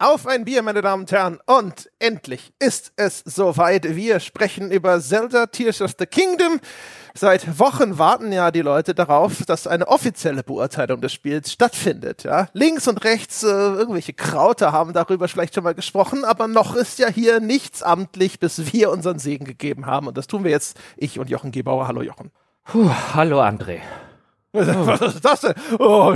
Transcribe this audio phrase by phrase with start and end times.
[0.00, 1.40] Auf ein Bier, meine Damen und Herren.
[1.44, 3.96] Und endlich ist es soweit.
[3.96, 6.60] Wir sprechen über Zelda Tears of the Kingdom.
[7.14, 12.22] Seit Wochen warten ja die Leute darauf, dass eine offizielle Beurteilung des Spiels stattfindet.
[12.22, 12.46] Ja?
[12.52, 17.00] Links und rechts äh, irgendwelche Krauter haben darüber vielleicht schon mal gesprochen, aber noch ist
[17.00, 20.06] ja hier nichts amtlich, bis wir unseren Segen gegeben haben.
[20.06, 21.88] Und das tun wir jetzt, ich und Jochen Gebauer.
[21.88, 22.30] Hallo Jochen.
[22.66, 23.80] Puh, hallo André.
[24.52, 25.54] Was ist das denn?
[25.80, 26.14] Oh,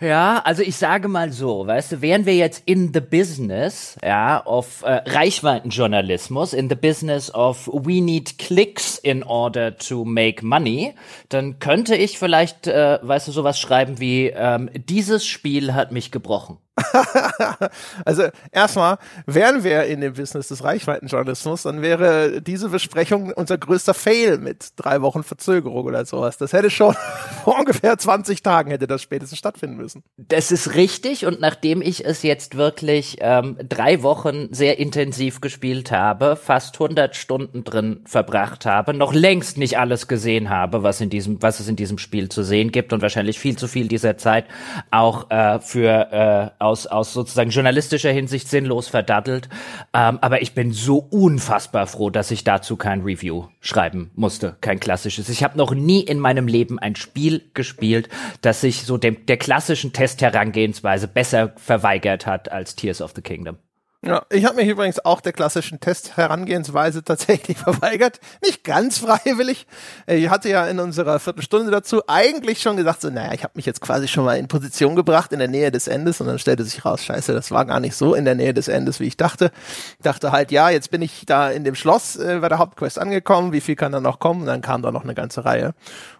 [0.00, 4.44] ja, also ich sage mal so, weißt du, wären wir jetzt in the business, ja,
[4.46, 10.94] of äh, Reichweitenjournalismus, in the business of we need clicks in order to make money,
[11.28, 16.10] dann könnte ich vielleicht, äh, weißt du, sowas schreiben wie, ähm, dieses Spiel hat mich
[16.10, 16.58] gebrochen.
[18.04, 23.94] also erstmal, wären wir in dem Business des Reichweitenjournalismus, dann wäre diese Besprechung unser größter
[23.94, 26.38] Fail mit drei Wochen Verzögerung oder sowas.
[26.38, 26.94] Das hätte schon
[27.44, 30.02] vor ungefähr 20 Tagen hätte das spätestens stattfinden müssen.
[30.16, 35.90] Das ist richtig und nachdem ich es jetzt wirklich ähm, drei Wochen sehr intensiv gespielt
[35.90, 41.10] habe, fast 100 Stunden drin verbracht habe, noch längst nicht alles gesehen habe, was in
[41.10, 44.16] diesem, was es in diesem Spiel zu sehen gibt und wahrscheinlich viel zu viel dieser
[44.16, 44.46] Zeit
[44.90, 49.48] auch äh, für äh, aus, aus sozusagen journalistischer Hinsicht sinnlos verdattelt.
[49.92, 54.78] Ähm, aber ich bin so unfassbar froh, dass ich dazu kein Review schreiben musste, kein
[54.78, 55.28] klassisches.
[55.28, 58.08] Ich habe noch nie in meinem Leben ein Spiel gespielt,
[58.40, 63.56] das sich so dem, der klassischen Testherangehensweise besser verweigert hat als Tears of the Kingdom.
[64.02, 68.18] Ja, ich habe mich übrigens auch der klassischen Test-Herangehensweise tatsächlich verweigert.
[68.42, 69.66] Nicht ganz freiwillig.
[70.06, 73.66] Ich hatte ja in unserer Viertelstunde dazu eigentlich schon gesagt, so, naja, ich habe mich
[73.66, 76.64] jetzt quasi schon mal in Position gebracht in der Nähe des Endes und dann stellte
[76.64, 79.18] sich raus, scheiße, das war gar nicht so in der Nähe des Endes, wie ich
[79.18, 79.50] dachte.
[79.98, 82.98] Ich dachte halt, ja, jetzt bin ich da in dem Schloss äh, bei der Hauptquest
[82.98, 84.40] angekommen, wie viel kann da noch kommen?
[84.40, 85.74] Und dann kam da noch eine ganze Reihe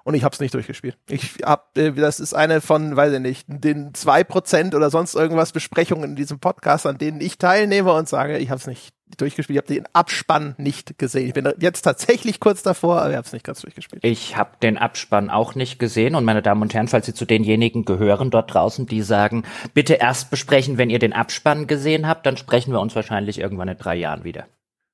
[0.05, 0.98] und ich habe es nicht durchgespielt.
[1.09, 5.15] Ich hab, äh, das ist eine von, weiß ich nicht, den zwei Prozent oder sonst
[5.15, 8.92] irgendwas Besprechungen in diesem Podcast, an denen ich teilnehme und sage, ich habe es nicht
[9.16, 9.56] durchgespielt.
[9.56, 11.26] Ich habe den Abspann nicht gesehen.
[11.26, 14.04] Ich bin jetzt tatsächlich kurz davor, aber ich habe es nicht ganz durchgespielt.
[14.04, 16.14] Ich habe den Abspann auch nicht gesehen.
[16.14, 19.44] Und meine Damen und Herren, falls Sie zu denjenigen gehören dort draußen, die sagen,
[19.75, 23.69] bitte erst besprechen, wenn ihr den Abspann gesehen habt, dann sprechen wir uns wahrscheinlich irgendwann
[23.69, 24.47] in drei Jahren wieder.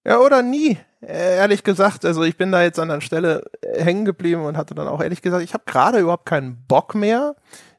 [0.07, 2.05] Ja, oder nie, äh, ehrlich gesagt.
[2.05, 5.03] Also ich bin da jetzt an der Stelle äh, hängen geblieben und hatte dann auch
[5.03, 7.35] ehrlich gesagt, ich habe gerade überhaupt keinen Bock mehr,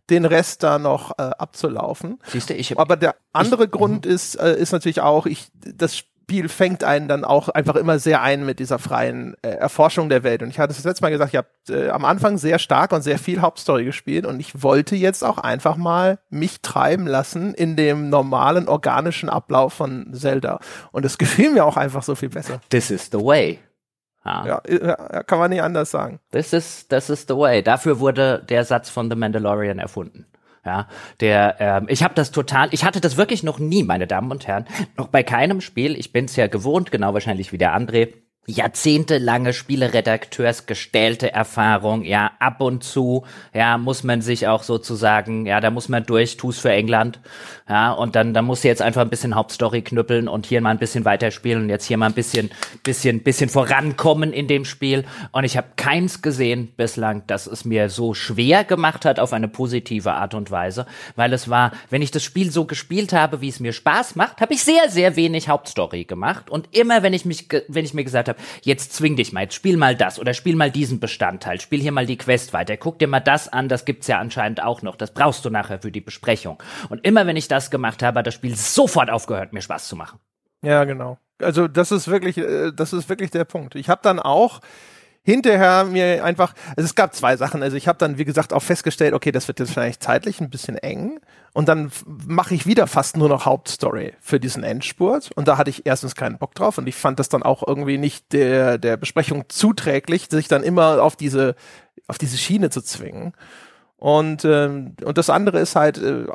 [0.09, 2.19] den Rest da noch äh, abzulaufen.
[2.27, 4.11] Siehst du, ich Aber der andere ich, Grund mhm.
[4.11, 5.97] ist, äh, ist natürlich auch, ich das
[6.29, 10.23] Spiel fängt einen dann auch einfach immer sehr ein mit dieser freien äh, Erforschung der
[10.23, 10.43] Welt.
[10.43, 12.91] Und ich hatte es das letzte Mal gesagt, ich habe äh, am Anfang sehr stark
[12.91, 17.53] und sehr viel Hauptstory gespielt und ich wollte jetzt auch einfach mal mich treiben lassen
[17.53, 20.59] in dem normalen organischen Ablauf von Zelda.
[20.91, 22.59] Und es gefiel mir auch einfach so viel besser.
[22.69, 23.59] This is the way.
[24.27, 26.19] Ja, ja, kann man nicht anders sagen.
[26.31, 27.61] This is, this is the way.
[27.63, 30.25] Dafür wurde der Satz von The Mandalorian erfunden.
[30.65, 30.87] Ja,
[31.21, 34.47] der, ähm, ich habe das total, ich hatte das wirklich noch nie, meine Damen und
[34.47, 34.65] Herren,
[34.97, 35.97] noch bei keinem Spiel.
[35.97, 38.13] Ich bin's ja gewohnt, genau wahrscheinlich wie der André
[38.49, 45.69] jahrzehntelange Spieleredakteursgestellte Erfahrung, ja, ab und zu, ja, muss man sich auch sozusagen, ja, da
[45.69, 47.19] muss man durch, tu's für England,
[47.67, 50.79] ja, und dann, dann muss jetzt einfach ein bisschen Hauptstory knüppeln und hier mal ein
[50.79, 52.49] bisschen weiterspielen und jetzt hier mal ein bisschen,
[52.83, 55.03] bisschen, bisschen vorankommen in dem Spiel.
[55.33, 59.49] Und ich habe keins gesehen bislang, dass es mir so schwer gemacht hat auf eine
[59.49, 60.85] positive Art und Weise,
[61.17, 64.39] weil es war, wenn ich das Spiel so gespielt habe, wie es mir Spaß macht,
[64.39, 68.05] habe ich sehr, sehr wenig Hauptstory gemacht und immer, wenn ich mich, wenn ich mir
[68.05, 71.59] gesagt habe, jetzt zwing dich mal, jetzt spiel mal das oder spiel mal diesen Bestandteil,
[71.61, 74.63] spiel hier mal die Quest weiter, guck dir mal das an, das gibt's ja anscheinend
[74.63, 76.61] auch noch, das brauchst du nachher für die Besprechung.
[76.89, 79.95] Und immer wenn ich das gemacht habe, hat das Spiel sofort aufgehört, mir Spaß zu
[79.95, 80.19] machen.
[80.63, 81.17] Ja, genau.
[81.39, 83.75] Also das ist wirklich, äh, das ist wirklich der Punkt.
[83.75, 84.59] Ich habe dann auch
[85.27, 87.61] hinterher mir einfach, also es gab zwei Sachen.
[87.61, 90.49] Also ich habe dann, wie gesagt, auch festgestellt, okay, das wird jetzt vielleicht zeitlich ein
[90.49, 91.19] bisschen eng.
[91.51, 95.31] Und dann mache ich wieder fast nur noch Hauptstory für diesen Endspurt.
[95.35, 97.97] Und da hatte ich erstens keinen Bock drauf und ich fand das dann auch irgendwie
[97.97, 101.55] nicht der, der Besprechung zuträglich, sich dann immer auf diese,
[102.07, 103.33] auf diese Schiene zu zwingen.
[103.99, 106.27] Und, ähm, und das andere ist halt, äh,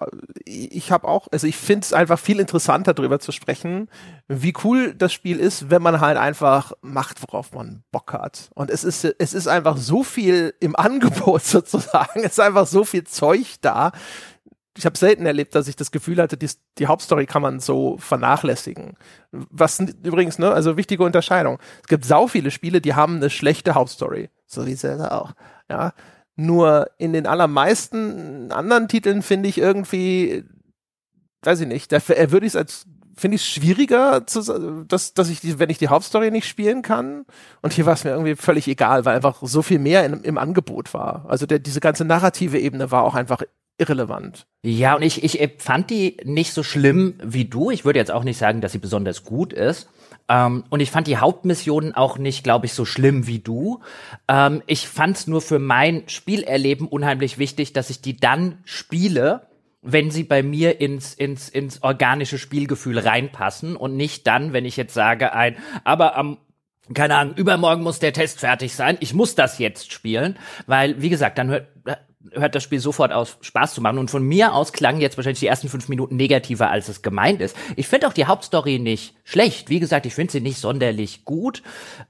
[0.44, 3.88] ich habe auch, also ich finde es einfach viel interessanter darüber zu sprechen,
[4.26, 8.50] wie cool das Spiel ist, wenn man halt einfach macht, worauf man Bock hat.
[8.54, 12.84] Und es ist, es ist einfach so viel im Angebot sozusagen, es ist einfach so
[12.84, 13.92] viel Zeug da.
[14.76, 17.96] Ich habe selten erlebt, dass ich das Gefühl hatte, die, die Hauptstory kann man so
[17.98, 18.96] vernachlässigen.
[19.30, 21.58] Was übrigens, ne, also wichtige Unterscheidung.
[21.82, 24.30] Es gibt sau viele Spiele, die haben eine schlechte Hauptstory.
[24.46, 25.32] So wie Zelda auch.
[25.68, 25.92] Ja,
[26.36, 30.44] nur in den allermeisten anderen Titeln finde ich irgendwie,
[31.42, 32.86] weiß ich nicht, da würde ich es als
[33.16, 36.82] finde ich es schwieriger, zu, dass, dass ich die, wenn ich die Hauptstory nicht spielen
[36.82, 37.24] kann.
[37.60, 40.38] Und hier war es mir irgendwie völlig egal, weil einfach so viel mehr in, im
[40.38, 41.26] Angebot war.
[41.28, 43.42] Also der, diese ganze narrative Ebene war auch einfach
[43.78, 44.46] irrelevant.
[44.62, 47.70] Ja, und ich, ich fand die nicht so schlimm wie du.
[47.70, 49.88] Ich würde jetzt auch nicht sagen, dass sie besonders gut ist.
[50.28, 53.80] Ähm, und ich fand die Hauptmissionen auch nicht, glaube ich, so schlimm wie du.
[54.28, 59.46] Ähm, ich fand es nur für mein Spielerleben unheimlich wichtig, dass ich die dann spiele,
[59.82, 64.76] wenn sie bei mir ins, ins, ins organische Spielgefühl reinpassen und nicht dann, wenn ich
[64.76, 66.38] jetzt sage, ein, aber am
[66.94, 68.96] keine Ahnung, übermorgen muss der Test fertig sein.
[69.00, 70.36] Ich muss das jetzt spielen,
[70.66, 71.68] weil, wie gesagt, dann hört,
[72.32, 73.98] hört das Spiel sofort aus, Spaß zu machen.
[73.98, 77.40] Und von mir aus klangen jetzt wahrscheinlich die ersten fünf Minuten negativer, als es gemeint
[77.40, 77.56] ist.
[77.76, 79.68] Ich finde auch die Hauptstory nicht schlecht.
[79.68, 81.62] Wie gesagt, ich finde sie nicht sonderlich gut.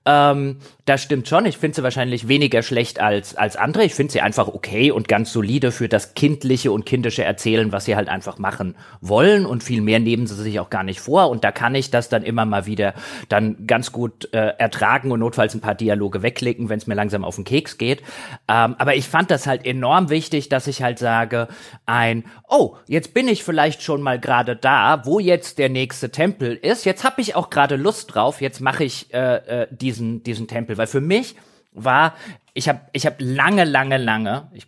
[0.04, 1.46] Ähm, das stimmt schon.
[1.46, 3.84] Ich finde sie wahrscheinlich weniger schlecht als, als andere.
[3.84, 7.84] Ich finde sie einfach okay und ganz solide für das kindliche und kindische Erzählen, was
[7.84, 9.46] sie halt einfach machen wollen.
[9.46, 11.30] Und viel mehr nehmen sie sich auch gar nicht vor.
[11.30, 12.94] Und da kann ich das dann immer mal wieder
[13.28, 17.24] dann ganz gut äh, ertragen und notfalls ein paar Dialoge wegklicken, wenn es mir langsam
[17.24, 18.02] auf den Keks geht.
[18.48, 21.48] Ähm, aber ich fand das halt enorm enorm wichtig, dass ich halt sage,
[21.86, 26.54] ein, oh, jetzt bin ich vielleicht schon mal gerade da, wo jetzt der nächste Tempel
[26.56, 26.84] ist.
[26.84, 28.40] Jetzt habe ich auch gerade Lust drauf.
[28.40, 31.36] Jetzt mache ich äh, äh, diesen diesen Tempel, weil für mich
[31.72, 32.14] war
[32.54, 34.66] ich habe ich habe lange lange lange ich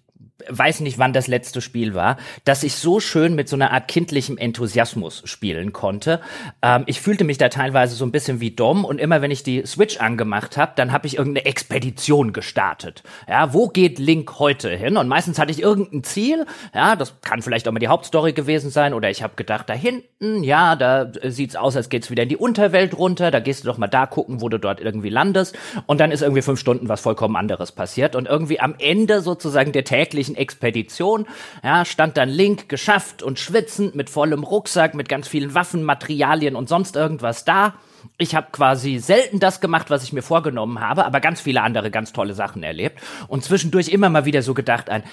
[0.49, 3.89] weiß nicht, wann das letzte Spiel war, dass ich so schön mit so einer Art
[3.89, 6.21] kindlichem Enthusiasmus spielen konnte.
[6.63, 9.43] Ähm, ich fühlte mich da teilweise so ein bisschen wie Dom und immer wenn ich
[9.43, 13.03] die Switch angemacht habe, dann habe ich irgendeine Expedition gestartet.
[13.29, 14.97] Ja, wo geht Link heute hin?
[14.97, 16.47] Und meistens hatte ich irgendein Ziel.
[16.75, 19.75] Ja, das kann vielleicht auch mal die Hauptstory gewesen sein oder ich habe gedacht, da
[19.75, 23.31] hinten, ja, da sieht's aus, als geht's wieder in die Unterwelt runter.
[23.31, 25.57] Da gehst du doch mal da gucken, wo du dort irgendwie landest.
[25.87, 29.73] Und dann ist irgendwie fünf Stunden was vollkommen anderes passiert und irgendwie am Ende sozusagen
[29.73, 31.27] der täglichen täglichen Expedition,
[31.63, 36.57] ja, stand dann Link geschafft und schwitzend mit vollem Rucksack, mit ganz vielen Waffen, Materialien
[36.57, 37.75] und sonst irgendwas da.
[38.19, 41.91] Ich habe quasi selten das gemacht, was ich mir vorgenommen habe, aber ganz viele andere
[41.91, 45.05] ganz tolle Sachen erlebt und zwischendurch immer mal wieder so gedacht ein,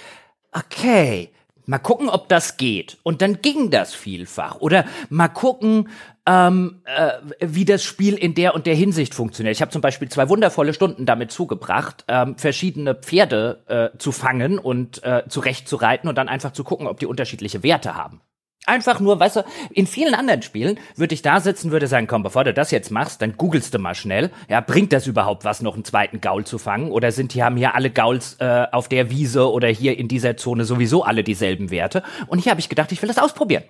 [0.52, 1.30] okay,
[1.72, 2.98] Mal gucken, ob das geht.
[3.02, 4.60] Und dann ging das vielfach.
[4.60, 5.88] Oder mal gucken,
[6.26, 9.56] ähm, äh, wie das Spiel in der und der Hinsicht funktioniert.
[9.56, 14.60] Ich habe zum Beispiel zwei wundervolle Stunden damit zugebracht, ähm, verschiedene Pferde äh, zu fangen
[14.60, 18.20] und äh, zurechtzureiten und dann einfach zu gucken, ob die unterschiedliche Werte haben.
[18.68, 22.22] Einfach nur, weißt du, in vielen anderen Spielen würde ich da sitzen, würde sagen, komm,
[22.22, 24.30] bevor du das jetzt machst, dann googelst du mal schnell.
[24.50, 26.92] Ja, bringt das überhaupt was, noch einen zweiten Gaul zu fangen?
[26.92, 30.38] Oder sind hier, haben hier alle Gauls äh, auf der Wiese oder hier in dieser
[30.38, 32.04] Zone sowieso alle dieselben Werte?
[32.28, 33.64] Und hier habe ich gedacht, ich will das ausprobieren.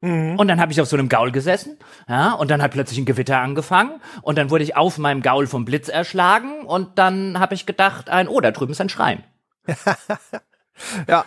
[0.00, 0.36] Mhm.
[0.36, 1.78] Und dann habe ich auf so einem Gaul gesessen,
[2.08, 5.46] ja, und dann hat plötzlich ein Gewitter angefangen und dann wurde ich auf meinem Gaul
[5.46, 9.22] vom Blitz erschlagen und dann habe ich gedacht, ein, oh, da drüben ist ein Schrein.
[11.08, 11.24] ja,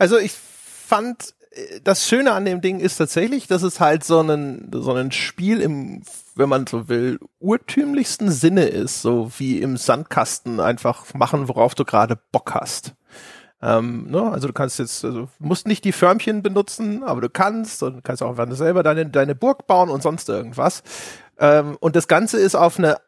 [0.00, 1.34] also ich fand
[1.82, 5.60] das Schöne an dem Ding ist tatsächlich, dass es halt so ein, so ein Spiel
[5.60, 6.02] im,
[6.36, 11.84] wenn man so will, urtümlichsten Sinne ist, so wie im Sandkasten einfach machen, worauf du
[11.84, 12.94] gerade Bock hast.
[13.62, 14.30] Ähm, ne?
[14.30, 18.22] Also du kannst jetzt, also musst nicht die Förmchen benutzen, aber du kannst und kannst
[18.22, 20.82] auch selber deine, deine Burg bauen und sonst irgendwas.
[21.38, 22.98] Ähm, und das Ganze ist auf eine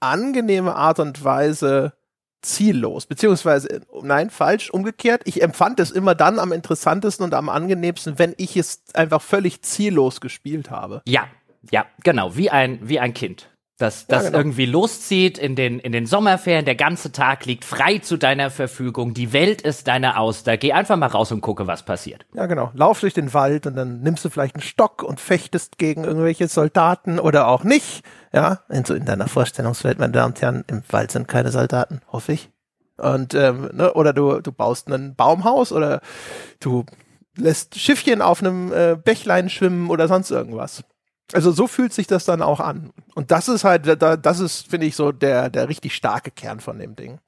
[0.00, 1.92] angenehme Art und Weise
[2.42, 5.22] ziellos, beziehungsweise, nein, falsch, umgekehrt.
[5.24, 9.62] Ich empfand es immer dann am interessantesten und am angenehmsten, wenn ich es einfach völlig
[9.62, 11.02] ziellos gespielt habe.
[11.06, 11.26] Ja,
[11.70, 13.48] ja, genau, wie ein, wie ein Kind.
[13.82, 14.38] Das, das ja, genau.
[14.38, 19.12] irgendwie loszieht in den, in den Sommerferien, der ganze Tag liegt frei zu deiner Verfügung,
[19.12, 20.56] die Welt ist deine Auster.
[20.56, 22.24] Geh einfach mal raus und gucke, was passiert.
[22.32, 22.70] Ja, genau.
[22.74, 26.46] Lauf durch den Wald und dann nimmst du vielleicht einen Stock und fechtest gegen irgendwelche
[26.46, 30.84] Soldaten oder auch nicht ja, in, so in deiner Vorstellungswelt, meine Damen und Herren, im
[30.88, 32.50] Wald sind keine Soldaten, hoffe ich.
[32.98, 36.00] Und ähm, ne, oder du du baust ein Baumhaus oder
[36.60, 36.84] du
[37.36, 40.84] lässt Schiffchen auf einem äh, Bächlein schwimmen oder sonst irgendwas.
[41.32, 42.92] Also so fühlt sich das dann auch an.
[43.14, 46.60] Und das ist halt, da, das ist, finde ich, so der, der richtig starke Kern
[46.60, 47.20] von dem Ding.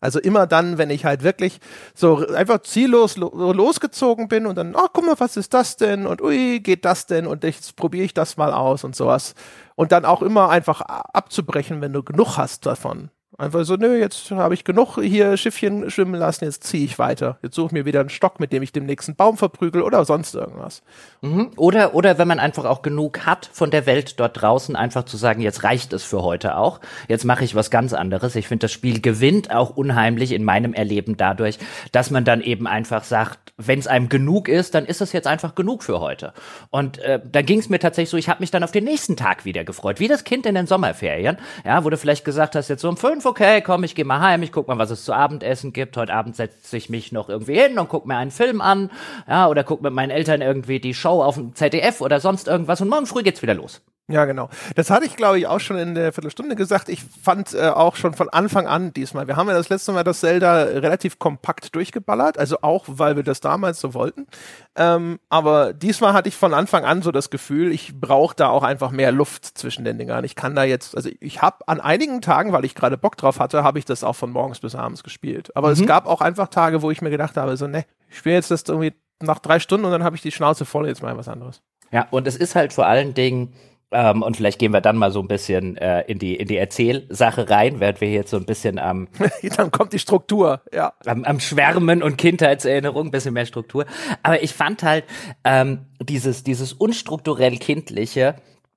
[0.00, 1.60] Also immer dann, wenn ich halt wirklich
[1.94, 6.06] so einfach ziellos lo losgezogen bin und dann, oh, guck mal, was ist das denn?
[6.06, 7.26] Und ui, geht das denn?
[7.26, 9.34] Und jetzt probiere ich das mal aus und sowas.
[9.74, 13.10] Und dann auch immer einfach abzubrechen, wenn du genug hast davon.
[13.38, 17.38] Einfach so, nö, jetzt habe ich genug hier Schiffchen schwimmen lassen, jetzt ziehe ich weiter.
[17.42, 20.04] Jetzt suche ich mir wieder einen Stock, mit dem ich den nächsten Baum verprügel oder
[20.04, 20.82] sonst irgendwas.
[21.22, 21.52] Mhm.
[21.56, 25.16] Oder, oder wenn man einfach auch genug hat von der Welt dort draußen, einfach zu
[25.16, 26.80] sagen, jetzt reicht es für heute auch.
[27.06, 28.34] Jetzt mache ich was ganz anderes.
[28.34, 31.58] Ich finde, das Spiel gewinnt auch unheimlich in meinem Erleben dadurch,
[31.92, 35.26] dass man dann eben einfach sagt, wenn es einem genug ist, dann ist es jetzt
[35.26, 36.32] einfach genug für heute.
[36.70, 39.16] Und äh, da ging es mir tatsächlich so, ich habe mich dann auf den nächsten
[39.16, 42.68] Tag wieder gefreut, wie das Kind in den Sommerferien, ja, wo du vielleicht gesagt hast,
[42.68, 45.04] jetzt so um fünf okay, komm, ich gehe mal heim, ich guck mal, was es
[45.04, 45.96] zu Abendessen gibt.
[45.96, 48.90] Heute Abend setze ich mich noch irgendwie hin und guck mir einen Film an,
[49.28, 52.80] ja, oder guck mit meinen Eltern irgendwie die Show auf dem ZDF oder sonst irgendwas
[52.80, 53.82] und morgen früh geht's wieder los.
[54.10, 54.48] Ja, genau.
[54.74, 56.88] Das hatte ich, glaube ich, auch schon in der Viertelstunde gesagt.
[56.88, 59.28] Ich fand äh, auch schon von Anfang an diesmal.
[59.28, 63.22] Wir haben ja das letzte Mal das Zelda relativ kompakt durchgeballert, also auch, weil wir
[63.22, 64.26] das damals so wollten.
[64.74, 68.64] Ähm, aber diesmal hatte ich von Anfang an so das Gefühl, ich brauche da auch
[68.64, 70.24] einfach mehr Luft zwischen den Dingern.
[70.24, 73.38] Ich kann da jetzt, also ich habe an einigen Tagen, weil ich gerade Bock drauf
[73.38, 75.54] hatte, habe ich das auch von morgens bis abends gespielt.
[75.54, 75.74] Aber mhm.
[75.74, 78.50] es gab auch einfach Tage, wo ich mir gedacht habe, so, ne, ich spiele jetzt
[78.50, 81.28] das irgendwie nach drei Stunden und dann habe ich die Schnauze voll, jetzt mal was
[81.28, 81.62] anderes.
[81.92, 83.52] Ja, und es ist halt vor allen Dingen
[83.92, 86.56] ähm, und vielleicht gehen wir dann mal so ein bisschen äh, in die in die
[86.56, 89.08] Erzählsache rein, während wir jetzt so ein bisschen am
[89.56, 93.86] dann kommt die Struktur, ja, am, am Schwärmen und Kindheitserinnerung, ein bisschen mehr Struktur.
[94.22, 95.04] Aber ich fand halt
[95.44, 98.36] ähm, dieses dieses unstrukturell kindliche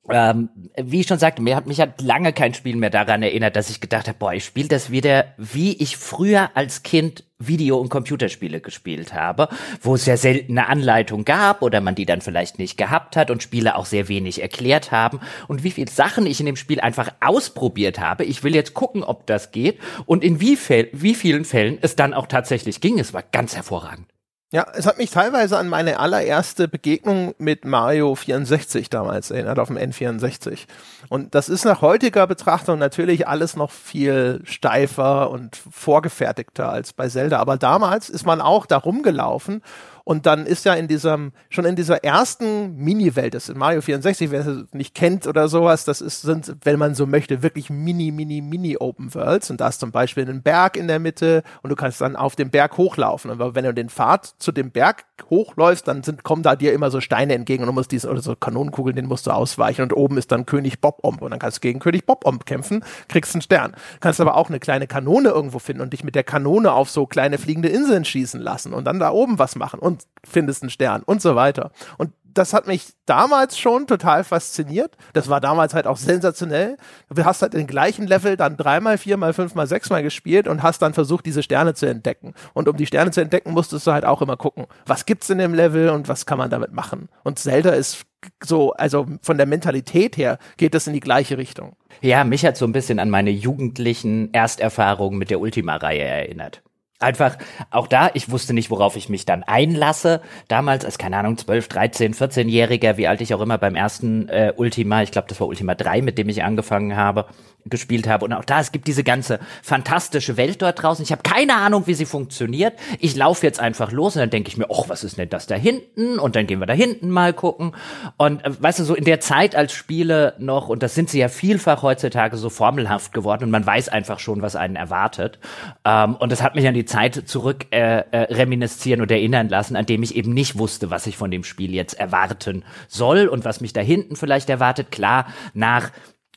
[0.10, 3.55] ähm, wie ich schon sagte, mir hat mich hat lange kein Spiel mehr daran erinnert,
[3.55, 7.79] dass ich gedacht habe, boah, ich spiele das wieder, wie ich früher als Kind Video-
[7.79, 9.50] und Computerspiele gespielt habe,
[9.81, 13.31] wo es ja selten eine Anleitung gab oder man die dann vielleicht nicht gehabt hat
[13.31, 16.81] und Spiele auch sehr wenig erklärt haben und wie viele Sachen ich in dem Spiel
[16.81, 18.25] einfach ausprobiert habe.
[18.25, 20.57] Ich will jetzt gucken, ob das geht und in wie,
[20.91, 23.00] wie vielen Fällen es dann auch tatsächlich ging.
[23.00, 24.12] Es war ganz hervorragend.
[24.53, 29.69] Ja, es hat mich teilweise an meine allererste Begegnung mit Mario 64 damals erinnert, auf
[29.69, 30.67] dem N64.
[31.10, 37.10] Und das ist nach heutiger Betrachtung natürlich alles noch viel steifer und vorgefertigter als bei
[37.10, 37.39] Zelda.
[37.39, 39.63] Aber damals ist man auch da rumgelaufen
[40.05, 44.31] und dann ist ja in diesem, schon in dieser ersten Mini-Welt, das ist Mario 64,
[44.31, 48.12] wer es nicht kennt oder sowas, das ist, sind, wenn man so möchte, wirklich mini,
[48.12, 49.50] mini, mini Open Worlds.
[49.50, 52.36] Und da ist zum Beispiel ein Berg in der Mitte und du kannst dann auf
[52.36, 53.31] dem Berg hochlaufen.
[53.31, 56.91] Und wenn du den Pfad zu dem Berg hochläufst, dann sind, kommen da dir immer
[56.91, 59.83] so Steine entgegen und du musst diesen, oder so Kanonenkugeln, den musst du ausweichen.
[59.83, 61.22] Und oben ist dann König Bob-Omb.
[61.22, 63.74] Und dann kannst du gegen König Bob-Omb kämpfen, kriegst einen Stern.
[64.01, 67.05] Kannst aber auch eine kleine Kanone irgendwo finden und dich mit der Kanone auf so
[67.05, 69.79] kleine fliegende Inseln schießen lassen und dann da oben was machen.
[69.79, 71.71] Und und findest einen Stern und so weiter.
[71.97, 74.97] Und das hat mich damals schon total fasziniert.
[75.13, 76.77] Das war damals halt auch sensationell.
[77.13, 80.95] Du hast halt den gleichen Level dann dreimal, viermal, fünfmal, sechsmal gespielt und hast dann
[80.95, 82.33] versucht, diese Sterne zu entdecken.
[82.53, 85.38] Und um die Sterne zu entdecken, musstest du halt auch immer gucken, was gibt's in
[85.38, 87.07] dem Level und was kann man damit machen.
[87.23, 88.03] Und Zelda ist
[88.43, 91.75] so, also von der Mentalität her geht das in die gleiche Richtung.
[92.01, 96.63] Ja, mich hat so ein bisschen an meine jugendlichen Ersterfahrungen mit der Ultima-Reihe erinnert
[97.03, 97.38] einfach
[97.69, 100.22] auch da, ich wusste nicht, worauf ich mich dann einlasse.
[100.48, 104.53] Damals als, keine Ahnung, 12, 13, 14-Jähriger, wie alt ich auch immer beim ersten äh,
[104.55, 107.25] Ultima, ich glaube, das war Ultima 3, mit dem ich angefangen habe,
[107.65, 108.25] gespielt habe.
[108.25, 111.03] Und auch da, es gibt diese ganze fantastische Welt dort draußen.
[111.03, 112.74] Ich habe keine Ahnung, wie sie funktioniert.
[113.00, 115.48] Ich laufe jetzt einfach los und dann denke ich mir, ach, was ist denn das
[115.48, 116.20] da hinten?
[116.20, 117.75] Und dann gehen wir da hinten mal gucken.
[118.17, 121.20] Und äh, weißt du, so in der Zeit als Spiele noch, und das sind sie
[121.20, 125.39] ja vielfach heutzutage so formelhaft geworden und man weiß einfach schon, was einen erwartet.
[125.86, 129.75] Ähm, und das hat mich an die Zeit zurück äh, äh, reminiszieren und erinnern lassen,
[129.75, 133.46] an dem ich eben nicht wusste, was ich von dem Spiel jetzt erwarten soll und
[133.46, 134.91] was mich da hinten vielleicht erwartet.
[134.91, 135.91] Klar, nach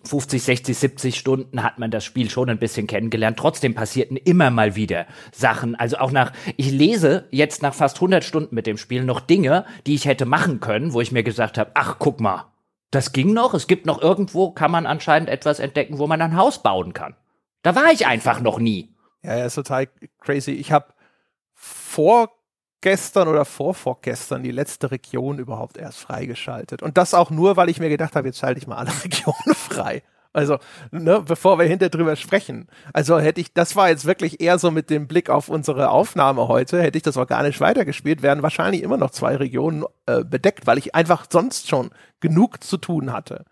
[0.07, 3.39] 50, 60, 70 Stunden hat man das Spiel schon ein bisschen kennengelernt.
[3.39, 5.75] Trotzdem passierten immer mal wieder Sachen.
[5.75, 9.67] Also auch nach, ich lese jetzt nach fast 100 Stunden mit dem Spiel noch Dinge,
[9.87, 12.47] die ich hätte machen können, wo ich mir gesagt habe, ach, guck mal,
[12.91, 13.53] das ging noch.
[13.53, 17.15] Es gibt noch irgendwo, kann man anscheinend etwas entdecken, wo man ein Haus bauen kann.
[17.63, 18.95] Da war ich einfach noch nie.
[19.23, 19.89] Ja, ja, ist total
[20.21, 20.53] crazy.
[20.53, 20.95] Ich habe
[21.53, 22.36] vor
[22.87, 26.85] gestern oder vorvorgestern die letzte Region überhaupt erst freigeschaltet.
[26.85, 29.57] Und das auch nur, weil ich mir gedacht habe, jetzt schalte ich mal alle Regionen
[29.57, 30.05] frei.
[30.33, 30.59] Also,
[30.93, 32.69] ne, bevor wir hinter drüber sprechen.
[32.93, 36.47] Also hätte ich, das war jetzt wirklich eher so mit dem Blick auf unsere Aufnahme
[36.47, 40.79] heute, hätte ich das organisch weitergespielt, wären wahrscheinlich immer noch zwei Regionen äh, bedeckt, weil
[40.79, 41.91] ich einfach sonst schon
[42.21, 43.47] genug zu tun hatte.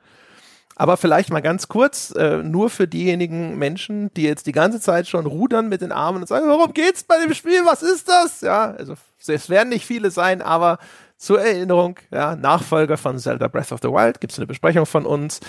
[0.76, 5.06] Aber vielleicht mal ganz kurz, äh, nur für diejenigen Menschen, die jetzt die ganze Zeit
[5.06, 7.64] schon rudern mit den Armen und sagen, warum geht's bei dem Spiel?
[7.64, 8.40] Was ist das?
[8.40, 8.94] Ja, also
[9.26, 10.78] es werden nicht viele sein, aber
[11.16, 15.06] zur Erinnerung, ja, Nachfolger von Zelda Breath of the Wild, gibt es eine Besprechung von
[15.06, 15.40] uns.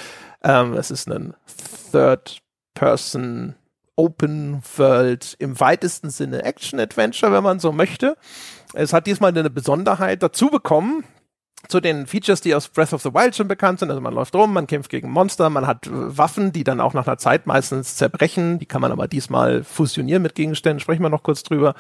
[0.44, 1.34] Ähm, es ist ein
[1.92, 3.56] Third-Person
[3.96, 8.18] Open World im weitesten Sinne Action-Adventure, wenn man so möchte.
[8.74, 11.04] Es hat diesmal eine Besonderheit dazu bekommen,
[11.68, 13.90] zu den Features, die aus Breath of the Wild schon bekannt sind.
[13.90, 17.08] Also man läuft rum, man kämpft gegen Monster, man hat Waffen, die dann auch nach
[17.08, 18.60] einer Zeit meistens zerbrechen.
[18.60, 21.76] Die kann man aber diesmal fusionieren mit Gegenständen, sprechen wir noch kurz drüber.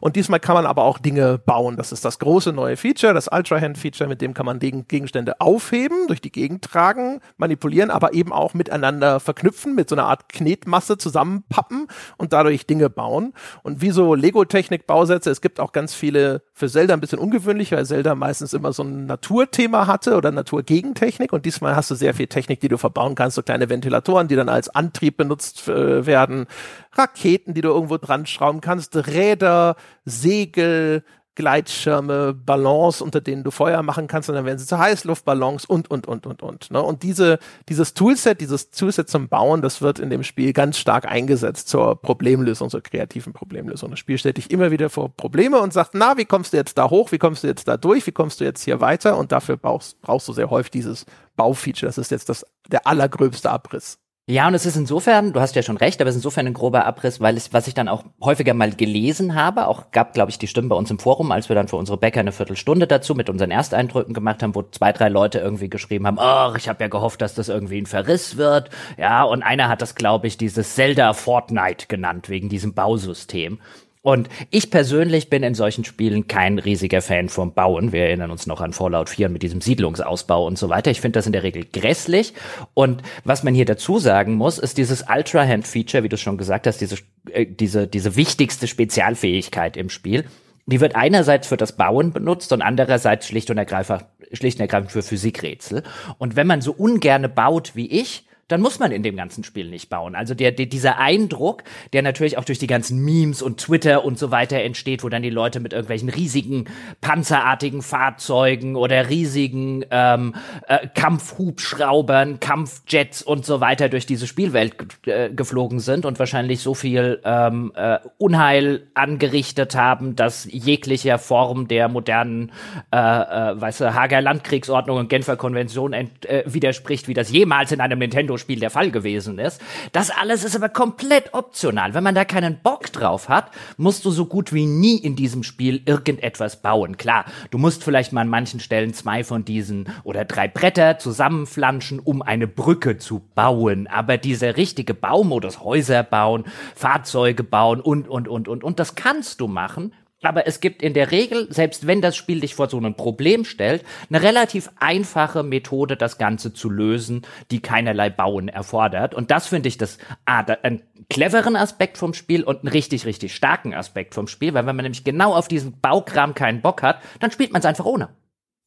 [0.00, 1.76] Und diesmal kann man aber auch Dinge bauen.
[1.76, 5.40] Das ist das große neue Feature, das Ultra Hand Feature, mit dem kann man Gegenstände
[5.40, 10.28] aufheben, durch die Gegend tragen, manipulieren, aber eben auch miteinander verknüpfen, mit so einer Art
[10.28, 13.32] Knetmasse zusammenpappen und dadurch Dinge bauen.
[13.62, 17.86] Und wie so Lego-Technik-Bausätze, es gibt auch ganz viele für Zelda ein bisschen ungewöhnlich, weil
[17.86, 21.32] Zelda meistens immer so ein Natur Naturthema hatte oder Naturgegentechnik.
[21.32, 24.34] Und diesmal hast du sehr viel Technik, die du verbauen kannst, so kleine Ventilatoren, die
[24.34, 26.46] dann als Antrieb benutzt äh, werden,
[26.92, 31.04] Raketen, die du irgendwo dran schrauben kannst, Räder, Segel,
[31.40, 35.90] Gleitschirme, Ballons, unter denen du Feuer machen kannst, und dann werden sie zu Heißluftballons und,
[35.90, 36.70] und, und, und, und.
[36.70, 36.82] Ne?
[36.82, 41.06] Und diese, dieses Toolset, dieses Toolset zum Bauen, das wird in dem Spiel ganz stark
[41.06, 43.90] eingesetzt zur Problemlösung, zur kreativen Problemlösung.
[43.90, 46.76] Das Spiel stellt dich immer wieder vor Probleme und sagt, na, wie kommst du jetzt
[46.76, 49.16] da hoch, wie kommst du jetzt da durch, wie kommst du jetzt hier weiter?
[49.16, 51.06] Und dafür brauchst, brauchst du sehr häufig dieses
[51.36, 51.88] Baufeature.
[51.88, 53.98] Das ist jetzt das, der allergröbste Abriss.
[54.30, 56.54] Ja, und es ist insofern, du hast ja schon recht, aber es ist insofern ein
[56.54, 60.30] grober Abriss, weil es, was ich dann auch häufiger mal gelesen habe, auch gab, glaube
[60.30, 62.86] ich, die Stimmen bei uns im Forum, als wir dann für unsere Bäcker eine Viertelstunde
[62.86, 66.68] dazu mit unseren Ersteindrücken gemacht haben, wo zwei, drei Leute irgendwie geschrieben haben, ach, ich
[66.68, 68.70] habe ja gehofft, dass das irgendwie ein Verriss wird.
[68.96, 73.58] Ja, und einer hat das, glaube ich, dieses Zelda Fortnite genannt, wegen diesem Bausystem.
[74.02, 77.92] Und ich persönlich bin in solchen Spielen kein riesiger Fan vom Bauen.
[77.92, 80.90] Wir erinnern uns noch an Fallout 4 mit diesem Siedlungsausbau und so weiter.
[80.90, 82.32] Ich finde das in der Regel grässlich.
[82.72, 86.38] Und was man hier dazu sagen muss, ist dieses Ultra Hand Feature, wie du schon
[86.38, 86.96] gesagt hast, diese,
[87.30, 90.24] äh, diese, diese wichtigste Spezialfähigkeit im Spiel.
[90.64, 94.92] Die wird einerseits für das Bauen benutzt und andererseits schlicht und ergreifend, schlicht und ergreifend
[94.92, 95.82] für Physikrätsel.
[96.16, 99.68] Und wenn man so ungerne baut wie ich, dann muss man in dem ganzen Spiel
[99.68, 100.14] nicht bauen.
[100.14, 104.18] Also der, der, dieser Eindruck, der natürlich auch durch die ganzen Memes und Twitter und
[104.18, 106.64] so weiter entsteht, wo dann die Leute mit irgendwelchen riesigen
[107.00, 110.34] panzerartigen Fahrzeugen oder riesigen ähm,
[110.66, 114.74] äh, Kampfhubschraubern, Kampfjets und so weiter durch diese Spielwelt
[115.06, 121.68] äh, geflogen sind und wahrscheinlich so viel ähm, äh, Unheil angerichtet haben, dass jeglicher Form
[121.68, 122.50] der modernen,
[122.92, 127.70] äh, äh, weißt du, Hager Landkriegsordnung und Genfer Konvention ent, äh, widerspricht, wie das jemals
[127.72, 129.60] in einem Nintendo Spiel der Fall gewesen ist.
[129.92, 131.94] Das alles ist aber komplett optional.
[131.94, 135.44] Wenn man da keinen Bock drauf hat, musst du so gut wie nie in diesem
[135.44, 136.96] Spiel irgendetwas bauen.
[136.96, 142.00] Klar, du musst vielleicht mal an manchen Stellen zwei von diesen oder drei Bretter zusammenflanschen,
[142.00, 143.86] um eine Brücke zu bauen.
[143.86, 146.44] Aber dieser richtige Baumodus, Häuser bauen,
[146.74, 150.94] Fahrzeuge bauen und, und, und, und, und, das kannst du machen, aber es gibt in
[150.94, 155.42] der Regel, selbst wenn das Spiel dich vor so ein Problem stellt, eine relativ einfache
[155.42, 159.14] Methode, das Ganze zu lösen, die keinerlei Bauen erfordert.
[159.14, 163.06] Und das finde ich das ah, da, einen cleveren Aspekt vom Spiel und einen richtig,
[163.06, 166.82] richtig starken Aspekt vom Spiel, weil wenn man nämlich genau auf diesen Baukram keinen Bock
[166.82, 168.10] hat, dann spielt man es einfach ohne.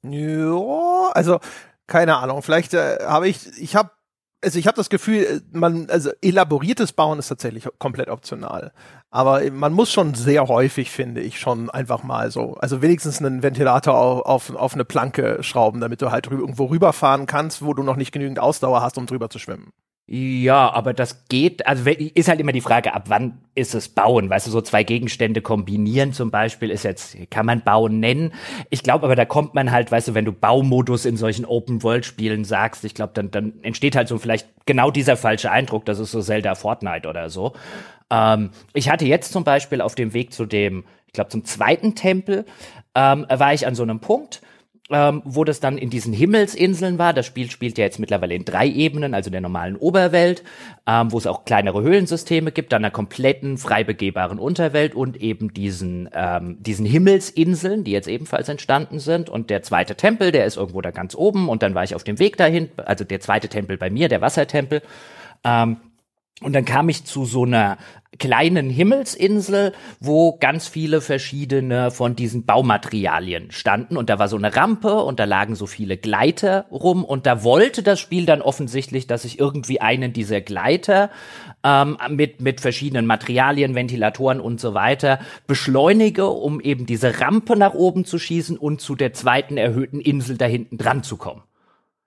[0.04, 1.40] Ja, also
[1.88, 2.42] keine Ahnung.
[2.42, 3.92] Vielleicht äh, habe ich, ich habe
[4.44, 8.74] also ich habe das Gefühl, man, also elaboriertes Bauen ist tatsächlich komplett optional.
[9.14, 13.44] Aber man muss schon sehr häufig, finde ich, schon einfach mal so, also wenigstens einen
[13.44, 17.84] Ventilator auf, auf, auf eine Planke schrauben, damit du halt irgendwo rüberfahren kannst, wo du
[17.84, 19.70] noch nicht genügend Ausdauer hast, um drüber zu schwimmen.
[20.06, 24.30] Ja, aber das geht, also ist halt immer die Frage, ab wann ist es Bauen?
[24.30, 28.34] Weißt du, so zwei Gegenstände kombinieren zum Beispiel ist jetzt, kann man Bauen nennen.
[28.70, 32.44] Ich glaube aber, da kommt man halt, weißt du, wenn du Baumodus in solchen Open-World-Spielen
[32.44, 36.12] sagst, ich glaube, dann, dann entsteht halt so vielleicht genau dieser falsche Eindruck, das ist
[36.12, 37.54] so Zelda Fortnite oder so.
[38.14, 41.96] Ähm, ich hatte jetzt zum Beispiel auf dem Weg zu dem, ich glaube, zum zweiten
[41.96, 42.46] Tempel,
[42.96, 44.42] ähm, war ich an so einem Punkt,
[44.92, 47.14] ähm, wo das dann in diesen Himmelsinseln war.
[47.14, 50.44] Das Spiel spielt ja jetzt mittlerweile in drei Ebenen, also der normalen Oberwelt,
[50.86, 55.54] ähm, wo es auch kleinere Höhlensysteme gibt, dann einer kompletten frei begehbaren Unterwelt und eben
[55.54, 59.30] diesen, ähm, diesen Himmelsinseln, die jetzt ebenfalls entstanden sind.
[59.30, 62.04] Und der zweite Tempel, der ist irgendwo da ganz oben und dann war ich auf
[62.04, 64.84] dem Weg dahin, also der zweite Tempel bei mir, der Wassertempel.
[65.44, 65.78] Ähm,
[66.44, 67.78] und dann kam ich zu so einer
[68.20, 73.98] kleinen Himmelsinsel, wo ganz viele verschiedene von diesen Baumaterialien standen.
[73.98, 77.04] Und da war so eine Rampe und da lagen so viele Gleiter rum.
[77.04, 81.10] Und da wollte das Spiel dann offensichtlich, dass ich irgendwie einen dieser Gleiter
[81.64, 87.74] ähm, mit, mit verschiedenen Materialien, Ventilatoren und so weiter beschleunige, um eben diese Rampe nach
[87.74, 91.44] oben zu schießen und zu der zweiten erhöhten Insel da hinten dran zu kommen.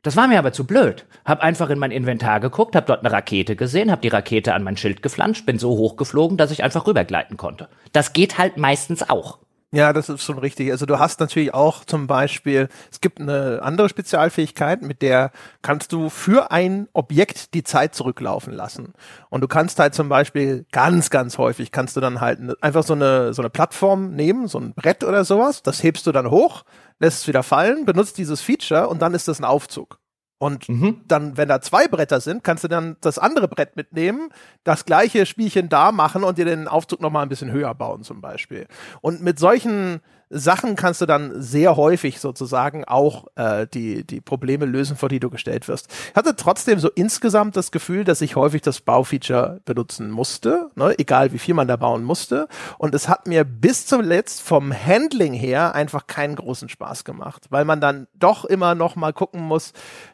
[0.07, 1.05] Das war mir aber zu blöd.
[1.25, 4.62] Hab einfach in mein Inventar geguckt, hab dort eine Rakete gesehen, hab die Rakete an
[4.62, 7.69] mein Schild geflanscht, bin so hochgeflogen, dass ich einfach rübergleiten konnte.
[7.90, 9.38] Das geht halt meistens auch.
[9.76, 10.70] Ja, das ist schon richtig.
[10.70, 15.92] Also du hast natürlich auch zum Beispiel, es gibt eine andere Spezialfähigkeit, mit der kannst
[15.92, 18.94] du für ein Objekt die Zeit zurücklaufen lassen.
[19.28, 22.94] Und du kannst halt zum Beispiel ganz, ganz häufig kannst du dann halt einfach so
[22.94, 26.64] eine, so eine Plattform nehmen, so ein Brett oder sowas, das hebst du dann hoch,
[26.98, 29.98] lässt es wieder fallen, benutzt dieses Feature und dann ist das ein Aufzug.
[30.38, 31.01] Und mhm.
[31.09, 34.29] dann, wenn da zwei Bretter sind, kannst du dann das andere Brett mitnehmen,
[34.64, 38.03] das gleiche Spielchen da machen und dir den Aufzug noch mal ein bisschen höher bauen
[38.03, 38.66] zum Beispiel.
[39.01, 44.64] Und mit solchen Sachen kannst du dann sehr häufig sozusagen auch äh, die, die Probleme
[44.64, 45.88] lösen, vor die du gestellt wirst.
[46.10, 50.94] Ich hatte trotzdem so insgesamt das Gefühl, dass ich häufig das Baufeature benutzen musste, ne?
[50.98, 52.48] egal wie viel man da bauen musste.
[52.78, 57.64] Und es hat mir bis zuletzt vom Handling her einfach keinen großen Spaß gemacht, weil
[57.64, 59.72] man dann doch immer noch mal gucken muss,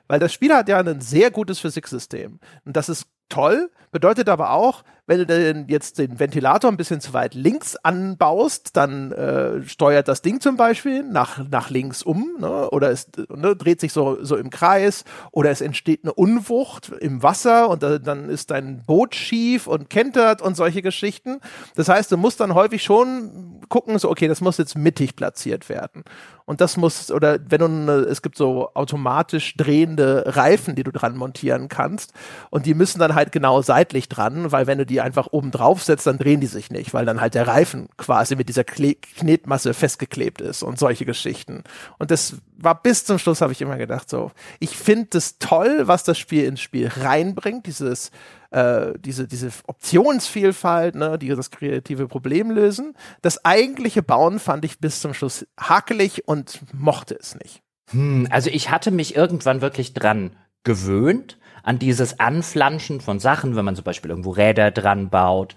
[0.09, 2.39] weil das Spiel hat ja ein sehr gutes Physiksystem.
[2.67, 7.01] Und das ist toll, bedeutet aber auch, wenn du denn jetzt den Ventilator ein bisschen
[7.01, 12.37] zu weit links anbaust, dann äh, steuert das Ding zum Beispiel nach, nach links um
[12.39, 12.71] ne?
[12.71, 17.23] oder es ne, dreht sich so, so im Kreis oder es entsteht eine Unwucht im
[17.23, 21.41] Wasser und da, dann ist dein Boot schief und kentert und solche Geschichten.
[21.75, 25.69] Das heißt, du musst dann häufig schon gucken, so okay, das muss jetzt mittig platziert
[25.69, 26.05] werden.
[26.53, 30.93] Und das muss, oder wenn du, eine, es gibt so automatisch drehende Reifen, die du
[30.93, 32.13] dran montieren kannst.
[32.51, 35.83] Und die müssen dann halt genau seitlich dran, weil wenn du die einfach oben drauf
[35.83, 38.97] setzt, dann drehen die sich nicht, weil dann halt der Reifen quasi mit dieser Kle
[38.97, 41.65] Knetmasse festgeklebt ist und solche Geschichten.
[41.97, 45.89] Und das war bis zum Schluss, habe ich immer gedacht, so, ich finde es toll,
[45.89, 48.11] was das Spiel ins Spiel reinbringt, dieses
[48.53, 52.95] äh, diese, diese Optionsvielfalt, ne, die das kreative Problem lösen.
[53.23, 57.63] Das eigentliche Bauen fand ich bis zum Schluss hakelig und mochte es nicht.
[57.91, 63.65] Hm, also ich hatte mich irgendwann wirklich dran gewöhnt, an dieses Anflanschen von Sachen, wenn
[63.65, 65.55] man zum Beispiel irgendwo Räder dran baut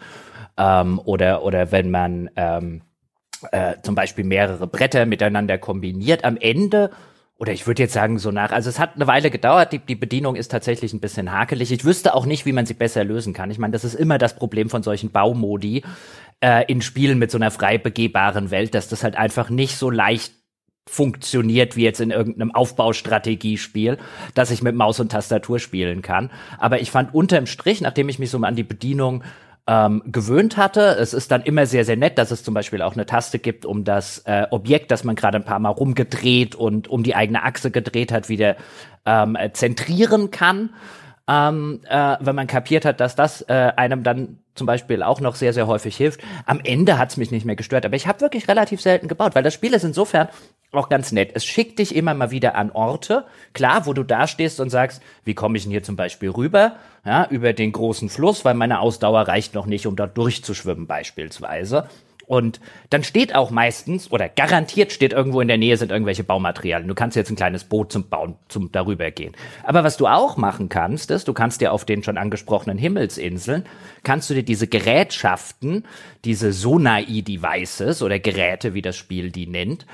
[0.58, 2.82] ähm, oder, oder wenn man ähm,
[3.52, 6.24] äh, zum Beispiel mehrere Bretter miteinander kombiniert.
[6.24, 6.92] Am Ende
[7.38, 9.96] oder ich würde jetzt sagen, so nach, also es hat eine Weile gedauert, die, die
[9.96, 11.72] Bedienung ist tatsächlich ein bisschen hakelig.
[11.72, 13.52] Ich wüsste auch nicht, wie man sie besser lösen kann.
[13.52, 15.84] Ich meine, das ist immer das Problem von solchen Baumodi
[16.40, 19.90] äh, in Spielen mit so einer frei begehbaren Welt, dass das halt einfach nicht so
[19.90, 20.32] leicht
[20.88, 23.98] funktioniert wie jetzt in irgendeinem Aufbaustrategiespiel,
[24.34, 26.30] dass ich mit Maus und Tastatur spielen kann.
[26.58, 29.24] Aber ich fand unterm Strich, nachdem ich mich so an die Bedienung
[29.68, 30.98] ähm, gewöhnt hatte.
[31.00, 33.66] Es ist dann immer sehr, sehr nett, dass es zum Beispiel auch eine Taste gibt,
[33.66, 37.44] um das äh, Objekt, das man gerade ein paar Mal rumgedreht und um die eigene
[37.44, 38.56] Achse gedreht hat, wieder
[39.06, 40.72] ähm, zentrieren kann.
[41.28, 45.36] Ähm, äh, wenn man kapiert hat, dass das äh, einem dann zum Beispiel auch noch
[45.36, 46.22] sehr, sehr häufig hilft.
[46.46, 49.44] Am Ende hat's mich nicht mehr gestört, aber ich habe wirklich relativ selten gebaut, weil
[49.44, 50.30] das Spiel ist insofern
[50.72, 51.32] auch ganz nett.
[51.34, 55.02] Es schickt dich immer mal wieder an Orte, klar, wo du da stehst und sagst,
[55.24, 56.76] wie komme ich denn hier zum Beispiel rüber?
[57.06, 61.88] Ja, über den großen Fluss, weil meine Ausdauer reicht noch nicht, um dort durchzuschwimmen beispielsweise.
[62.28, 62.60] Und
[62.90, 66.88] dann steht auch meistens, oder garantiert steht irgendwo in der Nähe sind irgendwelche Baumaterialien.
[66.88, 69.34] Du kannst jetzt ein kleines Boot zum Bauen, zum darüber gehen.
[69.64, 73.66] Aber was du auch machen kannst, ist, du kannst dir auf den schon angesprochenen Himmelsinseln,
[74.04, 75.86] kannst du dir diese Gerätschaften,
[76.24, 79.86] diese Sonai-Devices oder Geräte, wie das Spiel die nennt,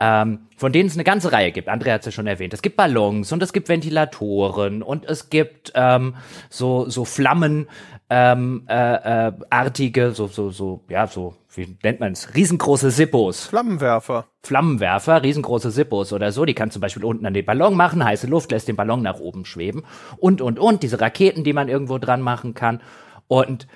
[0.00, 1.68] ähm, von denen es eine ganze Reihe gibt.
[1.68, 2.54] Andrea hat es ja schon erwähnt.
[2.54, 6.14] Es gibt Ballons und es gibt Ventilatoren und es gibt ähm,
[6.50, 7.66] so so Flammen
[8.10, 12.34] ähm, äh, äh, so so so ja so wie nennt man es?
[12.34, 13.46] Riesengroße Sippos.
[13.46, 14.26] Flammenwerfer.
[14.42, 16.44] Flammenwerfer, riesengroße Sippos oder so.
[16.44, 19.20] Die kann zum Beispiel unten an den Ballon machen, heiße Luft lässt den Ballon nach
[19.20, 19.84] oben schweben
[20.16, 22.80] und und und diese Raketen, die man irgendwo dran machen kann
[23.26, 23.66] und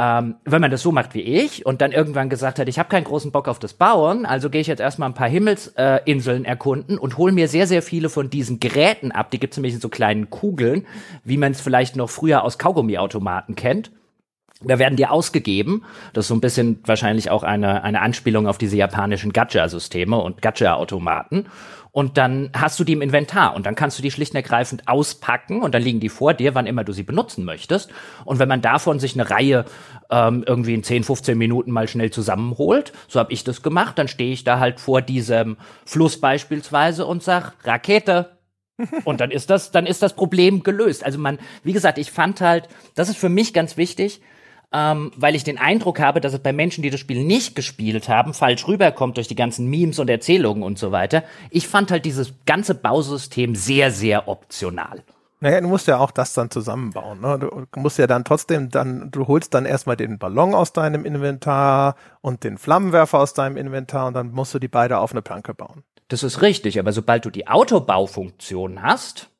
[0.00, 2.88] ähm, wenn man das so macht wie ich und dann irgendwann gesagt hat, ich habe
[2.88, 6.48] keinen großen Bock auf das Bauen, also gehe ich jetzt erstmal ein paar Himmelsinseln äh,
[6.48, 9.30] erkunden und hole mir sehr, sehr viele von diesen Geräten ab.
[9.30, 10.86] Die gibt es nämlich in so kleinen Kugeln,
[11.22, 13.90] wie man es vielleicht noch früher aus Kaugummiautomaten kennt.
[14.62, 15.84] Da werden die ausgegeben.
[16.12, 20.42] Das ist so ein bisschen wahrscheinlich auch eine, eine Anspielung auf diese japanischen Gacha-Systeme und
[20.42, 21.46] Gacha-Automaten
[21.92, 24.86] und dann hast du die im Inventar und dann kannst du die schlicht und ergreifend
[24.86, 27.90] auspacken und dann liegen die vor dir, wann immer du sie benutzen möchtest.
[28.24, 29.64] Und wenn man davon sich eine Reihe
[30.08, 34.06] ähm, irgendwie in 10, 15 Minuten mal schnell zusammenholt, so habe ich das gemacht, dann
[34.06, 38.38] stehe ich da halt vor diesem Fluss beispielsweise und sag Rakete,
[39.04, 41.04] und dann ist das, dann ist das Problem gelöst.
[41.04, 44.22] Also man, wie gesagt, ich fand halt, das ist für mich ganz wichtig,
[44.72, 48.08] ähm, weil ich den Eindruck habe, dass es bei Menschen, die das Spiel nicht gespielt
[48.08, 51.24] haben, falsch rüberkommt durch die ganzen Memes und Erzählungen und so weiter.
[51.50, 55.02] Ich fand halt dieses ganze Bausystem sehr, sehr optional.
[55.42, 57.20] Naja, du musst ja auch das dann zusammenbauen.
[57.20, 57.38] Ne?
[57.38, 61.96] Du musst ja dann trotzdem dann, du holst dann erstmal den Ballon aus deinem Inventar
[62.20, 65.54] und den Flammenwerfer aus deinem Inventar und dann musst du die beide auf eine Planke
[65.54, 65.82] bauen.
[66.08, 69.30] Das ist richtig, aber sobald du die Autobaufunktion hast,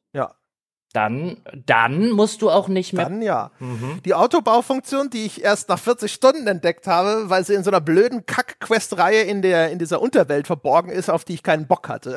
[0.92, 3.05] dann, dann musst du auch nicht mehr.
[3.05, 3.53] Dann ja.
[3.61, 4.00] Mhm.
[4.05, 7.81] Die Autobaufunktion, die ich erst nach 40 Stunden entdeckt habe, weil sie in so einer
[7.81, 12.16] blöden Kack-Quest-Reihe in der, in dieser Unterwelt verborgen ist, auf die ich keinen Bock hatte.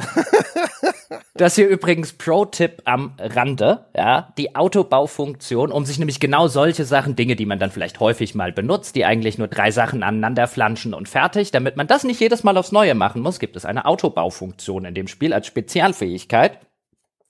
[1.36, 4.34] das hier übrigens Pro-Tipp am Rande, ja.
[4.40, 8.52] Die Autobaufunktion, um sich nämlich genau solche Sachen, Dinge, die man dann vielleicht häufig mal
[8.52, 12.44] benutzt, die eigentlich nur drei Sachen aneinander flanschen und fertig, damit man das nicht jedes
[12.44, 16.60] Mal aufs Neue machen muss, gibt es eine Autobaufunktion in dem Spiel als Spezialfähigkeit.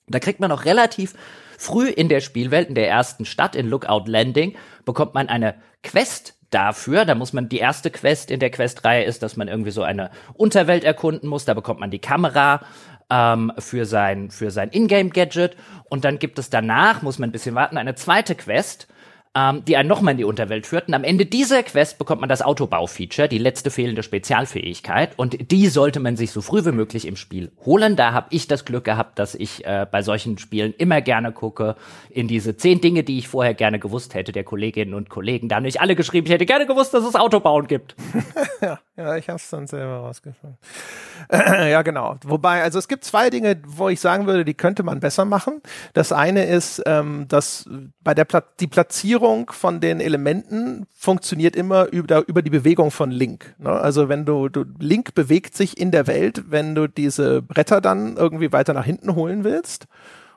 [0.08, 1.14] Da kriegt man auch relativ
[1.58, 6.36] früh in der Spielwelt, in der ersten Stadt, in Lookout Landing, bekommt man eine Quest
[6.50, 7.06] dafür.
[7.06, 10.12] Da muss man, die erste Quest in der Questreihe ist, dass man irgendwie so eine
[10.34, 11.46] Unterwelt erkunden muss.
[11.46, 12.62] Da bekommt man die Kamera
[13.10, 15.56] ähm, für sein, für sein Ingame-Gadget.
[15.90, 18.88] Und dann gibt es danach, muss man ein bisschen warten, eine zweite Quest,
[19.36, 20.94] ähm, die einen nochmal in die Unterwelt führten.
[20.94, 25.18] Am Ende dieser Quest bekommt man das Autobau-Feature, die letzte fehlende Spezialfähigkeit.
[25.18, 27.96] Und die sollte man sich so früh wie möglich im Spiel holen.
[27.96, 31.76] Da habe ich das Glück gehabt, dass ich äh, bei solchen Spielen immer gerne gucke
[32.12, 35.50] in diese zehn Dinge, die ich vorher gerne gewusst hätte, der Kolleginnen und Kollegen.
[35.50, 37.96] Da haben nicht alle geschrieben, ich hätte gerne gewusst, dass es Autobauen gibt.
[38.62, 40.60] ja, ja, ich habe es dann selber rausgefunden.
[41.32, 42.18] ja, genau.
[42.24, 45.62] Wobei, also es gibt zwei Dinge, wo ich sagen würde, die könnte man besser machen.
[45.94, 47.68] Das eine ist, ähm, dass
[48.04, 53.12] bei der Pla die Platzierung von den Elementen funktioniert immer über, über die Bewegung von
[53.12, 53.56] Link.
[53.58, 53.70] Ne?
[53.70, 58.18] Also wenn du, du Link bewegt sich in der Welt, wenn du diese Bretter dann
[58.18, 59.88] irgendwie weiter nach hinten holen willst.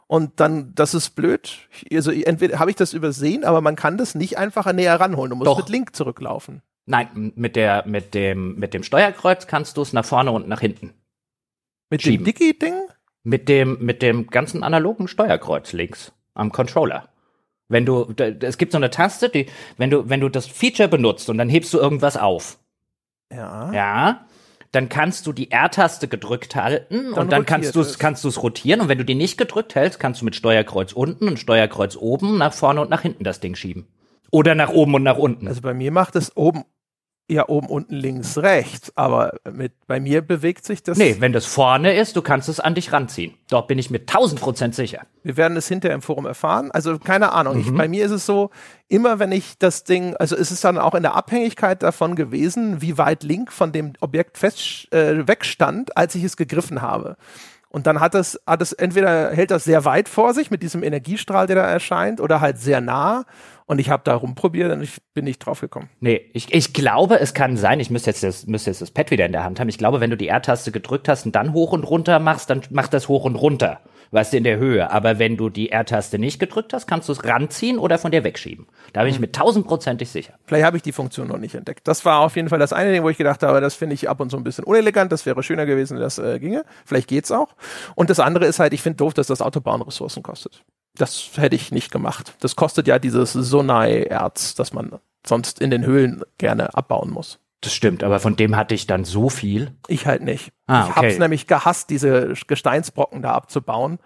[0.07, 1.68] Und dann, das ist blöd.
[1.92, 5.31] Also entweder habe ich das übersehen, aber man kann das nicht einfach näher ranholen.
[5.31, 5.59] Du musst Doch.
[5.59, 6.62] mit Link zurücklaufen.
[6.85, 10.61] Nein, mit der, mit dem, mit dem Steuerkreuz kannst du es nach vorne und nach
[10.61, 10.94] hinten.
[11.90, 12.25] Mit schieben.
[12.25, 12.75] dem Dicky-Ding?
[13.25, 17.09] Mit dem, mit dem ganzen analogen Steuerkreuz links am Controller.
[17.68, 21.29] Wenn du, es gibt so eine Taste, die, wenn du, wenn du das Feature benutzt
[21.29, 22.59] und dann hebst du irgendwas auf.
[23.33, 23.72] Ja.
[23.72, 24.26] Ja.
[24.72, 28.29] Dann kannst du die R-Taste gedrückt halten dann und dann kannst du es, kannst du
[28.29, 31.38] es rotieren und wenn du die nicht gedrückt hältst, kannst du mit Steuerkreuz unten und
[31.38, 33.87] Steuerkreuz oben nach vorne und nach hinten das Ding schieben.
[34.31, 35.48] Oder nach oben und nach unten.
[35.48, 36.64] Also bei mir macht es oben
[37.28, 38.92] ja oben, unten, links, rechts.
[38.96, 40.96] Aber mit, bei mir bewegt sich das.
[40.98, 43.34] Nee, wenn das vorne ist, du kannst es an dich ranziehen.
[43.48, 45.02] Dort bin ich mir tausend Prozent sicher.
[45.22, 46.70] Wir werden es hinterher im Forum erfahren.
[46.70, 47.54] Also keine Ahnung.
[47.54, 47.60] Mhm.
[47.60, 48.50] Ich, bei mir ist es so,
[48.88, 52.80] immer wenn ich das Ding, also ist es dann auch in der Abhängigkeit davon gewesen,
[52.80, 57.16] wie weit Link von dem Objekt fest äh, wegstand, als ich es gegriffen habe.
[57.68, 60.82] Und dann hat es, hat es entweder hält das sehr weit vor sich mit diesem
[60.82, 63.24] Energiestrahl, der da erscheint, oder halt sehr nah.
[63.68, 65.90] Und ich habe da rumprobiert und ich bin nicht drauf gekommen.
[65.98, 69.11] Nee, ich, ich glaube, es kann sein, ich müsste jetzt, das, müsste jetzt das Pad
[69.11, 69.68] wieder in der Hand haben.
[69.68, 72.62] Ich glaube, wenn du die R-Taste gedrückt hast und dann hoch und runter machst, dann
[72.70, 73.81] macht das hoch und runter.
[74.12, 74.92] Weißt du, in der Höhe.
[74.92, 78.22] Aber wenn du die R-Taste nicht gedrückt hast, kannst du es ranziehen oder von dir
[78.22, 78.68] wegschieben.
[78.92, 79.22] Da bin ich hm.
[79.22, 80.35] mir tausendprozentig sicher.
[80.44, 81.88] Vielleicht habe ich die Funktion noch nicht entdeckt.
[81.88, 84.09] Das war auf jeden Fall das eine Ding, wo ich gedacht habe, das finde ich
[84.09, 85.11] ab und zu ein bisschen unelegant.
[85.11, 86.64] Das wäre schöner gewesen, wenn das äh, ginge.
[86.85, 87.57] Vielleicht geht's auch.
[87.96, 90.62] Und das andere ist halt, ich finde doof, dass das Autobahn Ressourcen kostet
[90.96, 92.35] das hätte ich nicht gemacht.
[92.40, 97.38] Das kostet ja dieses Sonai-Erz, das man sonst in den Höhlen gerne abbauen muss.
[97.61, 99.72] Das stimmt, aber von dem hatte ich dann so viel.
[99.88, 100.52] Ich halt nicht.
[100.66, 100.90] Ah, okay.
[100.90, 103.98] Ich habe es nämlich gehasst, diese Gesteinsbrocken da abzubauen.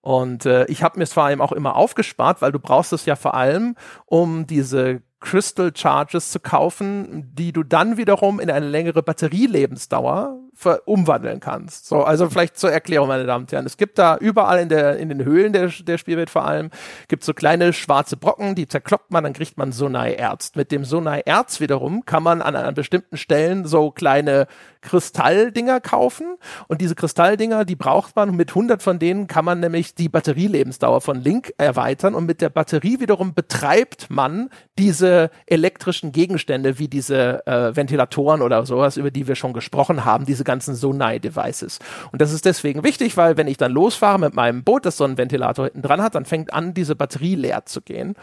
[0.00, 3.06] Und äh, ich habe mir es vor allem auch immer aufgespart, weil du brauchst es
[3.06, 8.68] ja vor allem, um diese Crystal Charges zu kaufen, die du dann wiederum in eine
[8.68, 10.38] längere Batterielebensdauer
[10.84, 11.86] umwandeln kannst.
[11.86, 13.66] So, also vielleicht zur Erklärung, meine Damen und Herren.
[13.66, 16.70] Es gibt da überall in der, in den Höhlen der, der Spielwelt vor allem,
[17.08, 20.52] gibt so kleine schwarze Brocken, die zerkloppt man, dann kriegt man Sonai-Erz.
[20.54, 24.46] Mit dem Sonai-Erz wiederum kann man an, an bestimmten Stellen so kleine
[24.80, 26.36] Kristalldinger kaufen
[26.68, 31.00] und diese Kristalldinger, die braucht man mit 100 von denen kann man nämlich die Batterielebensdauer
[31.00, 37.46] von Link erweitern und mit der Batterie wiederum betreibt man diese elektrischen Gegenstände wie diese
[37.46, 41.78] äh, Ventilatoren oder sowas, über die wir schon gesprochen haben, diese ganzen Sonai-Devices.
[42.12, 45.04] Und das ist deswegen wichtig, weil wenn ich dann losfahre mit meinem Boot, das so
[45.04, 48.14] einen Ventilator hinten dran hat, dann fängt an, diese Batterie leer zu gehen.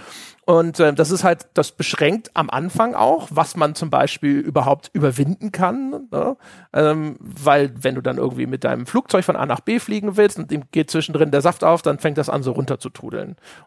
[0.46, 4.90] Und äh, das ist halt, das beschränkt am Anfang auch, was man zum Beispiel überhaupt
[4.94, 6.08] überwinden kann.
[6.12, 6.36] Ne?
[6.74, 10.40] Ähm, weil wenn du dann irgendwie mit deinem Flugzeug von A nach B fliegen willst
[10.40, 12.74] und dem geht zwischendrin der Saft auf, dann fängt das an, so runter.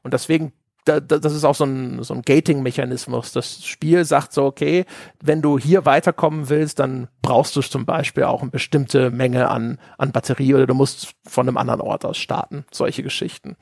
[0.02, 0.52] Und deswegen
[0.86, 3.32] da, da, das ist auch so ein, so ein Gating-Mechanismus.
[3.32, 4.86] Das Spiel sagt so, okay,
[5.20, 9.78] wenn du hier weiterkommen willst, dann brauchst du zum Beispiel auch eine bestimmte Menge an,
[9.98, 12.64] an Batterie oder du musst von einem anderen Ort aus starten.
[12.70, 13.56] Solche Geschichten.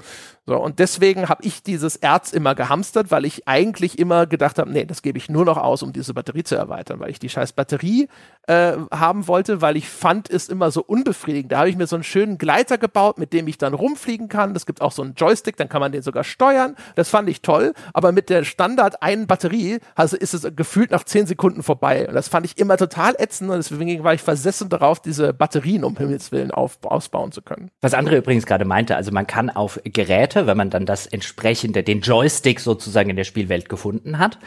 [0.46, 4.70] So, und deswegen habe ich dieses Erz immer gehamstert, weil ich eigentlich immer gedacht habe,
[4.70, 7.30] nee, das gebe ich nur noch aus, um diese Batterie zu erweitern, weil ich die
[7.30, 8.08] scheiß Batterie
[8.46, 11.52] äh, haben wollte, weil ich fand es immer so unbefriedigend.
[11.52, 14.54] Da habe ich mir so einen schönen Gleiter gebaut, mit dem ich dann rumfliegen kann.
[14.54, 16.76] Es gibt auch so einen Joystick, dann kann man den sogar steuern.
[16.94, 21.04] Das fand ich toll, aber mit der Standard einen Batterie also ist es gefühlt nach
[21.04, 22.06] zehn Sekunden vorbei.
[22.06, 25.84] Und das fand ich immer total ätzend und deswegen war ich versessen darauf, diese Batterien
[25.84, 27.70] um Himmels Willen auf, ausbauen zu können.
[27.80, 31.06] Was andere übrigens gerade meinte, also man kann auf Geräte Seite, wenn man dann das
[31.06, 34.38] entsprechende, den Joystick sozusagen in der Spielwelt gefunden hat,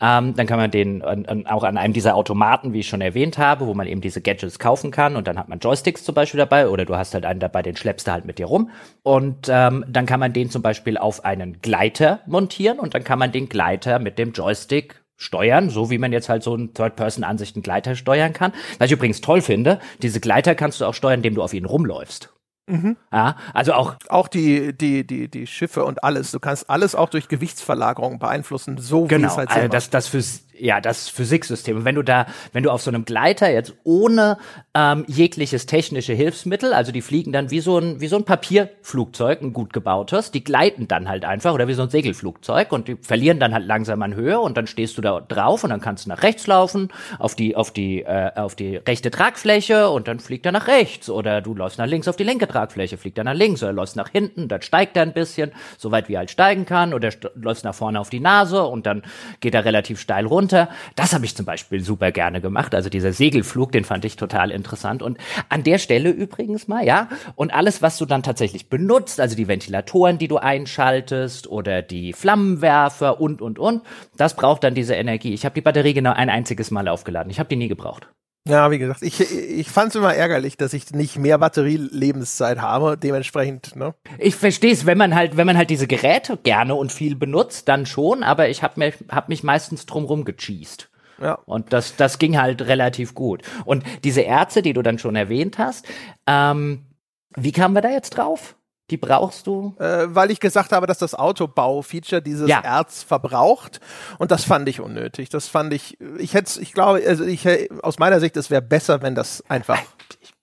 [0.00, 3.00] ähm, dann kann man den an, an, auch an einem dieser Automaten, wie ich schon
[3.00, 6.14] erwähnt habe, wo man eben diese Gadgets kaufen kann und dann hat man Joysticks zum
[6.14, 8.70] Beispiel dabei oder du hast halt einen dabei, den schleppst du halt mit dir rum
[9.02, 13.18] und ähm, dann kann man den zum Beispiel auf einen Gleiter montieren und dann kann
[13.18, 17.62] man den Gleiter mit dem Joystick steuern, so wie man jetzt halt so einen Third-Person-Ansichten
[17.62, 18.52] Gleiter steuern kann.
[18.78, 21.64] Was ich übrigens toll finde, diese Gleiter kannst du auch steuern, indem du auf ihnen
[21.64, 22.35] rumläufst.
[22.66, 22.96] Mhm.
[23.12, 26.32] Ja, also auch auch die die die die Schiffe und alles.
[26.32, 30.08] Du kannst alles auch durch Gewichtsverlagerung beeinflussen, so genau, wie es halt also das das
[30.08, 30.22] für
[30.58, 31.76] ja das Physiksystem.
[31.76, 34.38] Und wenn du da, wenn du auf so einem Gleiter jetzt ohne
[34.74, 39.42] ähm, jegliches technische Hilfsmittel, also die fliegen dann wie so ein wie so ein Papierflugzeug,
[39.42, 42.96] ein gut gebautes, die gleiten dann halt einfach oder wie so ein Segelflugzeug und die
[42.96, 46.06] verlieren dann halt langsam an Höhe und dann stehst du da drauf und dann kannst
[46.06, 46.88] du nach rechts laufen
[47.18, 51.10] auf die auf die äh, auf die rechte Tragfläche und dann fliegt er nach rechts
[51.10, 53.96] oder du läufst nach links auf die linke Tragfläche, fliegt er nach links oder läufst
[53.96, 57.10] nach hinten, dann steigt er ein bisschen, so weit wie er halt steigen kann oder
[57.34, 59.02] läufst nach vorne auf die Nase und dann
[59.40, 60.45] geht er relativ steil runter.
[60.52, 62.74] Das habe ich zum Beispiel super gerne gemacht.
[62.74, 65.02] Also dieser Segelflug, den fand ich total interessant.
[65.02, 69.36] Und an der Stelle übrigens mal, ja, und alles, was du dann tatsächlich benutzt, also
[69.36, 73.82] die Ventilatoren, die du einschaltest oder die Flammenwerfer und, und, und,
[74.16, 75.34] das braucht dann diese Energie.
[75.34, 77.30] Ich habe die Batterie genau ein einziges Mal aufgeladen.
[77.30, 78.08] Ich habe die nie gebraucht.
[78.48, 82.96] Ja, wie gesagt, ich, ich fand es immer ärgerlich, dass ich nicht mehr Batterielebenszeit habe,
[82.96, 83.94] dementsprechend, ne?
[84.18, 87.68] Ich verstehe es, wenn man halt, wenn man halt diese Geräte gerne und viel benutzt,
[87.68, 90.88] dann schon, aber ich habe hab mich meistens drumrum gecheased.
[91.20, 91.38] Ja.
[91.46, 93.42] Und das, das ging halt relativ gut.
[93.64, 95.86] Und diese Ärzte, die du dann schon erwähnt hast,
[96.26, 96.86] ähm,
[97.34, 98.56] wie kamen wir da jetzt drauf?
[98.90, 99.74] Die brauchst du?
[99.78, 102.60] Äh, weil ich gesagt habe, dass das Autobau-Feature dieses ja.
[102.60, 103.80] Erz verbraucht.
[104.18, 105.28] Und das fand ich unnötig.
[105.28, 107.46] Das fand ich, ich hätte ich glaube, also ich,
[107.82, 109.82] aus meiner Sicht, es wäre besser, wenn das einfach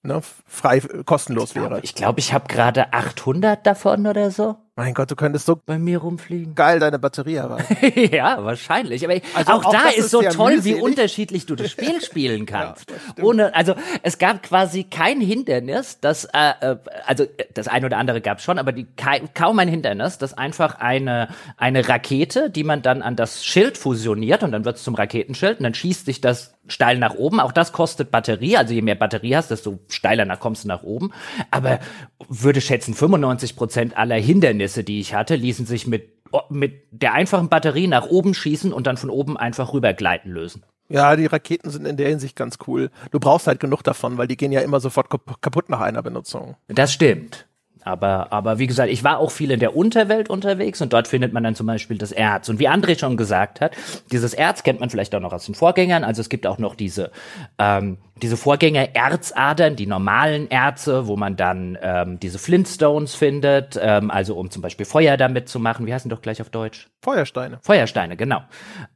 [0.02, 1.64] ne, frei, kostenlos wäre.
[1.64, 4.56] Ich glaube, ich, glaub, ich habe gerade 800 davon oder so.
[4.76, 6.56] Mein Gott, du könntest so bei mir rumfliegen.
[6.56, 7.58] Geil deine Batterie aber.
[7.94, 9.04] ja, wahrscheinlich.
[9.04, 10.78] Aber also auch, auch da ist so toll, mühselig.
[10.78, 12.90] wie unterschiedlich du das Spiel spielen kannst.
[12.90, 17.98] ja, Ohne, also es gab quasi kein Hindernis, das, äh, äh also das eine oder
[17.98, 18.86] andere gab es schon, aber die,
[19.34, 24.42] kaum ein Hindernis, das einfach eine eine Rakete, die man dann an das Schild fusioniert
[24.42, 27.40] und dann wird es zum Raketenschild und dann schießt sich das steil nach oben.
[27.40, 28.56] Auch das kostet Batterie.
[28.56, 31.12] Also je mehr Batterie hast, desto steiler kommst du nach oben.
[31.50, 31.80] Aber
[32.28, 36.12] würde schätzen, 95 Prozent aller Hindernisse, die ich hatte, ließen sich mit,
[36.48, 40.64] mit der einfachen Batterie nach oben schießen und dann von oben einfach rübergleiten lösen.
[40.88, 42.90] Ja, die Raketen sind in der Hinsicht ganz cool.
[43.10, 46.56] Du brauchst halt genug davon, weil die gehen ja immer sofort kaputt nach einer Benutzung.
[46.68, 47.46] Das stimmt.
[47.84, 51.32] Aber, aber wie gesagt, ich war auch viel in der Unterwelt unterwegs und dort findet
[51.32, 52.48] man dann zum Beispiel das Erz.
[52.48, 53.72] Und wie André schon gesagt hat,
[54.10, 56.02] dieses Erz kennt man vielleicht auch noch aus den Vorgängern.
[56.02, 57.10] Also es gibt auch noch diese,
[57.58, 64.36] ähm, diese Vorgänger-Erzadern, die normalen Erze, wo man dann ähm, diese Flintstones findet, ähm, also
[64.36, 65.86] um zum Beispiel Feuer damit zu machen.
[65.86, 66.88] Wie heißen doch gleich auf Deutsch?
[67.02, 67.58] Feuersteine.
[67.60, 68.40] Feuersteine, genau.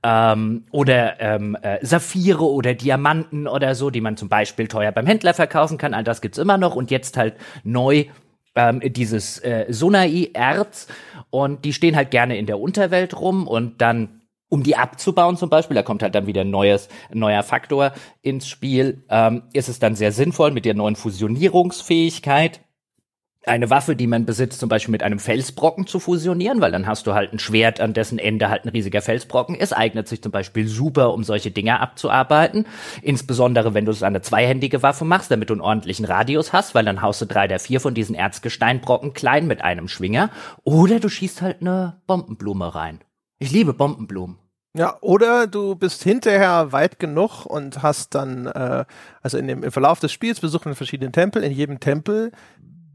[0.03, 5.07] Ähm, oder ähm, äh, Saphire oder Diamanten oder so, die man zum Beispiel teuer beim
[5.07, 5.93] Händler verkaufen kann.
[5.93, 8.07] All das gibt's immer noch und jetzt halt neu
[8.59, 10.89] ähm, dieses äh, Sunai-Erz.
[11.31, 13.47] Und die stehen halt gerne in der Unterwelt rum.
[13.47, 17.43] Und dann um die abzubauen zum Beispiel, da kommt halt dann wieder ein neues, neuer
[17.43, 17.93] Faktor
[18.23, 22.61] ins Spiel, ähm, ist es dann sehr sinnvoll mit der neuen Fusionierungsfähigkeit
[23.49, 27.07] eine Waffe, die man besitzt, zum Beispiel mit einem Felsbrocken zu fusionieren, weil dann hast
[27.07, 30.33] du halt ein Schwert, an dessen Ende halt ein riesiger Felsbrocken ist, eignet sich zum
[30.33, 32.67] Beispiel super, um solche Dinge abzuarbeiten.
[33.03, 36.75] Insbesondere, wenn du es an eine zweihändige Waffe machst, damit du einen ordentlichen Radius hast,
[36.75, 40.31] weil dann haust du drei der vier von diesen Erzgesteinbrocken klein mit einem Schwinger.
[40.65, 43.01] Oder du schießt halt eine Bombenblume rein.
[43.39, 44.39] Ich liebe Bombenblumen.
[44.77, 48.85] Ja, oder du bist hinterher weit genug und hast dann, äh,
[49.23, 51.43] also in dem, im Verlauf des Spiels besuchen verschiedene Tempel.
[51.43, 52.33] In jedem Tempel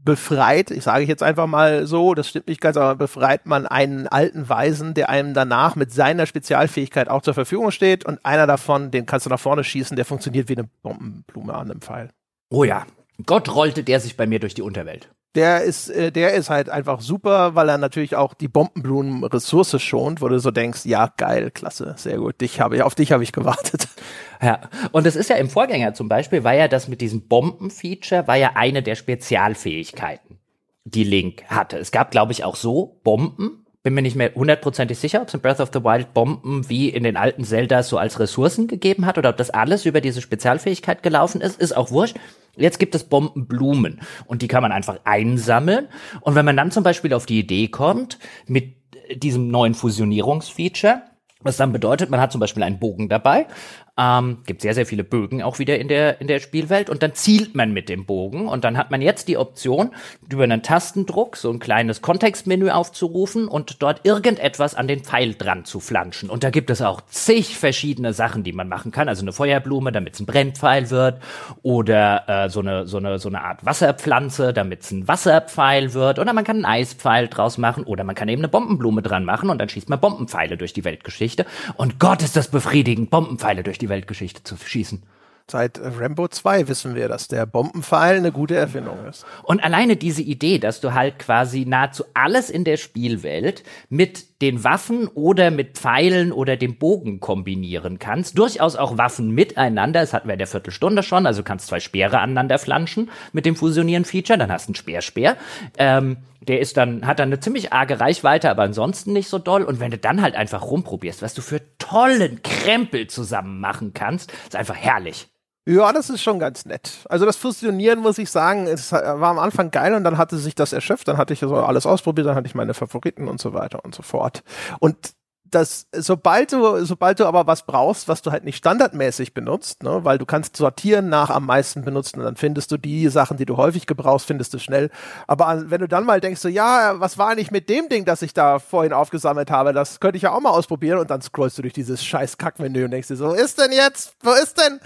[0.04, 4.06] befreit, ich sage jetzt einfach mal so, das stimmt nicht ganz, aber befreit man einen
[4.06, 8.90] alten Weisen, der einem danach mit seiner Spezialfähigkeit auch zur Verfügung steht und einer davon,
[8.90, 12.10] den kannst du nach vorne schießen, der funktioniert wie eine Bombenblume an einem Pfeil.
[12.50, 12.86] Oh ja,
[13.24, 16.68] Gott rollte der sich bei mir durch die Unterwelt der ist, äh, der ist halt
[16.68, 21.50] einfach super, weil er natürlich auch die Bombenblumen-Ressource schont, wo du so denkst, ja, geil,
[21.50, 23.88] klasse, sehr gut, dich habe ich, auf dich habe ich gewartet.
[24.42, 24.60] Ja,
[24.92, 28.36] und es ist ja im Vorgänger zum Beispiel, war ja das mit diesem Bomben-Feature, war
[28.36, 30.38] ja eine der Spezialfähigkeiten,
[30.84, 31.78] die Link hatte.
[31.78, 35.34] Es gab, glaube ich, auch so Bomben, bin mir nicht mehr hundertprozentig sicher, ob es
[35.34, 39.04] in Breath of the Wild Bomben wie in den alten Zelda so als Ressourcen gegeben
[39.04, 42.16] hat oder ob das alles über diese Spezialfähigkeit gelaufen ist, ist auch wurscht.
[42.56, 45.88] Jetzt gibt es Bombenblumen und die kann man einfach einsammeln.
[46.22, 48.74] Und wenn man dann zum Beispiel auf die Idee kommt, mit
[49.16, 51.02] diesem neuen Fusionierungsfeature,
[51.40, 53.46] was dann bedeutet, man hat zum Beispiel einen Bogen dabei
[53.96, 57.14] ähm, gibt sehr, sehr viele Bögen auch wieder in der, in der Spielwelt und dann
[57.14, 59.90] zielt man mit dem Bogen und dann hat man jetzt die Option,
[60.28, 65.64] über einen Tastendruck so ein kleines Kontextmenü aufzurufen und dort irgendetwas an den Pfeil dran
[65.64, 66.28] zu flanschen.
[66.28, 69.08] Und da gibt es auch zig verschiedene Sachen, die man machen kann.
[69.08, 71.22] Also eine Feuerblume, damit es ein Brennpfeil wird
[71.62, 76.18] oder äh, so, eine, so, eine, so eine Art Wasserpflanze, damit es ein Wasserpfeil wird
[76.18, 79.50] oder man kann einen Eispfeil draus machen oder man kann eben eine Bombenblume dran machen
[79.50, 81.46] und dann schießt man Bombenpfeile durch die Weltgeschichte.
[81.76, 85.02] Und Gott ist das befriedigend, Bombenpfeile durch die die Weltgeschichte zu schießen.
[85.46, 89.26] Seit Rambo 2 wissen wir, dass der Bombenpfeil eine gute Erfindung ist.
[89.42, 94.64] Und alleine diese Idee, dass du halt quasi nahezu alles in der Spielwelt mit den
[94.64, 98.38] Waffen oder mit Pfeilen oder dem Bogen kombinieren kannst.
[98.38, 100.00] Durchaus auch Waffen miteinander.
[100.00, 101.26] Das hatten wir in der Viertelstunde schon.
[101.26, 104.38] Also du kannst zwei Speere aneinander flanschen mit dem Fusionieren-Feature.
[104.38, 105.36] Dann hast du einen Speer-Speer.
[105.76, 109.62] Ähm, der ist dann, hat dann eine ziemlich arge Reichweite, aber ansonsten nicht so doll.
[109.62, 114.32] Und wenn du dann halt einfach rumprobierst, was du für tollen Krempel zusammen machen kannst,
[114.32, 115.28] ist einfach herrlich.
[115.66, 117.06] Ja, das ist schon ganz nett.
[117.08, 120.54] Also das Fusionieren, muss ich sagen, es war am Anfang geil und dann hatte sich
[120.54, 121.08] das erschöpft.
[121.08, 123.94] Dann hatte ich so alles ausprobiert, dann hatte ich meine Favoriten und so weiter und
[123.94, 124.42] so fort.
[124.78, 125.14] Und
[125.54, 130.04] das, sobald du, sobald du aber was brauchst, was du halt nicht standardmäßig benutzt, ne,
[130.04, 133.46] weil du kannst sortieren nach am meisten benutzen und dann findest du die Sachen, die
[133.46, 134.90] du häufig gebrauchst, findest du schnell.
[135.26, 138.22] Aber wenn du dann mal denkst, so, ja, was war eigentlich mit dem Ding, das
[138.22, 141.58] ich da vorhin aufgesammelt habe, das könnte ich ja auch mal ausprobieren und dann scrollst
[141.58, 144.58] du durch dieses scheiß Kackmenü und denkst dir so, wo ist denn jetzt, wo ist
[144.58, 144.80] denn,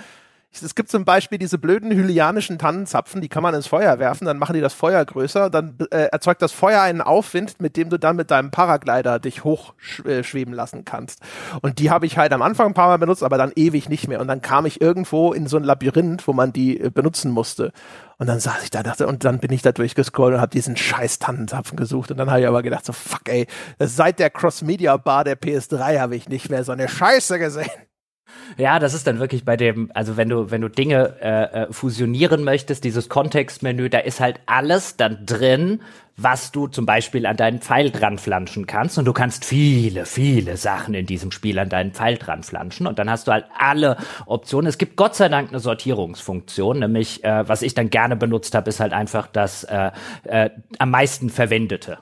[0.50, 4.38] es gibt zum Beispiel diese blöden hylianischen Tannenzapfen, die kann man ins Feuer werfen, dann
[4.38, 7.98] machen die das Feuer größer, dann äh, erzeugt das Feuer einen Aufwind, mit dem du
[7.98, 11.20] dann mit deinem Paraglider dich hochschweben äh, lassen kannst.
[11.60, 14.08] Und die habe ich halt am Anfang ein paar Mal benutzt, aber dann ewig nicht
[14.08, 14.20] mehr.
[14.20, 17.72] Und dann kam ich irgendwo in so ein Labyrinth, wo man die äh, benutzen musste.
[18.16, 20.76] Und dann saß ich da, dachte, und dann bin ich da durchgescrollt und habe diesen
[20.76, 22.10] scheiß Tannenzapfen gesucht.
[22.10, 23.46] Und dann habe ich aber gedacht, so fuck ey,
[23.78, 27.70] seit der Cross-Media-Bar der PS3 habe ich nicht mehr so eine Scheiße gesehen.
[28.56, 31.72] Ja, das ist dann wirklich bei dem, also wenn du, wenn du Dinge äh, äh,
[31.72, 35.80] fusionieren möchtest, dieses Kontextmenü, da ist halt alles dann drin,
[36.16, 38.98] was du zum Beispiel an deinen Pfeil dran flanschen kannst.
[38.98, 42.86] Und du kannst viele, viele Sachen in diesem Spiel an deinen Pfeil dran flanschen.
[42.86, 44.68] Und dann hast du halt alle Optionen.
[44.68, 48.68] Es gibt Gott sei Dank eine Sortierungsfunktion, nämlich äh, was ich dann gerne benutzt habe,
[48.68, 49.92] ist halt einfach das äh,
[50.24, 51.98] äh, am meisten verwendete.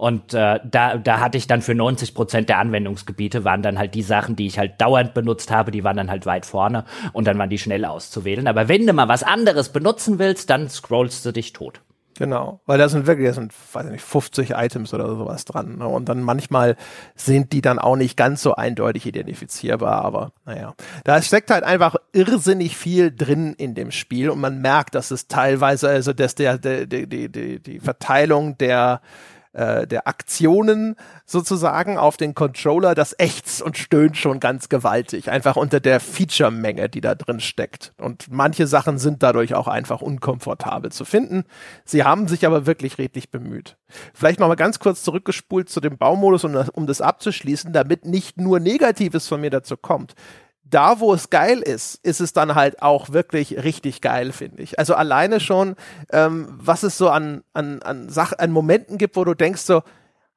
[0.00, 3.94] Und äh, da, da hatte ich dann für 90 Prozent der Anwendungsgebiete waren dann halt
[3.94, 7.26] die Sachen, die ich halt dauernd benutzt habe, die waren dann halt weit vorne und
[7.26, 8.46] dann waren die schnell auszuwählen.
[8.46, 11.82] Aber wenn du mal was anderes benutzen willst, dann scrollst du dich tot.
[12.16, 15.76] Genau, weil da sind wirklich, da sind, weiß ich nicht, 50 Items oder sowas dran.
[15.76, 15.86] Ne?
[15.86, 16.76] Und dann manchmal
[17.14, 20.74] sind die dann auch nicht ganz so eindeutig identifizierbar, aber naja.
[21.04, 25.28] Da steckt halt einfach irrsinnig viel drin in dem Spiel und man merkt, dass es
[25.28, 29.02] teilweise, also dass der, der, die, die, die Verteilung der
[29.52, 30.96] äh, der Aktionen
[31.26, 36.88] sozusagen auf den Controller, das ächzt und stöhnt schon ganz gewaltig, einfach unter der Feature-Menge,
[36.88, 37.92] die da drin steckt.
[37.98, 41.44] Und manche Sachen sind dadurch auch einfach unkomfortabel zu finden.
[41.84, 43.76] Sie haben sich aber wirklich redlich bemüht.
[44.14, 48.04] Vielleicht noch mal ganz kurz zurückgespult zu dem Baumodus, um das, um das abzuschließen, damit
[48.04, 50.14] nicht nur Negatives von mir dazu kommt
[50.70, 54.78] da, wo es geil ist, ist es dann halt auch wirklich richtig geil, finde ich.
[54.78, 55.76] Also alleine schon,
[56.12, 59.82] ähm, was es so an, an, an, Sach an Momenten gibt, wo du denkst so,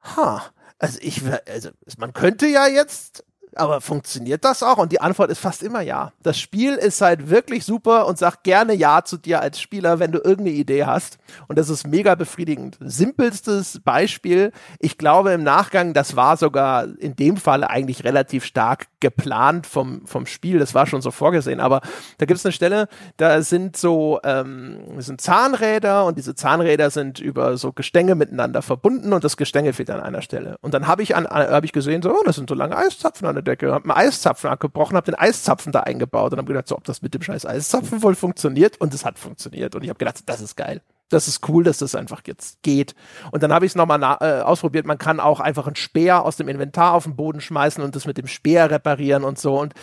[0.02, 0.42] ha,
[0.78, 3.23] also ich, also man könnte ja jetzt
[3.56, 4.78] aber funktioniert das auch?
[4.78, 6.12] Und die Antwort ist fast immer ja.
[6.22, 10.12] Das Spiel ist halt wirklich super und sagt gerne ja zu dir als Spieler, wenn
[10.12, 11.18] du irgendeine Idee hast.
[11.48, 12.78] Und das ist mega befriedigend.
[12.80, 14.52] Simpelstes Beispiel.
[14.78, 20.06] Ich glaube im Nachgang, das war sogar in dem Falle eigentlich relativ stark geplant vom,
[20.06, 20.58] vom Spiel.
[20.58, 21.60] Das war schon so vorgesehen.
[21.60, 21.80] Aber
[22.18, 27.20] da gibt es eine Stelle, da sind so ähm, sind Zahnräder und diese Zahnräder sind
[27.20, 30.56] über so Gestänge miteinander verbunden und das Gestänge fehlt an einer Stelle.
[30.60, 33.28] Und dann habe ich, an, hab ich gesehen, so, oh, das sind so lange Eiszapfen
[33.28, 36.68] an der Decke, habe einen Eiszapfen abgebrochen, habe den Eiszapfen da eingebaut und habe gedacht,
[36.68, 39.90] so, ob das mit dem scheiß Eiszapfen wohl funktioniert und es hat funktioniert und ich
[39.90, 40.82] habe gedacht, das ist geil.
[41.10, 42.94] Das ist cool, dass das einfach jetzt geht.
[43.30, 44.86] Und dann habe ich es nochmal äh, ausprobiert.
[44.86, 48.06] Man kann auch einfach einen Speer aus dem Inventar auf den Boden schmeißen und das
[48.06, 49.60] mit dem Speer reparieren und so.
[49.60, 49.74] Und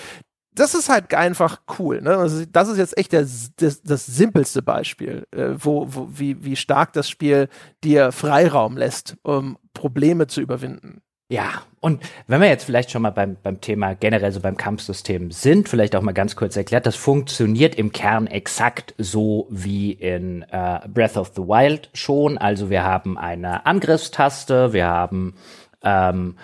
[0.54, 2.02] das ist halt einfach cool.
[2.02, 2.18] Ne?
[2.18, 3.26] Also das ist jetzt echt der,
[3.58, 7.48] das, das simpelste Beispiel, äh, wo, wo, wie, wie stark das Spiel
[7.84, 11.02] dir Freiraum lässt, um Probleme zu überwinden.
[11.32, 15.32] Ja, und wenn wir jetzt vielleicht schon mal beim, beim Thema generell so beim Kampfsystem
[15.32, 20.42] sind, vielleicht auch mal ganz kurz erklärt, das funktioniert im Kern exakt so wie in
[20.52, 22.38] äh, Breath of the Wild schon.
[22.38, 25.36] Also wir haben eine Angriffstaste, wir haben
[25.84, 26.36] ähm,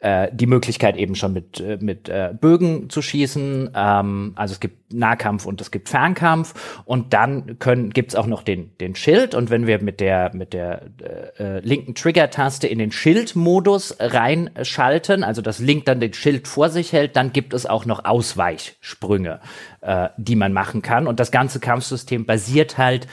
[0.00, 3.70] äh, die Möglichkeit eben schon mit, äh, mit äh, Bögen zu schießen.
[3.74, 6.82] Ähm, also es gibt Nahkampf und es gibt Fernkampf.
[6.86, 9.34] Und dann können gibt's auch noch den, den Schild.
[9.34, 10.82] Und wenn wir mit der, mit der
[11.38, 16.70] äh, äh linken Trigger-Taste in den Schildmodus reinschalten, also das Link dann den Schild vor
[16.70, 19.40] sich hält, dann gibt es auch noch Ausweichsprünge,
[19.82, 21.06] äh, die man machen kann.
[21.06, 23.06] Und das ganze Kampfsystem basiert halt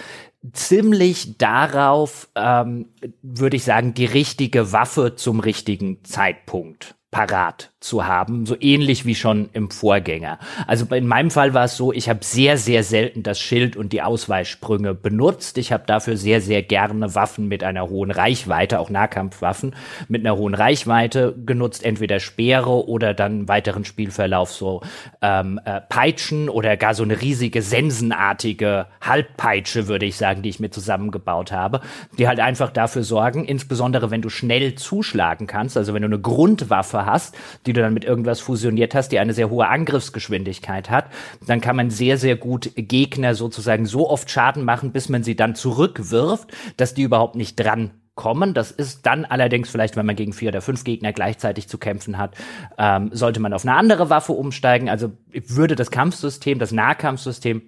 [0.54, 2.90] ziemlich darauf, ähm,
[3.22, 9.16] würde ich sagen, die richtige Waffe zum richtigen Zeitpunkt parat zu haben, so ähnlich wie
[9.16, 10.40] schon im Vorgänger.
[10.66, 13.94] Also in meinem Fall war es so, ich habe sehr, sehr selten das Schild und
[13.94, 15.58] die Ausweichsprünge benutzt.
[15.58, 19.76] Ich habe dafür sehr, sehr gerne Waffen mit einer hohen Reichweite, auch Nahkampfwaffen
[20.10, 24.82] mit einer hohen Reichweite genutzt, entweder Speere oder dann im weiteren Spielverlauf so
[25.22, 30.60] ähm, äh, Peitschen oder gar so eine riesige sensenartige Halbpeitsche, würde ich sagen, die ich
[30.60, 31.82] mir zusammengebaut habe,
[32.18, 36.20] die halt einfach dafür sorgen, insbesondere wenn du schnell zuschlagen kannst, also wenn du eine
[36.20, 37.36] Grundwaffe hast,
[37.66, 41.06] die du dann mit irgendwas fusioniert hast, die eine sehr hohe Angriffsgeschwindigkeit hat,
[41.46, 45.36] dann kann man sehr, sehr gut Gegner sozusagen so oft Schaden machen, bis man sie
[45.36, 48.54] dann zurückwirft, dass die überhaupt nicht dran kommen.
[48.54, 52.18] Das ist dann allerdings vielleicht, wenn man gegen vier oder fünf Gegner gleichzeitig zu kämpfen
[52.18, 52.36] hat,
[52.78, 54.90] ähm, sollte man auf eine andere Waffe umsteigen.
[54.90, 57.62] Also würde das Kampfsystem, das Nahkampfsystem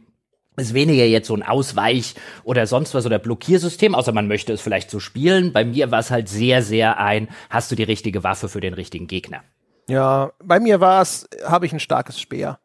[0.60, 4.62] ist weniger jetzt so ein Ausweich- oder sonst was oder Blockiersystem, außer man möchte es
[4.62, 5.54] vielleicht so spielen.
[5.54, 8.74] Bei mir war es halt sehr, sehr ein, hast du die richtige Waffe für den
[8.74, 9.44] richtigen Gegner.
[9.88, 12.60] Ja, bei mir war es, habe ich ein starkes Speer.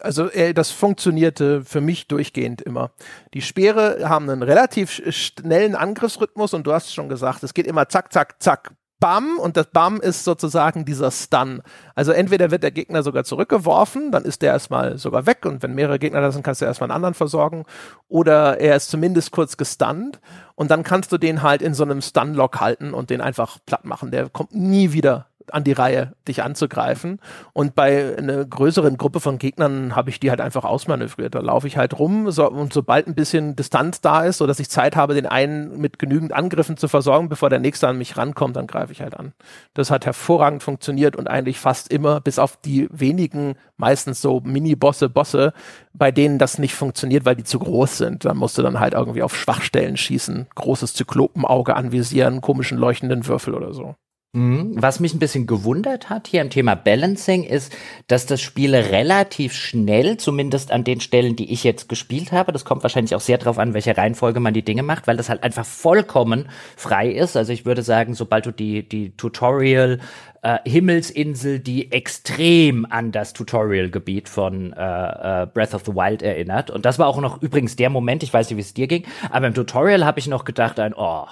[0.00, 2.90] Also äh, das funktionierte für mich durchgehend immer.
[3.34, 7.88] Die Speere haben einen relativ schnellen Angriffsrhythmus und du hast schon gesagt, es geht immer
[7.88, 8.72] zack, zack, zack,
[9.02, 11.60] Bam und das Bam ist sozusagen dieser Stun.
[11.96, 15.74] Also entweder wird der Gegner sogar zurückgeworfen, dann ist der erstmal sogar weg und wenn
[15.74, 17.64] mehrere Gegner da sind, kannst du erstmal einen anderen versorgen
[18.06, 20.20] oder er ist zumindest kurz gestunt
[20.54, 23.84] und dann kannst du den halt in so einem Stun-Lock halten und den einfach platt
[23.84, 24.12] machen.
[24.12, 27.18] Der kommt nie wieder an die Reihe, dich anzugreifen.
[27.52, 31.34] Und bei einer größeren Gruppe von Gegnern habe ich die halt einfach ausmanövriert.
[31.34, 34.60] Da laufe ich halt rum so, und sobald ein bisschen Distanz da ist, so dass
[34.60, 38.16] ich Zeit habe, den einen mit genügend Angriffen zu versorgen, bevor der nächste an mich
[38.16, 39.32] rankommt, dann greife ich halt an.
[39.74, 45.08] Das hat hervorragend funktioniert und eigentlich fast immer, bis auf die wenigen, meistens so Mini-Bosse,
[45.08, 45.52] Bosse,
[45.92, 48.24] bei denen das nicht funktioniert, weil die zu groß sind.
[48.24, 53.54] Da musst du dann halt irgendwie auf Schwachstellen schießen, großes Zyklopenauge anvisieren, komischen leuchtenden Würfel
[53.54, 53.94] oder so.
[54.34, 54.76] Mhm.
[54.80, 57.76] Was mich ein bisschen gewundert hat hier im Thema Balancing ist,
[58.06, 62.64] dass das Spiel relativ schnell, zumindest an den Stellen, die ich jetzt gespielt habe, das
[62.64, 65.42] kommt wahrscheinlich auch sehr darauf an, welche Reihenfolge man die Dinge macht, weil das halt
[65.42, 67.36] einfach vollkommen frei ist.
[67.36, 70.00] Also ich würde sagen, sobald du die, die Tutorial
[70.40, 76.70] äh, Himmelsinsel, die extrem an das Tutorial-Gebiet von äh, äh, Breath of the Wild erinnert.
[76.70, 79.04] Und das war auch noch übrigens der Moment, ich weiß nicht, wie es dir ging,
[79.30, 81.26] aber im Tutorial habe ich noch gedacht, ein, oh,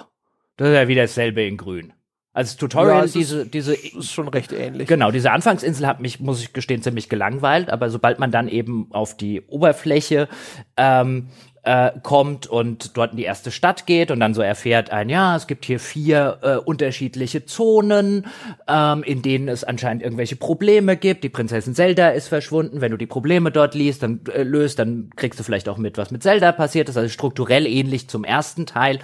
[0.57, 1.93] das ist ja wieder dasselbe in grün.
[2.33, 3.73] Als Tutorial, ja, diese, ist, diese.
[3.73, 4.87] Ist schon recht ähnlich.
[4.87, 8.87] Genau, diese Anfangsinsel hat mich, muss ich gestehen, ziemlich gelangweilt, aber sobald man dann eben
[8.91, 10.29] auf die Oberfläche
[10.77, 11.27] ähm,
[11.63, 15.35] äh, kommt und dort in die erste Stadt geht und dann so erfährt ein, ja,
[15.35, 18.25] es gibt hier vier äh, unterschiedliche Zonen,
[18.67, 21.23] ähm, in denen es anscheinend irgendwelche Probleme gibt.
[21.25, 22.81] Die Prinzessin Zelda ist verschwunden.
[22.81, 25.97] Wenn du die Probleme dort liest, dann äh, löst, dann kriegst du vielleicht auch mit,
[25.97, 26.97] was mit Zelda passiert ist.
[26.97, 28.99] Also strukturell ähnlich zum ersten Teil.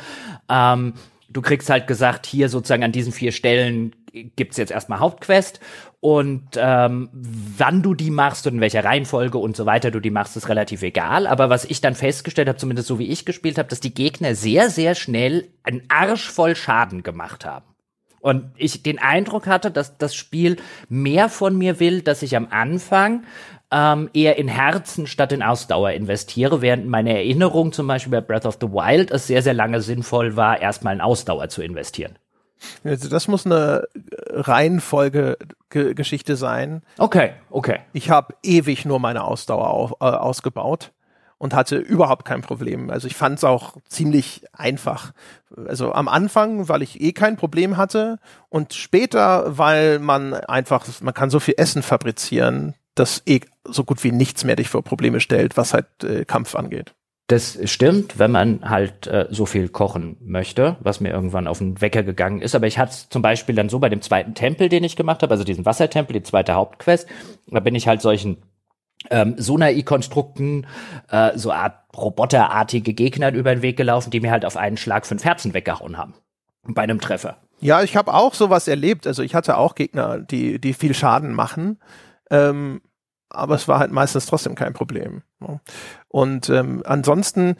[0.50, 0.94] Ähm,
[1.30, 3.96] du kriegst halt gesagt, hier sozusagen an diesen vier Stellen
[4.36, 5.60] gibt's jetzt erstmal Hauptquest
[6.00, 10.10] und ähm, wann du die machst und in welcher Reihenfolge und so weiter du die
[10.10, 11.28] machst, ist relativ egal.
[11.28, 14.36] Aber was ich dann festgestellt habe, zumindest so wie ich gespielt habe, dass die Gegner
[14.36, 17.66] sehr, sehr schnell einen Arsch voll Schaden gemacht haben.
[18.20, 20.58] Und ich den Eindruck hatte, dass das Spiel
[20.90, 23.24] mehr von mir will, dass ich am Anfang
[23.72, 28.46] ähm, eher in Herzen statt in Ausdauer investiere, während meine Erinnerung zum Beispiel bei Breath
[28.46, 32.18] of the Wild es sehr, sehr lange sinnvoll war, erstmal in Ausdauer zu investieren.
[32.84, 33.88] Also das muss eine
[34.30, 36.82] Reihenfolge-Geschichte sein.
[36.98, 37.82] Okay, okay.
[37.94, 40.92] Ich habe ewig nur meine Ausdauer auf, äh, ausgebaut
[41.38, 42.90] und hatte überhaupt kein Problem.
[42.90, 45.12] Also ich fand es auch ziemlich einfach.
[45.68, 48.18] Also am Anfang, weil ich eh kein Problem hatte
[48.50, 54.04] und später, weil man einfach, man kann so viel Essen fabrizieren, dass eh so gut
[54.04, 56.94] wie nichts mehr dich vor Probleme stellt, was halt äh, Kampf angeht.
[57.28, 61.82] Das stimmt, wenn man halt äh, so viel kochen möchte, was mir irgendwann auf den
[61.82, 62.56] Wecker gegangen ist.
[62.56, 65.34] Aber ich hatte zum Beispiel dann so bei dem zweiten Tempel, den ich gemacht habe,
[65.34, 67.08] also diesen Wassertempel, die zweite Hauptquest,
[67.48, 68.38] da bin ich halt solchen
[69.10, 70.68] ähm, Sonai-Konstrukten,
[71.10, 75.06] äh, so Art roboterartige Gegner über den Weg gelaufen, die mir halt auf einen Schlag
[75.06, 76.14] fünf Herzen weggehauen haben.
[76.64, 77.38] Bei einem Treffer.
[77.60, 79.06] Ja, ich habe auch sowas erlebt.
[79.06, 81.80] Also ich hatte auch Gegner, die, die viel Schaden machen.
[82.30, 82.82] Ähm,
[83.30, 85.22] aber es war halt meistens trotzdem kein Problem.
[85.40, 85.60] Ne?
[86.08, 87.56] Und ähm, ansonsten,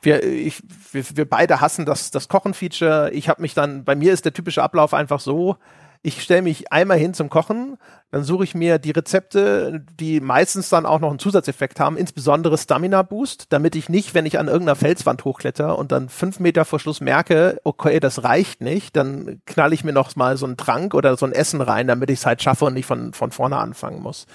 [0.00, 0.62] wir, ich,
[0.92, 3.10] wir, wir beide hassen das, das Kochen-Feature.
[3.12, 5.56] Ich habe mich dann, bei mir ist der typische Ablauf einfach so,
[6.02, 7.76] ich stelle mich einmal hin zum Kochen,
[8.10, 12.56] dann suche ich mir die Rezepte, die meistens dann auch noch einen Zusatzeffekt haben, insbesondere
[12.56, 16.64] Stamina Boost, damit ich nicht, wenn ich an irgendeiner Felswand hochkletter und dann fünf Meter
[16.64, 20.56] vor Schluss merke, okay, das reicht nicht, dann knall ich mir noch mal so einen
[20.56, 23.32] Trank oder so ein Essen rein, damit ich es halt schaffe und nicht von, von
[23.32, 24.26] vorne anfangen muss.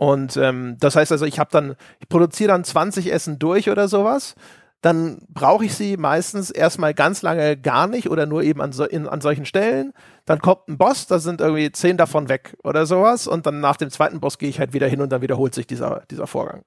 [0.00, 3.86] Und ähm, das heißt also, ich habe dann, ich produziere dann 20 Essen durch oder
[3.86, 4.34] sowas
[4.80, 8.84] dann brauche ich sie meistens erstmal ganz lange gar nicht oder nur eben an, so,
[8.84, 9.92] in, an solchen Stellen.
[10.24, 13.76] Dann kommt ein Boss, da sind irgendwie zehn davon weg oder sowas und dann nach
[13.76, 16.62] dem zweiten Boss gehe ich halt wieder hin und dann wiederholt sich dieser, dieser Vorgang.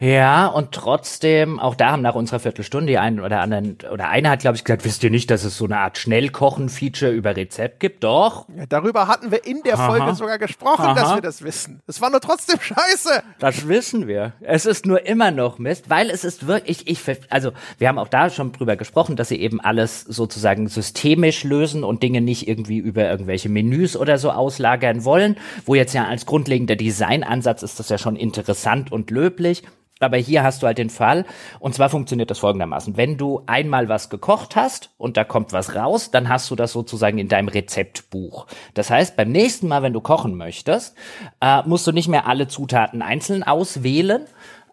[0.00, 4.30] Ja, und trotzdem, auch da haben nach unserer Viertelstunde die einen oder anderen, oder einer
[4.30, 7.80] hat, glaube ich, gesagt, wisst ihr nicht, dass es so eine Art Schnellkochen-Feature über Rezept
[7.80, 8.04] gibt?
[8.04, 8.46] Doch.
[8.56, 9.88] Ja, darüber hatten wir in der Aha.
[9.88, 10.94] Folge sogar gesprochen, Aha.
[10.94, 11.82] dass wir das wissen.
[11.88, 13.24] Es war nur trotzdem scheiße.
[13.40, 14.34] Das wissen wir.
[14.40, 18.06] Es ist nur immer noch Mist, weil es ist wirklich, ich, also, wir haben auch
[18.06, 22.78] da schon drüber gesprochen, dass sie eben alles sozusagen systemisch lösen und Dinge nicht irgendwie
[22.78, 25.36] über irgendwelche Menüs oder so auslagern wollen,
[25.66, 29.64] wo jetzt ja als grundlegender Designansatz ist das ja schon interessant und löblich.
[30.00, 31.24] Aber hier hast du halt den Fall,
[31.58, 32.96] und zwar funktioniert das folgendermaßen.
[32.96, 36.72] Wenn du einmal was gekocht hast und da kommt was raus, dann hast du das
[36.72, 38.46] sozusagen in deinem Rezeptbuch.
[38.74, 40.96] Das heißt, beim nächsten Mal, wenn du kochen möchtest,
[41.40, 44.26] äh, musst du nicht mehr alle Zutaten einzeln auswählen,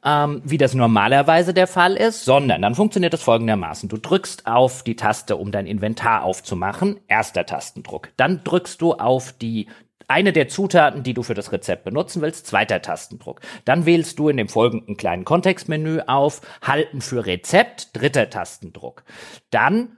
[0.05, 3.89] ähm, wie das normalerweise der Fall ist, sondern dann funktioniert das folgendermaßen.
[3.89, 8.09] Du drückst auf die Taste, um dein Inventar aufzumachen, erster Tastendruck.
[8.15, 9.67] Dann drückst du auf die
[10.07, 13.41] eine der Zutaten, die du für das Rezept benutzen willst, zweiter Tastendruck.
[13.65, 19.03] Dann wählst du in dem folgenden kleinen Kontextmenü auf Halten für Rezept, dritter Tastendruck.
[19.49, 19.97] Dann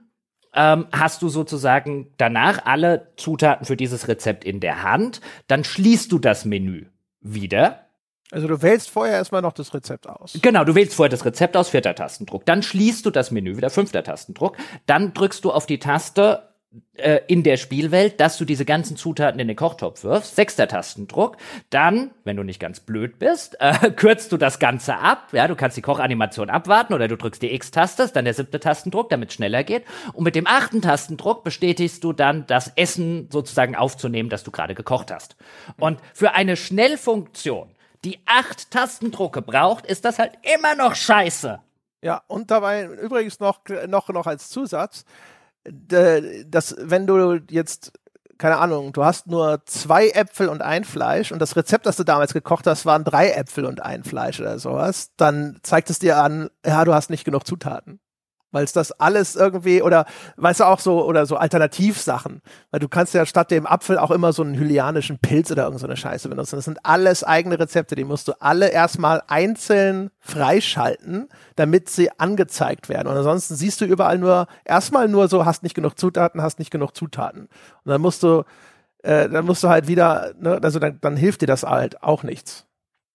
[0.54, 5.20] ähm, hast du sozusagen danach alle Zutaten für dieses Rezept in der Hand.
[5.46, 6.86] Dann schließt du das Menü
[7.20, 7.84] wieder.
[8.30, 10.38] Also du wählst vorher erstmal noch das Rezept aus.
[10.42, 12.44] Genau, du wählst vorher das Rezept aus, vierter Tastendruck.
[12.44, 14.56] Dann schließt du das Menü wieder, fünfter Tastendruck.
[14.86, 16.48] Dann drückst du auf die Taste
[16.94, 20.36] äh, in der Spielwelt, dass du diese ganzen Zutaten in den Kochtopf wirfst.
[20.36, 21.38] Sechster Tastendruck.
[21.70, 25.28] Dann, wenn du nicht ganz blöd bist, äh, kürzt du das Ganze ab.
[25.32, 29.08] Ja, du kannst die Kochanimation abwarten oder du drückst die X-Taste, dann der siebte Tastendruck,
[29.08, 29.84] damit es schneller geht.
[30.12, 34.74] Und mit dem achten Tastendruck bestätigst du dann, das Essen sozusagen aufzunehmen, das du gerade
[34.74, 35.36] gekocht hast.
[35.78, 37.70] Und für eine Schnellfunktion,
[38.04, 41.60] die acht Tastendrucke braucht, ist das halt immer noch scheiße.
[42.02, 45.04] Ja, und dabei übrigens noch, noch, noch als Zusatz,
[45.64, 47.92] dass wenn du jetzt
[48.38, 52.04] keine Ahnung, du hast nur zwei Äpfel und ein Fleisch und das Rezept, das du
[52.04, 56.18] damals gekocht hast, waren drei Äpfel und ein Fleisch oder sowas, dann zeigt es dir
[56.18, 57.98] an, ja, du hast nicht genug Zutaten
[58.50, 62.88] weil es das alles irgendwie oder weißt du auch so oder so Alternativsachen, weil du
[62.88, 66.28] kannst ja statt dem Apfel auch immer so einen hylianischen Pilz oder irgendeine so Scheiße
[66.28, 66.56] benutzen.
[66.56, 72.88] Das sind alles eigene Rezepte, die musst du alle erstmal einzeln freischalten, damit sie angezeigt
[72.88, 73.08] werden.
[73.08, 76.70] Und ansonsten siehst du überall nur erstmal nur so, hast nicht genug Zutaten, hast nicht
[76.70, 77.42] genug Zutaten.
[77.42, 78.44] Und dann musst du
[79.02, 82.22] äh, dann musst du halt wieder, ne, also dann, dann hilft dir das halt auch
[82.22, 82.67] nichts.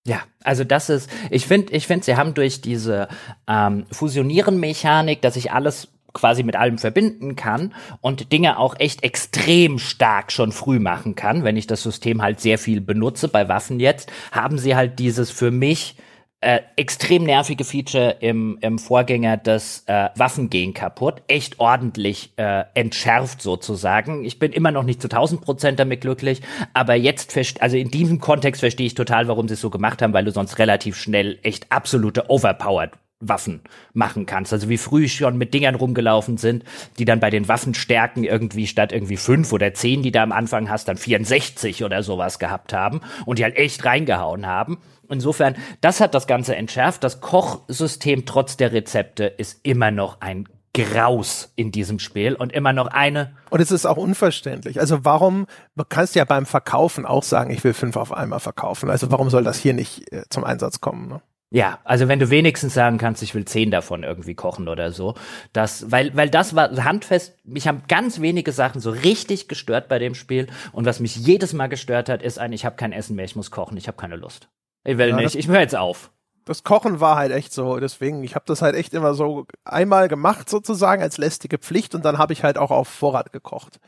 [0.06, 3.08] Ja, also das ist, ich finde, ich finde, sie haben durch diese
[3.48, 9.80] ähm, Fusionieren-Mechanik, dass ich alles quasi mit allem verbinden kann und Dinge auch echt extrem
[9.80, 13.80] stark schon früh machen kann, wenn ich das System halt sehr viel benutze bei Waffen
[13.80, 15.96] jetzt, haben sie halt dieses für mich
[16.44, 22.66] äh, extrem nervige Feature im, im Vorgänger des äh, Waffen gehen kaputt, echt ordentlich äh,
[22.74, 24.26] entschärft sozusagen.
[24.26, 26.42] Ich bin immer noch nicht zu 1000 Prozent damit glücklich,
[26.74, 30.14] aber jetzt, also in diesem Kontext verstehe ich total, warum sie es so gemacht haben,
[30.14, 32.92] weil du sonst relativ schnell echt absolute Overpowered
[33.28, 33.62] Waffen
[33.94, 34.54] machen kannst.
[34.54, 36.64] Also wie früh schon mit Dingern rumgelaufen sind,
[37.00, 40.70] die dann bei den Waffenstärken irgendwie statt irgendwie fünf oder zehn, die da am Anfang
[40.70, 44.78] hast, dann 64 oder sowas gehabt haben und die halt echt reingehauen haben.
[45.10, 47.04] Insofern, das hat das Ganze entschärft.
[47.04, 52.74] Das Kochsystem trotz der Rezepte ist immer noch ein Graus in diesem Spiel und immer
[52.74, 53.36] noch eine.
[53.52, 54.80] Und es ist auch unverständlich.
[54.80, 55.46] Also warum,
[55.76, 58.90] du kannst ja beim Verkaufen auch sagen, ich will fünf auf einmal verkaufen.
[58.90, 61.08] Also warum soll das hier nicht äh, zum Einsatz kommen?
[61.08, 61.22] Ne?
[61.54, 65.14] Ja, also wenn du wenigstens sagen kannst, ich will zehn davon irgendwie kochen oder so,
[65.54, 70.00] das, weil, weil das war handfest, mich haben ganz wenige Sachen so richtig gestört bei
[70.00, 73.16] dem Spiel und was mich jedes Mal gestört hat, ist ein, ich habe kein Essen
[73.16, 74.50] mehr, ich muss kochen, ich habe keine Lust.
[74.84, 76.10] Ich will ja, nicht, ich höre jetzt auf.
[76.44, 80.08] Das Kochen war halt echt so, deswegen, ich habe das halt echt immer so einmal
[80.08, 83.80] gemacht sozusagen als lästige Pflicht und dann habe ich halt auch auf Vorrat gekocht.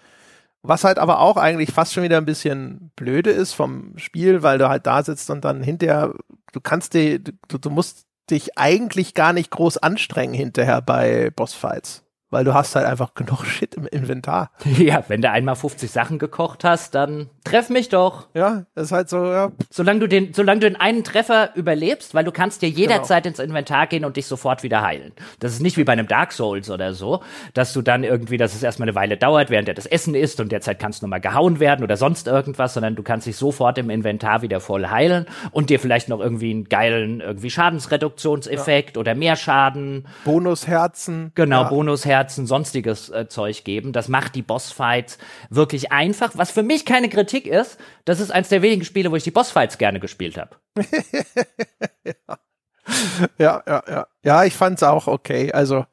[0.68, 4.58] Was halt aber auch eigentlich fast schon wieder ein bisschen blöde ist vom Spiel, weil
[4.58, 6.14] du halt da sitzt und dann hinterher,
[6.54, 12.05] du kannst dir, du, du musst dich eigentlich gar nicht groß anstrengen hinterher bei Bossfights
[12.30, 14.52] weil du hast halt einfach genug Shit im Inventar.
[14.78, 18.28] Ja, wenn du einmal 50 Sachen gekocht hast, dann treff mich doch.
[18.34, 19.52] Ja, das ist halt so, ja.
[19.70, 23.34] Solange du den, solange du den einen Treffer überlebst, weil du kannst dir jederzeit genau.
[23.34, 25.14] ins Inventar gehen und dich sofort wieder heilen.
[25.40, 27.22] Das ist nicht wie bei einem Dark Souls oder so,
[27.54, 30.40] dass du dann irgendwie, dass es erstmal eine Weile dauert, während er das Essen isst
[30.40, 33.78] und derzeit kannst du nochmal gehauen werden oder sonst irgendwas, sondern du kannst dich sofort
[33.78, 39.00] im Inventar wieder voll heilen und dir vielleicht noch irgendwie einen geilen irgendwie Schadensreduktionseffekt ja.
[39.00, 40.08] oder mehr Schaden.
[40.26, 41.32] Bonusherzen.
[41.36, 41.70] Genau, ja.
[41.70, 43.92] Bonusherzen Herzen, sonstiges äh, Zeug geben.
[43.92, 45.18] Das macht die Bossfights
[45.50, 46.32] wirklich einfach.
[46.36, 49.32] Was für mich keine Kritik ist, das ist eins der wenigen Spiele, wo ich die
[49.32, 50.56] Bossfights gerne gespielt habe.
[52.06, 52.38] ja.
[53.38, 54.08] ja, ja, ja.
[54.24, 55.52] Ja, ich fand's auch okay.
[55.52, 55.86] Also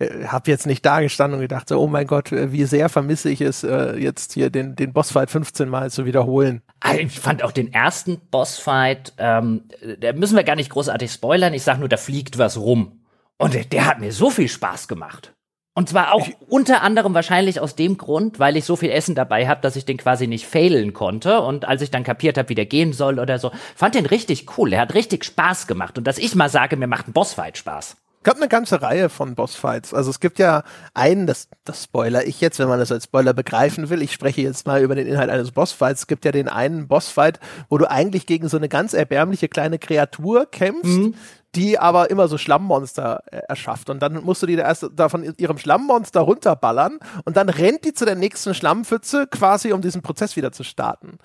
[0.00, 2.88] äh, habe jetzt nicht da gestanden und gedacht, so, oh mein Gott, äh, wie sehr
[2.88, 6.62] vermisse ich es, äh, jetzt hier den, den Bossfight 15 Mal zu wiederholen.
[6.80, 9.68] Ah, ich fand auch den ersten Bossfight, ähm,
[10.00, 13.02] da müssen wir gar nicht großartig spoilern, ich sag nur, da fliegt was rum.
[13.36, 15.34] Und der, der hat mir so viel Spaß gemacht.
[15.74, 19.14] Und zwar auch ich, unter anderem wahrscheinlich aus dem Grund, weil ich so viel Essen
[19.14, 21.40] dabei habe, dass ich den quasi nicht failen konnte.
[21.40, 24.58] Und als ich dann kapiert habe, wie der gehen soll oder so, fand den richtig
[24.58, 24.72] cool.
[24.72, 25.96] Er hat richtig Spaß gemacht.
[25.96, 29.34] Und dass ich mal sage, mir macht ein Bossfight Spaß gab eine ganze Reihe von
[29.34, 29.94] Bossfights.
[29.94, 30.62] Also es gibt ja
[30.92, 34.02] einen, das, das spoiler ich jetzt, wenn man das als Spoiler begreifen will.
[34.02, 36.02] Ich spreche jetzt mal über den Inhalt eines Bossfights.
[36.02, 39.78] Es gibt ja den einen Bossfight, wo du eigentlich gegen so eine ganz erbärmliche kleine
[39.78, 41.14] Kreatur kämpfst, mhm.
[41.54, 43.88] die aber immer so Schlammmonster äh, erschafft.
[43.88, 47.84] Und dann musst du die da erst da von ihrem Schlammmonster runterballern und dann rennt
[47.84, 51.18] die zu der nächsten Schlammpfütze quasi, um diesen Prozess wieder zu starten.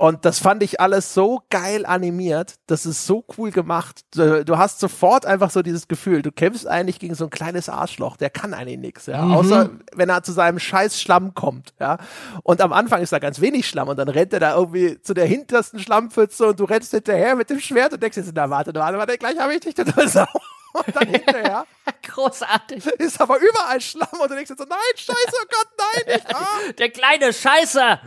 [0.00, 2.54] Und das fand ich alles so geil animiert.
[2.66, 4.00] Das ist so cool gemacht.
[4.14, 8.16] Du hast sofort einfach so dieses Gefühl, du kämpfst eigentlich gegen so ein kleines Arschloch,
[8.16, 9.20] der kann eigentlich nichts, ja.
[9.22, 9.34] Mhm.
[9.34, 11.98] Außer wenn er zu seinem scheiß Schlamm kommt, ja.
[12.44, 15.12] Und am Anfang ist da ganz wenig Schlamm und dann rennt er da irgendwie zu
[15.12, 18.72] der hintersten Schlammpfütze und du rennst hinterher mit dem Schwert und denkst jetzt, na warte,
[18.72, 20.40] warte, warte, gleich habe ich dich total sauer.
[20.72, 21.66] Und dann hinterher.
[22.08, 22.86] Großartig.
[22.86, 26.34] Ist aber überall Schlamm und du denkst jetzt so, nein, scheiße, oh Gott, nein, nicht.
[26.34, 26.72] Ah.
[26.78, 28.00] Der kleine Scheiße.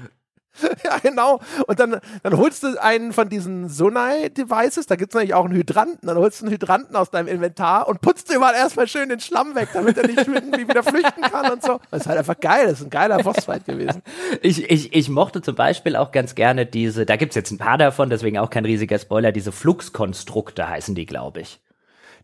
[0.84, 1.40] ja, genau.
[1.68, 6.08] Und dann, dann holst du einen von diesen Sonai-Devices, da gibt's natürlich auch einen Hydranten,
[6.08, 9.20] dann holst du einen Hydranten aus deinem Inventar und putzt dir mal erstmal schön den
[9.20, 11.80] Schlamm weg, damit er nicht irgendwie wieder flüchten kann und so.
[11.92, 14.02] Das ist halt einfach geil, das ist ein geiler Bossfight gewesen.
[14.42, 17.78] Ich, ich, ich mochte zum Beispiel auch ganz gerne diese, da gibt's jetzt ein paar
[17.78, 21.60] davon, deswegen auch kein riesiger Spoiler, diese Fluxkonstrukte heißen die, glaube ich.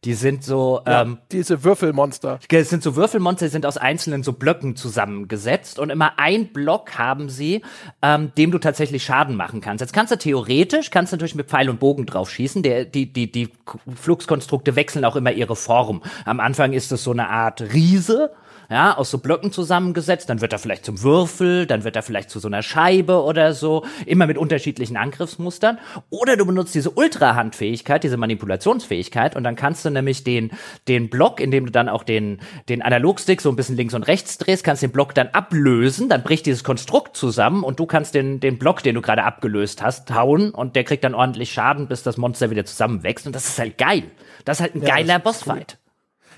[0.06, 2.39] Die sind so ja, ähm, diese Würfelmonster.
[2.50, 6.97] Es sind so Würfelmonster, die sind aus einzelnen so Blöcken zusammengesetzt und immer ein Block
[6.97, 7.64] haben sie,
[8.02, 9.82] ähm, dem du tatsächlich Schaden machen kannst.
[9.82, 12.64] Jetzt kannst du theoretisch, kannst du natürlich mit Pfeil und Bogen drauf schießen.
[12.64, 13.50] Der, die, die, die
[13.95, 16.02] Fluxkonstrukte wechseln auch immer ihre Form.
[16.26, 18.32] Am Anfang ist es so eine Art Riese
[18.70, 22.30] ja, aus so Blöcken zusammengesetzt, dann wird er vielleicht zum Würfel, dann wird er vielleicht
[22.30, 25.80] zu so einer Scheibe oder so, immer mit unterschiedlichen Angriffsmustern.
[26.10, 30.52] Oder du benutzt diese Ultra-Handfähigkeit, diese Manipulationsfähigkeit und dann kannst du nämlich den,
[30.88, 34.38] den Block, indem du dann auch den, den Analogstick so ein bisschen links und rechts
[34.38, 38.40] drehst, kannst den Block dann ablösen, dann bricht dieses Konstrukt zusammen und du kannst den,
[38.40, 42.04] den Block, den du gerade abgelöst hast, hauen und der kriegt dann ordentlich Schaden, bis
[42.04, 44.04] das Monster wieder zusammenwächst und das ist halt geil.
[44.46, 45.78] Das ist halt ein ja, geiler Bossfight.
[45.80, 45.90] Cool.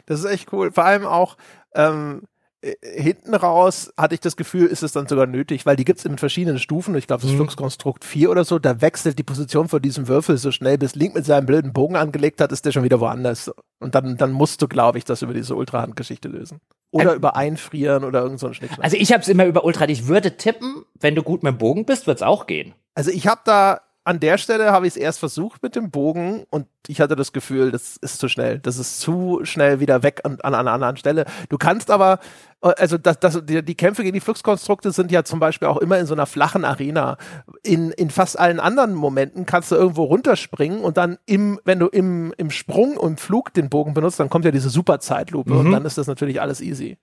[0.06, 0.72] Das ist echt cool.
[0.72, 1.38] Vor allem auch,
[1.76, 2.24] ähm,
[2.62, 6.00] äh, hinten raus hatte ich das Gefühl, ist es dann sogar nötig, weil die gibt
[6.00, 6.94] es in verschiedenen Stufen.
[6.96, 7.38] Ich glaube, das mhm.
[7.38, 11.16] Fluxkonstrukt 4 oder so, da wechselt die Position von diesem Würfel so schnell, bis Link
[11.16, 13.52] mit seinem blöden Bogen angelegt hat, ist der schon wieder woanders.
[13.80, 16.60] Und dann, dann musst du, glaube ich, das über diese Ultrahand-Geschichte lösen.
[16.92, 18.84] Oder ähm, über Einfrieren oder irgend so ein Schnickschnack.
[18.84, 19.90] Also ich habe es immer über Ultra.
[19.90, 22.74] Ich würde tippen, wenn du gut mit dem Bogen bist, wird's auch gehen.
[22.94, 26.46] Also ich habe da an der Stelle habe ich es erst versucht mit dem Bogen
[26.50, 28.58] und ich hatte das Gefühl, das ist zu schnell.
[28.58, 31.26] Das ist zu schnell wieder weg an, an einer anderen Stelle.
[31.50, 32.20] Du kannst aber,
[32.62, 36.00] also das, das, die, die Kämpfe gegen die Fluxkonstrukte sind ja zum Beispiel auch immer
[36.00, 37.18] in so einer flachen Arena.
[37.62, 41.88] In, in fast allen anderen Momenten kannst du irgendwo runterspringen und dann im, wenn du
[41.88, 45.60] im, im Sprung und im Flug den Bogen benutzt, dann kommt ja diese Superzeitlupe mhm.
[45.60, 46.98] und dann ist das natürlich alles easy.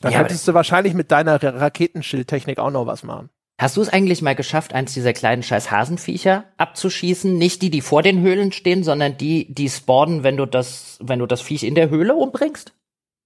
[0.00, 3.30] Dann ja, könntest du wahrscheinlich mit deiner Raketenschildtechnik auch noch was machen.
[3.60, 7.36] Hast du es eigentlich mal geschafft, eins dieser kleinen scheiß Hasenviecher abzuschießen?
[7.36, 11.18] Nicht die, die vor den Höhlen stehen, sondern die, die spawnen, wenn du das, wenn
[11.18, 12.72] du das Viech in der Höhle umbringst?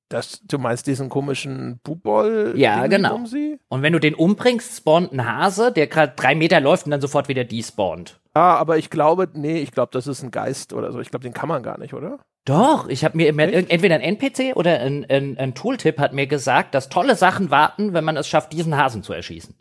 [0.09, 2.55] Das, du meinst diesen komischen Bubol?
[2.57, 3.15] Ja, genau.
[3.15, 3.27] Um
[3.69, 7.01] und wenn du den umbringst, spawnt ein Hase, der gerade drei Meter läuft und dann
[7.01, 8.19] sofort wieder despawnt.
[8.33, 11.01] Ah, aber ich glaube, nee, ich glaube, das ist ein Geist oder so.
[11.01, 12.19] Ich glaube, den kann man gar nicht, oder?
[12.47, 16.27] Doch, ich habe mir immer, entweder ein NPC oder ein, ein, ein Tooltip hat mir
[16.27, 19.55] gesagt, dass tolle Sachen warten, wenn man es schafft, diesen Hasen zu erschießen.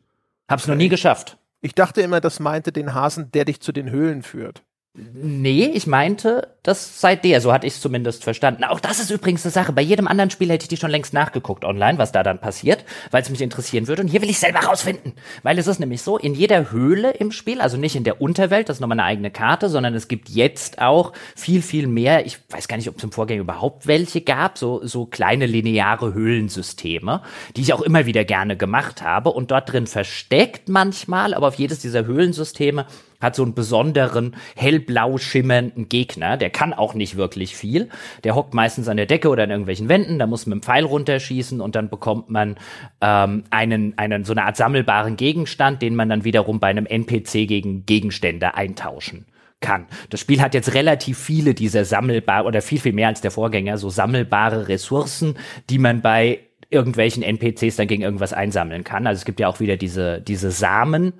[0.52, 1.38] Hab's noch nie geschafft.
[1.62, 4.64] Ich dachte immer, das meinte den Hasen, der dich zu den Höhlen führt.
[4.94, 8.66] Nee, ich meinte, das sei der, so hatte ich es zumindest verstanden.
[8.66, 9.72] Auch das ist übrigens eine Sache.
[9.72, 12.84] Bei jedem anderen Spiel hätte ich die schon längst nachgeguckt online, was da dann passiert,
[13.10, 14.02] weil es mich interessieren würde.
[14.02, 15.14] Und hier will ich selber rausfinden.
[15.44, 18.68] Weil es ist nämlich so, in jeder Höhle im Spiel, also nicht in der Unterwelt,
[18.68, 22.40] das ist nochmal eine eigene Karte, sondern es gibt jetzt auch viel, viel mehr, ich
[22.50, 27.22] weiß gar nicht, ob es im Vorgänger überhaupt welche gab, so, so kleine lineare Höhlensysteme,
[27.56, 29.30] die ich auch immer wieder gerne gemacht habe.
[29.30, 32.88] Und dort drin versteckt manchmal, aber auf jedes dieser Höhlensysteme
[33.22, 36.38] hat so einen besonderen hellblau schimmernden Gegner.
[36.38, 37.90] Der kann auch nicht wirklich viel.
[38.24, 40.20] Der hockt meistens an der Decke oder an irgendwelchen Wänden.
[40.20, 42.56] Da muss man mit dem Pfeil runterschießen und dann bekommt man
[43.02, 47.48] ähm, einen, einen so eine Art sammelbaren Gegenstand, den man dann wiederum bei einem NPC
[47.48, 49.26] gegen Gegenstände eintauschen
[49.62, 49.86] kann.
[50.10, 53.78] Das Spiel hat jetzt relativ viele dieser sammelbar oder viel, viel mehr als der Vorgänger,
[53.78, 55.38] so sammelbare Ressourcen,
[55.70, 56.40] die man bei
[56.72, 59.06] irgendwelchen NPCs dann gegen irgendwas einsammeln kann.
[59.06, 61.14] Also es gibt ja auch wieder diese, diese Samen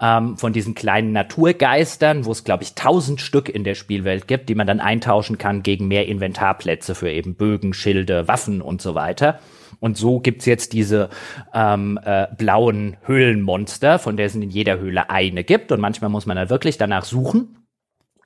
[0.00, 4.48] ähm, von diesen kleinen Naturgeistern, wo es, glaube ich, tausend Stück in der Spielwelt gibt,
[4.48, 8.94] die man dann eintauschen kann gegen mehr Inventarplätze für eben Bögen, Schilde, Waffen und so
[8.94, 9.38] weiter.
[9.80, 11.10] Und so gibt's jetzt diese
[11.52, 15.70] ähm, äh, blauen Höhlenmonster, von der es in jeder Höhle eine gibt.
[15.72, 17.56] Und manchmal muss man da wirklich danach suchen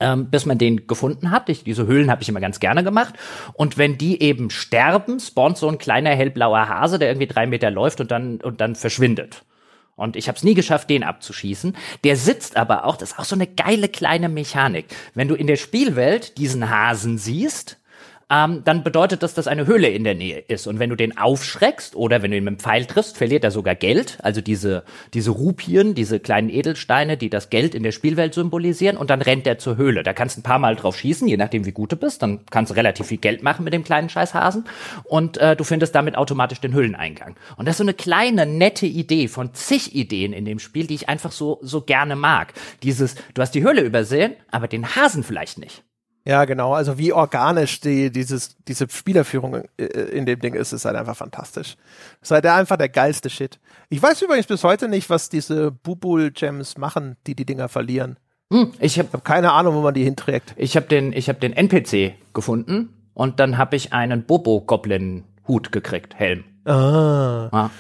[0.00, 1.48] ähm, bis man den gefunden hat.
[1.48, 3.14] Ich, diese Höhlen habe ich immer ganz gerne gemacht.
[3.52, 7.70] Und wenn die eben sterben, spawnt so ein kleiner hellblauer Hase, der irgendwie drei Meter
[7.70, 9.44] läuft und dann, und dann verschwindet.
[9.97, 11.76] Und ich habe es nie geschafft, den abzuschießen.
[12.05, 14.86] Der sitzt aber auch, das ist auch so eine geile kleine Mechanik.
[15.14, 17.79] Wenn du in der Spielwelt diesen Hasen siehst,
[18.30, 20.66] ähm, dann bedeutet das, dass eine Höhle in der Nähe ist.
[20.68, 23.50] Und wenn du den aufschreckst oder wenn du ihn mit dem Pfeil triffst, verliert er
[23.50, 24.18] sogar Geld.
[24.22, 28.96] Also diese, diese Rupien, diese kleinen Edelsteine, die das Geld in der Spielwelt symbolisieren.
[28.96, 30.04] Und dann rennt er zur Höhle.
[30.04, 32.22] Da kannst du ein paar Mal drauf schießen, je nachdem wie gut du bist.
[32.22, 34.64] Dann kannst du relativ viel Geld machen mit dem kleinen Scheißhasen.
[35.04, 37.34] Und äh, du findest damit automatisch den Höhleneingang.
[37.56, 40.94] Und das ist so eine kleine, nette Idee von zig Ideen in dem Spiel, die
[40.94, 42.54] ich einfach so, so gerne mag.
[42.84, 45.82] Dieses, du hast die Höhle übersehen, aber den Hasen vielleicht nicht.
[46.24, 46.74] Ja, genau.
[46.74, 51.16] Also wie organisch die, dieses, diese Spielerführung äh, in dem Ding ist, ist halt einfach
[51.16, 51.76] fantastisch.
[52.20, 53.58] Ist halt einfach der geilste Shit.
[53.88, 58.18] Ich weiß übrigens bis heute nicht, was diese Bubul-Gems machen, die die Dinger verlieren.
[58.52, 60.54] Hm, ich habe hab keine Ahnung, wo man die hinträgt.
[60.56, 66.14] Ich habe den, ich hab den NPC gefunden und dann habe ich einen Bobo-Goblin-Hut gekriegt,
[66.16, 66.44] Helm.
[66.64, 67.48] Ah.
[67.50, 67.70] ah.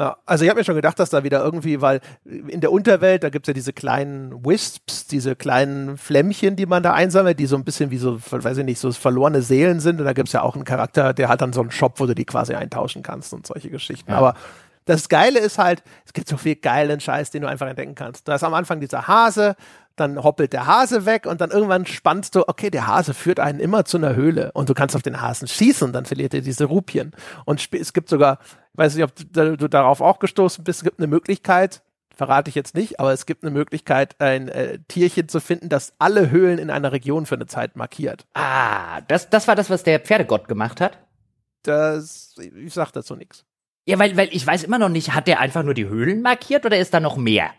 [0.00, 3.22] Ja, also ich habe mir schon gedacht, dass da wieder irgendwie, weil in der Unterwelt,
[3.22, 7.54] da gibt's ja diese kleinen Wisps, diese kleinen Flämmchen, die man da einsammelt, die so
[7.54, 10.00] ein bisschen wie so, weiß ich nicht, so verlorene Seelen sind.
[10.00, 12.14] Und da gibt's ja auch einen Charakter, der hat dann so einen Shop, wo du
[12.14, 14.10] die quasi eintauschen kannst und solche Geschichten.
[14.10, 14.18] Ja.
[14.18, 14.34] Aber
[14.84, 18.26] das Geile ist halt, es gibt so viel geilen Scheiß, den du einfach entdecken kannst.
[18.26, 19.54] Da ist am Anfang dieser Hase,
[19.96, 23.60] dann hoppelt der Hase weg und dann irgendwann spannst du, okay, der Hase führt einen
[23.60, 26.40] immer zu einer Höhle und du kannst auf den Hasen schießen und dann verliert er
[26.40, 27.12] diese Rupien.
[27.44, 28.38] Und es gibt sogar,
[28.74, 31.82] weiß nicht, ob du, du darauf auch gestoßen bist, es gibt eine Möglichkeit,
[32.14, 35.94] verrate ich jetzt nicht, aber es gibt eine Möglichkeit, ein äh, Tierchen zu finden, das
[35.98, 38.26] alle Höhlen in einer Region für eine Zeit markiert.
[38.34, 40.98] Ah, das, das war das, was der Pferdegott gemacht hat?
[41.62, 43.44] Das, ich sag dazu nichts.
[43.86, 46.64] Ja, weil, weil ich weiß immer noch nicht, hat der einfach nur die Höhlen markiert
[46.64, 47.50] oder ist da noch mehr?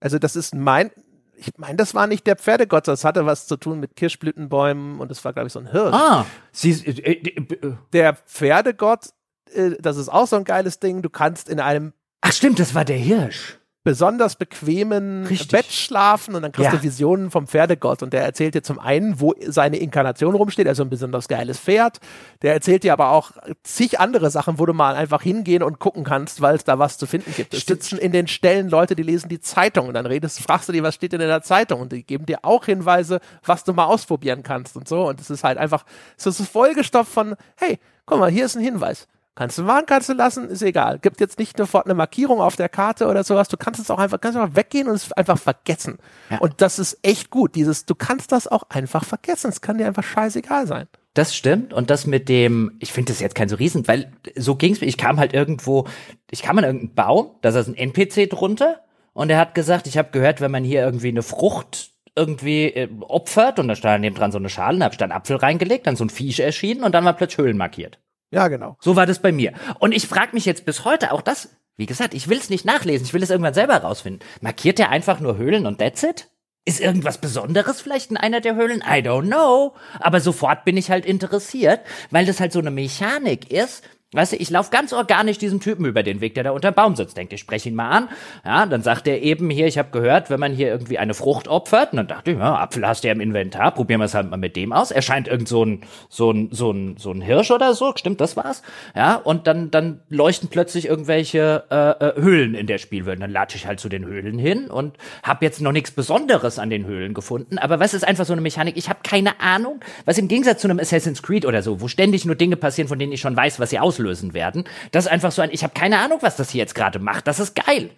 [0.00, 0.90] Also das ist mein,
[1.38, 5.10] ich meine, das war nicht der Pferdegott, das hatte was zu tun mit Kirschblütenbäumen und
[5.10, 5.94] das war, glaube ich, so ein Hirsch.
[5.94, 9.10] Ah, sie, äh, äh, äh, der Pferdegott,
[9.54, 12.74] äh, das ist auch so ein geiles Ding, du kannst in einem Ach stimmt, das
[12.74, 13.57] war der Hirsch
[13.88, 15.48] besonders bequemen Richtig.
[15.48, 16.76] Bett schlafen und dann kriegst ja.
[16.76, 20.82] du Visionen vom Pferdegott und der erzählt dir zum einen, wo seine Inkarnation rumsteht, also
[20.82, 21.98] ein besonders geiles Pferd.
[22.42, 23.30] Der erzählt dir aber auch
[23.62, 26.98] zig andere Sachen, wo du mal einfach hingehen und gucken kannst, weil es da was
[26.98, 27.54] zu finden gibt.
[27.54, 30.74] Es sitzen in den Stellen Leute, die lesen die Zeitung und dann redest, fragst du
[30.74, 33.72] die, was steht denn in der Zeitung und die geben dir auch Hinweise, was du
[33.72, 35.86] mal ausprobieren kannst und so und es ist halt einfach,
[36.18, 39.08] es ist vollgestopft von, hey, guck mal, hier ist ein Hinweis
[39.38, 40.98] Kannst du machen, kannst du lassen, ist egal.
[40.98, 43.46] Gibt jetzt nicht sofort eine Markierung auf der Karte oder sowas.
[43.46, 45.98] Du kannst es auch einfach, kannst einfach weggehen und es einfach vergessen.
[46.28, 46.38] Ja.
[46.38, 47.54] Und das ist echt gut.
[47.54, 49.50] Dieses, du kannst das auch einfach vergessen.
[49.50, 50.88] Es kann dir einfach scheißegal sein.
[51.14, 51.72] Das stimmt.
[51.72, 54.88] Und das mit dem, ich finde das jetzt kein so riesen, weil so ging's mir.
[54.88, 55.86] Ich kam halt irgendwo,
[56.32, 58.80] ich kam an irgendeinen Baum, da saß ein NPC drunter
[59.12, 62.88] und er hat gesagt, ich habe gehört, wenn man hier irgendwie eine Frucht irgendwie äh,
[63.02, 65.86] opfert und da stand neben dran so eine Schale, da habe ich dann Apfel reingelegt,
[65.86, 68.00] dann so ein Viech erschienen und dann war plötzlich Höhlen markiert.
[68.30, 68.76] Ja, genau.
[68.80, 69.52] So war das bei mir.
[69.78, 72.64] Und ich frage mich jetzt bis heute auch das, wie gesagt, ich will es nicht
[72.64, 74.26] nachlesen, ich will es irgendwann selber rausfinden.
[74.40, 76.28] Markiert er einfach nur Höhlen und that's it?
[76.64, 78.82] Ist irgendwas Besonderes vielleicht in einer der Höhlen?
[78.82, 79.74] I don't know.
[80.00, 83.82] Aber sofort bin ich halt interessiert, weil das halt so eine Mechanik ist,
[84.14, 86.74] Weißt du, ich laufe ganz organisch diesem Typen über den Weg, der da unter dem
[86.74, 87.18] Baum sitzt.
[87.18, 88.08] Denke, ich spreche ihn mal an.
[88.42, 91.46] Ja, dann sagt er eben hier, ich habe gehört, wenn man hier irgendwie eine Frucht
[91.46, 94.14] opfert, und dann dachte ich, ja, Apfel hast du ja im Inventar, probieren wir es
[94.14, 94.92] halt mal mit dem aus.
[94.92, 98.22] Er scheint irgend so ein, so ein, so ein, so ein Hirsch oder so, stimmt,
[98.22, 98.62] das war's.
[98.96, 103.20] Ja, und dann, dann leuchten plötzlich irgendwelche äh, äh, Höhlen in der Spielwelt.
[103.20, 106.70] Dann latsche ich halt zu den Höhlen hin und habe jetzt noch nichts Besonderes an
[106.70, 107.58] den Höhlen gefunden.
[107.58, 108.78] Aber was ist einfach so eine Mechanik?
[108.78, 112.24] Ich habe keine Ahnung, was im Gegensatz zu einem Assassin's Creed oder so, wo ständig
[112.24, 114.64] nur Dinge passieren, von denen ich schon weiß, was sie aus auslösen werden.
[114.92, 117.26] Das ist einfach so ein, ich habe keine Ahnung, was das hier jetzt gerade macht.
[117.26, 117.90] Das ist geil.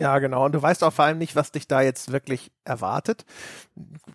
[0.00, 0.44] Ja, genau.
[0.46, 3.24] Und du weißt auch vor allem nicht, was dich da jetzt wirklich erwartet.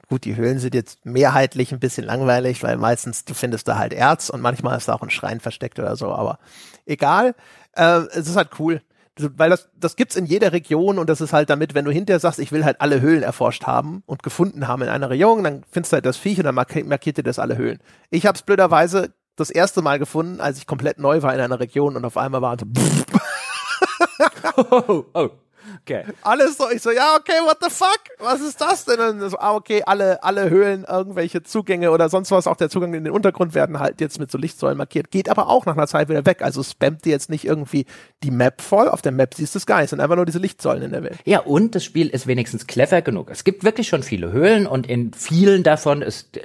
[0.10, 3.94] Gut, die Höhlen sind jetzt mehrheitlich ein bisschen langweilig, weil meistens du findest da halt
[3.94, 6.12] Erz und manchmal ist da auch ein Schrein versteckt oder so.
[6.12, 6.40] Aber
[6.86, 7.34] egal,
[7.76, 8.82] äh, es ist halt cool.
[9.22, 12.20] Weil das, das gibt's in jeder Region und das ist halt damit, wenn du hinterher
[12.22, 15.64] sagst, ich will halt alle Höhlen erforscht haben und gefunden haben in einer Region, dann
[15.70, 17.80] findest du halt das Viech und dann markiert dir das alle Höhlen.
[18.12, 21.96] Ich hab's blöderweise das erste Mal gefunden, als ich komplett neu war in einer Region
[21.96, 22.58] und auf einmal war
[24.58, 25.30] oh, oh.
[25.82, 26.04] Okay.
[26.22, 28.00] Alles so, ich so, ja, okay, what the fuck?
[28.20, 29.00] Was ist das denn?
[29.00, 32.94] Und so, ah, okay, alle, alle Höhlen, irgendwelche Zugänge oder sonst was, auch der Zugang
[32.94, 35.12] in den Untergrund werden halt jetzt mit so Lichtsäulen markiert.
[35.12, 36.42] Geht aber auch nach einer Zeit wieder weg.
[36.42, 37.86] Also spammt dir jetzt nicht irgendwie
[38.24, 38.90] die Map voll.
[38.90, 39.86] Auf der Map siehst du es gar nicht.
[39.86, 41.18] Es sind einfach nur diese Lichtsäulen in der Welt.
[41.26, 43.30] Ja, und das Spiel ist wenigstens clever genug.
[43.32, 46.40] Es gibt wirklich schon viele Höhlen und in vielen davon ist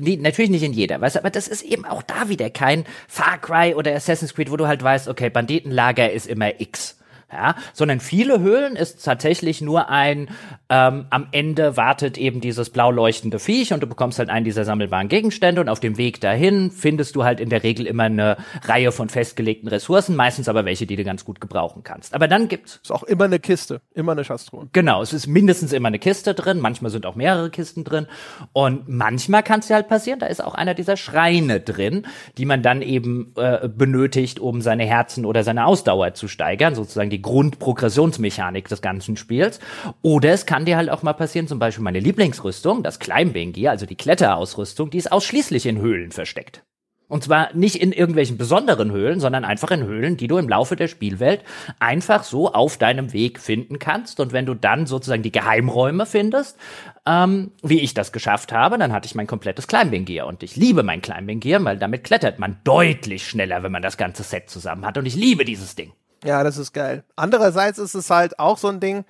[0.00, 3.38] natürlich nicht in jeder, weißt du, aber das ist eben auch da wieder kein Far
[3.38, 6.97] Cry oder Assassin's Creed, wo du halt weißt, okay, Banditenlager ist immer X
[7.30, 10.30] ja, sondern viele Höhlen ist tatsächlich nur ein,
[10.70, 14.64] ähm, am Ende wartet eben dieses blau leuchtende Viech und du bekommst halt einen dieser
[14.64, 18.38] sammelbaren Gegenstände und auf dem Weg dahin findest du halt in der Regel immer eine
[18.64, 22.14] Reihe von festgelegten Ressourcen, meistens aber welche, die du ganz gut gebrauchen kannst.
[22.14, 22.80] Aber dann gibt's.
[22.82, 24.68] Ist auch immer eine Kiste, immer eine Schatztruhe.
[24.72, 28.06] Genau, es ist mindestens immer eine Kiste drin, manchmal sind auch mehrere Kisten drin
[28.54, 32.06] und manchmal kann es ja halt passieren, da ist auch einer dieser Schreine drin,
[32.38, 37.10] die man dann eben äh, benötigt, um seine Herzen oder seine Ausdauer zu steigern, sozusagen
[37.10, 39.58] die die Grundprogressionsmechanik des ganzen Spiels.
[40.02, 43.72] Oder es kann dir halt auch mal passieren, zum Beispiel meine Lieblingsrüstung, das Climbing Gear,
[43.72, 46.62] also die Kletterausrüstung, die ist ausschließlich in Höhlen versteckt.
[47.08, 50.76] Und zwar nicht in irgendwelchen besonderen Höhlen, sondern einfach in Höhlen, die du im Laufe
[50.76, 51.42] der Spielwelt
[51.80, 54.20] einfach so auf deinem Weg finden kannst.
[54.20, 56.58] Und wenn du dann sozusagen die Geheimräume findest,
[57.06, 60.26] ähm, wie ich das geschafft habe, dann hatte ich mein komplettes Climbing Gear.
[60.26, 63.96] Und ich liebe mein Climbing Gear, weil damit klettert man deutlich schneller, wenn man das
[63.96, 64.98] ganze Set zusammen hat.
[64.98, 65.92] Und ich liebe dieses Ding.
[66.24, 67.04] Ja, das ist geil.
[67.16, 69.04] Andererseits ist es halt auch so ein Ding,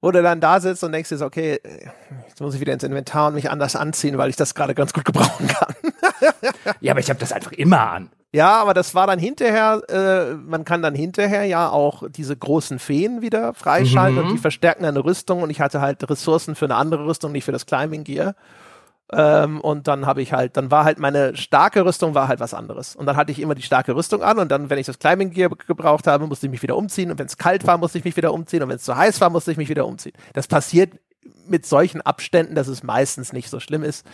[0.00, 1.58] wo du dann da sitzt und denkst dir, okay,
[2.28, 4.92] jetzt muss ich wieder ins Inventar und mich anders anziehen, weil ich das gerade ganz
[4.92, 5.74] gut gebrauchen kann.
[6.80, 8.10] ja, aber ich habe das einfach immer an.
[8.32, 12.78] Ja, aber das war dann hinterher, äh, man kann dann hinterher ja auch diese großen
[12.78, 14.26] Feen wieder freischalten mhm.
[14.26, 17.44] und die verstärken eine Rüstung und ich hatte halt Ressourcen für eine andere Rüstung, nicht
[17.44, 18.34] für das Climbing Gear.
[19.12, 22.54] Ähm, und dann habe ich halt, dann war halt meine starke Rüstung war halt was
[22.54, 22.96] anderes.
[22.96, 25.30] Und dann hatte ich immer die starke Rüstung an und dann, wenn ich das Climbing
[25.30, 27.10] Gear gebraucht habe, musste ich mich wieder umziehen.
[27.10, 28.62] Und wenn es kalt war, musste ich mich wieder umziehen.
[28.62, 30.14] Und wenn es zu heiß war, musste ich mich wieder umziehen.
[30.32, 30.94] Das passiert
[31.46, 34.04] mit solchen Abständen, dass es meistens nicht so schlimm ist.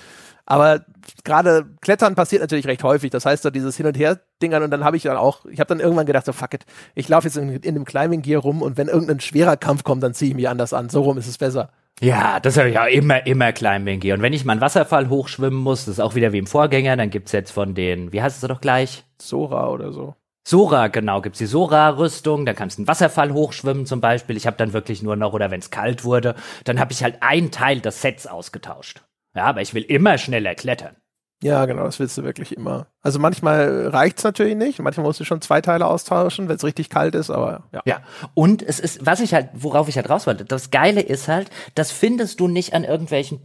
[0.52, 0.84] Aber
[1.24, 3.10] gerade Klettern passiert natürlich recht häufig.
[3.10, 5.68] Das heißt, so dieses Hin- und Her-Dingern und dann habe ich dann auch, ich habe
[5.68, 8.60] dann irgendwann gedacht, so fuck it, ich laufe jetzt in, in dem Climbing Gear rum
[8.60, 10.90] und wenn irgendein schwerer Kampf kommt, dann ziehe ich mich anders an.
[10.90, 11.70] So rum ist es besser.
[12.02, 14.18] Ja, das habe ich ja immer, immer Climbing Gear.
[14.18, 16.98] Und wenn ich mal einen Wasserfall hochschwimmen muss, das ist auch wieder wie im Vorgänger,
[16.98, 19.06] dann gibt's jetzt von den, wie heißt es doch gleich?
[19.18, 20.16] Sora oder so.
[20.46, 24.36] Sora, genau, gibt's die Sora-Rüstung, da kannst du einen Wasserfall hochschwimmen zum Beispiel.
[24.36, 26.34] Ich habe dann wirklich nur noch, oder wenn's kalt wurde,
[26.64, 29.00] dann habe ich halt ein Teil des Sets ausgetauscht.
[29.34, 30.96] Ja, aber ich will immer schneller klettern.
[31.42, 32.86] Ja, genau, das willst du wirklich immer.
[33.02, 36.88] Also manchmal reicht's natürlich nicht, manchmal musst du schon zwei Teile austauschen, wenn es richtig
[36.88, 37.82] kalt ist, aber ja.
[37.84, 38.02] Ja,
[38.34, 41.50] und es ist, was ich halt, worauf ich halt raus wollte, das Geile ist halt,
[41.74, 43.40] das findest du nicht an irgendwelchen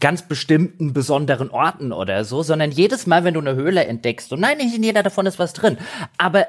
[0.00, 4.40] ganz bestimmten besonderen Orten oder so, sondern jedes Mal, wenn du eine Höhle entdeckst, und
[4.40, 5.78] nein, nicht in jeder davon ist was drin,
[6.18, 6.48] aber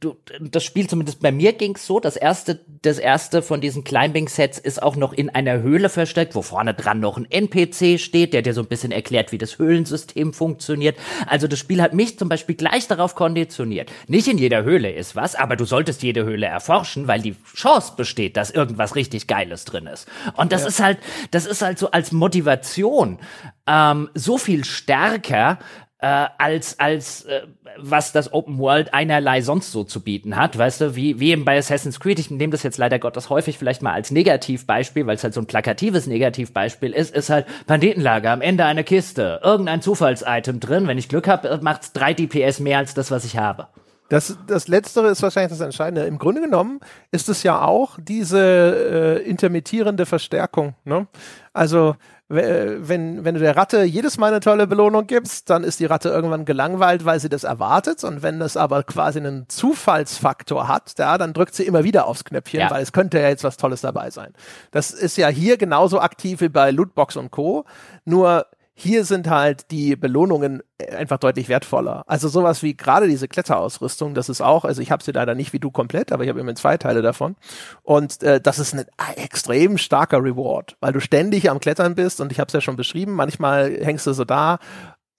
[0.00, 4.58] du, das Spiel, zumindest bei mir ging's so, das erste, das erste von diesen Climbing-Sets
[4.58, 8.42] ist auch noch in einer Höhle versteckt, wo vorne dran noch ein NPC steht, der
[8.42, 10.98] dir so ein bisschen erklärt, wie das Höhlensystem funktioniert.
[11.28, 13.92] Also das Spiel hat mich zum Beispiel gleich darauf konditioniert.
[14.08, 17.92] Nicht in jeder Höhle ist was, aber du solltest jede Höhle erforschen, weil die Chance
[17.96, 20.08] besteht, dass irgendwas richtig Geiles drin ist.
[20.36, 20.68] Und das ja.
[20.68, 20.98] ist halt,
[21.30, 23.18] das ist halt so als Motivation Motivation
[23.66, 25.58] ähm, so viel stärker
[25.98, 27.42] äh, als als äh,
[27.78, 31.44] was das Open World einerlei sonst so zu bieten hat, weißt du, wie wie eben
[31.44, 32.18] bei Assassin's Creed.
[32.18, 35.40] Ich nehme das jetzt leider Gottes häufig vielleicht mal als Negativbeispiel, weil es halt so
[35.40, 40.86] ein plakatives Negativbeispiel ist, ist halt Banditenlager am Ende eine Kiste, irgendein Zufallsitem drin.
[40.86, 43.68] Wenn ich Glück habe, macht's drei DPS mehr als das, was ich habe.
[44.08, 46.06] Das, das Letztere ist wahrscheinlich das Entscheidende.
[46.06, 46.80] Im Grunde genommen
[47.10, 50.74] ist es ja auch diese äh, intermittierende Verstärkung.
[50.84, 51.08] Ne?
[51.52, 51.96] Also
[52.28, 56.08] wenn, wenn du der Ratte jedes Mal eine tolle Belohnung gibst, dann ist die Ratte
[56.08, 58.02] irgendwann gelangweilt, weil sie das erwartet.
[58.02, 62.24] Und wenn das aber quasi einen Zufallsfaktor hat, ja, dann drückt sie immer wieder aufs
[62.24, 62.70] Knöpfchen, ja.
[62.70, 64.32] weil es könnte ja jetzt was Tolles dabei sein.
[64.72, 67.64] Das ist ja hier genauso aktiv wie bei Lootbox und Co.
[68.04, 68.46] Nur
[68.78, 70.62] hier sind halt die Belohnungen
[70.94, 72.04] einfach deutlich wertvoller.
[72.06, 75.54] Also sowas wie gerade diese Kletterausrüstung, das ist auch, also ich habe sie leider nicht
[75.54, 77.36] wie du komplett, aber ich habe immer zwei Teile davon.
[77.82, 78.84] Und äh, das ist ein
[79.16, 82.76] extrem starker Reward, weil du ständig am Klettern bist und ich habe es ja schon
[82.76, 84.58] beschrieben, manchmal hängst du so da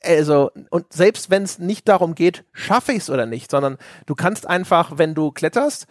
[0.03, 4.13] also, und selbst wenn es nicht darum geht, schaffe ich es oder nicht, sondern du
[4.13, 5.87] kannst einfach, wenn du kletterst,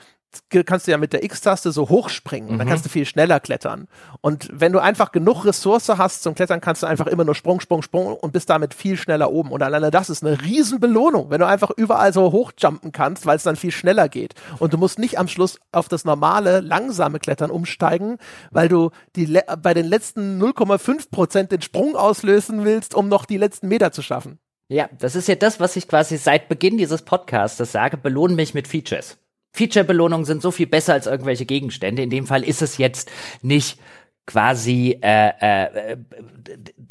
[0.64, 2.54] kannst du ja mit der X-Taste so hochspringen.
[2.54, 2.58] Mhm.
[2.58, 3.88] Dann kannst du viel schneller klettern.
[4.20, 7.60] Und wenn du einfach genug Ressource hast zum Klettern, kannst du einfach immer nur Sprung,
[7.60, 9.50] Sprung, Sprung und bist damit viel schneller oben.
[9.50, 13.42] Und alleine das ist eine Riesenbelohnung, wenn du einfach überall so hochjumpen kannst, weil es
[13.42, 14.34] dann viel schneller geht.
[14.58, 18.18] Und du musst nicht am Schluss auf das normale, langsame Klettern umsteigen,
[18.50, 23.38] weil du die bei den letzten 0,5 Prozent den Sprung auslösen willst, um noch die
[23.38, 24.38] letzten Meter zu schaffen.
[24.68, 28.52] Ja, das ist ja das, was ich quasi seit Beginn dieses Podcasts sage, belohne mich
[28.52, 29.16] mit Features.
[29.56, 32.02] Feature-Belohnungen sind so viel besser als irgendwelche Gegenstände.
[32.02, 33.78] In dem Fall ist es jetzt nicht
[34.26, 35.96] quasi äh, äh,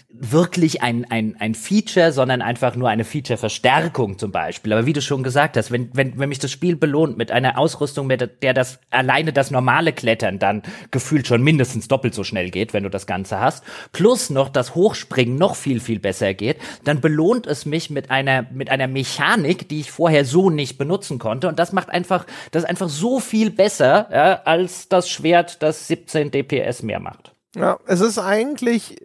[0.09, 4.71] wirklich ein, ein, ein Feature, sondern einfach nur eine Feature-Verstärkung zum Beispiel.
[4.71, 7.57] Aber wie du schon gesagt hast, wenn, wenn, wenn mich das Spiel belohnt mit einer
[7.57, 12.49] Ausrüstung, mit der das alleine das normale Klettern dann gefühlt schon mindestens doppelt so schnell
[12.49, 16.57] geht, wenn du das Ganze hast, plus noch das Hochspringen noch viel, viel besser geht,
[16.85, 21.19] dann belohnt es mich mit einer, mit einer Mechanik, die ich vorher so nicht benutzen
[21.19, 21.49] konnte.
[21.49, 25.87] Und das macht einfach, das ist einfach so viel besser, ja, als das Schwert, das
[25.87, 27.24] 17 DPS mehr macht.
[27.55, 28.97] Ja, es ist eigentlich,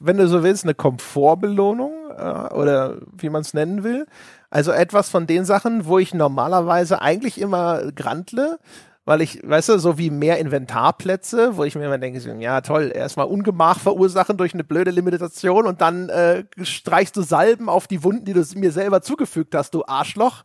[0.00, 4.06] wenn du so willst, eine Komfortbelohnung äh, oder wie man es nennen will.
[4.50, 8.58] Also etwas von den Sachen, wo ich normalerweise eigentlich immer grantle,
[9.04, 12.90] weil ich, weißt du, so wie mehr Inventarplätze, wo ich mir immer denke, ja toll,
[12.92, 18.02] erstmal Ungemach verursachen durch eine blöde Limitation und dann äh, streichst du Salben auf die
[18.02, 20.42] Wunden, die du mir selber zugefügt hast, du Arschloch.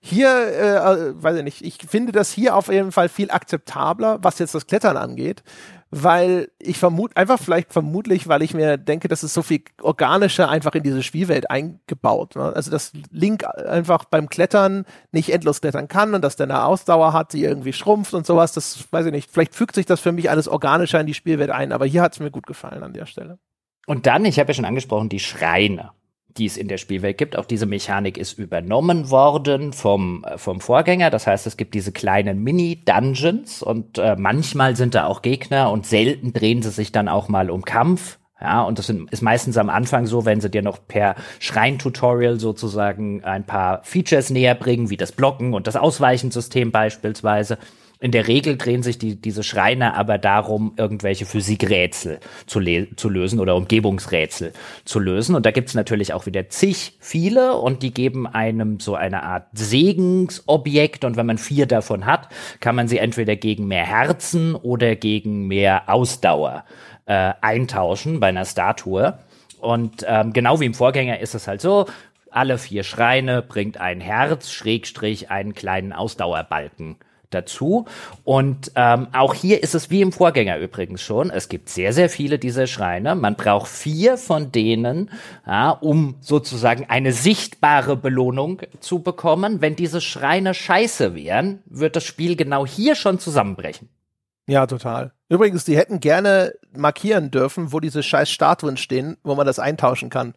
[0.00, 4.18] Hier, äh, äh weiß ich nicht, ich finde das hier auf jeden Fall viel akzeptabler,
[4.22, 5.42] was jetzt das Klettern angeht,
[5.94, 10.48] weil ich vermute, einfach vielleicht vermutlich, weil ich mir denke, das ist so viel organischer
[10.48, 12.34] einfach in diese Spielwelt eingebaut.
[12.34, 12.50] Ne?
[12.54, 17.12] Also, dass Link einfach beim Klettern nicht endlos klettern kann und dass der eine Ausdauer
[17.12, 19.30] hat, die irgendwie schrumpft und sowas, das weiß ich nicht.
[19.30, 22.14] Vielleicht fügt sich das für mich alles organischer in die Spielwelt ein, aber hier hat
[22.14, 23.38] es mir gut gefallen an der Stelle.
[23.86, 25.90] Und dann, ich habe ja schon angesprochen, die Schreine
[26.36, 27.36] die es in der Spielwelt gibt.
[27.36, 31.10] Auch diese Mechanik ist übernommen worden vom, äh, vom Vorgänger.
[31.10, 35.86] Das heißt, es gibt diese kleinen Mini-Dungeons und äh, manchmal sind da auch Gegner und
[35.86, 38.18] selten drehen sie sich dann auch mal um Kampf.
[38.40, 43.22] Ja, und das ist meistens am Anfang so, wenn sie dir noch per Schrein-Tutorial sozusagen
[43.22, 47.58] ein paar Features näher bringen, wie das Blocken und das Ausweichensystem beispielsweise.
[48.02, 52.60] In der Regel drehen sich die, diese Schreine aber darum, irgendwelche Physikrätsel zu,
[52.96, 54.52] zu lösen oder Umgebungsrätsel
[54.84, 55.36] zu lösen.
[55.36, 59.46] Und da gibt's natürlich auch wieder zig viele und die geben einem so eine Art
[59.52, 61.04] Segensobjekt.
[61.04, 62.28] Und wenn man vier davon hat,
[62.58, 66.64] kann man sie entweder gegen mehr Herzen oder gegen mehr Ausdauer
[67.06, 69.16] äh, eintauschen bei einer Statue.
[69.60, 71.86] Und ähm, genau wie im Vorgänger ist es halt so,
[72.32, 76.96] alle vier Schreine bringt ein Herz, Schrägstrich, einen kleinen Ausdauerbalken
[77.34, 77.86] dazu.
[78.24, 81.30] Und ähm, auch hier ist es wie im Vorgänger übrigens schon.
[81.30, 83.14] Es gibt sehr, sehr viele dieser Schreine.
[83.14, 85.10] Man braucht vier von denen,
[85.46, 89.60] ja, um sozusagen eine sichtbare Belohnung zu bekommen.
[89.60, 93.88] Wenn diese Schreine scheiße wären, wird das Spiel genau hier schon zusammenbrechen.
[94.46, 95.12] Ja, total.
[95.28, 100.10] Übrigens, die hätten gerne markieren dürfen, wo diese scheiß Statuen stehen, wo man das eintauschen
[100.10, 100.34] kann.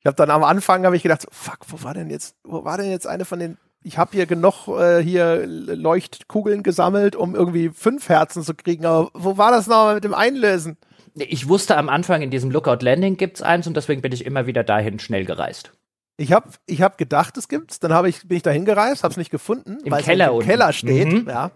[0.00, 2.78] Ich habe dann am Anfang habe ich gedacht, fuck, wo war denn jetzt, wo war
[2.78, 7.70] denn jetzt eine von den ich habe hier genug äh, hier Leuchtkugeln gesammelt, um irgendwie
[7.70, 8.84] fünf Herzen zu kriegen.
[8.84, 10.76] Aber wo war das nochmal mit dem Einlösen?
[11.14, 14.46] Ich wusste am Anfang, in diesem Lookout Landing gibt's eins und deswegen bin ich immer
[14.46, 15.72] wieder dahin schnell gereist.
[16.16, 17.78] Ich habe ich hab gedacht, es gibt's.
[17.78, 20.72] Dann hab ich, bin ich dahin gereist, habe es nicht gefunden, weil es im Keller
[20.72, 21.12] steht.
[21.12, 21.28] Mhm.
[21.28, 21.52] Ja.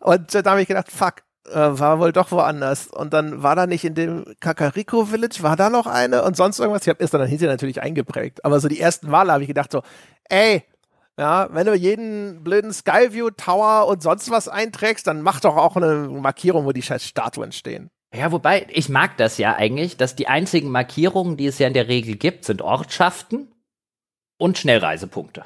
[0.00, 2.88] Und äh, da habe ich gedacht, fuck, äh, war wohl doch woanders.
[2.88, 6.58] Und dann war da nicht in dem Kakariko Village, war da noch eine und sonst
[6.58, 6.82] irgendwas.
[6.82, 8.44] Ich habe erst dann hinterher natürlich eingeprägt.
[8.44, 9.82] Aber so die ersten Male habe ich gedacht so,
[10.28, 10.64] ey,
[11.18, 15.76] ja, wenn du jeden blöden Skyview Tower und sonst was einträgst, dann mach doch auch
[15.76, 17.90] eine Markierung, wo die scheiß Statuen stehen.
[18.14, 21.74] Ja, wobei, ich mag das ja eigentlich, dass die einzigen Markierungen, die es ja in
[21.74, 23.52] der Regel gibt, sind Ortschaften
[24.38, 25.44] und Schnellreisepunkte.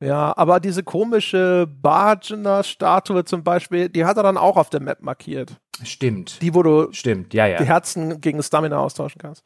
[0.00, 5.02] Ja, aber diese komische Bargener-Statue zum Beispiel, die hat er dann auch auf der Map
[5.02, 5.56] markiert.
[5.82, 6.40] Stimmt.
[6.42, 7.58] Die, wo du stimmt, ja, ja.
[7.58, 9.44] die Herzen gegen Stamina austauschen kannst.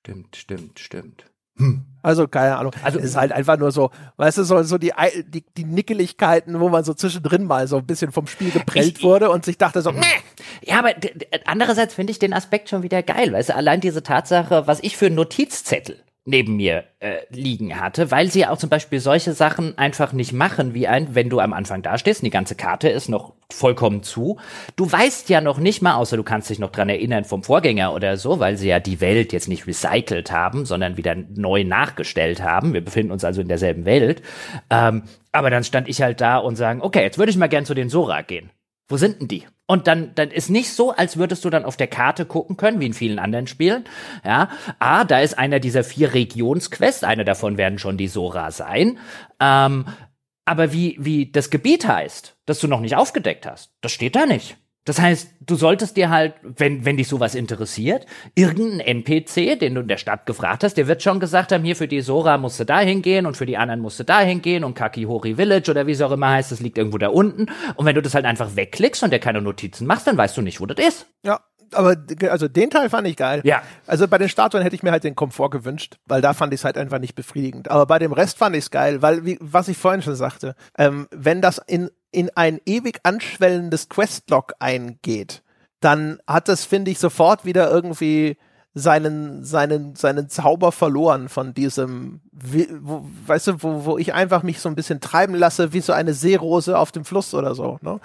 [0.00, 1.24] Stimmt, stimmt, stimmt.
[1.58, 1.84] Hm.
[2.02, 2.72] Also keine Ahnung.
[2.82, 4.92] Also es ist halt einfach nur so, weißt du, so, so die,
[5.26, 9.02] die, die Nickeligkeiten, wo man so zwischendrin mal so ein bisschen vom Spiel geprellt ich,
[9.02, 10.04] wurde und sich dachte so, Meh.
[10.62, 10.94] Ja, aber
[11.44, 14.96] andererseits finde ich den Aspekt schon wieder geil, weißt du, allein diese Tatsache, was ich
[14.96, 15.96] für Notizzettel
[16.28, 20.74] neben mir äh, liegen hatte, weil sie auch zum Beispiel solche Sachen einfach nicht machen,
[20.74, 24.38] wie ein, wenn du am Anfang dastehst und die ganze Karte ist noch vollkommen zu.
[24.76, 27.94] Du weißt ja noch nicht mal, außer du kannst dich noch dran erinnern vom Vorgänger
[27.94, 32.42] oder so, weil sie ja die Welt jetzt nicht recycelt haben, sondern wieder neu nachgestellt
[32.42, 32.74] haben.
[32.74, 34.20] Wir befinden uns also in derselben Welt.
[34.68, 37.64] Ähm, aber dann stand ich halt da und sagen, okay, jetzt würde ich mal gern
[37.64, 38.50] zu den Sora gehen.
[38.86, 39.44] Wo sind denn die?
[39.70, 42.80] Und dann, dann ist nicht so, als würdest du dann auf der Karte gucken können,
[42.80, 43.84] wie in vielen anderen Spielen.
[44.24, 44.48] Ja,
[44.78, 48.98] ah, da ist einer dieser vier Regionsquests, eine davon werden schon die Sora sein.
[49.38, 49.84] Ähm,
[50.46, 54.24] aber wie, wie das Gebiet heißt, das du noch nicht aufgedeckt hast, das steht da
[54.24, 54.56] nicht.
[54.88, 59.82] Das heißt, du solltest dir halt, wenn, wenn dich sowas interessiert, irgendeinen NPC, den du
[59.82, 62.58] in der Stadt gefragt hast, der wird schon gesagt haben, hier für die Sora musst
[62.58, 65.86] du da hingehen und für die anderen musst du da hingehen und Kakihori Village oder
[65.86, 67.48] wie es auch immer heißt, das liegt irgendwo da unten.
[67.76, 70.40] Und wenn du das halt einfach wegklickst und der keine Notizen machst, dann weißt du
[70.40, 71.06] nicht, wo das ist.
[71.22, 71.40] Ja,
[71.72, 71.96] aber
[72.30, 73.42] also den Teil fand ich geil.
[73.44, 73.62] Ja.
[73.86, 76.60] Also bei den Statuen hätte ich mir halt den Komfort gewünscht, weil da fand ich
[76.60, 77.70] es halt einfach nicht befriedigend.
[77.70, 80.54] Aber bei dem Rest fand ich es geil, weil, wie, was ich vorhin schon sagte,
[80.76, 85.42] ähm, wenn das in in ein ewig anschwellendes Questlog eingeht,
[85.80, 88.36] dann hat das, finde ich, sofort wieder irgendwie
[88.74, 94.60] seinen, seinen, seinen Zauber verloren von diesem, wo, weißt du, wo, wo ich einfach mich
[94.60, 97.78] so ein bisschen treiben lasse, wie so eine Seerose auf dem Fluss oder so.
[97.82, 98.00] Ne?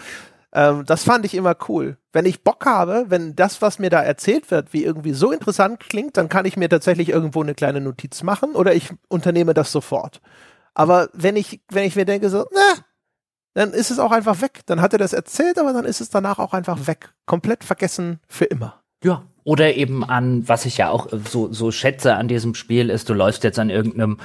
[0.53, 1.97] Ähm, das fand ich immer cool.
[2.11, 5.79] Wenn ich Bock habe, wenn das, was mir da erzählt wird, wie irgendwie so interessant
[5.79, 9.71] klingt, dann kann ich mir tatsächlich irgendwo eine kleine Notiz machen oder ich unternehme das
[9.71, 10.21] sofort.
[10.73, 12.83] Aber wenn ich, wenn ich mir denke so, na,
[13.53, 14.61] dann ist es auch einfach weg.
[14.65, 17.13] Dann hat er das erzählt, aber dann ist es danach auch einfach weg.
[17.25, 18.81] Komplett vergessen für immer.
[19.03, 23.09] Ja, oder eben an, was ich ja auch so, so schätze an diesem Spiel, ist,
[23.09, 24.19] du läufst jetzt an irgendeinem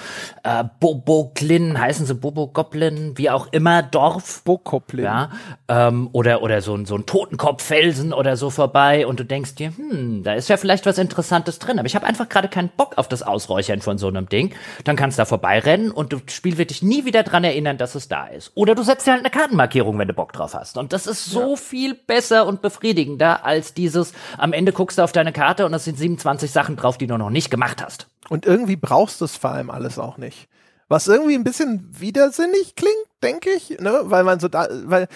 [0.44, 4.42] äh, Boboglin, heißen sie Bobogoblin, wie auch immer, Dorf.
[4.44, 5.04] Bokoblin.
[5.04, 5.30] Ja,
[5.68, 9.72] ähm, oder, oder so, ein so ein Totenkopffelsen oder so vorbei und du denkst dir,
[9.76, 12.96] hm, da ist ja vielleicht was Interessantes drin, aber ich habe einfach gerade keinen Bock
[12.96, 14.52] auf das Ausräuchern von so einem Ding.
[14.84, 17.94] Dann kannst du da vorbeirennen und das Spiel wird dich nie wieder dran erinnern, dass
[17.94, 18.52] es da ist.
[18.54, 20.78] Oder du setzt dir halt eine Kartenmarkierung, wenn du Bock drauf hast.
[20.78, 21.56] Und das ist so ja.
[21.56, 25.84] viel besser und befriedigender als dieses, am Ende guckst du auf deine Karte und es
[25.84, 28.08] sind 27 Sachen drauf, die du noch nicht gemacht hast.
[28.28, 30.48] Und irgendwie brauchst du es vor allem alles auch nicht.
[30.88, 34.02] Was irgendwie ein bisschen widersinnig klingt, denke ich, ne?
[34.04, 35.08] weil man so da, weil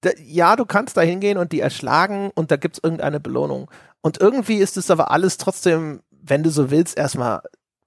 [0.00, 3.70] da, ja, du kannst da hingehen und die erschlagen und da gibt es irgendeine Belohnung.
[4.00, 7.40] Und irgendwie ist es aber alles trotzdem, wenn du so willst, erstmal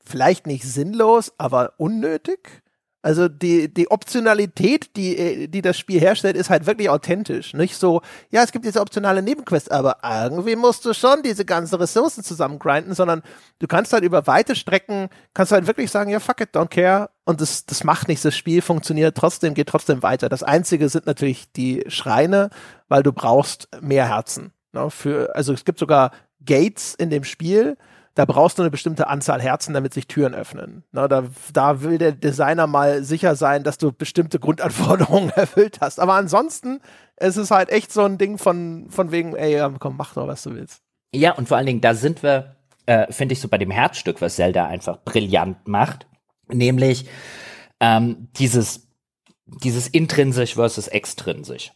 [0.05, 2.63] vielleicht nicht sinnlos, aber unnötig.
[3.01, 7.53] Also die, die Optionalität, die, äh, die das Spiel herstellt, ist halt wirklich authentisch.
[7.53, 11.75] Nicht so, ja, es gibt diese optionale Nebenquest, aber irgendwie musst du schon diese ganzen
[11.75, 13.21] Ressourcen zusammengrinden, sondern
[13.59, 17.09] du kannst halt über weite Strecken, kannst halt wirklich sagen, ja, fuck it, don't care.
[17.23, 20.27] Und das, das macht nichts, das Spiel funktioniert trotzdem, geht trotzdem weiter.
[20.27, 22.49] Das Einzige sind natürlich die Schreine,
[22.89, 24.51] weil du brauchst mehr Herzen.
[24.73, 26.11] Ne, für, also es gibt sogar
[26.45, 27.77] Gates in dem Spiel,
[28.19, 30.83] da brauchst du eine bestimmte Anzahl Herzen, damit sich Türen öffnen.
[30.91, 31.23] Na, da,
[31.53, 36.01] da will der Designer mal sicher sein, dass du bestimmte Grundanforderungen erfüllt hast.
[36.01, 36.81] Aber ansonsten
[37.17, 40.43] ist es halt echt so ein Ding von, von wegen, ey, komm, mach doch, was
[40.43, 40.81] du willst.
[41.15, 44.19] Ja, und vor allen Dingen, da sind wir, äh, finde ich, so bei dem Herzstück,
[44.19, 46.05] was Zelda einfach brillant macht.
[46.49, 47.07] Nämlich
[47.79, 48.89] ähm, dieses,
[49.45, 51.71] dieses intrinsisch versus extrinsisch.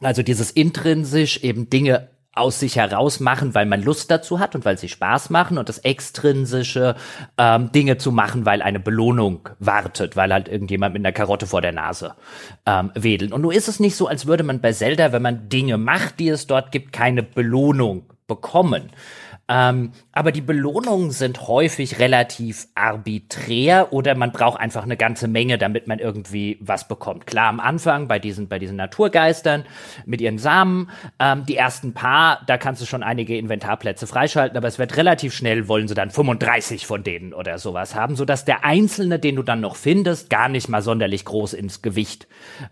[0.00, 4.64] Also dieses intrinsisch eben Dinge aus sich heraus machen, weil man Lust dazu hat und
[4.64, 6.94] weil sie Spaß machen und das extrinsische
[7.38, 11.62] ähm, Dinge zu machen, weil eine Belohnung wartet, weil halt irgendjemand mit einer Karotte vor
[11.62, 12.14] der Nase
[12.66, 13.32] ähm, wedelt.
[13.32, 16.18] Und nun ist es nicht so, als würde man bei Zelda, wenn man Dinge macht,
[16.18, 18.90] die es dort gibt, keine Belohnung bekommen.
[19.48, 25.56] Ähm, aber die Belohnungen sind häufig relativ arbiträr oder man braucht einfach eine ganze Menge,
[25.56, 27.26] damit man irgendwie was bekommt.
[27.26, 29.64] Klar, am Anfang bei diesen, bei diesen Naturgeistern
[30.04, 30.90] mit ihren Samen,
[31.20, 35.32] ähm, die ersten paar, da kannst du schon einige Inventarplätze freischalten, aber es wird relativ
[35.32, 39.42] schnell, wollen sie dann 35 von denen oder sowas haben, sodass der einzelne, den du
[39.44, 42.26] dann noch findest, gar nicht mal sonderlich groß ins Gewicht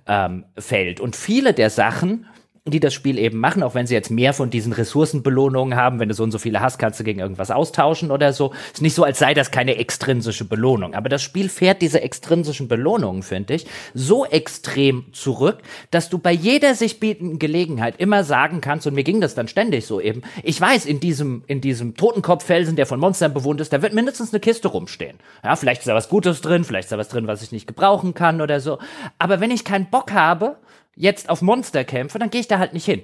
[0.08, 0.98] ähm, fällt.
[0.98, 2.26] Und viele der Sachen,
[2.66, 6.08] die das Spiel eben machen, auch wenn sie jetzt mehr von diesen Ressourcenbelohnungen haben, wenn
[6.08, 8.54] du so und so viele hast, kannst du gegen irgendwas austauschen oder so.
[8.72, 10.94] Ist nicht so, als sei das keine extrinsische Belohnung.
[10.94, 15.58] Aber das Spiel fährt diese extrinsischen Belohnungen, finde ich, so extrem zurück,
[15.90, 19.46] dass du bei jeder sich bietenden Gelegenheit immer sagen kannst, und mir ging das dann
[19.46, 23.74] ständig so eben, ich weiß, in diesem, in diesem Totenkopffelsen, der von Monstern bewohnt ist,
[23.74, 25.18] da wird mindestens eine Kiste rumstehen.
[25.42, 27.66] Ja, vielleicht ist da was Gutes drin, vielleicht ist da was drin, was ich nicht
[27.66, 28.78] gebrauchen kann oder so.
[29.18, 30.56] Aber wenn ich keinen Bock habe,
[30.96, 33.02] jetzt auf Monster kämpfe, dann gehe ich da halt nicht hin.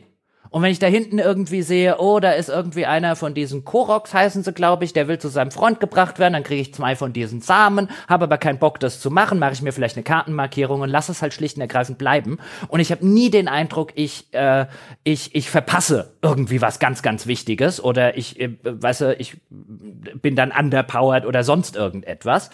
[0.51, 4.13] Und wenn ich da hinten irgendwie sehe, oh, da ist irgendwie einer von diesen Koroks,
[4.13, 6.97] heißen sie, glaube ich, der will zu seinem Freund gebracht werden, dann kriege ich zwei
[6.97, 10.03] von diesen Samen, habe aber keinen Bock, das zu machen, mache ich mir vielleicht eine
[10.03, 12.39] Kartenmarkierung und lasse es halt schlicht und ergreifend bleiben.
[12.67, 14.67] Und ich habe nie den Eindruck, ich, äh,
[15.05, 20.35] ich, ich verpasse irgendwie was ganz, ganz Wichtiges oder ich, äh, weißt du, ich bin
[20.35, 22.51] dann underpowered oder sonst irgendetwas.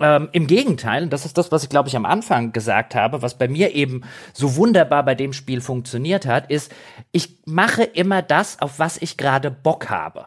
[0.00, 3.38] Ähm, Im Gegenteil, das ist das, was ich glaube ich am Anfang gesagt habe, was
[3.38, 4.02] bei mir eben
[4.32, 6.72] so wunderbar bei dem Spiel funktioniert hat, ist,
[7.12, 10.26] ich mache immer das, auf was ich gerade Bock habe.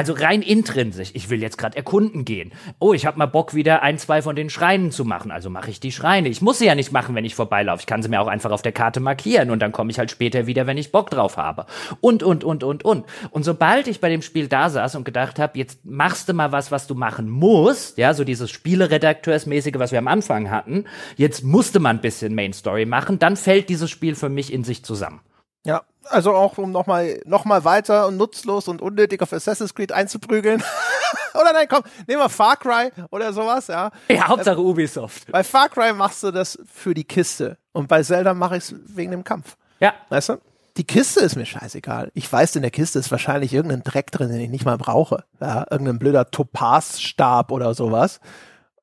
[0.00, 1.10] Also rein intrinsisch.
[1.12, 2.52] Ich will jetzt gerade erkunden gehen.
[2.78, 5.30] Oh, ich habe mal Bock, wieder ein, zwei von den Schreinen zu machen.
[5.30, 6.30] Also mache ich die Schreine.
[6.30, 7.80] Ich muss sie ja nicht machen, wenn ich vorbeilaufe.
[7.80, 10.10] Ich kann sie mir auch einfach auf der Karte markieren und dann komme ich halt
[10.10, 11.66] später wieder, wenn ich Bock drauf habe.
[12.00, 13.04] Und, und, und, und, und.
[13.30, 16.50] Und sobald ich bei dem Spiel da saß und gedacht habe, jetzt machst du mal
[16.50, 20.86] was, was du machen musst, ja, so dieses Spieleredakteursmäßige, was wir am Anfang hatten,
[21.18, 24.64] jetzt musste man ein bisschen Main Story machen, dann fällt dieses Spiel für mich in
[24.64, 25.20] sich zusammen.
[25.66, 29.92] Ja, also auch um nochmal noch mal weiter und nutzlos und unnötig auf Assassin's Creed
[29.92, 30.62] einzuprügeln.
[31.34, 33.90] oder nein, komm, nehmen wir Far Cry oder sowas, ja.
[34.08, 35.30] Ja, Hauptsache Ubisoft.
[35.30, 38.74] Bei Far Cry machst du das für die Kiste und bei Zelda mache ich es
[38.86, 39.56] wegen dem Kampf.
[39.80, 39.94] Ja.
[40.08, 40.38] Weißt du?
[40.76, 42.10] Die Kiste ist mir scheißegal.
[42.14, 45.24] Ich weiß, in der Kiste ist wahrscheinlich irgendein Dreck drin, den ich nicht mal brauche.
[45.40, 48.20] Ja, irgendein blöder Topazstab oder sowas.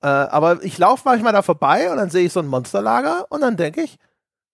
[0.02, 3.42] Äh, aber ich laufe manchmal da vorbei und dann sehe ich so ein Monsterlager und
[3.42, 3.98] dann denke ich,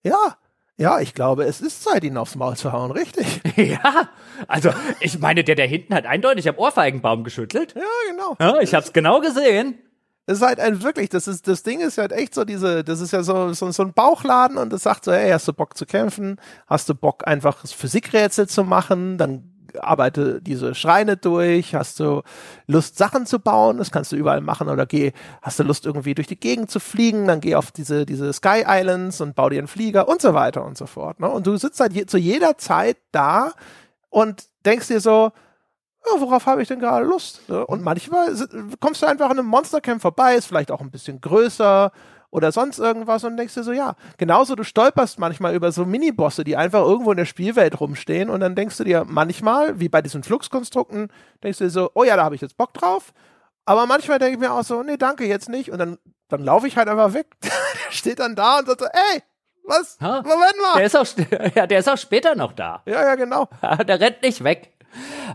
[0.02, 0.36] ja,
[0.76, 3.40] Ja, ich glaube, es ist Zeit, ihn aufs Maul zu hauen, richtig.
[3.56, 4.08] ja,
[4.48, 4.70] also
[5.00, 7.74] ich meine, der da hinten hat eindeutig am Ohrfeigenbaum geschüttelt.
[7.76, 8.36] Ja, genau.
[8.40, 9.78] Ja, ich hab's genau gesehen.
[10.26, 13.00] Es ist halt ein wirklich, das ist, das Ding ist halt echt so diese, das
[13.00, 15.76] ist ja so, so, so ein Bauchladen und es sagt so, hey, hast du Bock
[15.76, 16.40] zu kämpfen?
[16.66, 19.18] Hast du Bock einfach Physikrätsel zu machen?
[19.18, 22.22] Dann arbeite diese Schreine durch, hast du
[22.66, 26.14] Lust, Sachen zu bauen, das kannst du überall machen oder geh, hast du Lust, irgendwie
[26.14, 29.58] durch die Gegend zu fliegen, dann geh auf diese, diese Sky Islands und bau dir
[29.58, 31.20] einen Flieger und so weiter und so fort.
[31.20, 31.28] Ne?
[31.28, 33.52] Und du sitzt halt je, zu jeder Zeit da
[34.10, 35.32] und denkst dir so,
[36.06, 37.48] ja, worauf habe ich denn gerade Lust?
[37.48, 37.66] Ne?
[37.66, 38.34] Und manchmal
[38.80, 41.92] kommst du einfach in einem Monstercamp vorbei, ist vielleicht auch ein bisschen größer,
[42.34, 46.42] oder sonst irgendwas und denkst dir so, ja, genauso du stolperst manchmal über so Minibosse,
[46.42, 50.02] die einfach irgendwo in der Spielwelt rumstehen und dann denkst du dir manchmal, wie bei
[50.02, 51.12] diesen Fluxkonstrukten,
[51.44, 53.12] denkst du dir so, oh ja, da habe ich jetzt Bock drauf.
[53.66, 55.70] Aber manchmal denke ich mir auch so, nee, danke, jetzt nicht.
[55.70, 55.96] Und dann,
[56.28, 57.28] dann laufe ich halt einfach weg.
[57.42, 59.22] der steht dann da und sagt so, ey,
[59.62, 59.96] was?
[60.00, 60.22] Ha?
[60.22, 60.78] Moment mal.
[60.78, 61.06] Der ist, auch,
[61.54, 62.82] ja, der ist auch später noch da.
[62.84, 63.48] Ja, ja, genau.
[63.86, 64.72] der rennt nicht weg.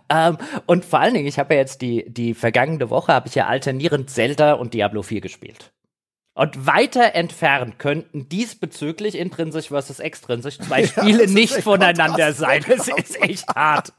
[0.10, 3.36] Ähm, und vor allen Dingen, ich habe ja jetzt die, die vergangene Woche, habe ich
[3.36, 5.72] ja alternierend Zelda und Diablo 4 gespielt.
[6.40, 12.64] Und weiter entfernt könnten diesbezüglich intrinsisch versus extrinsisch zwei Spiele ja, nicht voneinander sein.
[12.66, 13.92] Das ist echt hart.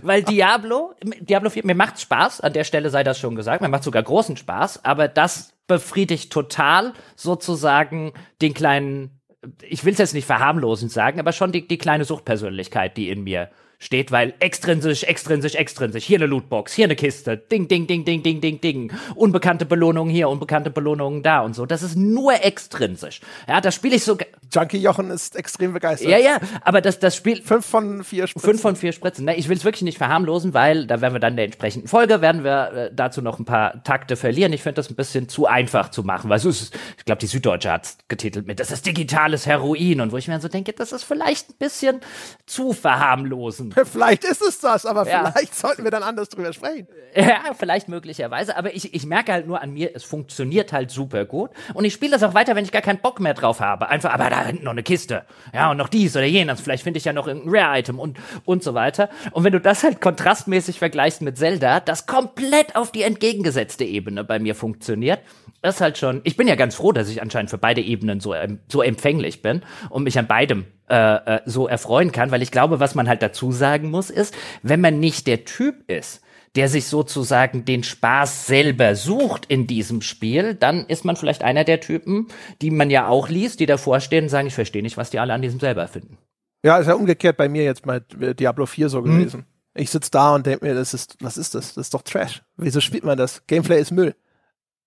[0.00, 3.68] Weil Diablo, Diablo 4, mir macht's Spaß, an der Stelle sei das schon gesagt, mir
[3.68, 9.20] macht sogar großen Spaß, aber das befriedigt total sozusagen den kleinen,
[9.60, 13.24] ich will es jetzt nicht verharmlosend sagen, aber schon die, die kleine Suchtpersönlichkeit, die in
[13.24, 13.50] mir
[13.84, 16.04] steht, weil extrinsisch, extrinsisch, extrinsisch.
[16.04, 17.36] Hier eine Lootbox, hier eine Kiste.
[17.36, 18.92] Ding, ding, ding, ding, ding, ding, ding.
[19.14, 21.66] Unbekannte Belohnungen hier, unbekannte Belohnungen da und so.
[21.66, 23.20] Das ist nur extrinsisch.
[23.46, 24.16] Ja, das spiele ich so.
[24.52, 26.10] Junkie Jochen ist extrem begeistert.
[26.10, 27.42] Ja, ja, aber das, das Spiel.
[27.42, 28.48] Fünf von vier Spritzen.
[28.48, 29.24] Fünf von vier Spritzen.
[29.24, 31.88] Ne, ich will es wirklich nicht verharmlosen, weil da werden wir dann in der entsprechenden
[31.88, 34.52] Folge, werden wir äh, dazu noch ein paar Takte verlieren.
[34.52, 37.26] Ich finde das ein bisschen zu einfach zu machen, weil so ist, ich glaube, die
[37.26, 40.92] Süddeutsche hat getitelt mit, das ist digitales Heroin und wo ich mir so denke, das
[40.92, 42.00] ist vielleicht ein bisschen
[42.46, 43.73] zu verharmlosen.
[43.84, 45.30] Vielleicht ist es das, aber ja.
[45.30, 46.86] vielleicht sollten wir dann anders drüber sprechen.
[47.14, 51.24] Ja, vielleicht möglicherweise, aber ich, ich merke halt nur an mir, es funktioniert halt super
[51.24, 53.88] gut und ich spiele das auch weiter, wenn ich gar keinen Bock mehr drauf habe.
[53.88, 55.24] Einfach, aber da hinten noch eine Kiste.
[55.52, 56.60] Ja, und noch dies oder jenes.
[56.60, 59.10] Vielleicht finde ich ja noch irgendein Rare-Item und, und so weiter.
[59.30, 64.24] Und wenn du das halt kontrastmäßig vergleichst mit Zelda, das komplett auf die entgegengesetzte Ebene
[64.24, 65.20] bei mir funktioniert,
[65.62, 68.20] das ist halt schon, ich bin ja ganz froh, dass ich anscheinend für beide Ebenen
[68.20, 68.34] so,
[68.68, 72.80] so empfänglich bin und mich an beidem äh, äh, so erfreuen kann, weil ich glaube,
[72.80, 76.20] was man halt dazu sagen muss, ist, wenn man nicht der Typ ist,
[76.56, 81.64] der sich sozusagen den Spaß selber sucht in diesem Spiel, dann ist man vielleicht einer
[81.64, 82.28] der Typen,
[82.62, 85.18] die man ja auch liest, die davor stehen und sagen, ich verstehe nicht, was die
[85.18, 86.18] alle an diesem selber finden.
[86.62, 89.04] Ja, ist ja umgekehrt bei mir jetzt bei Diablo 4 so mhm.
[89.04, 89.46] gewesen.
[89.74, 91.74] Ich sitze da und denke mir, das ist, was ist das?
[91.74, 92.42] Das ist doch Trash.
[92.56, 93.44] Wieso spielt man das?
[93.46, 94.14] Gameplay ist Müll.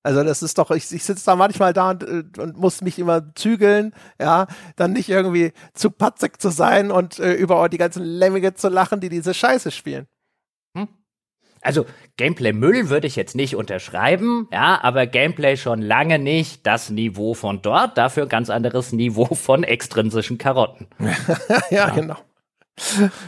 [0.03, 2.97] Also das ist doch, ich, ich sitze da manchmal da und, äh, und muss mich
[2.97, 8.03] immer zügeln, ja, dann nicht irgendwie zu patzig zu sein und äh, über die ganzen
[8.03, 10.07] Lemminge zu lachen, die diese Scheiße spielen.
[10.77, 10.87] Hm?
[11.61, 16.89] Also Gameplay Müll würde ich jetzt nicht unterschreiben, ja, aber Gameplay schon lange nicht das
[16.89, 20.87] Niveau von dort, dafür ein ganz anderes Niveau von extrinsischen Karotten.
[20.99, 22.17] ja, ja, genau.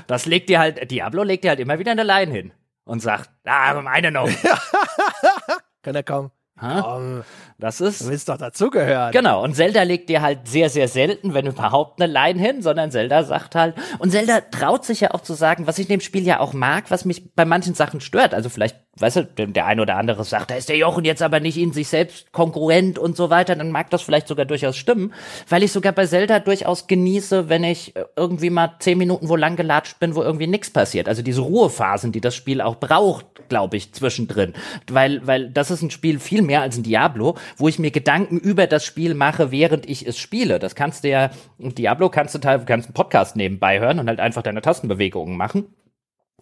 [0.08, 2.52] Das legt dir halt, Diablo legt dir halt immer wieder eine Line hin
[2.86, 4.30] und sagt, ah, meine noch.
[5.84, 6.32] Kann er kaum.
[6.60, 7.24] Komm,
[7.60, 8.02] das ist.
[8.02, 9.12] Du willst doch dazugehören.
[9.12, 9.44] Genau.
[9.44, 13.24] Und Zelda legt dir halt sehr, sehr selten, wenn überhaupt, eine Line hin, sondern Zelda
[13.24, 16.26] sagt halt, und Zelda traut sich ja auch zu sagen, was ich in dem Spiel
[16.26, 18.34] ja auch mag, was mich bei manchen Sachen stört.
[18.34, 21.40] Also vielleicht, weißt du, der eine oder andere sagt, da ist der Jochen jetzt aber
[21.40, 25.14] nicht in sich selbst konkurrent und so weiter, dann mag das vielleicht sogar durchaus stimmen,
[25.50, 29.56] weil ich sogar bei Zelda durchaus genieße, wenn ich irgendwie mal zehn Minuten wo lang
[29.56, 31.10] gelatscht bin, wo irgendwie nichts passiert.
[31.10, 34.54] Also diese Ruhephasen, die das Spiel auch braucht, glaube ich, zwischendrin.
[34.90, 38.38] Weil, weil das ist ein Spiel viel mehr als ein Diablo, wo ich mir Gedanken
[38.38, 40.60] über das Spiel mache, während ich es spiele.
[40.60, 44.20] Das kannst du ja, Diablo kannst du teilweise, kannst einen Podcast nebenbei hören und halt
[44.20, 45.66] einfach deine Tastenbewegungen machen.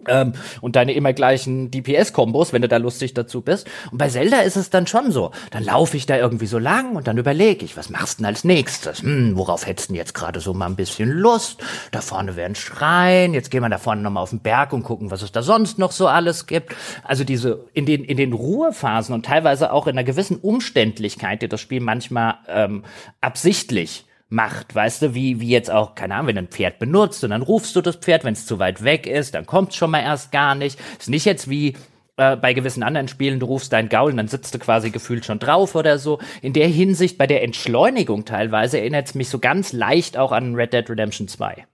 [0.07, 3.67] Ähm, und deine immer gleichen DPS-Kombos, wenn du da lustig dazu bist.
[3.91, 5.31] Und bei Zelda ist es dann schon so.
[5.51, 8.27] Dann laufe ich da irgendwie so lang und dann überlege ich, was machst du denn
[8.27, 9.01] als nächstes?
[9.01, 11.63] Hm, worauf hättest du denn jetzt gerade so mal ein bisschen Lust?
[11.91, 14.83] Da vorne wäre ein Schrein, jetzt gehen wir da vorne nochmal auf den Berg und
[14.83, 16.75] gucken, was es da sonst noch so alles gibt.
[17.03, 21.47] Also diese, in den, in den Ruhephasen und teilweise auch in einer gewissen Umständlichkeit, die
[21.47, 22.83] das Spiel manchmal ähm,
[23.21, 27.23] absichtlich macht, weißt du, wie, wie jetzt auch, keine Ahnung, wenn du ein Pferd benutzt
[27.23, 29.75] und dann rufst du das Pferd, wenn es zu weit weg ist, dann kommt es
[29.75, 30.79] schon mal erst gar nicht.
[30.99, 31.75] Ist nicht jetzt wie
[32.17, 35.23] äh, bei gewissen anderen Spielen, du rufst deinen Gaul und dann sitzt du quasi gefühlt
[35.23, 36.19] schon drauf oder so.
[36.41, 40.55] In der Hinsicht, bei der Entschleunigung teilweise, erinnert es mich so ganz leicht auch an
[40.55, 41.65] Red Dead Redemption 2.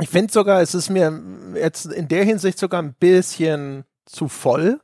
[0.00, 1.20] Ich finde sogar, es ist mir
[1.54, 4.80] jetzt in der Hinsicht sogar ein bisschen zu voll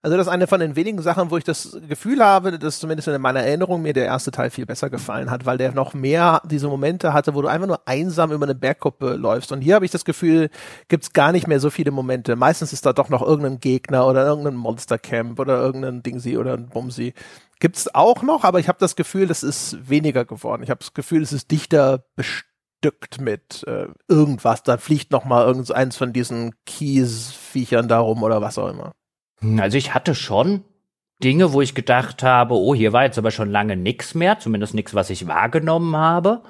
[0.00, 3.08] Also das ist eine von den wenigen Sachen, wo ich das Gefühl habe, dass zumindest
[3.08, 6.40] in meiner Erinnerung mir der erste Teil viel besser gefallen hat, weil der noch mehr
[6.44, 9.50] diese Momente hatte, wo du einfach nur einsam über eine Bergkuppe läufst.
[9.50, 10.50] Und hier habe ich das Gefühl,
[10.86, 12.36] gibt's gar nicht mehr so viele Momente.
[12.36, 16.68] Meistens ist da doch noch irgendein Gegner oder irgendein Monstercamp oder irgendein Dingsi oder ein
[16.68, 17.12] Bumsi.
[17.58, 20.62] Gibt's auch noch, aber ich habe das Gefühl, das ist weniger geworden.
[20.62, 24.62] Ich habe das Gefühl, es ist dichter bestückt mit äh, irgendwas.
[24.62, 28.92] Da fliegt noch mal irgendeins von diesen Kiesviechern da rum oder was auch immer.
[29.40, 30.64] Hm, also ich hatte schon
[31.22, 34.74] Dinge, wo ich gedacht habe, oh, hier war jetzt aber schon lange nichts mehr, zumindest
[34.74, 36.42] nichts, was ich wahrgenommen habe.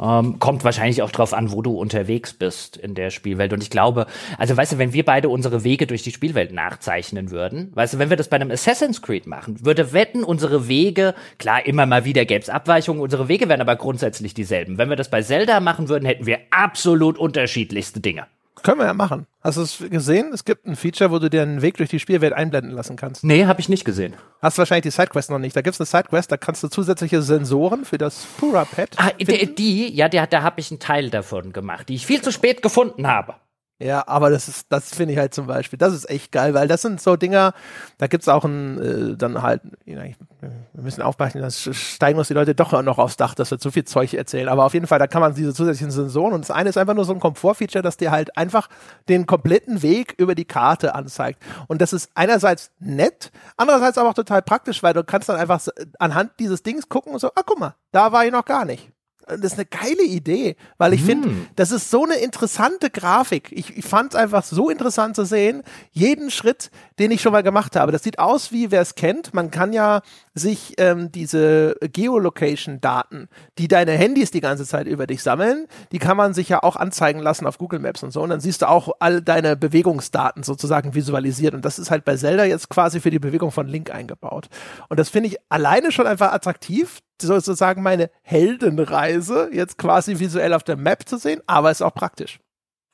[0.00, 3.52] Ähm, kommt wahrscheinlich auch drauf an, wo du unterwegs bist in der Spielwelt.
[3.52, 4.06] Und ich glaube,
[4.38, 7.98] also weißt du, wenn wir beide unsere Wege durch die Spielwelt nachzeichnen würden, weißt du,
[7.98, 12.06] wenn wir das bei einem Assassin's Creed machen, würde wetten, unsere Wege, klar, immer mal
[12.06, 14.78] wieder gäbe es Abweichungen, unsere Wege wären aber grundsätzlich dieselben.
[14.78, 18.26] Wenn wir das bei Zelda machen würden, hätten wir absolut unterschiedlichste Dinge.
[18.62, 19.26] Können wir ja machen.
[19.42, 20.32] Hast du es gesehen?
[20.32, 23.24] Es gibt ein Feature, wo du dir einen Weg durch die Spielwelt einblenden lassen kannst.
[23.24, 24.14] Nee, habe ich nicht gesehen.
[24.42, 25.56] Hast wahrscheinlich die Sidequest noch nicht.
[25.56, 28.96] Da gibt es eine Sidequest, da kannst du zusätzliche Sensoren für das Pura-Pad.
[28.98, 32.20] Ah, die, die, ja, da, da habe ich einen Teil davon gemacht, die ich viel
[32.20, 33.34] zu spät gefunden habe.
[33.82, 36.68] Ja, aber das ist, das finde ich halt zum Beispiel, das ist echt geil, weil
[36.68, 37.54] das sind so Dinger,
[37.96, 42.28] da gibt's auch ein, äh, dann halt, ja, ich, wir müssen aufpassen, das steigen uns
[42.28, 44.50] die Leute doch noch aufs Dach, dass wir zu viel Zeug erzählen.
[44.50, 46.92] Aber auf jeden Fall, da kann man diese zusätzlichen Sensoren und das eine ist einfach
[46.92, 48.68] nur so ein Komfortfeature, dass dir halt einfach
[49.08, 51.42] den kompletten Weg über die Karte anzeigt.
[51.66, 55.66] Und das ist einerseits nett, andererseits aber auch total praktisch, weil du kannst dann einfach
[55.98, 58.92] anhand dieses Dings gucken und so, ah, guck mal, da war ich noch gar nicht
[59.38, 61.06] das ist eine geile Idee, weil ich mm.
[61.06, 63.50] finde, das ist so eine interessante Grafik.
[63.52, 65.62] Ich, ich fand es einfach so interessant zu sehen,
[65.92, 67.92] jeden Schritt, den ich schon mal gemacht habe.
[67.92, 70.02] Das sieht aus wie, wer es kennt, man kann ja
[70.34, 73.28] sich ähm, diese Geolocation-Daten,
[73.58, 76.76] die deine Handys die ganze Zeit über dich sammeln, die kann man sich ja auch
[76.76, 78.22] anzeigen lassen auf Google Maps und so.
[78.22, 81.54] Und dann siehst du auch all deine Bewegungsdaten sozusagen visualisiert.
[81.54, 84.48] Und das ist halt bei Zelda jetzt quasi für die Bewegung von Link eingebaut.
[84.88, 90.62] Und das finde ich alleine schon einfach attraktiv, sozusagen meine Heldenreise jetzt quasi visuell auf
[90.62, 92.40] der Map zu sehen, aber ist auch praktisch.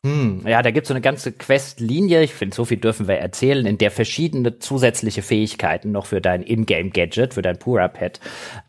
[0.06, 3.66] Hm, ja, da gibt's so eine ganze Quest-Linie, ich finde, so viel dürfen wir erzählen,
[3.66, 8.20] in der verschiedene zusätzliche Fähigkeiten noch für dein Ingame-Gadget, für dein Pura-Pad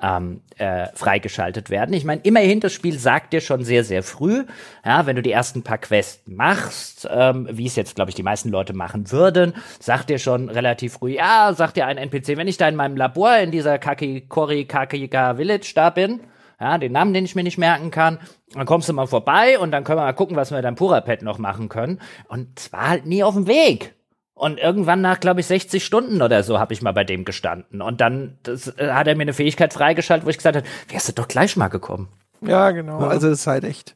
[0.02, 1.94] ähm, äh, freigeschaltet werden.
[1.94, 4.46] Ich meine, immerhin, das Spiel sagt dir schon sehr, sehr früh,
[4.84, 8.24] ja, wenn du die ersten paar Quests machst, ähm, wie es jetzt, glaube ich, die
[8.24, 12.48] meisten Leute machen würden, sagt dir schon relativ früh, ja, sagt dir ein NPC, wenn
[12.48, 16.20] ich da in meinem Labor in dieser Kakikori Kakika Village da bin,
[16.60, 18.20] ja, den Namen, den ich mir nicht merken kann.
[18.54, 20.76] Dann kommst du mal vorbei und dann können wir mal gucken, was wir mit deinem
[20.76, 22.00] Pura-Pad noch machen können.
[22.28, 23.94] Und zwar halt nie auf dem Weg.
[24.34, 27.82] Und irgendwann nach, glaube ich, 60 Stunden oder so habe ich mal bei dem gestanden.
[27.82, 31.10] Und dann das, äh, hat er mir eine Fähigkeit freigeschaltet, wo ich gesagt habe, wärst
[31.10, 32.08] du doch gleich mal gekommen.
[32.42, 33.00] Ja, genau.
[33.00, 33.96] Also das ist halt echt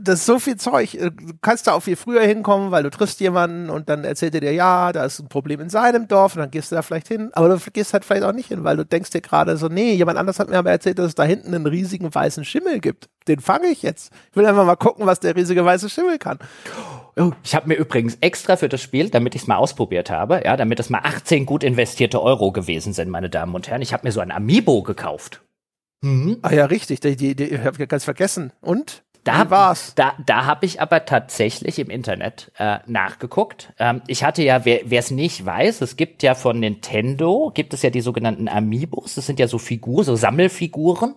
[0.00, 0.94] das ist so viel Zeug.
[0.94, 4.34] Äh, du kannst da auch viel früher hinkommen, weil du triffst jemanden und dann erzählt
[4.34, 6.82] er dir, ja, da ist ein Problem in seinem Dorf und dann gehst du da
[6.82, 7.30] vielleicht hin.
[7.32, 9.92] Aber du gehst halt vielleicht auch nicht hin, weil du denkst dir gerade so, nee,
[9.92, 13.08] jemand anders hat mir aber erzählt, dass es da hinten einen riesigen weißen Schimmel gibt.
[13.28, 14.12] Den fange ich jetzt.
[14.30, 16.38] Ich will einfach mal gucken, was der riesige weiße Schimmel kann.
[17.16, 20.42] Oh, ich habe mir übrigens extra für das Spiel, damit ich es mal ausprobiert habe,
[20.44, 23.92] ja, damit es mal 18 gut investierte Euro gewesen sind, meine Damen und Herren, ich
[23.92, 25.42] habe mir so ein Amiibo gekauft.
[26.00, 26.38] Mhm.
[26.42, 28.52] Ah ja, richtig, die, die, die habe ich ganz vergessen.
[28.60, 29.04] Und?
[29.24, 29.94] Da war's.
[29.94, 33.72] Da, da habe ich aber tatsächlich im Internet äh, nachgeguckt.
[33.78, 37.82] Ähm, ich hatte ja, wer es nicht weiß, es gibt ja von Nintendo, gibt es
[37.82, 39.14] ja die sogenannten Amiibos.
[39.14, 41.14] Das sind ja so Figuren, so Sammelfiguren,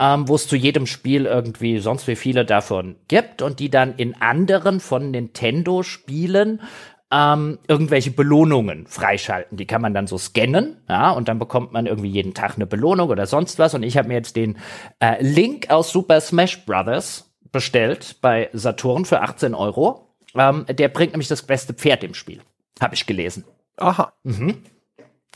[0.00, 3.94] ähm, wo es zu jedem Spiel irgendwie sonst wie viele davon gibt und die dann
[3.96, 6.60] in anderen von Nintendo Spielen
[7.12, 9.56] ähm, irgendwelche Belohnungen freischalten.
[9.56, 12.66] Die kann man dann so scannen, ja, und dann bekommt man irgendwie jeden Tag eine
[12.66, 13.74] Belohnung oder sonst was.
[13.74, 14.58] Und ich habe mir jetzt den
[14.98, 20.14] äh, Link aus Super Smash Brothers bestellt bei Saturn für 18 Euro.
[20.34, 22.40] Ähm, der bringt nämlich das beste Pferd im Spiel.
[22.80, 23.44] Habe ich gelesen.
[23.76, 24.12] Aha.
[24.22, 24.62] Mhm.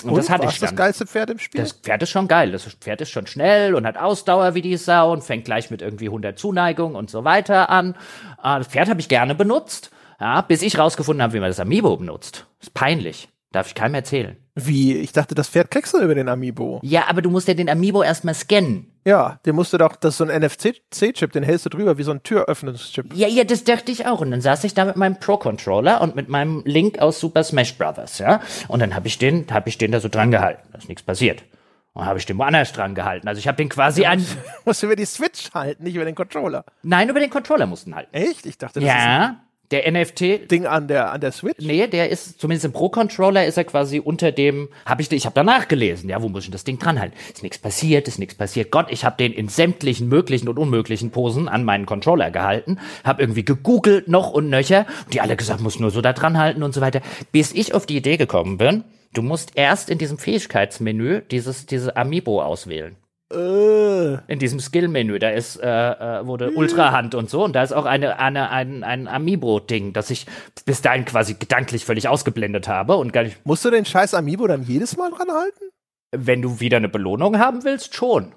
[0.03, 0.70] Und, und das hatte ich dann.
[0.70, 1.61] das geilste Pferd im Spiel?
[1.61, 2.53] Das Pferd ist schon geil.
[2.53, 5.82] Das Pferd ist schon schnell und hat Ausdauer wie die Sau und fängt gleich mit
[5.82, 7.95] irgendwie 100 Zuneigung und so weiter an.
[8.43, 11.61] Äh, das Pferd habe ich gerne benutzt, ja, bis ich rausgefunden habe, wie man das
[11.61, 12.47] Amiibo benutzt.
[12.61, 13.28] ist peinlich.
[13.53, 14.37] Darf ich keinem erzählen.
[14.55, 14.97] Wie?
[14.97, 16.81] Ich dachte, das Pferd kriegst du über den Amiibo.
[16.82, 18.90] Ja, aber du musst ja den Amiibo erstmal scannen.
[19.05, 22.02] Ja, den musst du doch, das ist so ein NFC-Chip, den hältst du drüber wie
[22.02, 23.14] so ein Türöffnungschip.
[23.14, 24.20] Ja, ja, das dachte ich auch.
[24.20, 27.78] Und dann saß ich da mit meinem Pro-Controller und mit meinem Link aus Super Smash
[27.78, 28.40] Brothers, ja.
[28.68, 30.68] Und dann habe ich den, habe ich den da so dran gehalten.
[30.72, 31.44] Da ist nichts passiert.
[31.93, 33.27] Und habe ich den woanders dran gehalten.
[33.27, 34.24] Also ich habe den quasi an.
[34.64, 36.64] Musst du über die Switch halten, nicht über den Controller.
[36.82, 38.14] Nein, über den Controller mussten halten.
[38.14, 38.47] Echt?
[38.47, 38.94] Ich dachte, das ja.
[38.94, 39.02] ist.
[39.02, 39.40] Ja
[39.70, 41.64] Der NFT Ding an der an der Switch?
[41.64, 45.26] Nee, der ist zumindest im Pro Controller ist er quasi unter dem habe ich ich
[45.26, 47.16] habe danach gelesen, ja, wo muss ich das Ding dran halten?
[47.32, 48.72] Ist nichts passiert, ist nichts passiert.
[48.72, 53.22] Gott, ich habe den in sämtlichen möglichen und unmöglichen Posen an meinen Controller gehalten, habe
[53.22, 56.62] irgendwie gegoogelt noch und nöcher, und die alle gesagt, muss nur so da dran halten
[56.62, 58.82] und so weiter, bis ich auf die Idee gekommen bin,
[59.14, 65.31] du musst erst in diesem Fähigkeitsmenü dieses diese Amiibo auswählen Äh, in diesem Skill-Menü, da
[65.31, 69.07] ist, äh, äh, wurde Ultrahand und so, und da ist auch eine, eine, ein, ein
[69.07, 70.27] Amiibo-Ding, das ich
[70.65, 74.48] bis dahin quasi gedanklich völlig ausgeblendet habe und gar nicht, musst du den scheiß Amiibo
[74.48, 75.70] dann jedes Mal dran halten?
[76.12, 78.32] wenn du wieder eine Belohnung haben willst, schon.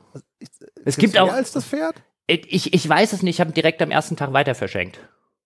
[0.85, 1.95] Es gibt mehr auch, als das Pferd?
[2.27, 4.99] ich, ich weiß es nicht, ich habe ihn direkt am ersten Tag weiter verschenkt.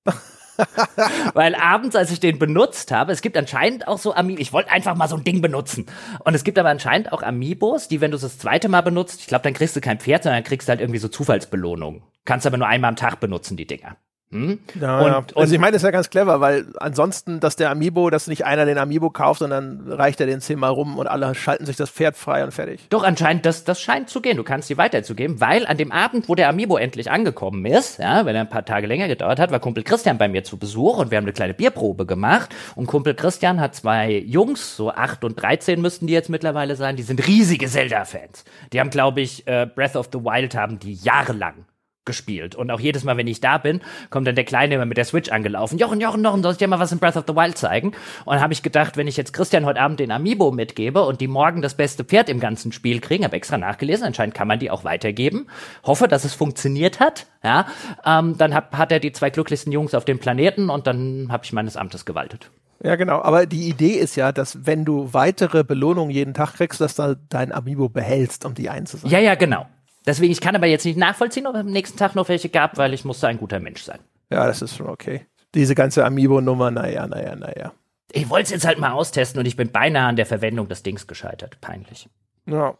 [1.33, 4.71] Weil abends, als ich den benutzt habe, es gibt anscheinend auch so Amiibo, ich wollte
[4.71, 5.85] einfach mal so ein Ding benutzen.
[6.23, 9.21] Und es gibt aber anscheinend auch Amiibos, die, wenn du es das zweite Mal benutzt,
[9.21, 12.03] ich glaube, dann kriegst du kein Pferd, sondern dann kriegst du halt irgendwie so Zufallsbelohnungen.
[12.25, 13.97] Kannst aber nur einmal am Tag benutzen, die Dinger.
[14.29, 14.59] Hm?
[14.81, 15.17] Ja, Und- ja.
[15.19, 18.27] und- also ich meine, das ist ja ganz clever, weil ansonsten, dass der Amiibo, dass
[18.27, 21.77] nicht einer den Amiibo kauft, sondern reicht er den zehnmal rum und alle schalten sich
[21.77, 22.87] das Pferd frei und fertig.
[22.89, 24.35] Doch, anscheinend, das, das scheint zu gehen.
[24.35, 28.25] Du kannst die weiterzugeben, weil an dem Abend, wo der Amiibo endlich angekommen ist, ja,
[28.25, 30.97] wenn er ein paar Tage länger gedauert hat, war Kumpel Christian bei mir zu Besuch
[30.97, 32.53] und wir haben eine kleine Bierprobe gemacht.
[32.75, 36.97] Und Kumpel Christian hat zwei Jungs, so acht und 13 müssten die jetzt mittlerweile sein,
[36.97, 38.43] die sind riesige Zelda-Fans.
[38.73, 41.65] Die haben, glaube ich, äh, Breath of the Wild haben die jahrelang
[42.07, 42.55] gespielt.
[42.55, 45.05] Und auch jedes Mal, wenn ich da bin, kommt dann der Kleine immer mit der
[45.05, 45.77] Switch angelaufen.
[45.77, 47.89] Jochen, Jochen, Jochen, soll ich dir mal was in Breath of the Wild zeigen?
[48.25, 51.21] Und dann habe ich gedacht, wenn ich jetzt Christian heute Abend den Amiibo mitgebe und
[51.21, 54.57] die morgen das beste Pferd im ganzen Spiel kriegen, habe extra nachgelesen, anscheinend kann man
[54.57, 55.45] die auch weitergeben.
[55.83, 57.27] Hoffe, dass es funktioniert hat.
[57.43, 57.67] Ja,
[58.03, 61.45] ähm, dann hat, hat er die zwei glücklichsten Jungs auf dem Planeten und dann habe
[61.45, 62.49] ich meines Amtes gewaltet.
[62.83, 63.21] Ja, genau.
[63.21, 67.17] Aber die Idee ist ja, dass wenn du weitere Belohnungen jeden Tag kriegst, dass du
[67.29, 69.13] dein Amiibo behältst, um die einzusammeln.
[69.13, 69.65] Ja, ja, genau.
[70.07, 72.77] Deswegen, ich kann aber jetzt nicht nachvollziehen, ob es am nächsten Tag noch welche gab,
[72.77, 73.99] weil ich musste ein guter Mensch sein.
[74.31, 75.27] Ja, das ist schon okay.
[75.53, 77.73] Diese ganze Amiibo-Nummer, naja, naja, naja.
[78.13, 80.81] Ich wollte es jetzt halt mal austesten und ich bin beinahe an der Verwendung des
[80.81, 81.59] Dings gescheitert.
[81.59, 82.09] Peinlich.
[82.45, 82.75] Ja.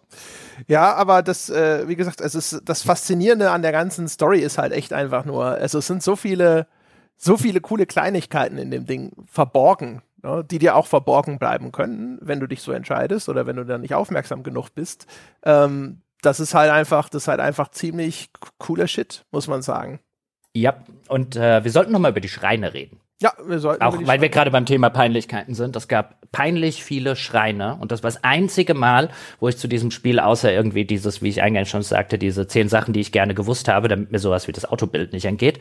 [0.68, 4.58] Ja, aber das, äh, wie gesagt, es ist das Faszinierende an der ganzen Story ist
[4.58, 6.68] halt echt einfach nur, also es sind so viele,
[7.18, 12.20] so viele coole Kleinigkeiten in dem Ding verborgen, ne, die dir auch verborgen bleiben können,
[12.22, 15.08] wenn du dich so entscheidest oder wenn du dann nicht aufmerksam genug bist.
[15.44, 20.00] Ähm, das ist halt einfach, das ist halt einfach ziemlich cooler Shit, muss man sagen.
[20.54, 20.76] Ja,
[21.08, 23.00] und äh, wir sollten noch mal über die Schreine reden.
[23.20, 25.76] Ja, wir sollten Auch weil wir gerade beim Thema Peinlichkeiten sind.
[25.76, 29.90] Es gab peinlich viele Schreine und das war das einzige Mal, wo ich zu diesem
[29.90, 33.34] Spiel, außer irgendwie dieses, wie ich eingangs schon sagte, diese zehn Sachen, die ich gerne
[33.34, 35.60] gewusst habe, damit mir sowas wie das Autobild nicht entgeht,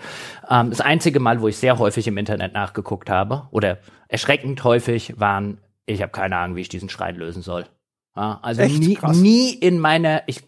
[0.51, 3.79] ähm, das einzige Mal, wo ich sehr häufig im Internet nachgeguckt habe oder
[4.09, 7.65] erschreckend häufig waren, ich habe keine Ahnung, wie ich diesen Schrein lösen soll.
[8.17, 8.79] Ja, also Echt?
[8.79, 9.17] nie, Krass.
[9.17, 10.43] nie in meiner, ich,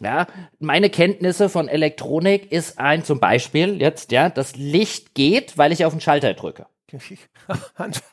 [0.00, 0.26] ja,
[0.60, 5.84] meine Kenntnisse von Elektronik ist ein, zum Beispiel jetzt, ja, das Licht geht, weil ich
[5.84, 6.66] auf den Schalter drücke.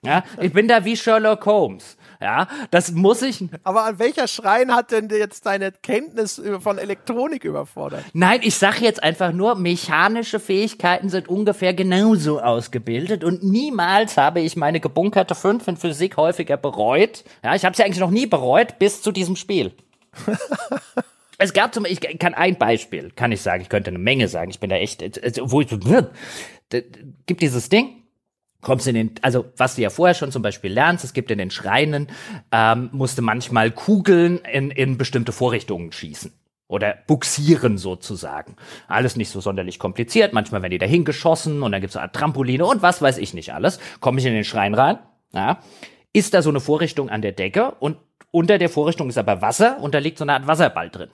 [0.06, 1.98] Ja, ich bin da wie Sherlock Holmes.
[2.24, 3.44] Ja, das muss ich.
[3.66, 8.06] Aber an welcher Schrein hat denn jetzt deine Kenntnis von Elektronik überfordert?
[8.14, 14.40] Nein, ich sag jetzt einfach nur, mechanische Fähigkeiten sind ungefähr genauso ausgebildet und niemals habe
[14.40, 17.26] ich meine gebunkerte 5 in Physik häufiger bereut.
[17.44, 19.74] Ja, ich habe sie eigentlich noch nie bereut bis zu diesem Spiel.
[21.40, 24.52] Es gab zum ich kann ein Beispiel, kann ich sagen, ich könnte eine Menge sagen.
[24.52, 26.82] Ich bin da echt, äh, wo ich da
[27.26, 28.03] gibt dieses Ding,
[28.64, 31.38] kommst in den, also was du ja vorher schon zum Beispiel lernst, es gibt in
[31.38, 32.08] den Schreinen,
[32.52, 36.34] ähm, musste manchmal Kugeln in, in bestimmte Vorrichtungen schießen.
[36.70, 38.56] Oder buxieren sozusagen.
[38.88, 40.34] Alles nicht so sonderlich kompliziert.
[40.34, 43.20] Manchmal werden die dahin geschossen und dann gibt's so eine Art Trampoline und was weiß
[43.20, 43.80] ich nicht alles.
[44.00, 44.98] Komme ich in den Schrein rein,
[45.34, 45.60] ja,
[46.14, 47.98] ist da so eine Vorrichtung an der Decke und
[48.32, 51.10] unter der Vorrichtung ist aber Wasser und da liegt so eine Art Wasserball drin.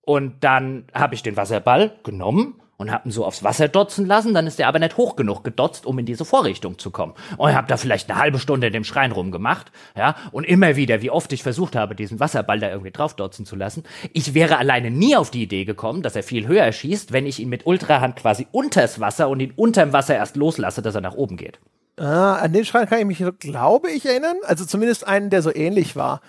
[0.00, 4.34] Und dann habe ich den Wasserball genommen und habe ihn so aufs Wasser dotzen lassen.
[4.34, 7.14] Dann ist der aber nicht hoch genug gedotzt, um in diese Vorrichtung zu kommen.
[7.38, 9.72] Und habe da vielleicht eine halbe Stunde in dem Schrein rumgemacht.
[9.96, 13.46] Ja, und immer wieder, wie oft ich versucht habe, diesen Wasserball da irgendwie drauf dotzen
[13.46, 13.84] zu lassen.
[14.12, 17.40] Ich wäre alleine nie auf die Idee gekommen, dass er viel höher schießt, wenn ich
[17.40, 21.14] ihn mit Ultrahand quasi unters Wasser und ihn unterm Wasser erst loslasse, dass er nach
[21.14, 21.60] oben geht.
[21.98, 24.36] Ah, an den Schrein kann ich mich, glaube ich, erinnern.
[24.44, 26.20] Also zumindest einen, der so ähnlich war.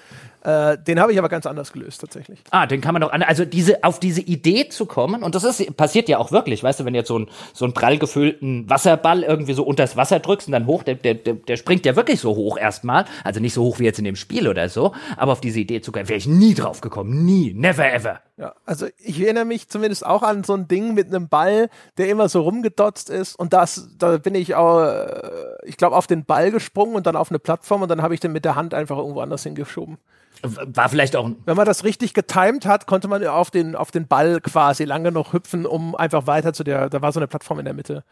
[0.44, 2.44] Äh, den habe ich aber ganz anders gelöst, tatsächlich.
[2.52, 5.44] Ah, den kann man doch an, also diese, auf diese Idee zu kommen, und das
[5.45, 7.98] ist, passiert ja auch wirklich, weißt du, wenn du jetzt so einen, so einen prall
[7.98, 11.86] gefüllten Wasserball irgendwie so unters Wasser drückst und dann hoch, der, der, der, der springt
[11.86, 14.68] ja wirklich so hoch erstmal, also nicht so hoch wie jetzt in dem Spiel oder
[14.68, 18.20] so, aber auf diese Idee zu kommen, wäre ich nie drauf gekommen, nie, never ever.
[18.36, 22.10] Ja, also ich erinnere mich zumindest auch an so ein Ding mit einem Ball, der
[22.10, 23.36] immer so rumgedotzt ist.
[23.36, 27.15] Und das, da bin ich auch, äh, ich glaube, auf den Ball gesprungen und dann
[27.15, 29.99] auf eine Plattform und dann habe ich den mit der Hand einfach irgendwo anders hingeschoben.
[30.44, 31.30] War vielleicht auch.
[31.45, 35.11] Wenn man das richtig getimed hat, konnte man auf den, auf den Ball quasi lange
[35.11, 38.03] noch hüpfen, um einfach weiter zu der, da war so eine Plattform in der Mitte.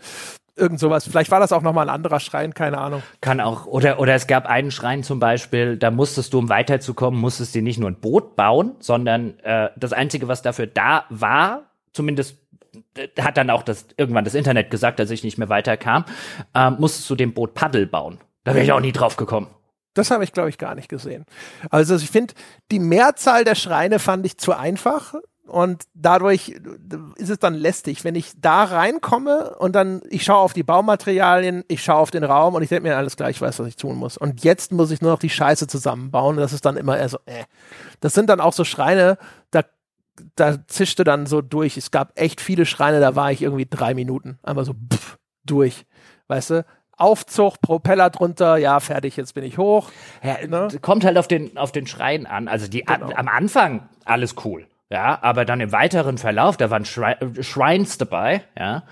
[0.55, 1.05] Irgend sowas.
[1.05, 3.03] Vielleicht war das auch nochmal ein anderer Schrein, keine Ahnung.
[3.19, 7.19] Kann auch, oder, oder es gab einen Schrein zum Beispiel, da musstest du, um weiterzukommen,
[7.19, 11.63] musstest du nicht nur ein Boot bauen, sondern äh, das Einzige, was dafür da war,
[11.93, 12.37] zumindest
[12.95, 16.05] äh, hat dann auch das irgendwann das Internet gesagt, als ich nicht mehr weiterkam,
[16.53, 18.19] äh, musstest du dem Boot Paddel bauen.
[18.43, 19.47] Da wäre ich auch nie drauf gekommen.
[19.93, 21.25] Das habe ich, glaube ich, gar nicht gesehen.
[21.69, 22.33] Also ich finde,
[22.71, 25.15] die Mehrzahl der Schreine fand ich zu einfach.
[25.47, 26.55] Und dadurch
[27.17, 31.65] ist es dann lästig, wenn ich da reinkomme und dann, ich schaue auf die Baumaterialien,
[31.67, 33.75] ich schaue auf den Raum und ich denke mir alles gleich, ich weiß, was ich
[33.75, 34.17] tun muss.
[34.17, 36.37] Und jetzt muss ich nur noch die Scheiße zusammenbauen.
[36.37, 37.43] Das ist dann immer eher so, äh.
[37.99, 39.17] Das sind dann auch so Schreine,
[39.49, 39.63] da,
[40.35, 41.75] da zischte dann so durch.
[41.75, 44.39] Es gab echt viele Schreine, da war ich irgendwie drei Minuten.
[44.43, 45.85] Einfach so pff, durch.
[46.27, 46.65] Weißt du?
[47.01, 49.91] Aufzug, Propeller drunter, ja, fertig, jetzt bin ich hoch.
[50.23, 50.67] Ja, ne?
[50.81, 52.47] Kommt halt auf den, auf den Schrein an.
[52.47, 53.11] Also die genau.
[53.15, 54.67] am Anfang alles cool.
[54.89, 58.83] Ja, aber dann im weiteren Verlauf, da waren Schre Shrines dabei, ja,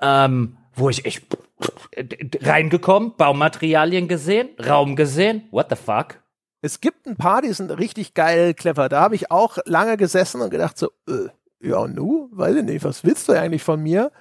[0.00, 1.24] ähm, wo ich echt
[2.40, 6.20] reingekommen, Baumaterialien gesehen, Raum gesehen, what the fuck?
[6.60, 8.88] Es gibt ein paar, die sind richtig geil, clever.
[8.88, 11.28] Da habe ich auch lange gesessen und gedacht so, äh,
[11.60, 14.12] ja, nu, weiß ich nicht, was willst du eigentlich von mir?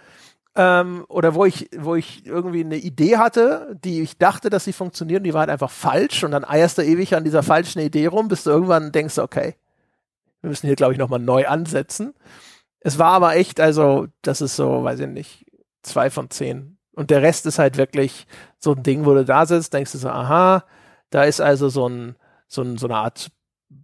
[0.58, 4.74] Ähm, oder wo ich, wo ich irgendwie eine Idee hatte, die ich dachte, dass sie
[4.74, 8.08] funktioniert die war halt einfach falsch und dann eierst du ewig an dieser falschen Idee
[8.08, 9.56] rum, bis du irgendwann denkst, okay,
[10.42, 12.14] wir müssen hier, glaube ich, nochmal neu ansetzen.
[12.80, 15.46] Es war aber echt, also, das ist so, weiß ich nicht,
[15.84, 16.78] zwei von zehn.
[16.94, 18.26] Und der Rest ist halt wirklich
[18.60, 20.64] so ein Ding, wo du da sitzt, denkst du so, aha,
[21.10, 22.16] da ist also so ein,
[22.48, 23.30] so, ein, so eine Art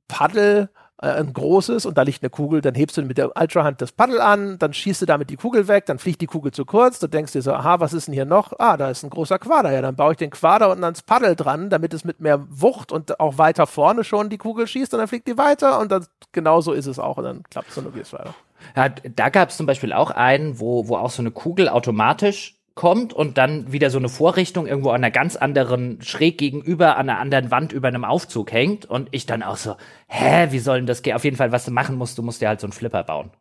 [0.07, 0.69] Paddel
[1.03, 3.91] äh, ein großes und da liegt eine Kugel, dann hebst du mit der Ultrahand das
[3.91, 6.99] Paddel an, dann schießt du damit die Kugel weg, dann fliegt die Kugel zu kurz,
[6.99, 8.53] du denkst dir so, aha, was ist denn hier noch?
[8.57, 11.35] Ah, da ist ein großer Quader, ja, dann baue ich den Quader unten ans Paddel
[11.35, 14.99] dran, damit es mit mehr Wucht und auch weiter vorne schon die Kugel schießt und
[14.99, 17.77] dann fliegt die weiter und dann, genau so ist es auch und dann klappt es
[17.77, 18.33] und du gehst weiter.
[18.75, 22.55] Ja, da gab es zum Beispiel auch einen, wo, wo auch so eine Kugel automatisch
[22.75, 27.09] kommt und dann wieder so eine Vorrichtung irgendwo an einer ganz anderen, schräg gegenüber an
[27.09, 29.75] einer anderen Wand über einem Aufzug hängt und ich dann auch so,
[30.07, 31.15] hä, wie soll denn das gehen?
[31.15, 33.31] Auf jeden Fall, was du machen musst, du musst dir halt so einen Flipper bauen.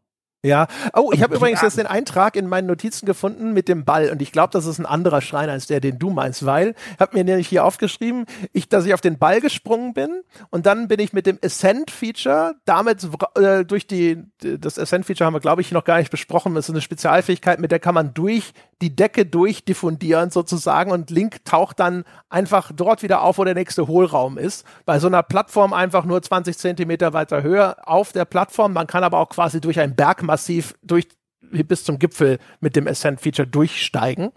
[0.44, 0.66] Ja.
[0.94, 4.20] Oh, ich habe übrigens jetzt den Eintrag in meinen Notizen gefunden mit dem Ball und
[4.20, 7.16] ich glaube, das ist ein anderer Schrein als der, den du meinst, weil ich habe
[7.16, 10.98] mir nämlich hier aufgeschrieben, ich, dass ich auf den Ball gesprungen bin und dann bin
[10.98, 13.06] ich mit dem Ascent-Feature damit
[13.36, 16.56] äh, durch die das Ascent-Feature haben wir glaube ich noch gar nicht besprochen.
[16.56, 18.52] Das ist eine Spezialfähigkeit, mit der kann man durch
[18.82, 23.86] die Decke durchdiffundieren sozusagen und Link taucht dann einfach dort wieder auf, wo der nächste
[23.86, 24.66] Hohlraum ist.
[24.85, 28.73] Bei so einer Plattform einfach nur 20 Zentimeter weiter höher auf der Plattform.
[28.73, 31.09] Man kann aber auch quasi durch ein Berg massiv durch
[31.41, 34.33] bis zum Gipfel mit dem Ascent-Feature durchsteigen.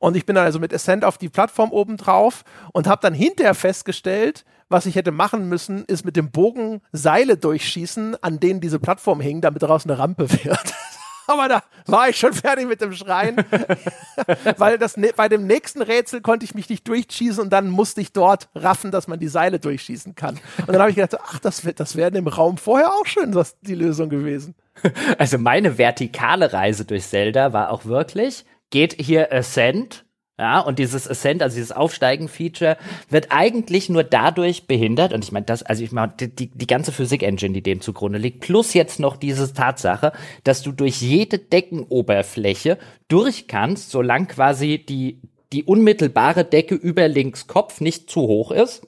[0.00, 2.42] Und ich bin dann also mit Ascent auf die Plattform oben drauf
[2.72, 7.36] und habe dann hinterher festgestellt, was ich hätte machen müssen, ist mit dem Bogen Seile
[7.36, 10.74] durchschießen, an denen diese Plattform hing, damit daraus eine Rampe wird.
[11.28, 13.36] Aber da war ich schon fertig mit dem Schreien,
[14.56, 18.00] weil das ne, bei dem nächsten Rätsel konnte ich mich nicht durchschießen und dann musste
[18.00, 20.40] ich dort raffen, dass man die Seile durchschießen kann.
[20.60, 23.60] Und dann habe ich gedacht, ach, das, das wäre im Raum vorher auch schön was
[23.60, 24.54] die Lösung gewesen.
[25.18, 30.04] Also meine vertikale Reise durch Zelda war auch wirklich, geht hier Ascent,
[30.38, 32.76] ja, und dieses Ascent, also dieses Aufsteigen-Feature,
[33.10, 36.92] wird eigentlich nur dadurch behindert, und ich meine, das, also ich meine, die, die ganze
[36.92, 40.12] Physik-Engine, die dem zugrunde liegt, plus jetzt noch diese Tatsache,
[40.44, 42.78] dass du durch jede Deckenoberfläche
[43.08, 45.20] durch kannst, solange quasi die,
[45.52, 48.86] die unmittelbare Decke über links Kopf nicht zu hoch ist.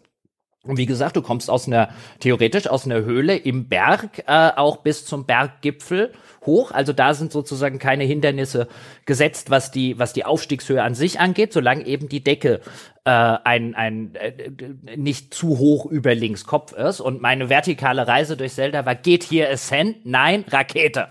[0.62, 1.88] Und wie gesagt, du kommst aus einer,
[2.18, 6.12] theoretisch aus einer Höhle im Berg, äh, auch bis zum Berggipfel
[6.44, 6.70] hoch.
[6.70, 8.68] Also da sind sozusagen keine Hindernisse
[9.06, 12.60] gesetzt, was die, was die Aufstiegshöhe an sich angeht, solange eben die Decke
[13.04, 14.50] äh, ein, ein äh,
[14.96, 17.00] nicht zu hoch über links Kopf ist.
[17.00, 20.04] Und meine vertikale Reise durch Zelda war, geht hier Ascent?
[20.04, 21.08] Nein, Rakete.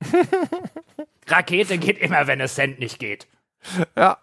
[1.26, 3.26] Rakete geht immer, wenn Ascent nicht geht.
[3.96, 4.18] Ja,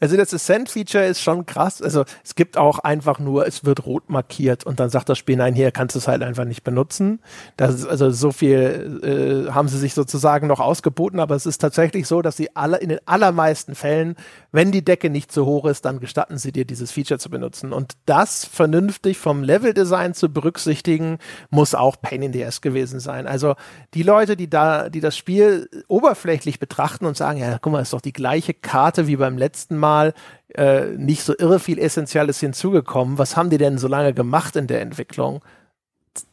[0.00, 1.82] also das Ascent-Feature ist schon krass.
[1.82, 5.36] Also es gibt auch einfach nur, es wird rot markiert und dann sagt das Spiel,
[5.36, 7.20] nein, hier kannst du es halt einfach nicht benutzen.
[7.56, 11.58] Das ist also so viel äh, haben sie sich sozusagen noch ausgeboten, aber es ist
[11.58, 14.16] tatsächlich so, dass sie alle in den allermeisten Fällen,
[14.52, 17.72] wenn die Decke nicht zu hoch ist, dann gestatten sie dir dieses Feature zu benutzen.
[17.72, 21.18] Und das vernünftig vom Leveldesign zu berücksichtigen,
[21.50, 23.26] muss auch Pain in the Ass gewesen sein.
[23.26, 23.56] Also
[23.94, 27.94] die Leute, die da, die das Spiel oberflächlich betrachten und sagen, ja, guck mal, ist
[27.94, 30.12] doch die gleiche Karte wie beim letzten Mal
[30.54, 33.16] äh, nicht so irre viel Essentielles hinzugekommen.
[33.16, 35.40] Was haben die denn so lange gemacht in der Entwicklung?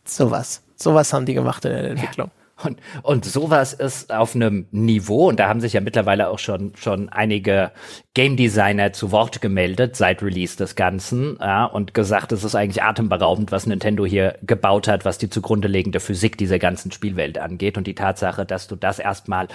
[0.04, 0.62] Sowas.
[0.76, 2.28] Sowas haben die gemacht in der Entwicklung.
[2.28, 2.39] Ja.
[2.64, 6.74] Und, und sowas ist auf einem Niveau, und da haben sich ja mittlerweile auch schon,
[6.76, 7.72] schon einige
[8.14, 12.84] Game Designer zu Wort gemeldet seit Release des Ganzen, ja, und gesagt, es ist eigentlich
[12.84, 17.78] atemberaubend, was Nintendo hier gebaut hat, was die zugrunde liegende Physik dieser ganzen Spielwelt angeht
[17.78, 19.48] und die Tatsache, dass du das erstmal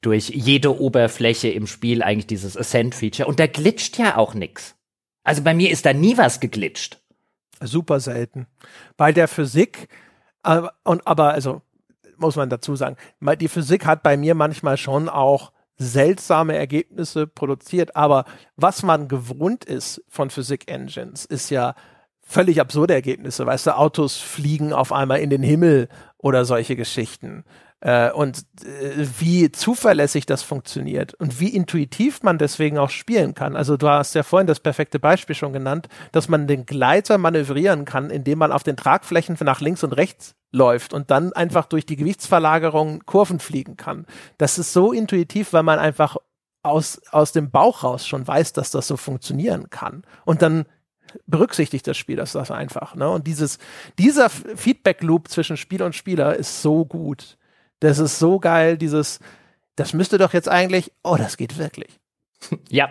[0.00, 4.76] durch jede Oberfläche im Spiel eigentlich dieses Ascent-Feature, und da glitscht ja auch nix.
[5.24, 7.00] Also bei mir ist da nie was geglitscht.
[7.60, 8.46] Super selten.
[8.96, 9.88] Bei der Physik,
[10.42, 11.62] aber, und, aber also
[12.18, 12.96] muss man dazu sagen,
[13.40, 18.24] die Physik hat bei mir manchmal schon auch seltsame Ergebnisse produziert, aber
[18.56, 21.74] was man gewohnt ist von Physik-Engines, ist ja
[22.22, 23.46] völlig absurde Ergebnisse.
[23.46, 27.44] Weißt du, Autos fliegen auf einmal in den Himmel oder solche Geschichten.
[27.80, 33.56] Äh, und äh, wie zuverlässig das funktioniert und wie intuitiv man deswegen auch spielen kann.
[33.56, 37.84] Also du hast ja vorhin das perfekte Beispiel schon genannt, dass man den Gleiter manövrieren
[37.84, 41.84] kann, indem man auf den Tragflächen nach links und rechts läuft und dann einfach durch
[41.84, 44.06] die Gewichtsverlagerung Kurven fliegen kann.
[44.38, 46.16] Das ist so intuitiv, weil man einfach
[46.62, 50.02] aus, aus dem Bauch raus schon weiß, dass das so funktionieren kann.
[50.24, 50.64] Und dann
[51.26, 52.94] berücksichtigt das Spiel das, das einfach.
[52.94, 53.08] Ne?
[53.08, 53.58] Und dieses,
[53.98, 57.36] dieser Feedback-Loop zwischen Spiel und Spieler ist so gut.
[57.80, 59.20] Das ist so geil, dieses,
[59.76, 62.00] das müsste doch jetzt eigentlich, oh, das geht wirklich.
[62.68, 62.90] Ja,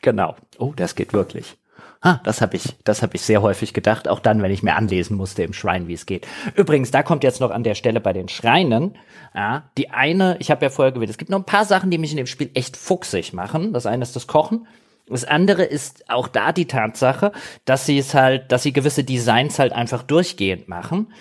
[0.00, 0.34] genau.
[0.58, 1.58] Oh, das geht wirklich.
[2.04, 4.76] Ha, das habe ich, das habe ich sehr häufig gedacht, auch dann, wenn ich mir
[4.76, 6.26] anlesen musste im Schrein, wie es geht.
[6.54, 8.96] Übrigens, da kommt jetzt noch an der Stelle bei den Schreinen,
[9.34, 11.96] ja, die eine, ich habe ja vorher gewählt, es gibt noch ein paar Sachen, die
[11.96, 13.72] mich in dem Spiel echt fuchsig machen.
[13.72, 14.66] Das eine ist das Kochen.
[15.06, 17.32] Das andere ist auch da die Tatsache,
[17.64, 21.12] dass sie es halt, dass sie gewisse Designs halt einfach durchgehend machen.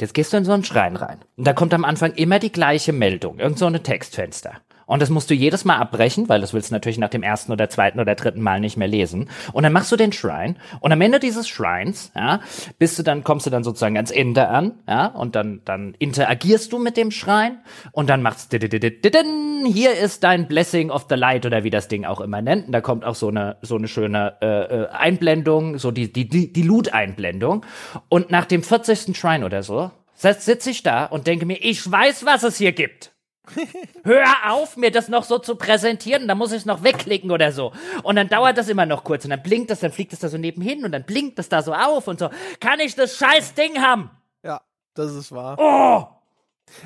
[0.00, 1.20] Jetzt gehst du in so einen Schrein rein.
[1.36, 4.60] Und da kommt am Anfang immer die gleiche Meldung, irgend so eine Textfenster.
[4.86, 7.52] Und das musst du jedes Mal abbrechen, weil das willst du natürlich nach dem ersten
[7.52, 9.28] oder zweiten oder dritten Mal nicht mehr lesen.
[9.52, 10.56] Und dann machst du den Shrine.
[10.80, 12.40] Und am Ende dieses Shrines, ja,
[12.78, 16.72] bist du dann, kommst du dann sozusagen ans Ende an, ja, und dann, dann interagierst
[16.72, 17.58] du mit dem Schrein
[17.92, 22.04] und dann machst du, hier ist dein Blessing of the Light oder wie das Ding
[22.04, 22.66] auch immer nennt.
[22.66, 26.28] Und da kommt auch so eine, so eine schöne äh, äh Einblendung, so die, die,
[26.28, 27.64] die, die Loot-Einblendung.
[28.08, 29.16] Und nach dem 40.
[29.16, 33.12] Shrine oder so, sitze ich da und denke mir, ich weiß, was es hier gibt.
[34.04, 37.52] Hör auf, mir das noch so zu präsentieren, dann muss ich es noch wegklicken oder
[37.52, 37.72] so.
[38.02, 40.28] Und dann dauert das immer noch kurz und dann blinkt das, dann fliegt das da
[40.28, 42.30] so nebenhin und dann blinkt das da so auf und so.
[42.60, 44.10] Kann ich das scheiß Ding haben?
[44.44, 44.60] Ja,
[44.94, 45.56] das ist wahr.
[45.58, 46.06] Oh!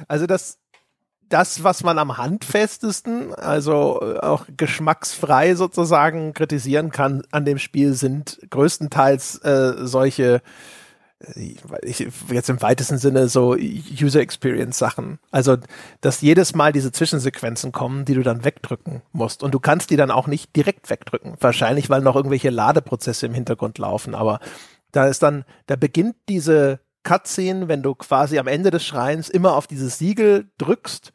[0.09, 0.59] Also das,
[1.29, 7.93] das, was man am handfestesten, also äh, auch geschmacksfrei sozusagen kritisieren kann an dem Spiel,
[7.95, 10.41] sind größtenteils äh, solche
[11.35, 15.19] jetzt im weitesten Sinne so User Experience Sachen.
[15.31, 15.57] Also,
[16.01, 19.43] dass jedes Mal diese Zwischensequenzen kommen, die du dann wegdrücken musst.
[19.43, 21.37] Und du kannst die dann auch nicht direkt wegdrücken.
[21.41, 24.15] Wahrscheinlich, weil noch irgendwelche Ladeprozesse im Hintergrund laufen.
[24.15, 24.41] Aber
[24.93, 29.55] da ist dann, da beginnt diese Cutscene, wenn du quasi am Ende des Schreins immer
[29.55, 31.13] auf dieses Siegel drückst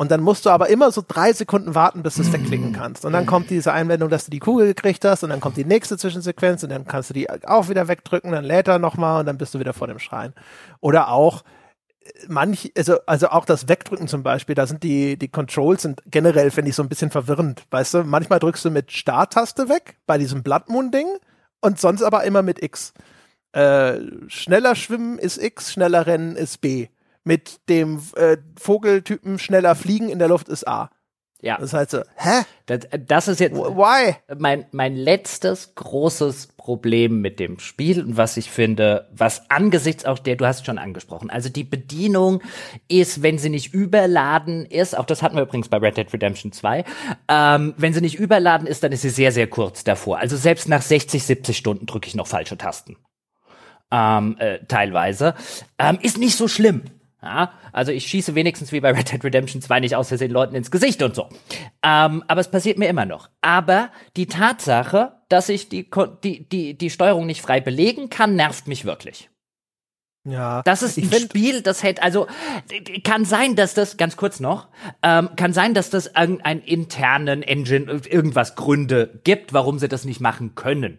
[0.00, 3.04] und dann musst du aber immer so drei Sekunden warten, bis du es wegklicken kannst.
[3.04, 5.66] Und dann kommt diese Einblendung, dass du die Kugel gekriegt hast und dann kommt die
[5.66, 9.26] nächste Zwischensequenz und dann kannst du die auch wieder wegdrücken, dann lädt er nochmal und
[9.26, 10.32] dann bist du wieder vor dem Schrein.
[10.80, 11.44] Oder auch
[12.00, 16.02] äh, manch, also, also auch das Wegdrücken zum Beispiel, da sind die, die Controls sind
[16.06, 17.64] generell, finde ich, so ein bisschen verwirrend.
[17.70, 21.08] Weißt du, manchmal drückst du mit Starttaste weg bei diesem Blood Moon Ding
[21.60, 22.94] und sonst aber immer mit X.
[23.52, 23.98] Äh,
[24.28, 26.88] schneller schwimmen ist X, schneller rennen ist B
[27.24, 30.90] mit dem äh, Vogeltypen schneller fliegen in der Luft ist A.
[31.42, 31.56] Ja.
[31.58, 32.42] Das heißt so, hä?
[32.66, 34.16] Das, das ist jetzt Why?
[34.38, 40.18] mein mein letztes großes Problem mit dem Spiel und was ich finde, was angesichts auch
[40.18, 42.42] der, du hast es schon angesprochen, also die Bedienung
[42.88, 46.52] ist, wenn sie nicht überladen ist, auch das hatten wir übrigens bei Red Dead Redemption
[46.52, 46.84] 2,
[47.28, 50.18] ähm, wenn sie nicht überladen ist, dann ist sie sehr, sehr kurz davor.
[50.18, 52.96] Also selbst nach 60, 70 Stunden drücke ich noch falsche Tasten.
[53.90, 55.34] Ähm, äh, teilweise.
[55.78, 56.82] Ähm, ist nicht so schlimm.
[57.22, 60.54] Ja, also ich schieße wenigstens wie bei Red Dead Redemption 2 nicht aus Versehen Leuten
[60.54, 61.28] ins Gesicht und so.
[61.82, 63.28] Ähm, aber es passiert mir immer noch.
[63.40, 65.88] Aber die Tatsache, dass ich die,
[66.24, 69.29] die, die, die Steuerung nicht frei belegen kann, nervt mich wirklich.
[70.24, 70.62] Ja.
[70.64, 72.26] Das ist ein Spiel, das hätte, also
[73.04, 74.68] kann sein, dass das, ganz kurz noch,
[75.02, 80.20] ähm, kann sein, dass das irgendeinen internen Engine, irgendwas Gründe gibt, warum sie das nicht
[80.20, 80.98] machen können.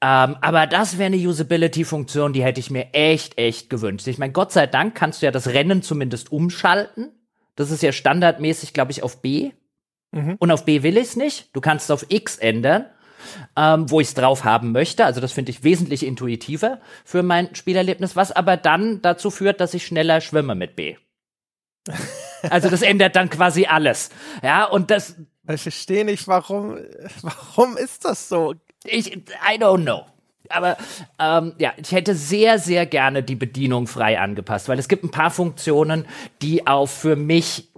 [0.00, 4.06] Ähm, aber das wäre eine Usability-Funktion, die hätte ich mir echt, echt gewünscht.
[4.06, 7.10] Ich meine, Gott sei Dank kannst du ja das Rennen zumindest umschalten.
[7.56, 9.52] Das ist ja standardmäßig, glaube ich, auf B.
[10.12, 10.36] Mhm.
[10.38, 11.54] Und auf B will ich es nicht.
[11.54, 12.86] Du kannst es auf X ändern
[13.56, 15.04] ähm, wo ich es drauf haben möchte.
[15.04, 19.74] Also das finde ich wesentlich intuitiver für mein Spielerlebnis, was aber dann dazu führt, dass
[19.74, 20.96] ich schneller schwimme mit B.
[22.50, 24.10] Also das ändert dann quasi alles.
[24.42, 25.16] Ja, und das.
[25.48, 26.78] Ich verstehe nicht, warum,
[27.22, 28.54] warum ist das so?
[28.84, 30.06] Ich, I don't know.
[30.48, 30.76] Aber
[31.18, 35.10] ähm, ja, ich hätte sehr, sehr gerne die Bedienung frei angepasst, weil es gibt ein
[35.10, 36.06] paar Funktionen,
[36.42, 37.71] die auch für mich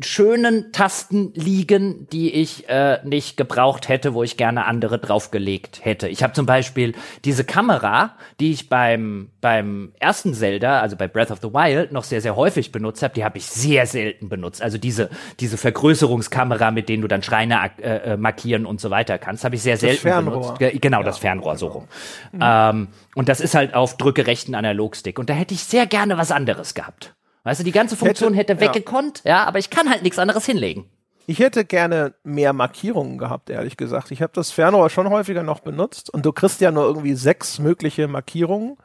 [0.00, 6.08] schönen Tasten liegen, die ich äh, nicht gebraucht hätte, wo ich gerne andere draufgelegt hätte.
[6.08, 6.94] Ich habe zum Beispiel
[7.24, 12.04] diese Kamera, die ich beim beim ersten Zelda, also bei Breath of the Wild, noch
[12.04, 13.14] sehr sehr häufig benutzt habe.
[13.14, 14.62] Die habe ich sehr selten benutzt.
[14.62, 15.10] Also diese
[15.40, 19.56] diese Vergrößerungskamera, mit denen du dann Schreine äh, äh markieren und so weiter kannst, habe
[19.56, 20.54] ich sehr selten Fernrohr.
[20.58, 20.80] benutzt.
[20.80, 21.04] Genau, ja.
[21.04, 21.88] das Fernrohr so rum.
[22.32, 22.40] Mhm.
[22.40, 25.18] Ähm, und das ist halt auf drücke rechten Analogstick.
[25.18, 27.14] Und da hätte ich sehr gerne was anderes gehabt.
[27.48, 29.30] Weißt du, die ganze Funktion hätte, hätte weggekonnt, ja.
[29.30, 30.84] ja, aber ich kann halt nichts anderes hinlegen.
[31.26, 34.10] Ich hätte gerne mehr Markierungen gehabt, ehrlich gesagt.
[34.10, 37.58] Ich habe das Fernrohr schon häufiger noch benutzt und du kriegst ja nur irgendwie sechs
[37.58, 38.76] mögliche Markierungen.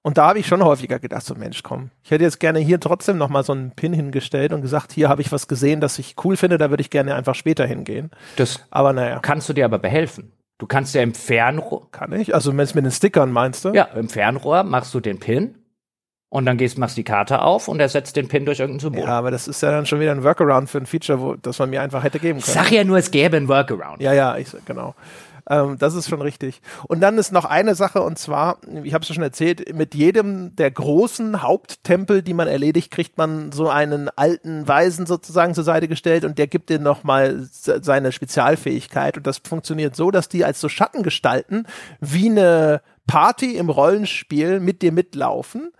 [0.00, 2.80] Und da habe ich schon häufiger gedacht, so Mensch, komm, ich hätte jetzt gerne hier
[2.80, 5.98] trotzdem noch mal so einen Pin hingestellt und gesagt, hier habe ich was gesehen, das
[5.98, 8.10] ich cool finde, da würde ich gerne einfach später hingehen.
[8.36, 9.18] Das aber naja.
[9.20, 10.32] Kannst du dir aber behelfen.
[10.56, 11.90] Du kannst ja im Fernrohr.
[11.90, 12.34] Kann ich?
[12.34, 13.74] Also mit den Stickern meinst du?
[13.74, 15.56] Ja, im Fernrohr machst du den Pin
[16.28, 19.04] und dann gehst, machst die Karte auf und er setzt den Pin durch irgendein Symbol.
[19.04, 21.58] Ja, aber das ist ja dann schon wieder ein Workaround für ein Feature, wo, das
[21.58, 22.48] man mir einfach hätte geben können.
[22.48, 24.00] Ich sag ja nur, es gäbe ein Workaround.
[24.00, 24.94] Ja, ja, ich, genau.
[25.48, 26.60] Ähm, das ist schon richtig.
[26.88, 29.94] Und dann ist noch eine Sache, und zwar, ich habe es ja schon erzählt, mit
[29.94, 35.64] jedem der großen Haupttempel, die man erledigt, kriegt man so einen alten Weisen sozusagen zur
[35.64, 39.16] Seite gestellt und der gibt dir nochmal seine Spezialfähigkeit.
[39.16, 41.66] Und das funktioniert so, dass die als so Schattengestalten
[42.00, 45.70] wie eine Party im Rollenspiel mit dir mitlaufen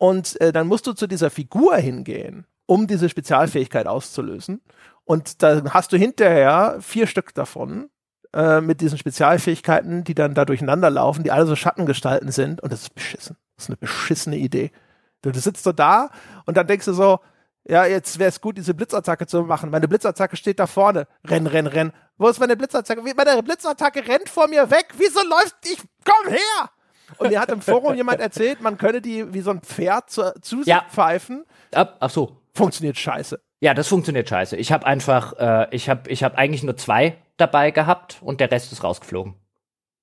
[0.00, 4.62] und äh, dann musst du zu dieser Figur hingehen, um diese Spezialfähigkeit auszulösen.
[5.04, 7.90] Und dann hast du hinterher vier Stück davon
[8.32, 12.62] äh, mit diesen Spezialfähigkeiten, die dann da durcheinander laufen, die alle so Schattengestalten sind.
[12.62, 13.36] Und das ist beschissen.
[13.56, 14.72] Das ist eine beschissene Idee.
[15.20, 16.08] Du, du sitzt so da
[16.46, 17.20] und dann denkst du so,
[17.68, 19.68] ja, jetzt wäre es gut, diese Blitzattacke zu machen.
[19.68, 21.08] Meine Blitzattacke steht da vorne.
[21.26, 21.92] Renn, renn, renn.
[22.16, 23.02] Wo ist meine Blitzattacke?
[23.02, 24.94] Meine Blitzattacke rennt vor mir weg.
[24.96, 25.82] Wieso läuft ich?
[26.06, 26.70] Komm her!
[27.18, 30.32] Und mir hat im Forum jemand erzählt, man könne die wie so ein Pferd zu,
[30.40, 30.84] zu sich ja.
[30.90, 31.44] pfeifen.
[31.72, 32.36] Ach so.
[32.54, 33.40] Funktioniert scheiße.
[33.60, 34.56] Ja, das funktioniert scheiße.
[34.56, 38.50] Ich habe einfach, äh, ich habe ich hab eigentlich nur zwei dabei gehabt und der
[38.50, 39.34] Rest ist rausgeflogen.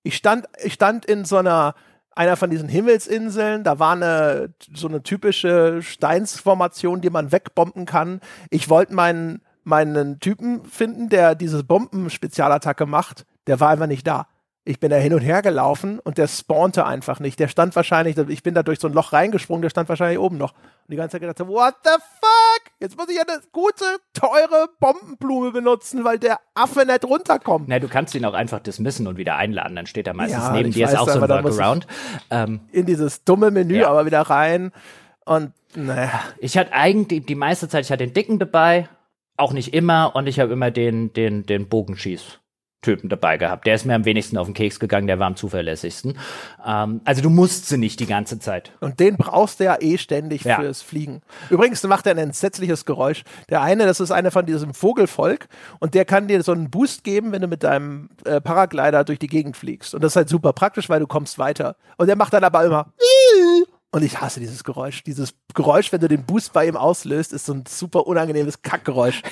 [0.03, 1.75] Ich stand, ich stand in so einer,
[2.11, 8.21] einer von diesen Himmelsinseln, da war eine, so eine typische Steinsformation, die man wegbomben kann.
[8.49, 13.25] Ich wollte meinen, meinen Typen finden, der diese Bombenspezialattacke macht.
[13.47, 14.27] Der war einfach nicht da.
[14.67, 17.39] Ich bin da hin und her gelaufen und der spawnte einfach nicht.
[17.39, 20.37] Der stand wahrscheinlich, ich bin da durch so ein Loch reingesprungen, der stand wahrscheinlich oben
[20.37, 20.51] noch.
[20.51, 22.73] Und die ganze Zeit gedacht, what the fuck?
[22.81, 27.69] Jetzt muss ich eine gute, teure Bombenblume benutzen, weil der Affe nicht runterkommt.
[27.69, 30.51] Na, du kannst ihn auch einfach dismissen und wieder einladen, dann steht er meistens ja,
[30.51, 31.87] neben dir, ist auch so ein Workaround.
[32.29, 33.89] Ähm, in dieses dumme Menü ja.
[33.89, 34.73] aber wieder rein
[35.23, 36.19] und naja.
[36.39, 38.89] Ich hatte eigentlich die meiste Zeit, ich hatte den Dicken dabei,
[39.37, 42.39] auch nicht immer und ich habe immer den, den, den Bogenschieß.
[42.87, 43.67] Typen dabei gehabt.
[43.67, 46.17] Der ist mir am wenigsten auf den Keks gegangen, der war am zuverlässigsten.
[46.65, 48.71] Ähm, also du musst sie nicht die ganze Zeit.
[48.79, 50.55] Und den brauchst du ja eh ständig ja.
[50.55, 51.21] fürs Fliegen.
[51.49, 53.25] Übrigens macht er ein entsetzliches Geräusch.
[53.49, 55.49] Der eine, das ist einer von diesem Vogelvolk
[55.79, 59.19] und der kann dir so einen Boost geben, wenn du mit deinem äh, Paraglider durch
[59.19, 59.93] die Gegend fliegst.
[59.93, 61.75] Und das ist halt super praktisch, weil du kommst weiter.
[61.97, 62.93] Und der macht dann aber immer
[63.91, 65.03] und ich hasse dieses Geräusch.
[65.03, 69.23] Dieses Geräusch, wenn du den Boost bei ihm auslöst, ist so ein super unangenehmes Kackgeräusch.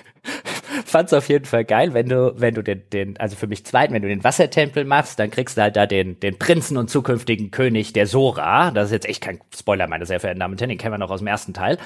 [0.96, 3.92] Fand's auf jeden Fall geil, wenn du, wenn du den, den, also für mich zweiten,
[3.92, 7.50] wenn du den Wassertempel machst, dann kriegst du halt da den, den Prinzen und zukünftigen
[7.50, 8.70] König der Sora.
[8.70, 10.98] Das ist jetzt echt kein Spoiler, meine sehr verehrten Damen und Herren, den kennen wir
[10.98, 11.76] noch aus dem ersten Teil.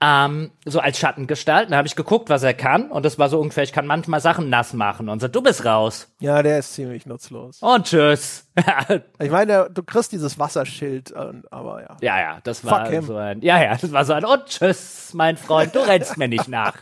[0.00, 1.70] Ähm, so als Schattengestalt.
[1.70, 2.90] Da habe ich geguckt, was er kann.
[2.90, 5.64] Und das war so ungefähr, ich kann manchmal Sachen nass machen und so, du bist
[5.64, 6.08] raus.
[6.18, 7.62] Ja, der ist ziemlich nutzlos.
[7.62, 8.45] Und tschüss.
[9.18, 11.14] ich meine, du kriegst dieses Wasserschild,
[11.50, 11.96] aber ja.
[12.00, 15.36] Ja, ja, das war so ein, ja, ja, das war so ein, und tschüss, mein
[15.36, 16.76] Freund, du rennst mir nicht nach.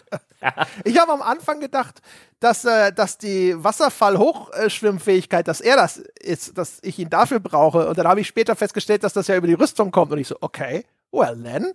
[0.84, 2.01] ich habe am Anfang gedacht,
[2.40, 7.88] dass, äh, dass die Wasserfall-Hochschwimmfähigkeit, dass er das ist, dass ich ihn dafür brauche.
[7.88, 10.12] Und dann habe ich später festgestellt, dass das ja über die Rüstung kommt.
[10.12, 10.84] Und ich so, okay.
[11.15, 11.73] Well then.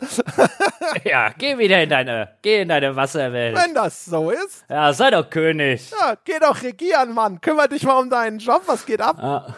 [1.05, 3.55] ja, geh wieder in deine, geh in deine Wasserwelt.
[3.55, 4.65] Wenn das so ist.
[4.69, 5.89] Ja, sei doch König.
[5.91, 7.39] Ja, geh doch regieren, Mann.
[7.39, 8.63] Kümmer dich mal um deinen Job.
[8.65, 9.17] Was geht ab?
[9.17, 9.55] Ah.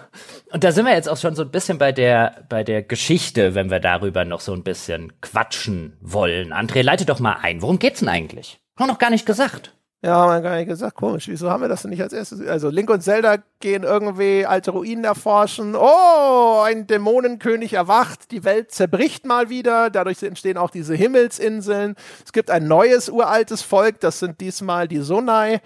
[0.54, 3.56] Und da sind wir jetzt auch schon so ein bisschen bei der, bei der Geschichte,
[3.56, 6.54] wenn wir darüber noch so ein bisschen quatschen wollen.
[6.54, 7.64] André, leite doch mal ein.
[7.64, 8.60] Worum geht's denn eigentlich?
[8.78, 9.74] Haben wir noch gar nicht gesagt.
[10.04, 10.96] Ja, haben wir gar nicht gesagt.
[10.96, 12.42] Komisch, wieso haben wir das denn nicht als erstes?
[12.48, 15.76] Also Link und Zelda gehen irgendwie alte Ruinen erforschen.
[15.76, 19.92] Oh, ein Dämonenkönig erwacht, die Welt zerbricht mal wieder.
[19.92, 21.96] Dadurch entstehen auch diese Himmelsinseln.
[22.26, 25.62] Es gibt ein neues uraltes Volk, das sind diesmal die Sonai.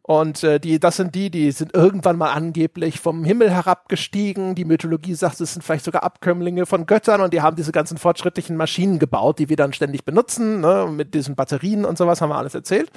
[0.00, 4.54] Und äh, die, das sind die, die sind irgendwann mal angeblich vom Himmel herabgestiegen.
[4.54, 7.98] Die Mythologie sagt, es sind vielleicht sogar Abkömmlinge von Göttern und die haben diese ganzen
[7.98, 10.88] fortschrittlichen Maschinen gebaut, die wir dann ständig benutzen, ne?
[10.90, 12.90] mit diesen Batterien und sowas haben wir alles erzählt.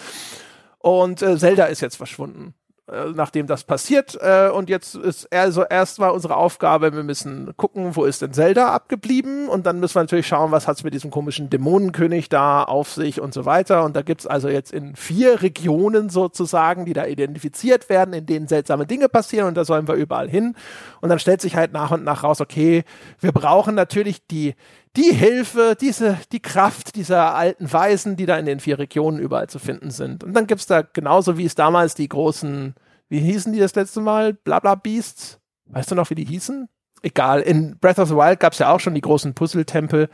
[0.80, 2.53] Und äh, Zelda ist jetzt verschwunden.
[2.91, 4.18] äh, nachdem das passiert.
[4.22, 8.72] Äh, und jetzt ist also erstmal unsere Aufgabe, wir müssen gucken, wo ist denn Zelda
[8.73, 12.91] abgeblieben und dann müssen wir natürlich schauen, was hat's mit diesem komischen Dämonenkönig da auf
[12.91, 13.84] sich und so weiter.
[13.84, 18.47] Und da gibt's also jetzt in vier Regionen sozusagen, die da identifiziert werden, in denen
[18.47, 20.56] seltsame Dinge passieren und da sollen wir überall hin.
[21.01, 22.84] Und dann stellt sich halt nach und nach raus, okay,
[23.19, 24.56] wir brauchen natürlich die
[24.98, 29.48] die Hilfe, diese, die Kraft dieser alten Weisen, die da in den vier Regionen überall
[29.48, 30.24] zu finden sind.
[30.24, 32.76] Und dann gibt's da genauso wie es damals die großen,
[33.07, 34.34] wie hießen die das letzte Mal?
[34.34, 35.40] Blabla Beasts?
[35.66, 36.68] Weißt du noch, wie die hießen?
[37.02, 40.10] Egal, in Breath of the Wild gab's ja auch schon die großen Puzzle-Tempel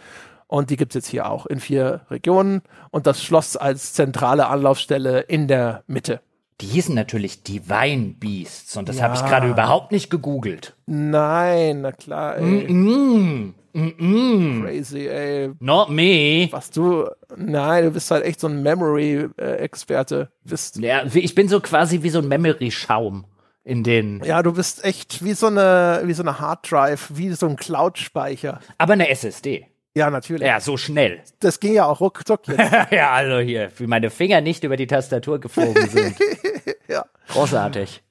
[0.48, 2.62] und die gibt's jetzt hier auch in vier Regionen
[2.92, 6.22] und das Schloss als zentrale Anlaufstelle in der Mitte.
[6.62, 9.04] Die hießen natürlich Divine Beasts und das ja.
[9.04, 10.76] habe ich gerade überhaupt nicht gegoogelt.
[10.86, 12.38] Nein, na klar.
[12.38, 12.72] Ey.
[12.72, 13.54] Mm -mm.
[13.76, 15.52] Mm Crazy, ey.
[15.60, 16.48] Not me.
[16.52, 20.30] Was du, nein, du bist halt echt so ein Memory-Experte.
[20.44, 20.78] Bist.
[20.78, 23.26] Ja, ich bin so quasi wie so ein Memory-Schaum
[23.66, 24.24] in den.
[24.24, 28.60] Ja, du bist echt wie so eine, wie so eine Harddrive, wie so ein Cloud-Speicher.
[28.78, 29.68] Aber eine SSD.
[29.94, 30.48] Ja, natürlich.
[30.48, 31.22] Ja, so schnell.
[31.40, 32.60] Das ging ja auch ruckzuck jetzt.
[32.92, 36.16] ja, also hier, wie meine Finger nicht über die Tastatur geflogen sind.
[36.88, 37.06] ja.
[37.30, 38.02] Großartig.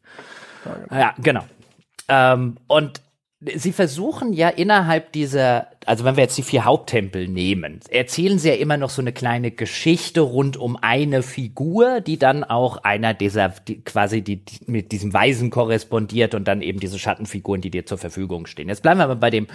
[0.91, 1.45] Ja, genau.
[2.09, 3.01] Ähm, und
[3.57, 8.49] Sie versuchen ja innerhalb dieser, also wenn wir jetzt die vier Haupttempel nehmen, erzählen sie
[8.49, 13.13] ja immer noch so eine kleine Geschichte rund um eine Figur, die dann auch einer
[13.13, 17.71] dieser, die, quasi die, die mit diesem Weisen korrespondiert und dann eben diese Schattenfiguren, die
[17.71, 18.69] dir zur Verfügung stehen.
[18.69, 19.47] Jetzt bleiben wir aber bei dem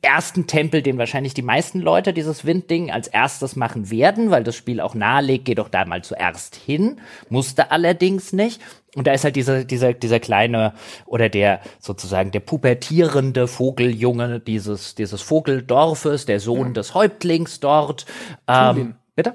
[0.00, 4.54] ersten Tempel, den wahrscheinlich die meisten Leute dieses Windding als erstes machen werden, weil das
[4.54, 8.60] Spiel auch nahelegt, geh doch da mal zuerst hin, musste allerdings nicht.
[8.94, 10.74] Und da ist halt dieser, dieser, dieser kleine
[11.06, 16.72] oder der sozusagen der pubertierende Vogeljunge dieses, dieses Vogeldorfes, der Sohn ja.
[16.74, 18.06] des Häuptlings dort.
[18.46, 19.34] Ähm, bitte?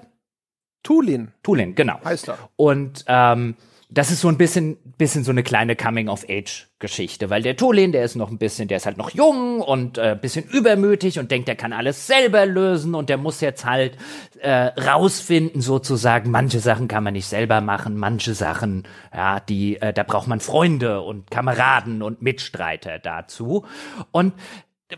[0.84, 1.34] Tulin.
[1.44, 1.99] Tulin, genau.
[2.06, 2.38] Heißt er.
[2.56, 3.56] Und ähm,
[3.89, 8.15] das ist so ein bisschen, bisschen so eine kleine Coming-of-Age-Geschichte, weil der Tolin, der ist
[8.15, 11.55] noch ein bisschen, der ist halt noch jung und äh, bisschen übermütig und denkt, er
[11.55, 13.97] kann alles selber lösen und der muss jetzt halt
[14.41, 18.84] äh, rausfinden, sozusagen, manche Sachen kann man nicht selber machen, manche Sachen,
[19.15, 23.65] ja, die, äh, da braucht man Freunde und Kameraden und Mitstreiter dazu.
[24.11, 24.34] Und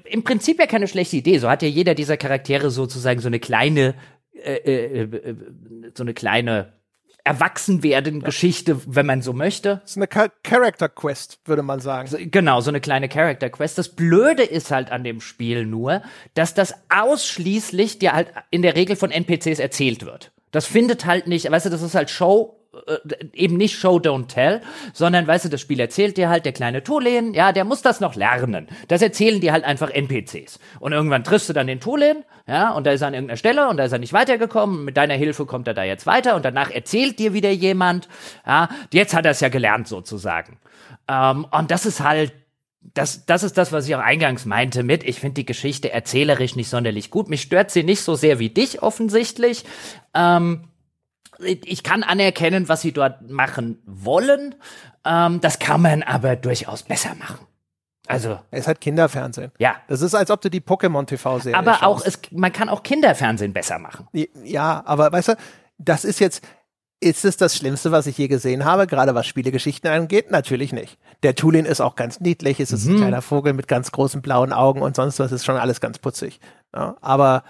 [0.05, 1.37] im Prinzip ja keine schlechte Idee.
[1.37, 3.93] So hat ja jeder dieser Charaktere sozusagen so eine kleine,
[4.33, 5.35] äh, äh, äh
[5.93, 6.78] so eine kleine
[7.29, 9.81] Erwachsenwerden Geschichte, wenn man so möchte.
[9.83, 12.31] Das ist eine Character Quest, würde man sagen.
[12.31, 13.77] Genau, so eine kleine Character Quest.
[13.77, 16.01] Das Blöde ist halt an dem Spiel nur,
[16.33, 20.31] dass das ausschließlich dir halt in der Regel von NPCs erzählt wird.
[20.49, 24.27] Das findet halt nicht, weißt du, das ist halt Show äh, eben nicht Show Don't
[24.27, 24.61] Tell,
[24.93, 27.99] sondern weißt du, das Spiel erzählt dir halt der kleine Tolen, ja, der muss das
[27.99, 28.67] noch lernen.
[28.87, 30.59] Das erzählen dir halt einfach NPCs.
[30.79, 33.69] Und irgendwann triffst du dann den Tolen, ja, und da ist er an irgendeiner Stelle
[33.69, 34.85] und da ist er nicht weitergekommen.
[34.85, 38.07] Mit deiner Hilfe kommt er da jetzt weiter und danach erzählt dir wieder jemand,
[38.45, 40.57] ja, jetzt hat er es ja gelernt sozusagen.
[41.07, 42.33] Ähm, und das ist halt
[42.93, 46.55] das, das ist das, was ich auch eingangs meinte mit, ich finde die Geschichte erzählerisch
[46.55, 47.29] nicht sonderlich gut.
[47.29, 49.65] Mich stört sie nicht so sehr wie dich offensichtlich.
[50.13, 50.69] Ähm,
[51.41, 54.55] ich kann anerkennen, was sie dort machen wollen.
[55.05, 57.45] Ähm, das kann man aber durchaus besser machen.
[58.07, 58.39] Also.
[58.49, 59.51] Es hat Kinderfernsehen.
[59.59, 59.75] Ja.
[59.87, 61.83] Das ist, als ob du die Pokémon TV-Serie Aber schaust.
[61.83, 64.07] auch, es, man kann auch Kinderfernsehen besser machen.
[64.43, 65.33] Ja, aber weißt du,
[65.77, 66.43] das ist jetzt,
[66.99, 70.31] ist es das Schlimmste, was ich je gesehen habe, gerade was Spielegeschichten angeht?
[70.31, 70.97] Natürlich nicht.
[71.21, 72.95] Der Tulin ist auch ganz niedlich, es ist mhm.
[72.95, 75.99] ein kleiner Vogel mit ganz großen blauen Augen und sonst was, ist schon alles ganz
[75.99, 76.39] putzig.
[76.75, 77.43] Ja, aber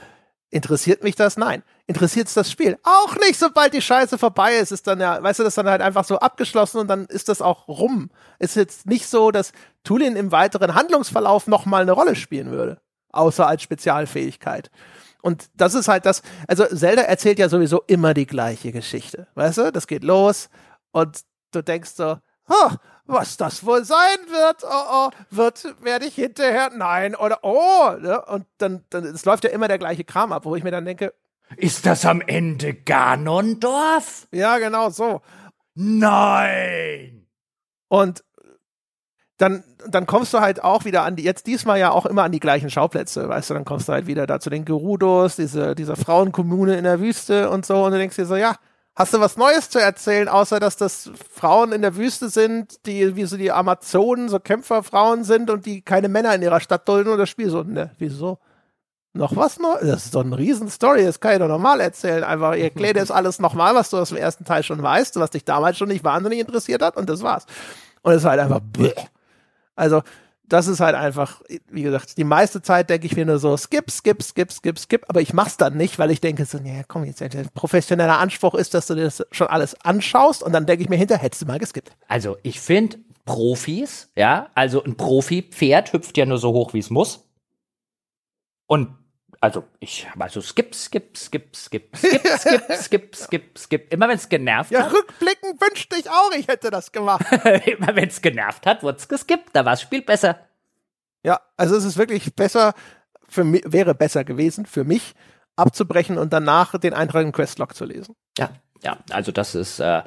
[0.51, 1.37] Interessiert mich das?
[1.37, 1.63] Nein.
[1.85, 2.77] Interessiert es das Spiel?
[2.83, 5.69] Auch nicht, sobald die Scheiße vorbei ist, ist dann ja, weißt du, das ist dann
[5.69, 8.09] halt einfach so abgeschlossen und dann ist das auch rum.
[8.39, 9.51] Ist jetzt nicht so, dass
[9.83, 12.81] Tulin im weiteren Handlungsverlauf nochmal eine Rolle spielen würde.
[13.11, 14.71] Außer als Spezialfähigkeit.
[15.21, 19.27] Und das ist halt das, also Zelda erzählt ja sowieso immer die gleiche Geschichte.
[19.35, 20.49] Weißt du, das geht los
[20.91, 21.21] und
[21.51, 22.17] du denkst so,
[22.47, 22.69] oh,
[23.09, 28.23] was das wohl sein wird, oh, oh, wird, werde ich hinterher, nein, oder, oh, ne?
[28.25, 30.85] und dann, dann, es läuft ja immer der gleiche Kram ab, wo ich mir dann
[30.85, 31.13] denke,
[31.57, 34.27] ist das am Ende Ganondorf?
[34.31, 35.21] Ja, genau so.
[35.73, 37.27] Nein!
[37.87, 38.23] Und
[39.37, 42.31] dann, dann kommst du halt auch wieder an die, jetzt diesmal ja auch immer an
[42.31, 45.75] die gleichen Schauplätze, weißt du, dann kommst du halt wieder da zu den Gerudos, diese,
[45.75, 48.57] dieser Frauenkommune in der Wüste und so, und du denkst dir so, ja,
[48.99, 53.15] Hast du was Neues zu erzählen, außer dass das Frauen in der Wüste sind, die
[53.15, 57.09] wie so die Amazonen, so Kämpferfrauen sind und die keine Männer in ihrer Stadt dulden
[57.09, 58.39] und das Spiel so, ne, wieso?
[59.13, 59.87] Noch was Neues?
[59.87, 62.25] Das ist doch eine Riesen-Story, das kann ich doch normal erzählen.
[62.25, 65.29] Einfach, ihr erklärt jetzt alles nochmal, was du aus dem ersten Teil schon weißt, was
[65.29, 67.45] dich damals schon nicht wahnsinnig interessiert hat und das war's.
[68.01, 68.91] Und es war halt einfach, bleh.
[69.77, 70.01] Also,
[70.49, 73.89] das ist halt einfach, wie gesagt, die meiste Zeit denke ich mir nur so, skip,
[73.89, 77.05] skip, skip, skip, skip, aber ich mach's dann nicht, weil ich denke so, nee, komm
[77.05, 80.83] jetzt, der professioneller Anspruch ist, dass du dir das schon alles anschaust und dann denke
[80.83, 81.91] ich mir hinter, hättest du mal geskippt.
[82.07, 86.89] Also ich finde Profis, ja, also ein Profi-Pferd hüpft ja nur so hoch, wie es
[86.89, 87.29] muss.
[88.67, 88.95] Und
[89.41, 93.93] also ich also skip, skip, skip, skip, skip, skip, skip, skip, skip.
[93.93, 94.93] Immer wenn es genervt Ja, hat.
[94.93, 97.25] rückblickend wünschte ich auch, ich hätte das gemacht.
[97.65, 99.49] Immer wenn es genervt hat, wurde es geskippt.
[99.53, 100.39] Da war das Spiel besser.
[101.23, 102.73] Ja, also es ist wirklich besser,
[103.27, 105.13] für mich, wäre besser gewesen für mich,
[105.55, 108.15] abzubrechen und danach den Eintrag im Questlog zu lesen.
[108.37, 108.49] Ja,
[108.83, 110.01] ja, also das ist, äh,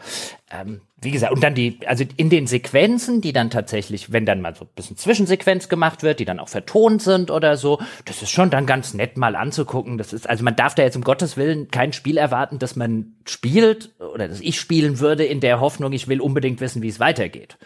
[0.51, 4.41] ähm, wie gesagt, und dann die, also in den Sequenzen, die dann tatsächlich, wenn dann
[4.41, 8.23] mal so ein bisschen Zwischensequenz gemacht wird, die dann auch vertont sind oder so, das
[8.23, 9.99] ist schon dann ganz nett mal anzugucken.
[9.99, 13.15] Das ist, also man darf da jetzt um Gottes Willen kein Spiel erwarten, dass man
[13.27, 17.01] spielt oder dass ich spielen würde in der Hoffnung, ich will unbedingt wissen, wie es
[17.01, 17.59] weitergeht.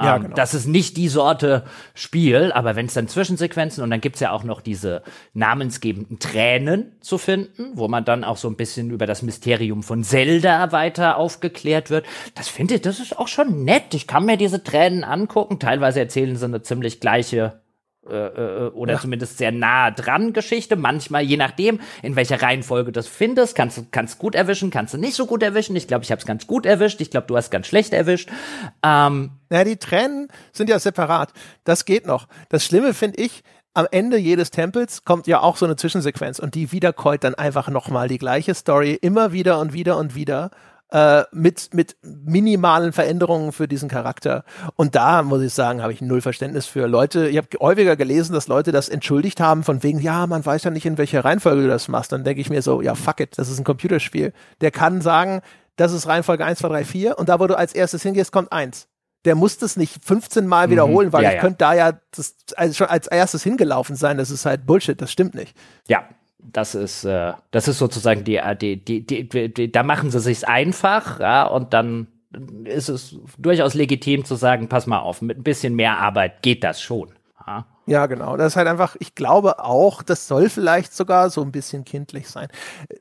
[0.00, 0.34] Ja, Ähm, genau.
[0.34, 1.64] Das ist nicht die Sorte
[1.94, 5.02] Spiel, aber wenn es dann Zwischensequenzen und dann gibt's ja auch noch diese
[5.34, 10.04] namensgebenden Tränen zu finden, wo man dann auch so ein bisschen über das Mysterium von
[10.04, 12.06] Zelda weiter aufgeklärt wird.
[12.34, 13.94] Das finde ich, das ist auch schon nett.
[13.94, 15.58] Ich kann mir diese Tränen angucken.
[15.58, 17.60] Teilweise erzählen sie eine ziemlich gleiche
[18.08, 20.74] äh, äh, oder zumindest sehr nah dran Geschichte.
[20.76, 24.94] Manchmal, je nachdem, in welcher Reihenfolge du das findest, kannst du kannst gut erwischen, kannst
[24.94, 25.76] du nicht so gut erwischen.
[25.76, 27.00] Ich glaube, ich habe es ganz gut erwischt.
[27.02, 28.30] Ich glaube, du hast ganz schlecht erwischt.
[28.82, 31.32] Ähm, Naja, die Tränen sind ja separat.
[31.64, 32.26] Das geht noch.
[32.48, 33.42] Das Schlimme finde ich,
[33.74, 37.68] am Ende jedes Tempels kommt ja auch so eine Zwischensequenz und die wiederkäut dann einfach
[37.68, 40.50] nochmal die gleiche Story immer wieder und wieder und wieder
[40.92, 44.44] äh, mit, mit minimalen Veränderungen für diesen Charakter.
[44.76, 47.28] Und da muss ich sagen, habe ich null Verständnis für Leute.
[47.28, 50.70] Ich habe häufiger gelesen, dass Leute das entschuldigt haben von wegen, ja, man weiß ja
[50.70, 52.12] nicht, in welcher Reihenfolge du das machst.
[52.12, 54.32] Dann denke ich mir so, ja, fuck it, das ist ein Computerspiel.
[54.60, 55.40] Der kann sagen,
[55.76, 58.52] das ist Reihenfolge 1, 2, 3, 4 und da, wo du als erstes hingehst, kommt
[58.52, 58.88] 1
[59.24, 61.24] der muss das nicht 15 Mal wiederholen, weil Mhm.
[61.24, 61.40] Ja, ich ja.
[61.42, 64.16] könnte da ja das, also schon als erstes hingelaufen sein.
[64.16, 65.54] Das ist halt Bullshit, das stimmt nicht.
[65.88, 66.04] Ja,
[66.42, 70.10] das ist, äh, das ist sozusagen die, äh, die, die, die, die, die da machen
[70.10, 72.08] sie sich's einfach, ja, und dann
[72.64, 76.62] ist es durchaus legitim zu sagen, pass mal auf, mit ein bisschen mehr Arbeit geht
[76.62, 77.12] das schon.
[77.46, 77.66] Ja.
[77.86, 78.36] Ja, genau.
[78.36, 82.28] Das ist halt einfach, ich glaube auch, das soll vielleicht sogar so ein bisschen kindlich
[82.28, 82.46] sein.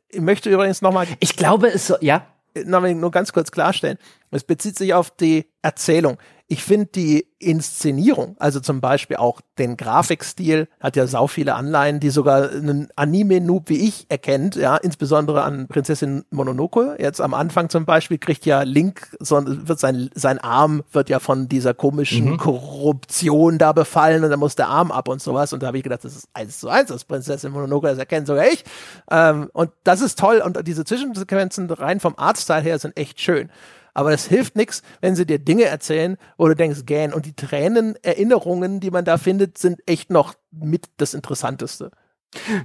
[0.10, 2.26] Ich möchte übrigens nochmal Ich glaube, es so, ja,
[2.66, 4.00] mal nur ganz kurz klarstellen.
[4.32, 6.18] Es bezieht sich auf die Erzählung.
[6.52, 12.00] Ich finde die Inszenierung, also zum Beispiel auch den Grafikstil, hat ja sau viele Anleihen,
[12.00, 16.98] die sogar einen Anime-Noob wie ich erkennt, ja, insbesondere an Prinzessin Mononoke.
[16.98, 21.20] Jetzt am Anfang zum Beispiel kriegt ja Link, so, wird sein, sein Arm wird ja
[21.20, 25.54] von dieser komischen Korruption da befallen und dann muss der Arm ab und sowas.
[25.54, 28.26] Und da habe ich gedacht, das ist eins zu eins, das Prinzessin Mononoke, das erkennt
[28.26, 28.64] sogar ich.
[29.12, 33.52] Ähm, und das ist toll und diese Zwischensequenzen rein vom Artstyle her sind echt schön.
[34.00, 37.12] Aber es hilft nichts, wenn sie dir Dinge erzählen, wo du denkst, gähn.
[37.12, 41.92] Und die Tränen, Erinnerungen, die man da findet, sind echt noch mit das Interessanteste.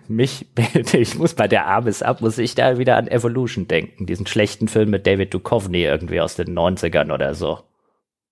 [0.06, 0.46] mich,
[0.92, 4.28] ich muss bei der Arm ist ab, muss ich da wieder an Evolution denken, diesen
[4.28, 7.64] schlechten Film mit David Duchovny irgendwie aus den 90ern oder so.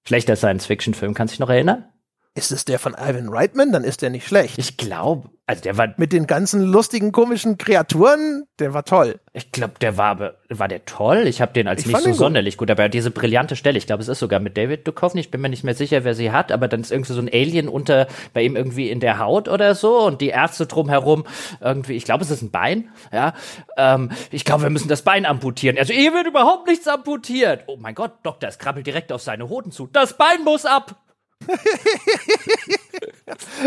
[0.06, 1.91] Schlechter Science-Fiction-Film, kannst du dich noch erinnern?
[2.34, 3.72] Ist es der von Ivan Reitman?
[3.72, 4.56] Dann ist der nicht schlecht.
[4.56, 9.20] Ich glaube, also der war, Mit den ganzen lustigen, komischen Kreaturen, der war toll.
[9.34, 11.24] ich glaube, der war, war der toll.
[11.26, 12.16] Ich habe den als Ich nicht so gut.
[12.16, 15.30] sonderlich gut, aber diese brillante Stelle, ich glaube, es ist sogar mit David Duchovny, ich
[15.30, 17.68] bin mir nicht mehr sicher, wer sie hat, aber dann ist irgendwie so ein Alien
[17.68, 21.24] unter, bei ihm irgendwie in der Haut oder so und die Ärzte drumherum
[21.60, 23.34] irgendwie, ich glaube, es ist ein Bein, ja,
[23.76, 25.76] ähm, ich glaube, wir müssen das Bein amputieren.
[25.76, 27.64] Also, hier wird überhaupt nichts amputiert.
[27.66, 29.86] Oh mein Gott, Doktor, es krabbelt direkt auf seine Hoden zu.
[29.92, 30.96] Das Bein muss ab!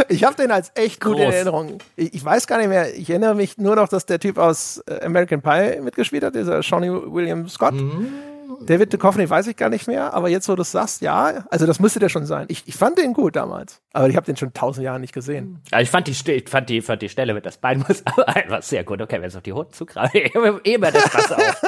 [0.09, 1.33] Ich habe den als echt gut in Groß.
[1.33, 1.77] Erinnerung.
[1.95, 4.81] Ich, ich weiß gar nicht mehr, ich erinnere mich nur noch, dass der Typ aus
[4.87, 7.73] äh, American Pie mitgespielt hat, dieser Shawnee William Scott.
[7.73, 8.13] Mhm.
[8.61, 11.65] David Duchovny weiß ich gar nicht mehr, aber jetzt, wo du es sagst, ja, also
[11.65, 12.45] das müsste der schon sein.
[12.49, 15.61] Ich, ich fand den gut damals, aber ich habe den schon tausend Jahre nicht gesehen.
[15.71, 18.27] Also ich fand die, ich fand die, fand die Stelle mit das Bein muss aber
[18.29, 19.01] einfach sehr gut.
[19.01, 20.33] Okay, wenn es auf die Hoden zukrabbelt,
[20.63, 21.61] immer das Fass auf.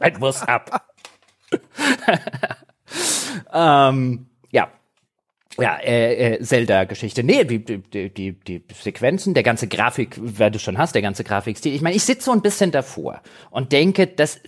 [0.00, 0.88] Bein muss ab.
[3.52, 4.68] ähm, ja.
[5.60, 7.24] Ja, äh, äh, Zelda-Geschichte.
[7.24, 11.24] Nee, die, die, die, die, Sequenzen, der ganze Grafik, wer du schon hast, der ganze
[11.24, 11.74] Grafikstil.
[11.74, 13.20] Ich meine, ich sitze so ein bisschen davor
[13.50, 14.40] und denke, das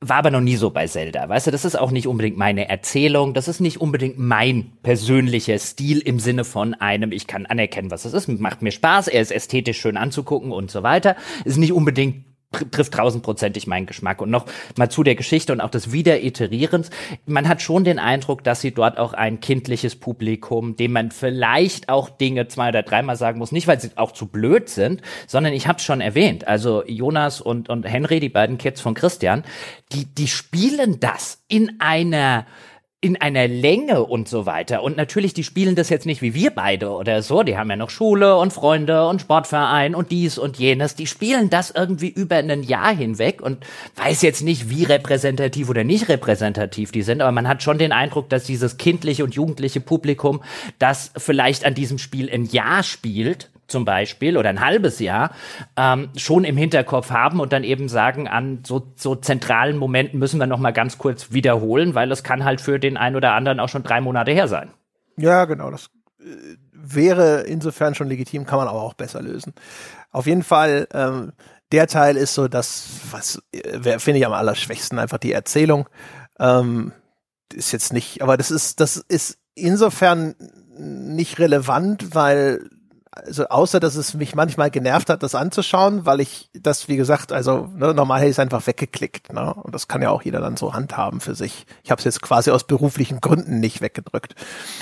[0.00, 1.28] war aber noch nie so bei Zelda.
[1.28, 5.58] Weißt du, das ist auch nicht unbedingt meine Erzählung, das ist nicht unbedingt mein persönlicher
[5.58, 9.20] Stil im Sinne von einem, ich kann anerkennen, was es ist, macht mir Spaß, er
[9.20, 11.14] ist ästhetisch schön anzugucken und so weiter.
[11.44, 12.24] Ist nicht unbedingt
[12.70, 14.20] trifft tausendprozentig meinen Geschmack.
[14.20, 14.46] Und noch
[14.76, 16.90] mal zu der Geschichte und auch des Wiederiterierens.
[17.26, 21.88] Man hat schon den Eindruck, dass sie dort auch ein kindliches Publikum, dem man vielleicht
[21.88, 23.52] auch Dinge zwei oder dreimal sagen muss.
[23.52, 26.46] Nicht, weil sie auch zu blöd sind, sondern ich habe es schon erwähnt.
[26.46, 29.44] Also Jonas und, und Henry, die beiden Kids von Christian,
[29.92, 32.46] die, die spielen das in einer
[33.02, 34.82] in einer Länge und so weiter.
[34.82, 37.42] Und natürlich, die spielen das jetzt nicht wie wir beide oder so.
[37.42, 40.94] Die haben ja noch Schule und Freunde und Sportverein und dies und jenes.
[40.94, 43.64] Die spielen das irgendwie über ein Jahr hinweg und
[43.96, 47.20] weiß jetzt nicht, wie repräsentativ oder nicht repräsentativ die sind.
[47.20, 50.42] Aber man hat schon den Eindruck, dass dieses kindliche und jugendliche Publikum,
[50.78, 55.30] das vielleicht an diesem Spiel ein Jahr spielt, zum Beispiel oder ein halbes Jahr
[55.76, 60.38] ähm, schon im Hinterkopf haben und dann eben sagen, an so, so zentralen Momenten müssen
[60.40, 63.60] wir noch mal ganz kurz wiederholen, weil es kann halt für den einen oder anderen
[63.60, 64.70] auch schon drei Monate her sein.
[65.16, 65.70] Ja, genau.
[65.70, 65.90] Das
[66.20, 69.54] äh, wäre insofern schon legitim, kann man aber auch besser lösen.
[70.10, 71.32] Auf jeden Fall, ähm,
[71.72, 75.88] der Teil ist so das, was äh, finde ich am allerschwächsten, einfach die Erzählung.
[76.38, 76.92] Ähm,
[77.52, 80.34] ist jetzt nicht, aber das ist, das ist insofern
[80.78, 82.68] nicht relevant, weil
[83.16, 87.32] also außer dass es mich manchmal genervt hat, das anzuschauen, weil ich das, wie gesagt,
[87.32, 89.32] also ne, normal hätte ich es einfach weggeklickt.
[89.32, 89.54] Ne?
[89.54, 91.66] Und das kann ja auch jeder dann so handhaben für sich.
[91.82, 94.34] Ich habe es jetzt quasi aus beruflichen Gründen nicht weggedrückt.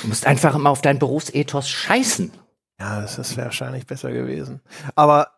[0.02, 2.32] Du musst einfach immer auf dein Berufsethos scheißen.
[2.80, 4.60] Ja, das ist wahrscheinlich besser gewesen.
[4.96, 5.28] Aber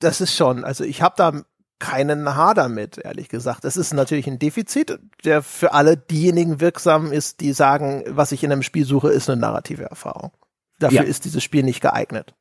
[0.00, 1.42] das ist schon, also ich habe da
[1.78, 3.64] keinen Haar damit, ehrlich gesagt.
[3.64, 8.44] Es ist natürlich ein Defizit, der für alle diejenigen wirksam ist, die sagen, was ich
[8.44, 10.30] in einem Spiel suche, ist eine narrative Erfahrung.
[10.80, 11.04] Dafür ja.
[11.04, 12.34] ist dieses Spiel nicht geeignet.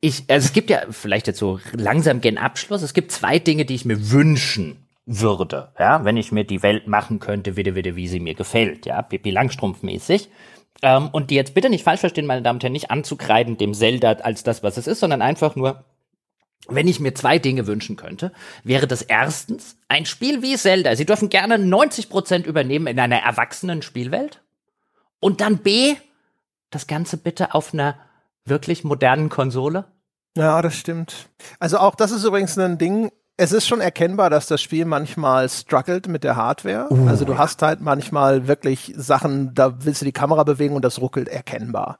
[0.00, 2.82] Ich, also es gibt ja vielleicht jetzt so langsam gen Abschluss.
[2.82, 6.86] Es gibt zwei Dinge, die ich mir wünschen würde, ja, wenn ich mir die Welt
[6.86, 10.28] machen könnte, wieder, wieder, wie sie mir gefällt, ja, Pippi Langstrumpf mäßig.
[10.82, 13.72] Ähm, und die jetzt bitte nicht falsch verstehen, meine Damen und Herren, nicht anzukreiden dem
[13.72, 15.82] Zelda als das, was es ist, sondern einfach nur,
[16.68, 18.32] wenn ich mir zwei Dinge wünschen könnte,
[18.64, 20.94] wäre das erstens ein Spiel wie Zelda.
[20.94, 24.42] Sie dürfen gerne 90 Prozent übernehmen in einer erwachsenen Spielwelt.
[25.20, 25.96] Und dann B,
[26.70, 27.96] das Ganze bitte auf einer
[28.44, 29.84] wirklich modernen Konsole?
[30.36, 31.28] Ja, das stimmt.
[31.58, 33.10] Also auch das ist übrigens ein Ding.
[33.36, 36.88] Es ist schon erkennbar, dass das Spiel manchmal struggelt mit der Hardware.
[36.90, 40.84] Uh, also du hast halt manchmal wirklich Sachen, da willst du die Kamera bewegen und
[40.84, 41.98] das ruckelt erkennbar.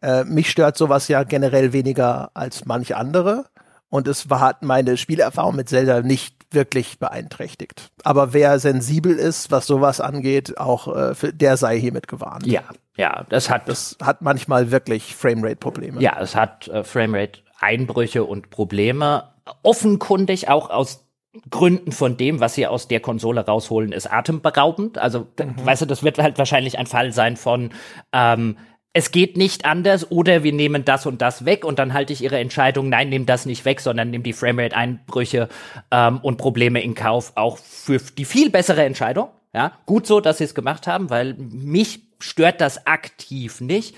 [0.00, 3.46] Äh, mich stört sowas ja generell weniger als manche andere.
[3.90, 7.90] Und es war, hat meine Spielerfahrung mit Zelda nicht wirklich beeinträchtigt.
[8.04, 12.46] Aber wer sensibel ist, was sowas angeht, auch äh, für, der sei hiermit gewarnt.
[12.46, 12.62] Ja,
[12.98, 13.68] ja, das hat.
[13.68, 16.02] Das hat manchmal wirklich Framerate-Probleme.
[16.02, 19.30] Ja, es hat äh, Framerate-Einbrüche und Probleme.
[19.62, 21.06] Offenkundig auch aus
[21.48, 24.98] Gründen von dem, was sie aus der Konsole rausholen, ist atemberaubend.
[24.98, 25.64] Also, mhm.
[25.64, 27.70] weißt du, das wird halt wahrscheinlich ein Fall sein von,
[28.12, 28.58] ähm,
[28.92, 32.22] es geht nicht anders oder wir nehmen das und das weg und dann halte ich
[32.22, 35.48] ihre Entscheidung, nein, nimm das nicht weg, sondern nimm die Framerate-Einbrüche
[35.92, 39.28] ähm, und Probleme in Kauf auch für die viel bessere Entscheidung.
[39.54, 43.94] Ja, gut so, dass sie es gemacht haben, weil mich stört das aktiv nicht,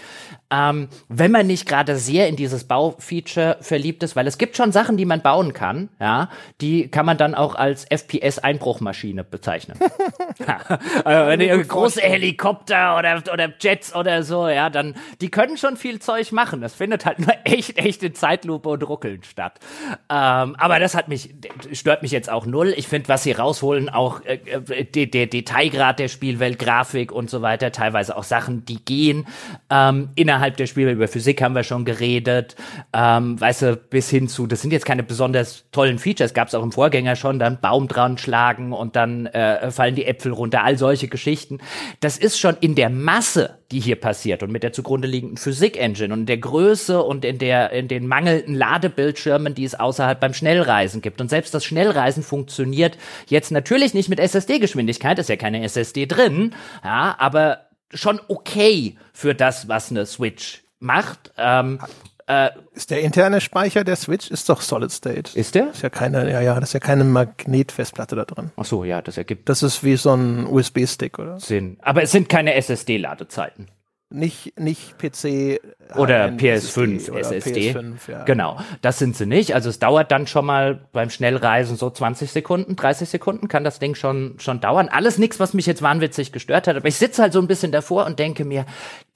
[0.51, 4.73] ähm, wenn man nicht gerade sehr in dieses Baufeature verliebt ist, weil es gibt schon
[4.73, 6.29] Sachen, die man bauen kann, ja,
[6.61, 9.79] die kann man dann auch als FPS-Einbruchmaschine bezeichnen.
[11.05, 15.77] also wenn ihr große Helikopter oder, oder Jets oder so, ja, dann, die können schon
[15.77, 16.61] viel Zeug machen.
[16.61, 19.61] Das findet halt nur echt, echt in Zeitlupe und Ruckeln statt.
[20.09, 21.35] Ähm, aber das hat mich,
[21.73, 22.75] stört mich jetzt auch null.
[22.77, 27.31] Ich finde, was sie rausholen, auch äh, äh der, der Detailgrad der Spielwelt, Grafik und
[27.31, 29.27] so weiter, teilweise auch Sachen, die gehen
[29.71, 30.93] ähm, innerhalb der Spiele.
[30.93, 32.57] Über Physik haben wir schon geredet,
[32.93, 36.55] ähm, weißt du, bis hin zu, das sind jetzt keine besonders tollen Features, gab es
[36.55, 40.65] auch im Vorgänger schon, dann Baum dran schlagen und dann äh, fallen die Äpfel runter,
[40.65, 41.59] all solche Geschichten.
[42.01, 46.13] Das ist schon in der Masse, die hier passiert und mit der zugrunde liegenden Physik-Engine
[46.13, 51.03] und der Größe und in der in den mangelnden Ladebildschirmen, die es außerhalb beim Schnellreisen
[51.03, 51.21] gibt.
[51.21, 56.55] Und selbst das Schnellreisen funktioniert jetzt natürlich nicht mit SSD-Geschwindigkeit, ist ja keine SSD drin,
[56.85, 61.33] ja, aber schon okay für das, was eine Switch macht.
[61.37, 61.79] Ähm,
[62.27, 65.37] äh, ist der interne Speicher der Switch ist doch Solid State.
[65.39, 65.71] Ist der?
[65.71, 68.53] Ist ja keine, ja, ja, das ist ja keine Magnetfestplatte da drin.
[68.57, 69.49] Ach so, ja, das ergibt.
[69.49, 71.41] Das ist wie so ein USB-Stick, oder?
[71.41, 71.77] Sinn.
[71.83, 73.67] Aber es sind keine SSD-Ladezeiten
[74.11, 75.61] nicht, nicht PC
[75.97, 77.73] oder PS5 oder SSD.
[77.73, 78.25] PS5, ja.
[78.25, 79.55] Genau, das sind sie nicht.
[79.55, 83.79] Also es dauert dann schon mal beim Schnellreisen so 20 Sekunden, 30 Sekunden kann das
[83.79, 84.89] Ding schon, schon dauern.
[84.89, 86.77] Alles nichts, was mich jetzt wahnwitzig gestört hat.
[86.77, 88.67] Aber ich sitze halt so ein bisschen davor und denke mir,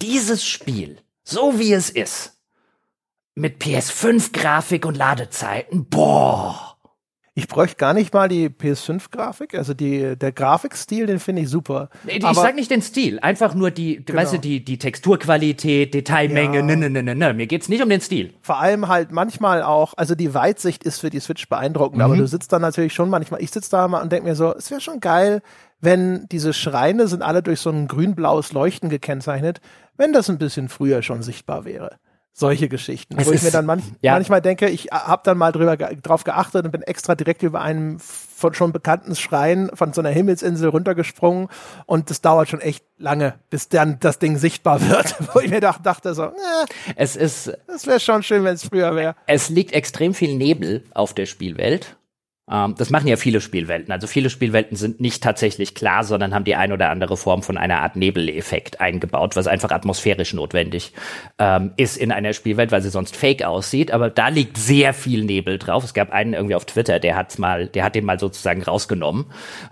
[0.00, 2.40] dieses Spiel, so wie es ist,
[3.34, 6.73] mit PS5-Grafik und Ladezeiten, boah
[7.36, 11.88] ich bräuchte gar nicht mal die PS5-Grafik, also die, der Grafikstil, den finde ich super.
[12.06, 14.20] Ich aber, sag nicht den Stil, einfach nur die, genau.
[14.20, 16.62] weißt du, die, die Texturqualität, Detailmenge, ja.
[16.62, 17.34] ne, ne, ne, ne, ne.
[17.34, 18.34] Mir geht's nicht um den Stil.
[18.40, 22.04] Vor allem halt manchmal auch, also die Weitsicht ist für die Switch beeindruckend, mhm.
[22.04, 24.54] aber du sitzt da natürlich schon manchmal, ich sitze da mal und denke mir so,
[24.54, 25.42] es wäre schon geil,
[25.80, 29.60] wenn diese Schreine sind alle durch so ein grün-blaues Leuchten gekennzeichnet,
[29.96, 31.98] wenn das ein bisschen früher schon sichtbar wäre.
[32.36, 34.12] Solche Geschichten, Es wo ich mir dann manch, ja.
[34.12, 38.00] manchmal denke, ich habe dann mal drüber drauf geachtet und bin extra direkt über einen
[38.00, 41.48] von schon bekannten Schrein von so einer Himmelsinsel runtergesprungen
[41.86, 45.60] und das dauert schon echt lange, bis dann das Ding sichtbar wird, wo ich mir
[45.60, 46.32] dach, dachte so, äh,
[46.96, 49.14] Es ist, das wäre schon schön, wenn es früher wäre.
[49.26, 51.96] es liegt extrem viel Nebel auf der Spielwelt.
[52.50, 53.92] Ähm, das machen ja viele Spielwelten.
[53.92, 57.56] Also viele Spielwelten sind nicht tatsächlich klar, sondern haben die ein oder andere Form von
[57.56, 60.92] einer Art Nebeleffekt eingebaut, was einfach atmosphärisch notwendig
[61.38, 63.92] ähm, ist in einer Spielwelt, weil sie sonst fake aussieht.
[63.92, 65.84] Aber da liegt sehr viel Nebel drauf.
[65.84, 69.26] Es gab einen irgendwie auf Twitter, der hat's mal, der hat den mal sozusagen rausgenommen.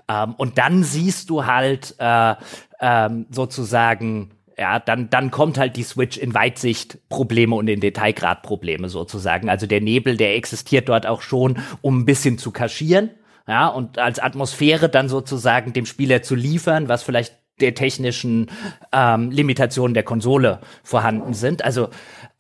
[0.09, 2.35] Ähm, und dann siehst du halt äh,
[2.81, 8.43] ähm, sozusagen ja, dann, dann kommt halt die Switch in Weitsicht Probleme und in Detailgrad
[8.43, 9.49] Probleme sozusagen.
[9.49, 13.11] Also der Nebel, der existiert dort auch schon, um ein bisschen zu kaschieren.
[13.49, 18.51] Ja, und als Atmosphäre dann sozusagen dem Spieler zu liefern, was vielleicht der technischen
[18.93, 21.65] ähm, Limitationen der Konsole vorhanden sind.
[21.65, 21.89] Also,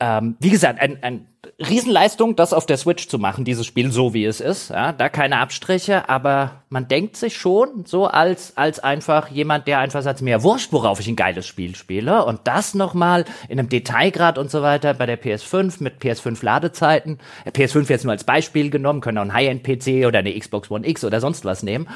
[0.00, 1.26] ähm, wie gesagt, ein, ein
[1.58, 4.70] Riesenleistung, das auf der Switch zu machen, dieses Spiel so wie es ist.
[4.70, 9.78] Ja, da keine Abstriche, aber man denkt sich schon so als, als einfach jemand, der
[9.78, 12.24] einfach sagt, mir wurscht, worauf ich ein geiles Spiel spiele.
[12.24, 17.18] Und das nochmal in einem Detailgrad und so weiter bei der PS5 mit PS5 Ladezeiten.
[17.44, 20.86] Äh, PS5 jetzt nur als Beispiel genommen, können auch ein High-End-PC oder eine Xbox One
[20.86, 21.88] X oder sonst was nehmen.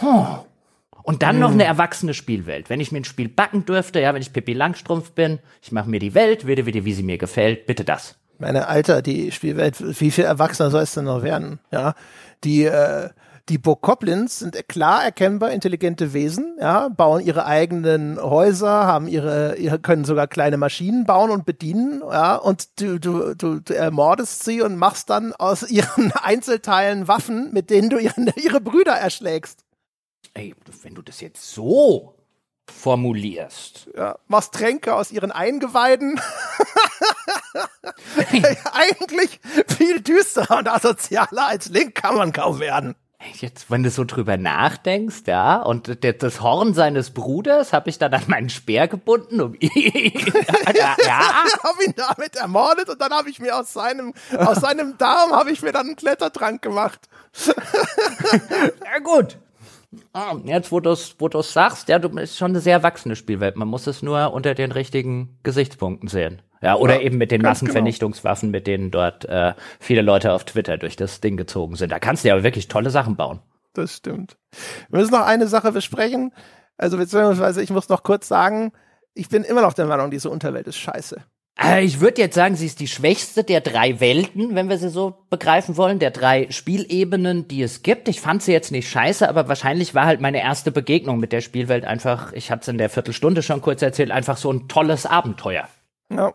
[0.00, 0.38] Huh.
[1.02, 2.68] Und dann noch eine erwachsene Spielwelt.
[2.68, 5.88] Wenn ich mir ein Spiel backen dürfte, ja, wenn ich Pippi Langstrumpf bin, ich mache
[5.88, 8.18] mir die Welt, wieder, wieder, wie sie mir gefällt, bitte das.
[8.38, 11.58] Meine Alter, die Spielwelt, wie viel Erwachsener soll es denn noch werden?
[11.72, 11.94] Ja,
[12.44, 13.10] die, äh,
[13.48, 20.04] die Bokoblins sind klar erkennbar intelligente Wesen, ja, bauen ihre eigenen Häuser, haben ihre, können
[20.04, 24.76] sogar kleine Maschinen bauen und bedienen, ja, und du, du, du, du ermordest sie und
[24.76, 29.64] machst dann aus ihren Einzelteilen Waffen, mit denen du ihren, ihre Brüder erschlägst.
[30.34, 32.17] Ey, wenn du das jetzt so
[32.70, 33.90] formulierst.
[33.96, 36.20] Ja, machst Tränke aus ihren Eingeweiden.
[38.72, 42.94] Eigentlich viel düsterer und asozialer als Link kann man kaum werden.
[43.40, 47.98] Jetzt, wenn du so drüber nachdenkst, ja, und der, das Horn seines Bruders habe ich
[47.98, 49.70] dann an meinen Speer gebunden, um ja,
[50.72, 51.44] ja, ja.
[51.64, 55.50] habe ihn damit ermordet und dann habe ich mir aus seinem, aus seinem Darm habe
[55.50, 57.08] ich mir dann einen Klettertrank gemacht.
[57.44, 59.38] ja gut.
[60.12, 63.16] Ah, Jetzt, wo du es wo du's sagst, ja, du ist schon eine sehr erwachsene
[63.16, 63.56] Spielwelt.
[63.56, 66.42] Man muss es nur unter den richtigen Gesichtspunkten sehen.
[66.60, 67.68] Ja, oder Ja, eben mit den ganz genau.
[67.68, 71.90] Massenvernichtungswaffen, mit denen dort äh, viele Leute auf Twitter durch das Ding gezogen sind.
[71.92, 73.40] Da kannst du ja wirklich tolle Sachen bauen.
[73.74, 74.36] Das stimmt.
[74.90, 76.32] Wir müssen noch eine Sache besprechen.
[76.76, 78.72] Also beziehungsweise ich muss noch kurz sagen,
[79.14, 81.22] ich bin immer noch der Meinung, diese Unterwelt ist scheiße.
[81.60, 84.90] Äh, Ich würde jetzt sagen, sie ist die schwächste der drei Welten, wenn wir sie
[84.90, 88.08] so begreifen wollen, der drei Spielebenen, die es gibt.
[88.08, 91.40] Ich fand sie jetzt nicht scheiße, aber wahrscheinlich war halt meine erste Begegnung mit der
[91.40, 95.06] Spielwelt einfach, ich hatte es in der Viertelstunde schon kurz erzählt, einfach so ein tolles
[95.06, 95.68] Abenteuer.
[96.10, 96.32] Ja.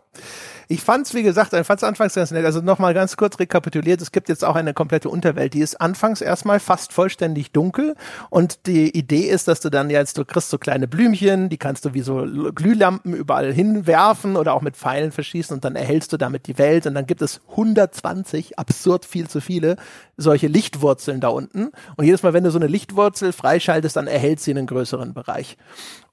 [0.68, 2.44] Ich fand's, wie gesagt, ich fand's anfangs ganz nett.
[2.44, 4.00] Also nochmal ganz kurz rekapituliert.
[4.00, 5.54] Es gibt jetzt auch eine komplette Unterwelt.
[5.54, 7.94] Die ist anfangs erstmal fast vollständig dunkel.
[8.30, 11.84] Und die Idee ist, dass du dann jetzt, du kriegst so kleine Blümchen, die kannst
[11.84, 16.16] du wie so Glühlampen überall hinwerfen oder auch mit Pfeilen verschießen und dann erhältst du
[16.16, 16.86] damit die Welt.
[16.86, 19.76] Und dann gibt es 120, absurd viel zu viele,
[20.16, 21.70] solche Lichtwurzeln da unten.
[21.96, 25.56] Und jedes Mal, wenn du so eine Lichtwurzel freischaltest, dann erhält sie einen größeren Bereich.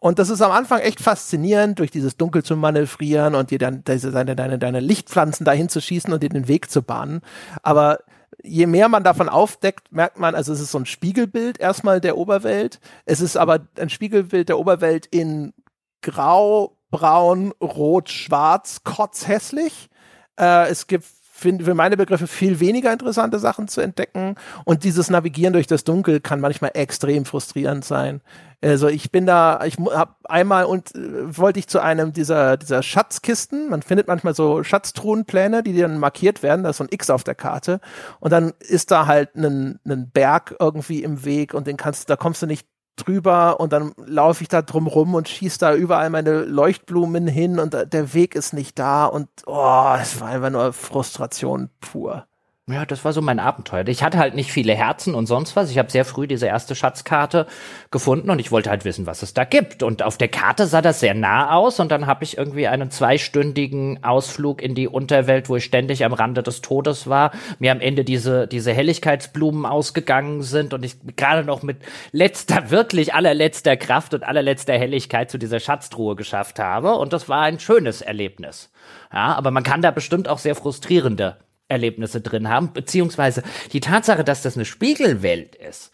[0.02, 3.84] Und das ist am Anfang echt faszinierend, durch dieses Dunkel zu manövrieren und dir dann
[3.84, 7.22] diese, deine, deine, deine Lichtpflanzen dahin zu schießen und dir den Weg zu bahnen.
[7.62, 8.00] Aber
[8.42, 12.18] je mehr man davon aufdeckt, merkt man, also es ist so ein Spiegelbild erstmal der
[12.18, 12.80] Oberwelt.
[13.06, 15.54] Es ist aber ein Spiegelbild der Oberwelt in
[16.02, 19.92] grau, braun, rot, schwarz, kotzhässlich.
[20.36, 21.06] Äh, es gibt
[21.42, 24.36] für meine Begriffe viel weniger interessante Sachen zu entdecken
[24.66, 28.22] und dieses Navigieren durch das Dunkel kann manchmal extrem frustrierend sein.
[28.64, 32.84] Also ich bin da, ich habe einmal und äh, wollte ich zu einem dieser dieser
[32.84, 33.70] Schatzkisten.
[33.70, 36.64] Man findet manchmal so Schatztruhenpläne, die dann markiert werden.
[36.64, 37.80] Da ist so ein X auf der Karte
[38.20, 42.16] und dann ist da halt ein, ein Berg irgendwie im Weg und den kannst, da
[42.16, 46.10] kommst du nicht drüber und dann laufe ich da drum rum und schieß da überall
[46.10, 50.50] meine Leuchtblumen hin und da- der Weg ist nicht da und oh, es war einfach
[50.52, 52.28] nur Frustration pur.
[52.70, 53.88] Ja, das war so mein Abenteuer.
[53.88, 55.72] Ich hatte halt nicht viele Herzen und sonst was.
[55.72, 57.48] Ich habe sehr früh diese erste Schatzkarte
[57.90, 59.82] gefunden und ich wollte halt wissen, was es da gibt.
[59.82, 62.92] Und auf der Karte sah das sehr nah aus und dann habe ich irgendwie einen
[62.92, 67.82] zweistündigen Ausflug in die Unterwelt, wo ich ständig am Rande des Todes war, mir am
[67.82, 71.78] Ende diese, diese Helligkeitsblumen ausgegangen sind und ich gerade noch mit
[72.12, 76.94] letzter, wirklich allerletzter Kraft und allerletzter Helligkeit zu dieser Schatztruhe geschafft habe.
[76.96, 78.72] Und das war ein schönes Erlebnis.
[79.12, 81.38] Ja, aber man kann da bestimmt auch sehr frustrierende
[81.72, 83.42] Erlebnisse drin haben, beziehungsweise
[83.74, 85.92] die Tatsache, dass das eine Spiegelwelt ist,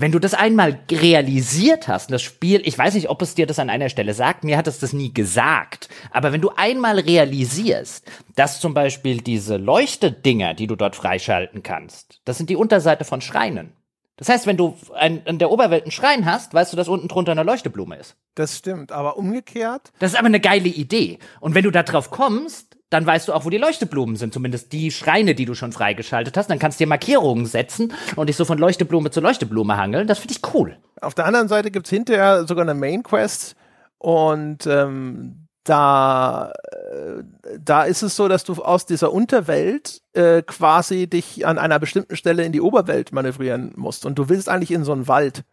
[0.00, 3.58] Wenn du das einmal realisiert hast, das Spiel, ich weiß nicht, ob es dir das
[3.58, 8.10] an einer Stelle sagt, mir hat es das nie gesagt, aber wenn du einmal realisierst,
[8.34, 13.20] dass zum Beispiel diese Leuchtedinger, die du dort freischalten kannst, das sind die Unterseite von
[13.20, 13.74] Schreinen.
[14.16, 17.08] Das heißt, wenn du ein, in der Oberwelt einen Schrein hast, weißt du, dass unten
[17.08, 18.16] drunter eine Leuchteblume ist.
[18.34, 19.92] Das stimmt, aber umgekehrt.
[19.98, 21.18] Das ist aber eine geile Idee.
[21.40, 24.72] Und wenn du da drauf kommst, dann weißt du auch, wo die Leuchteblumen sind, zumindest
[24.72, 26.50] die Schreine, die du schon freigeschaltet hast.
[26.50, 30.08] Dann kannst du dir Markierungen setzen und dich so von Leuchteblume zu Leuchteblume hangeln.
[30.08, 30.76] Das finde ich cool.
[31.00, 33.54] Auf der anderen Seite gibt's hinterher sogar eine Main Quest
[33.98, 37.22] und ähm, da, äh,
[37.60, 42.16] da ist es so, dass du aus dieser Unterwelt äh, quasi dich an einer bestimmten
[42.16, 44.04] Stelle in die Oberwelt manövrieren musst.
[44.04, 45.44] Und du willst eigentlich in so einen Wald.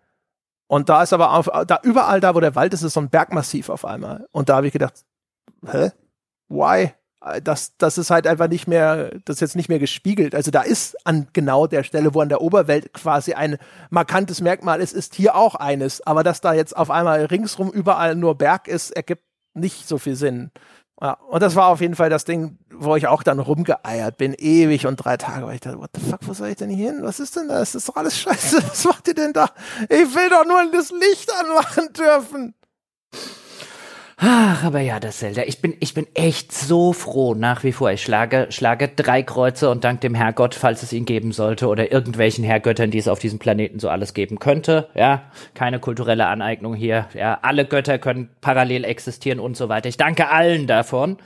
[0.67, 3.09] Und da ist aber auf, da überall da, wo der Wald ist, ist so ein
[3.09, 4.27] Bergmassiv auf einmal.
[4.31, 5.05] Und da habe ich gedacht,
[5.65, 5.91] hä?
[6.49, 6.93] Why?
[7.43, 10.35] Das, das ist halt einfach nicht mehr, das ist jetzt nicht mehr gespiegelt.
[10.35, 13.57] Also da ist an genau der Stelle, wo an der Oberwelt quasi ein
[13.89, 16.05] markantes Merkmal ist, ist hier auch eines.
[16.05, 19.23] Aber dass da jetzt auf einmal ringsrum überall nur Berg ist, ergibt
[19.53, 20.51] nicht so viel Sinn.
[20.99, 24.33] Ja, und das war auf jeden Fall das Ding, wo ich auch dann rumgeeiert bin,
[24.33, 26.91] ewig und drei Tage, weil ich dachte, what the fuck, wo soll ich denn hier
[26.91, 27.03] hin?
[27.03, 27.59] Was ist denn da?
[27.59, 28.63] Das ist doch alles scheiße.
[28.67, 29.49] Was macht ihr denn da?
[29.89, 32.55] Ich will doch nur das Licht anmachen dürfen.
[34.19, 35.43] Ach, aber ja, das Zelda.
[35.43, 37.91] Ich bin, ich bin echt so froh nach wie vor.
[37.91, 41.91] Ich schlage, schlage drei Kreuze und dank dem Herrgott, falls es ihn geben sollte, oder
[41.91, 44.89] irgendwelchen Herrgöttern, die es auf diesem Planeten so alles geben könnte.
[44.95, 47.07] Ja, keine kulturelle Aneignung hier.
[47.13, 49.87] Ja, alle Götter können parallel existieren und so weiter.
[49.87, 51.17] Ich danke allen davon,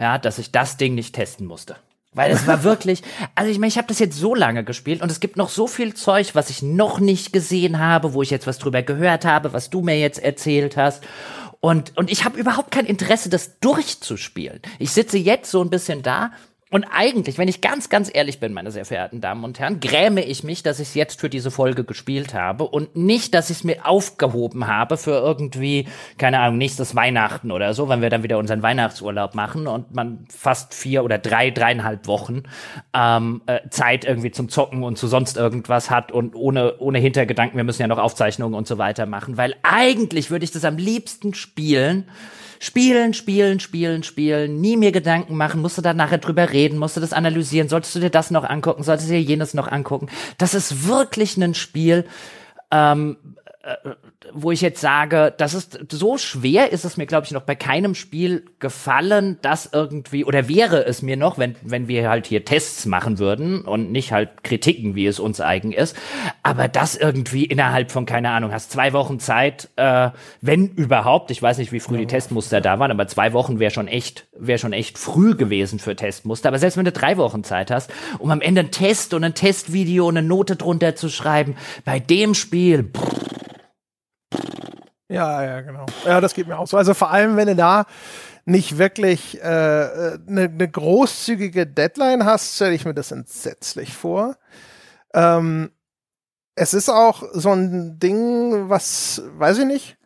[0.00, 1.76] ja, dass ich das Ding nicht testen musste.
[2.14, 3.02] Weil es war wirklich,
[3.34, 5.66] also ich meine, ich habe das jetzt so lange gespielt und es gibt noch so
[5.66, 9.52] viel Zeug, was ich noch nicht gesehen habe, wo ich jetzt was drüber gehört habe,
[9.52, 11.04] was du mir jetzt erzählt hast.
[11.60, 14.60] Und, und ich habe überhaupt kein Interesse, das durchzuspielen.
[14.78, 16.32] Ich sitze jetzt so ein bisschen da
[16.70, 20.22] und eigentlich, wenn ich ganz, ganz ehrlich bin, meine sehr verehrten Damen und Herren, gräme
[20.22, 23.58] ich mich, dass ich es jetzt für diese Folge gespielt habe und nicht, dass ich
[23.58, 25.88] es mir aufgehoben habe für irgendwie,
[26.18, 30.26] keine Ahnung, nächstes Weihnachten oder so, wenn wir dann wieder unseren Weihnachtsurlaub machen und man
[30.28, 32.42] fast vier oder drei, dreieinhalb Wochen
[32.92, 37.56] ähm, äh, Zeit irgendwie zum Zocken und zu sonst irgendwas hat und ohne, ohne Hintergedanken,
[37.56, 40.76] wir müssen ja noch Aufzeichnungen und so weiter machen, weil eigentlich würde ich das am
[40.76, 42.04] liebsten spielen,
[42.60, 46.96] Spielen, spielen, spielen, spielen, nie mir Gedanken machen, musst du da nachher drüber reden, musst
[46.96, 50.08] du das analysieren, solltest du dir das noch angucken, solltest du dir jenes noch angucken.
[50.38, 52.04] Das ist wirklich ein Spiel,
[52.70, 53.16] ähm,
[53.62, 53.90] äh,
[54.32, 57.54] wo ich jetzt sage, das ist so schwer ist es mir, glaube ich, noch bei
[57.54, 62.44] keinem Spiel gefallen, das irgendwie, oder wäre es mir noch, wenn, wenn wir halt hier
[62.44, 65.96] Tests machen würden und nicht halt Kritiken, wie es uns eigen ist,
[66.42, 71.40] aber das irgendwie innerhalb von, keine Ahnung, hast zwei Wochen Zeit, äh, wenn überhaupt, ich
[71.40, 72.00] weiß nicht, wie früh ja.
[72.00, 75.78] die Testmuster da waren, aber zwei Wochen wäre schon echt, wäre schon echt früh gewesen
[75.78, 79.14] für Testmuster, aber selbst wenn du drei Wochen Zeit hast, um am Ende ein Test
[79.14, 83.28] und ein Testvideo und eine Note drunter zu schreiben, bei dem Spiel, pff,
[85.08, 85.86] ja, ja, genau.
[86.04, 86.76] Ja, das geht mir auch so.
[86.76, 87.86] Also vor allem, wenn du da
[88.44, 94.36] nicht wirklich eine äh, ne, ne großzügige Deadline hast, stelle ich mir das entsetzlich vor.
[95.14, 95.70] Ähm,
[96.54, 99.96] es ist auch so ein Ding, was, weiß ich nicht.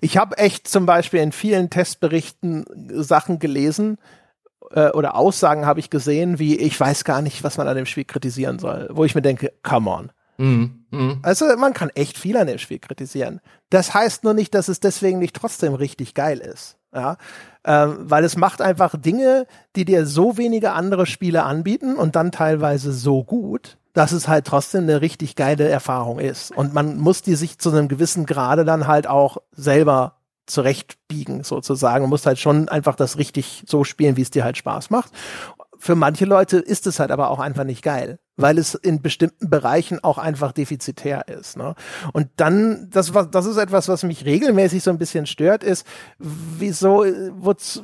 [0.00, 3.98] Ich habe echt zum Beispiel in vielen Testberichten Sachen gelesen
[4.72, 7.86] äh, oder Aussagen habe ich gesehen, wie ich weiß gar nicht, was man an dem
[7.86, 10.12] Spiel kritisieren soll, wo ich mir denke, come on.
[10.38, 10.84] Mhm.
[10.90, 11.18] Mhm.
[11.22, 13.40] Also man kann echt viel an dem Spiel kritisieren.
[13.70, 16.76] Das heißt nur nicht, dass es deswegen nicht trotzdem richtig geil ist.
[16.94, 17.18] Ja,
[17.64, 22.32] ähm, weil es macht einfach Dinge, die dir so wenige andere Spiele anbieten und dann
[22.32, 26.56] teilweise so gut, dass es halt trotzdem eine richtig geile Erfahrung ist.
[26.56, 32.02] Und man muss die sich zu einem gewissen Grade dann halt auch selber zurechtbiegen, sozusagen.
[32.02, 35.10] Man muss halt schon einfach das richtig so spielen, wie es dir halt Spaß macht
[35.78, 39.50] für manche Leute ist es halt aber auch einfach nicht geil, weil es in bestimmten
[39.50, 41.56] Bereichen auch einfach defizitär ist.
[41.56, 41.74] Ne?
[42.12, 45.86] Und dann, das, das ist etwas, was mich regelmäßig so ein bisschen stört, ist,
[46.18, 47.04] wieso,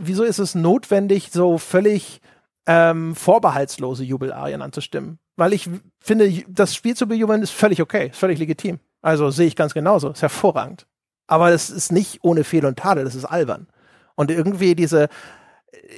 [0.01, 2.21] wieso ist es notwendig, so völlig
[2.67, 5.19] ähm, vorbehaltslose Jubelarien anzustimmen?
[5.37, 5.69] Weil ich
[6.01, 8.81] finde, das Spiel zu bejubeln ist völlig okay, ist völlig legitim.
[9.01, 10.87] Also sehe ich ganz genauso, ist hervorragend.
[11.27, 13.67] Aber das ist nicht ohne Fehl und Tadel, das ist albern.
[14.15, 15.09] Und irgendwie diese,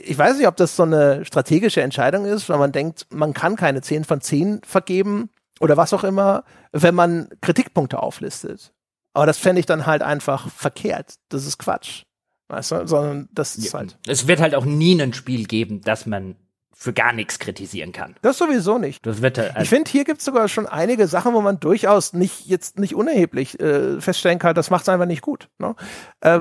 [0.04, 3.56] ich weiß nicht, ob das so eine strategische Entscheidung ist, weil man denkt, man kann
[3.56, 5.30] keine 10 von 10 vergeben
[5.60, 8.72] oder was auch immer, wenn man Kritikpunkte auflistet.
[9.12, 11.14] Aber das fände ich dann halt einfach verkehrt.
[11.28, 12.02] Das ist Quatsch.
[12.48, 13.96] Weißt du, sondern das ist halt.
[14.06, 16.36] Es wird halt auch nie ein Spiel geben, das man
[16.76, 18.16] für gar nichts kritisieren kann.
[18.20, 19.06] Das sowieso nicht.
[19.06, 22.12] Das wird halt, ich finde, hier gibt es sogar schon einige Sachen, wo man durchaus
[22.12, 25.48] nicht jetzt nicht unerheblich äh, feststellen kann, das macht es einfach nicht gut.
[25.58, 25.76] Ne?
[26.20, 26.40] Äh,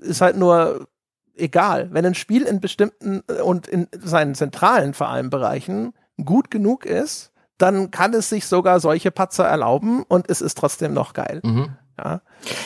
[0.00, 0.88] ist halt nur
[1.36, 1.88] egal.
[1.92, 5.92] Wenn ein Spiel in bestimmten äh, und in seinen zentralen vor allem Bereichen
[6.24, 10.92] gut genug ist, dann kann es sich sogar solche Patzer erlauben und es ist trotzdem
[10.92, 11.40] noch geil.
[11.44, 11.76] Mhm.
[11.98, 12.22] Ja.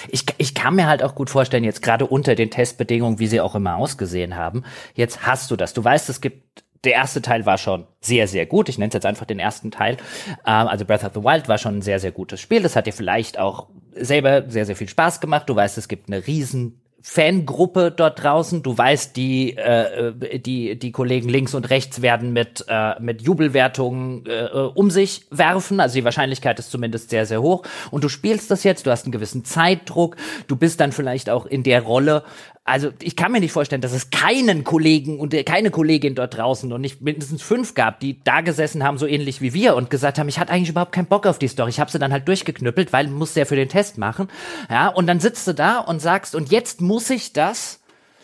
[0.08, 3.40] Ich, ich kann mir halt auch gut vorstellen, jetzt gerade unter den Testbedingungen, wie sie
[3.40, 4.64] auch immer ausgesehen haben,
[4.94, 5.74] jetzt hast du das.
[5.74, 8.68] Du weißt, es gibt der erste Teil war schon sehr, sehr gut.
[8.68, 9.96] Ich nenne es jetzt einfach den ersten Teil.
[10.46, 12.62] Ähm, also Breath of the Wild war schon ein sehr, sehr gutes Spiel.
[12.62, 15.48] Das hat dir vielleicht auch selber sehr, sehr viel Spaß gemacht.
[15.48, 18.62] Du weißt, es gibt eine riesen Fangruppe dort draußen.
[18.62, 23.22] Du weißt, die, äh, äh, die, die Kollegen links und rechts werden mit, äh, mit
[23.22, 25.78] Jubelwertungen äh, um sich werfen.
[25.78, 27.62] Also die Wahrscheinlichkeit ist zumindest sehr, sehr hoch.
[27.90, 30.16] Und du spielst das jetzt, du hast einen gewissen Zeitdruck.
[30.48, 32.24] Du bist dann vielleicht auch in der Rolle
[32.68, 36.72] also ich kann mir nicht vorstellen, dass es keinen Kollegen und keine Kollegin dort draußen
[36.72, 40.18] und nicht mindestens fünf gab, die da gesessen haben, so ähnlich wie wir und gesagt
[40.18, 41.70] haben, ich hatte eigentlich überhaupt keinen Bock auf die Story.
[41.70, 44.28] Ich habe sie dann halt durchgeknüppelt, weil musste ja für den Test machen.
[44.70, 47.80] Ja, und dann sitzt du da und sagst, und jetzt muss ich das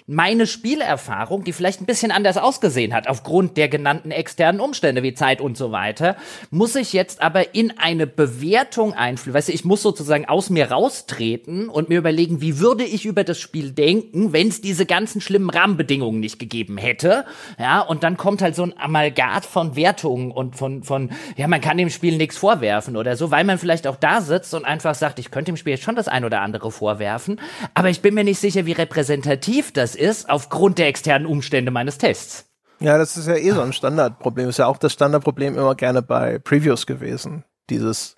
[0.06, 5.14] meine Spielerfahrung, die vielleicht ein bisschen anders ausgesehen hat, aufgrund der genannten externen Umstände wie
[5.14, 6.16] Zeit und so weiter,
[6.51, 9.32] muss ich jetzt aber in eine Bewertung einfließen.
[9.32, 13.24] Weißt du, ich muss sozusagen aus mir raustreten und mir überlegen, wie würde ich über
[13.24, 17.24] das Spiel denken, wenn es diese ganzen schlimmen Rahmenbedingungen nicht gegeben hätte.
[17.59, 21.62] Ja, und dann kommt halt so ein Amalgat von Wertungen und von, von, ja, man
[21.62, 24.94] kann dem Spiel nichts vorwerfen oder so, weil man vielleicht auch da sitzt und einfach
[24.94, 27.40] sagt, ich könnte dem Spiel jetzt schon das ein oder andere vorwerfen,
[27.72, 31.98] aber ich bin mir nicht sicher, wie repräsentativ das ist aufgrund der externen Umstände meines
[31.98, 32.46] Tests.
[32.80, 34.48] Ja, das ist ja eh so ein Standardproblem.
[34.48, 37.44] Ist ja auch das Standardproblem immer gerne bei Previews gewesen.
[37.70, 38.16] Dieses,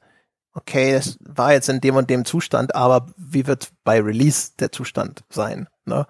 [0.55, 4.73] okay, es war jetzt in dem und dem Zustand, aber wie wird bei Release der
[4.73, 5.69] Zustand sein?
[5.85, 6.07] Ne?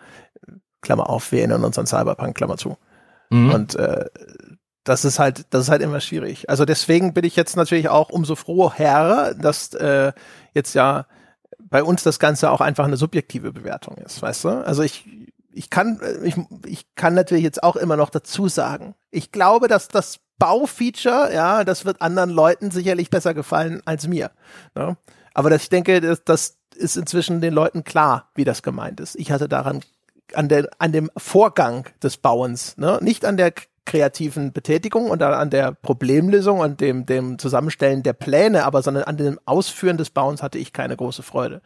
[0.81, 2.79] Klammer auf, wir erinnern uns an Cyberpunk, Klammer zu.
[3.31, 3.51] Mhm.
[3.51, 4.07] Und äh,
[4.85, 6.49] das ist halt, das ist halt immer schwierig.
[6.49, 10.13] Also deswegen bin ich jetzt natürlich auch umso froher, dass äh,
[10.55, 11.07] jetzt ja
[11.59, 14.49] bei uns das Ganze auch einfach eine subjektive Bewertung ist, weißt du?
[14.65, 15.05] Also ich
[15.57, 19.89] ich kann, ich, ich kann natürlich jetzt auch immer noch dazu sagen, ich glaube, dass
[19.89, 24.31] das Baufeature, ja, das wird anderen Leuten sicherlich besser gefallen als mir.
[24.75, 24.99] Ne?
[25.33, 29.17] Aber das, ich denke, das, das ist inzwischen den Leuten klar, wie das gemeint ist.
[29.17, 29.81] Ich hatte daran
[30.35, 32.99] an der an dem Vorgang des Bauens, ne?
[33.01, 33.55] nicht an der
[33.87, 39.17] kreativen Betätigung und an der Problemlösung und dem, dem Zusammenstellen der Pläne, aber sondern an
[39.17, 41.63] dem Ausführen des Bauens hatte ich keine große Freude.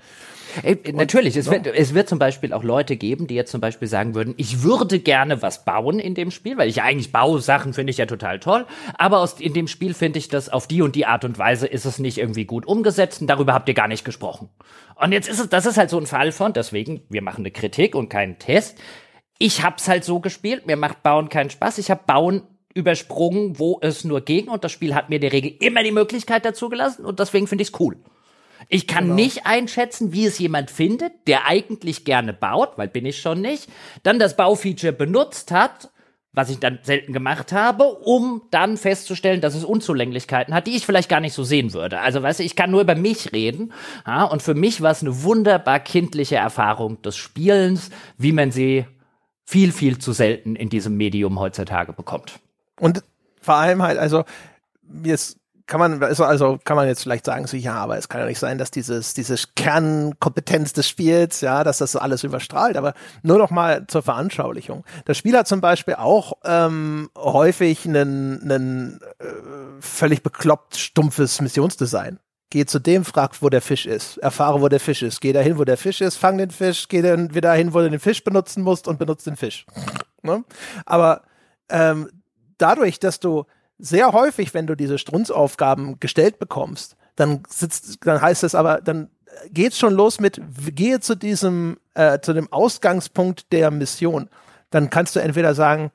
[0.63, 1.53] Ey, und, natürlich, es, no.
[1.53, 4.63] wird, es wird zum Beispiel auch Leute geben, die jetzt zum Beispiel sagen würden, ich
[4.63, 8.39] würde gerne was bauen in dem Spiel, weil ich eigentlich Bausachen finde ich ja total
[8.39, 8.67] toll,
[8.99, 11.67] aber aus, in dem Spiel finde ich das auf die und die Art und Weise
[11.67, 14.49] ist es nicht irgendwie gut umgesetzt und darüber habt ihr gar nicht gesprochen.
[14.97, 17.51] Und jetzt ist es, das ist halt so ein Fall von, deswegen, wir machen eine
[17.51, 18.77] Kritik und keinen Test
[19.41, 21.79] ich hab's halt so gespielt, mir macht Bauen keinen Spaß.
[21.79, 22.43] Ich hab Bauen
[22.75, 26.45] übersprungen, wo es nur ging und das Spiel hat mir der Regel immer die Möglichkeit
[26.45, 27.97] dazu gelassen und deswegen finde ich's cool.
[28.69, 29.15] Ich kann genau.
[29.17, 33.69] nicht einschätzen, wie es jemand findet, der eigentlich gerne baut, weil bin ich schon nicht,
[34.03, 35.91] dann das Baufeature benutzt hat,
[36.33, 40.85] was ich dann selten gemacht habe, um dann festzustellen, dass es Unzulänglichkeiten hat, die ich
[40.85, 42.01] vielleicht gar nicht so sehen würde.
[42.01, 43.73] Also, weißt du, ich kann nur über mich reden.
[44.07, 48.85] Ja, und für mich war es eine wunderbar kindliche Erfahrung des Spielens, wie man sie
[49.51, 52.39] viel, viel zu selten in diesem Medium heutzutage bekommt.
[52.79, 53.03] Und
[53.43, 54.25] vor allem halt, also
[55.03, 58.21] jetzt kann man, also, also kann man jetzt vielleicht sagen, so ja, aber es kann
[58.21, 62.77] ja nicht sein, dass dieses, diese Kernkompetenz des Spiels, ja, dass das alles überstrahlt.
[62.77, 62.95] Aber
[63.25, 64.85] nur noch mal zur Veranschaulichung.
[65.05, 69.25] Das Spiel hat zum Beispiel auch ähm, häufig einen, einen äh,
[69.81, 72.21] völlig bekloppt stumpfes Missionsdesign.
[72.51, 74.19] Geh zu dem, frag, wo der Fisch ist.
[74.19, 75.21] Erfahre, wo der Fisch ist.
[75.21, 77.89] Geh dahin, wo der Fisch ist, fang den Fisch, geh dann wieder dahin, wo du
[77.89, 79.65] den Fisch benutzen musst und benutzt den Fisch.
[80.23, 80.45] Ne?
[80.85, 81.23] Aber
[81.69, 82.11] ähm,
[82.59, 83.45] dadurch, dass du
[83.79, 89.11] sehr häufig, wenn du diese Strunzaufgaben gestellt bekommst, dann sitzt, dann heißt es aber, dann
[89.51, 90.41] geht's schon los mit,
[90.75, 94.29] gehe zu diesem, äh, zu dem Ausgangspunkt der Mission.
[94.71, 95.93] Dann kannst du entweder sagen,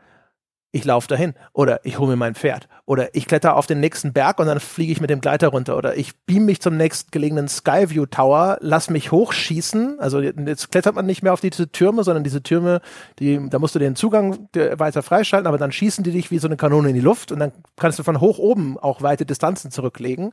[0.76, 4.12] ich laufe dahin oder ich hole mir mein Pferd oder ich kletter auf den nächsten
[4.12, 7.48] Berg und dann fliege ich mit dem Gleiter runter oder ich beam mich zum nächstgelegenen
[7.48, 10.02] Skyview Tower, lass mich hochschießen.
[10.02, 12.82] Also jetzt klettert man nicht mehr auf diese Türme, sondern diese Türme,
[13.20, 16.48] die, da musst du den Zugang weiter freischalten, aber dann schießen die dich wie so
[16.50, 19.72] eine Kanone in die Luft und dann kannst du von hoch oben auch weite Distanzen
[19.72, 20.32] zurücklegen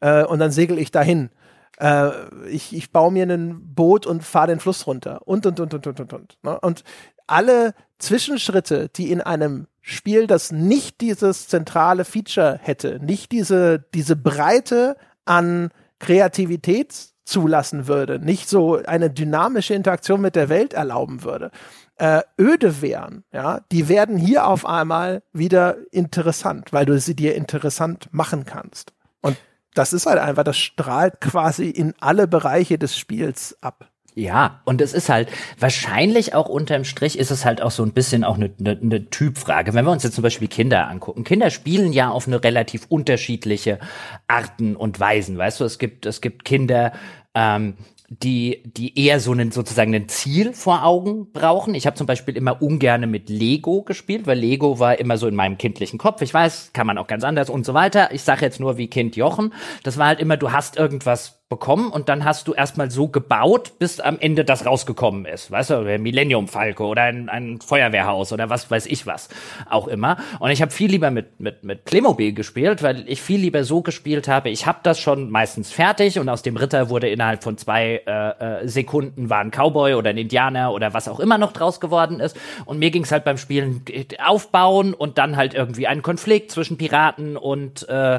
[0.00, 1.30] äh, und dann segel ich dahin.
[1.78, 2.10] Äh,
[2.48, 5.86] ich, ich baue mir ein Boot und fahre den Fluss runter und und und und
[5.86, 6.38] und und und.
[6.42, 6.58] Ne?
[6.58, 6.82] Und
[7.26, 14.16] alle Zwischenschritte, die in einem Spiel, das nicht dieses zentrale Feature hätte, nicht diese, diese
[14.16, 16.92] Breite an Kreativität
[17.24, 21.52] zulassen würde, nicht so eine dynamische Interaktion mit der Welt erlauben würde,
[21.98, 27.36] äh, öde wären, ja, die werden hier auf einmal wieder interessant, weil du sie dir
[27.36, 28.92] interessant machen kannst.
[29.20, 29.36] Und
[29.74, 33.88] das ist halt einfach, das strahlt quasi in alle Bereiche des Spiels ab.
[34.18, 35.28] Ja, und es ist halt
[35.58, 39.10] wahrscheinlich auch unterm Strich ist es halt auch so ein bisschen auch eine, eine, eine
[39.10, 39.74] Typfrage.
[39.74, 43.78] Wenn wir uns jetzt zum Beispiel Kinder angucken, Kinder spielen ja auf eine relativ unterschiedliche
[44.26, 45.36] Arten und Weisen.
[45.36, 46.92] Weißt du, es gibt es gibt Kinder,
[47.34, 47.74] ähm,
[48.08, 51.74] die, die eher so einen sozusagen ein Ziel vor Augen brauchen.
[51.74, 55.34] Ich habe zum Beispiel immer ungerne mit Lego gespielt, weil Lego war immer so in
[55.34, 56.22] meinem kindlichen Kopf.
[56.22, 58.14] Ich weiß, kann man auch ganz anders und so weiter.
[58.14, 59.52] Ich sage jetzt nur wie Kind Jochen.
[59.82, 63.78] Das war halt immer, du hast irgendwas bekommen und dann hast du erstmal so gebaut,
[63.78, 65.52] bis am Ende das rausgekommen ist.
[65.52, 69.28] Weißt du, Millennium Falco oder ein, ein Feuerwehrhaus oder was weiß ich was
[69.70, 70.16] auch immer.
[70.40, 73.80] Und ich habe viel lieber mit, mit, mit Playmobil gespielt, weil ich viel lieber so
[73.80, 77.56] gespielt habe, ich habe das schon meistens fertig und aus dem Ritter wurde innerhalb von
[77.56, 81.52] zwei äh, äh, Sekunden war ein Cowboy oder ein Indianer oder was auch immer noch
[81.52, 82.36] draus geworden ist.
[82.64, 83.84] Und mir ging es halt beim Spielen
[84.18, 88.18] aufbauen und dann halt irgendwie einen Konflikt zwischen Piraten und äh,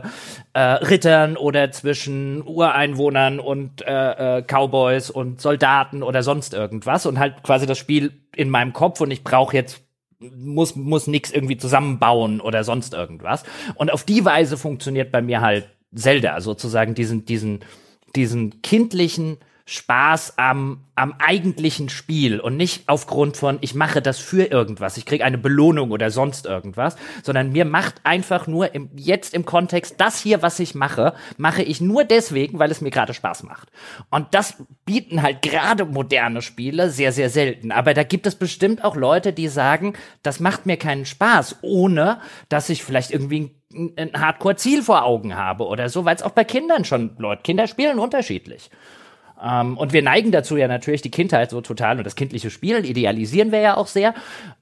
[0.53, 7.05] äh, Rittern oder zwischen Ureinwohnern Einwohnern und äh, äh, Cowboys und Soldaten oder sonst irgendwas
[7.05, 9.83] und halt quasi das Spiel in meinem Kopf und ich brauche jetzt
[10.19, 13.43] muss muss nix irgendwie zusammenbauen oder sonst irgendwas.
[13.75, 17.59] Und auf die Weise funktioniert bei mir halt Zelda sozusagen diesen diesen
[18.15, 19.37] diesen kindlichen
[19.69, 25.05] Spaß am, am eigentlichen Spiel und nicht aufgrund von, ich mache das für irgendwas, ich
[25.05, 29.95] kriege eine Belohnung oder sonst irgendwas, sondern mir macht einfach nur im, jetzt im Kontext,
[29.97, 33.67] das hier, was ich mache, mache ich nur deswegen, weil es mir gerade Spaß macht.
[34.09, 37.73] Und das bieten halt gerade moderne Spiele sehr, sehr selten.
[37.73, 42.21] Aber da gibt es bestimmt auch Leute, die sagen, das macht mir keinen Spaß, ohne
[42.47, 46.31] dass ich vielleicht irgendwie ein, ein Hardcore-Ziel vor Augen habe oder so, weil es auch
[46.31, 48.69] bei Kindern schon Leute, Kinder spielen unterschiedlich.
[49.41, 52.83] Ähm, und wir neigen dazu ja natürlich die Kindheit so total und das kindliche Spielen
[52.83, 54.13] idealisieren wir ja auch sehr.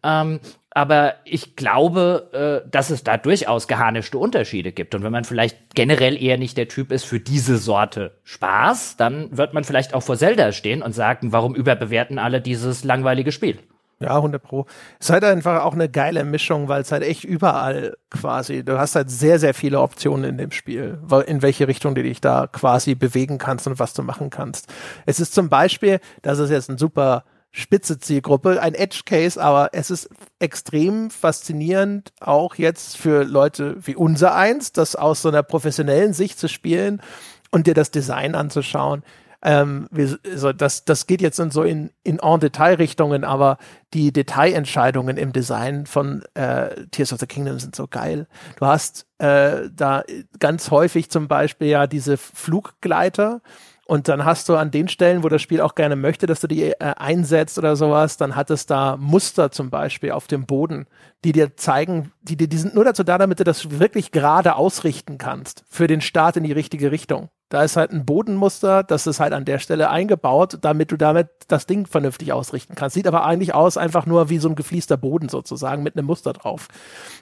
[0.03, 0.39] Ähm,
[0.71, 4.93] aber ich glaube, äh, dass es da durchaus geharnischte Unterschiede gibt.
[4.93, 9.37] Und wenn man vielleicht generell eher nicht der Typ ist für diese Sorte Spaß, dann
[9.37, 13.59] wird man vielleicht auch vor Zelda stehen und sagen, warum überbewerten alle dieses langweilige Spiel?
[14.05, 14.67] Ja, 100 Pro.
[14.99, 18.77] Es ist halt einfach auch eine geile Mischung, weil es halt echt überall quasi, du
[18.77, 22.45] hast halt sehr, sehr viele Optionen in dem Spiel, in welche Richtung du dich da
[22.45, 24.71] quasi bewegen kannst und was du machen kannst.
[25.07, 29.69] Es ist zum Beispiel, das ist jetzt ein super spitze Zielgruppe, ein Edge Case, aber
[29.71, 30.07] es ist
[30.37, 36.37] extrem faszinierend, auch jetzt für Leute wie unser eins, das aus so einer professionellen Sicht
[36.37, 37.01] zu spielen
[37.49, 39.01] und dir das Design anzuschauen
[39.45, 43.59] ähm, wir, also das, das geht jetzt in so in, in En-Detail-Richtungen, aber
[43.93, 48.27] die Detailentscheidungen im Design von äh, Tears of the Kingdom sind so geil.
[48.57, 50.03] Du hast äh, da
[50.39, 53.41] ganz häufig zum Beispiel ja diese Fluggleiter,
[53.87, 56.47] und dann hast du an den Stellen, wo das Spiel auch gerne möchte, dass du
[56.47, 60.87] die äh, einsetzt oder sowas, dann hat es da Muster zum Beispiel auf dem Boden,
[61.23, 65.19] die dir zeigen, die, die, sind nur dazu da, damit du das wirklich gerade ausrichten
[65.19, 67.29] kannst für den Start in die richtige Richtung.
[67.49, 71.29] Da ist halt ein Bodenmuster, das ist halt an der Stelle eingebaut, damit du damit
[71.47, 72.95] das Ding vernünftig ausrichten kannst.
[72.95, 76.33] Sieht aber eigentlich aus einfach nur wie so ein gefliester Boden sozusagen mit einem Muster
[76.33, 76.69] drauf.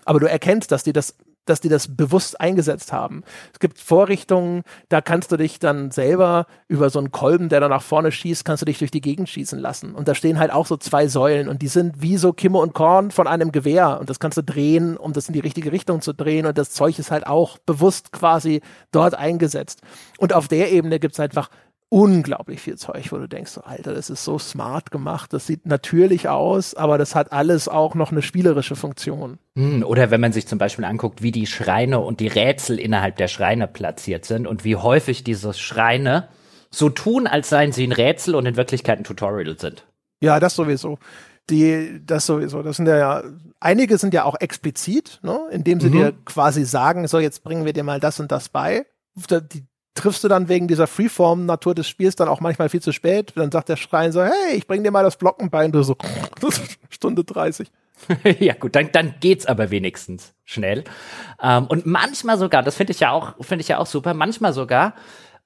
[0.06, 3.24] Aber du erkennst, dass die das dass die das bewusst eingesetzt haben.
[3.54, 7.70] Es gibt Vorrichtungen, da kannst du dich dann selber über so einen Kolben, der da
[7.70, 9.96] nach vorne schießt, kannst du dich durch die Gegend schießen lassen.
[9.96, 12.74] Und da stehen halt auch so zwei Säulen und die sind wie so Kimme und
[12.74, 16.02] Korn von einem Gewehr und das kannst du drehen, um das in die richtige Richtung
[16.02, 18.62] zu drehen und das Zeug ist halt auch bewusst quasi
[18.92, 19.82] dort eingesetzt.
[20.18, 21.50] Und auf der Ebene gibt es einfach
[21.94, 25.68] unglaublich viel Zeug, wo du denkst, so, Alter, das ist so smart gemacht, das sieht
[25.68, 29.38] natürlich aus, aber das hat alles auch noch eine spielerische Funktion.
[29.56, 33.18] Hm, oder wenn man sich zum Beispiel anguckt, wie die Schreine und die Rätsel innerhalb
[33.18, 36.30] der Schreine platziert sind und wie häufig diese Schreine
[36.72, 39.86] so tun, als seien sie ein Rätsel und in Wirklichkeit ein Tutorial sind.
[40.20, 40.98] Ja, das sowieso.
[41.52, 42.64] Die, das sowieso.
[42.64, 43.22] Das sind ja,
[43.60, 45.94] einige sind ja auch explizit, ne, indem sie mhm.
[45.94, 48.88] dir quasi sagen, so, jetzt bringen wir dir mal das und das bei.
[49.16, 49.64] Die
[49.94, 53.34] triffst du dann wegen dieser Freeform-Natur des Spiels dann auch manchmal viel zu spät.
[53.36, 55.72] Dann sagt der Schrein so, hey, ich bring dir mal das Glockenbein.
[55.72, 55.96] Du so,
[56.90, 57.72] Stunde 30.
[58.40, 60.84] ja gut, dann, dann geht's aber wenigstens schnell.
[61.42, 64.54] Ähm, und manchmal sogar, das finde ich ja auch, finde ich ja auch super, manchmal
[64.54, 64.94] sogar,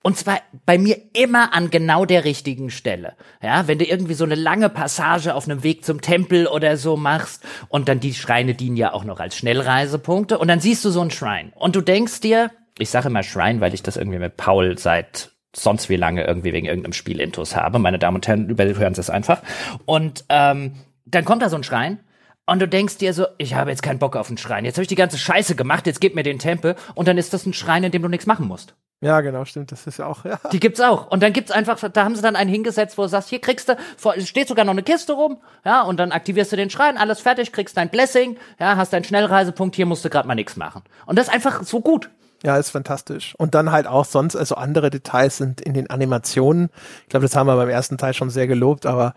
[0.03, 3.15] und zwar bei mir immer an genau der richtigen Stelle.
[3.41, 6.95] Ja, wenn du irgendwie so eine lange Passage auf einem Weg zum Tempel oder so
[6.95, 10.91] machst und dann die Schreine dienen ja auch noch als Schnellreisepunkte und dann siehst du
[10.91, 14.19] so einen Schrein und du denkst dir, ich sage immer Shrine, weil ich das irgendwie
[14.19, 17.79] mit Paul seit sonst wie lange irgendwie wegen irgendeinem Spiel Intus habe.
[17.79, 19.41] Meine Damen und Herren, überhören Sie es einfach.
[19.85, 20.73] Und ähm,
[21.05, 21.99] dann kommt da so ein Schrein
[22.45, 24.65] und du denkst dir so, ich habe jetzt keinen Bock auf einen Schrein.
[24.65, 27.33] Jetzt habe ich die ganze Scheiße gemacht, jetzt gib mir den Tempel und dann ist
[27.33, 28.75] das ein Schrein, in dem du nichts machen musst.
[28.99, 29.71] Ja, genau, stimmt.
[29.71, 30.39] Das ist ja auch, ja.
[30.51, 31.11] Die gibt's auch.
[31.11, 33.69] Und dann gibt's einfach, da haben sie dann einen hingesetzt, wo du sagst, hier kriegst
[33.69, 33.75] du,
[34.23, 37.51] steht sogar noch eine Kiste rum, ja, und dann aktivierst du den Schrein, alles fertig,
[37.51, 40.81] kriegst dein Blessing, ja, hast deinen Schnellreisepunkt, hier musst du gerade mal nichts machen.
[41.05, 42.09] Und das ist einfach so gut.
[42.43, 43.33] Ja, ist fantastisch.
[43.37, 46.69] Und dann halt auch sonst, also andere Details sind in den Animationen.
[47.03, 49.13] Ich glaube, das haben wir beim ersten Teil schon sehr gelobt, aber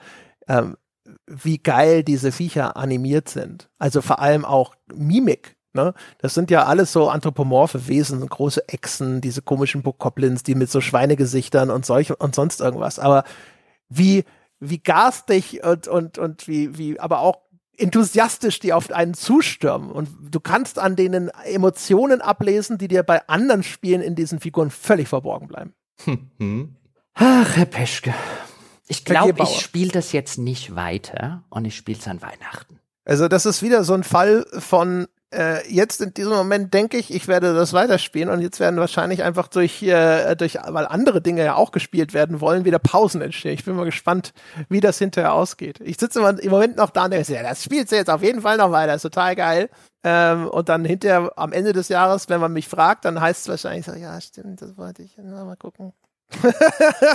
[0.48, 0.76] ähm,
[1.26, 3.68] wie geil diese Viecher animiert sind.
[3.78, 5.56] Also vor allem auch Mimik.
[5.72, 5.94] Ne?
[6.18, 10.80] Das sind ja alles so anthropomorphe Wesen, große Echsen, diese komischen Bokoblins, die mit so
[10.80, 12.98] Schweinegesichtern und solch und sonst irgendwas.
[12.98, 13.24] Aber
[13.88, 14.24] wie,
[14.58, 17.38] wie garstig und, und, und wie, wie, aber auch
[17.80, 19.90] enthusiastisch, die auf einen zustürmen.
[19.90, 24.70] Und du kannst an denen Emotionen ablesen, die dir bei anderen Spielen in diesen Figuren
[24.70, 25.74] völlig verborgen bleiben.
[26.38, 26.76] Hm.
[27.14, 28.14] Ach, Herr Peschke.
[28.88, 32.80] Ich glaube, ich spiele das jetzt nicht weiter und ich spiele es an Weihnachten.
[33.04, 37.12] Also das ist wieder so ein Fall von äh, jetzt in diesem Moment denke ich,
[37.14, 41.44] ich werde das weiterspielen und jetzt werden wahrscheinlich einfach durch, äh, durch, weil andere Dinge
[41.44, 43.54] ja auch gespielt werden wollen, wieder Pausen entstehen.
[43.54, 44.32] Ich bin mal gespannt,
[44.68, 45.80] wie das hinterher ausgeht.
[45.80, 48.42] Ich sitze im Moment noch da und denke, ja, das spielt sie jetzt auf jeden
[48.42, 49.70] Fall noch weiter, ist total geil.
[50.02, 53.48] Ähm, und dann hinterher am Ende des Jahres, wenn man mich fragt, dann heißt es
[53.48, 55.16] wahrscheinlich so, ja, stimmt, das wollte ich.
[55.18, 55.92] Mal gucken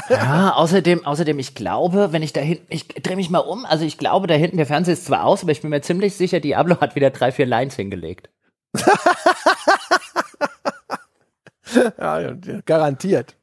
[0.10, 3.86] ja, außerdem, außerdem, ich glaube, wenn ich da hinten, ich drehe mich mal um, also
[3.86, 6.40] ich glaube, da hinten der Fernseher ist zwar aus, aber ich bin mir ziemlich sicher,
[6.40, 8.30] Diablo hat wieder drei, vier Lines hingelegt.
[11.98, 12.34] ja,
[12.66, 13.36] garantiert.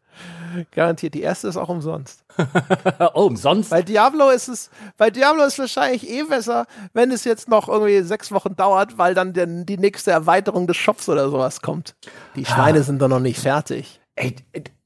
[0.70, 1.14] Garantiert.
[1.14, 2.24] Die erste ist auch umsonst.
[3.14, 3.70] oh, umsonst?
[3.70, 8.02] Bei Diablo ist es, bei Diablo ist wahrscheinlich eh besser, wenn es jetzt noch irgendwie
[8.02, 11.94] sechs Wochen dauert, weil dann der, die nächste Erweiterung des Shops oder sowas kommt.
[12.36, 12.82] Die Schweine ah.
[12.82, 14.00] sind doch noch nicht fertig.
[14.14, 14.36] Ey,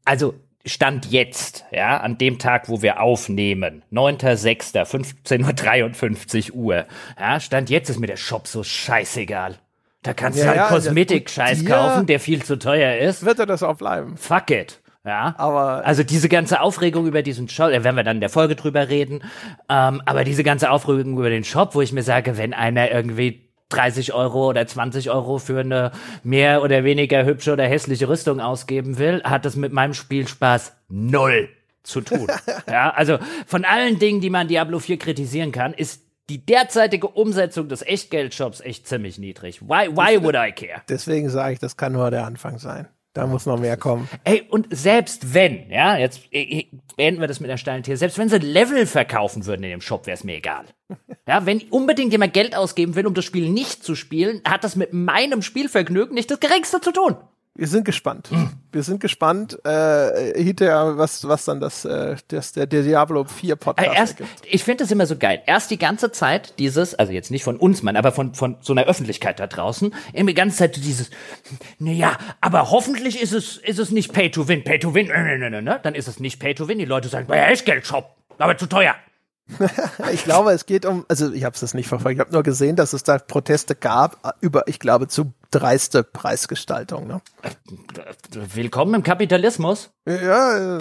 [0.05, 0.35] also
[0.67, 6.86] Stand jetzt, ja, an dem Tag, wo wir aufnehmen, 9.6., 15.53 Uhr,
[7.19, 9.57] ja, Stand jetzt ist mir der Shop so scheißegal.
[10.03, 13.25] Da kannst ja, du halt ja, Kosmetik-Scheiß kaufen, der viel zu teuer ist.
[13.25, 14.17] Wird er das auch bleiben?
[14.17, 14.81] Fuck it.
[15.05, 18.28] Ja, aber also diese ganze Aufregung über diesen Shop, da werden wir dann in der
[18.28, 19.23] Folge drüber reden.
[19.69, 23.45] Ähm, aber diese ganze Aufregung über den Shop, wo ich mir sage, wenn einer irgendwie
[23.70, 28.99] 30 Euro oder 20 Euro für eine mehr oder weniger hübsche oder hässliche Rüstung ausgeben
[28.99, 31.49] will, hat das mit meinem Spielspaß null
[31.83, 32.27] zu tun.
[32.69, 37.69] ja, also von allen Dingen, die man Diablo 4 kritisieren kann, ist die derzeitige Umsetzung
[37.69, 39.62] des Echtgeldshops echt ziemlich niedrig.
[39.62, 40.83] Why, why would I care?
[40.89, 42.89] Deswegen sage ich, das kann nur der Anfang sein.
[43.17, 44.11] Da muss noch mehr kommen.
[44.25, 47.97] Ey, und selbst wenn, ja, jetzt äh, äh, beenden wir das mit der steilen Tier,
[47.97, 50.67] selbst wenn sie Level verkaufen würden in dem Shop, wäre es mir egal.
[51.28, 54.77] Ja, wenn unbedingt jemand Geld ausgeben will, um das Spiel nicht zu spielen, hat das
[54.77, 57.17] mit meinem Spielvergnügen nicht das Geringste zu tun.
[57.57, 58.31] Wir sind gespannt.
[58.31, 58.51] Mhm.
[58.77, 63.57] Wir sind gespannt äh, hinterher, was, was dann das, äh, das der, der Diablo 4
[63.57, 65.43] Podcast äh, erst, Ich finde das immer so geil.
[65.47, 68.75] Erst die ganze Zeit dieses, also jetzt nicht von uns, man, aber von, von so
[68.75, 71.09] einer Öffentlichkeit da draußen, immer die ganze Zeit dieses,
[71.79, 75.39] naja, aber hoffentlich ist es, ist es nicht Pay to Win, Pay to Win, ne,
[75.39, 76.77] ne, ne, ne, dann ist es nicht Pay to Win.
[76.77, 78.95] Die Leute sagen, ja, Echtgeld-Shop, aber zu teuer.
[80.13, 82.77] ich glaube, es geht um, also ich habe es nicht verfolgt, ich habe nur gesehen,
[82.77, 87.07] dass es da Proteste gab über, ich glaube, zu dreiste Preisgestaltung.
[87.07, 87.23] Ne?
[88.55, 89.91] Willkommen im Kapitalismus.
[90.07, 90.76] Ja.
[90.76, 90.81] Äh,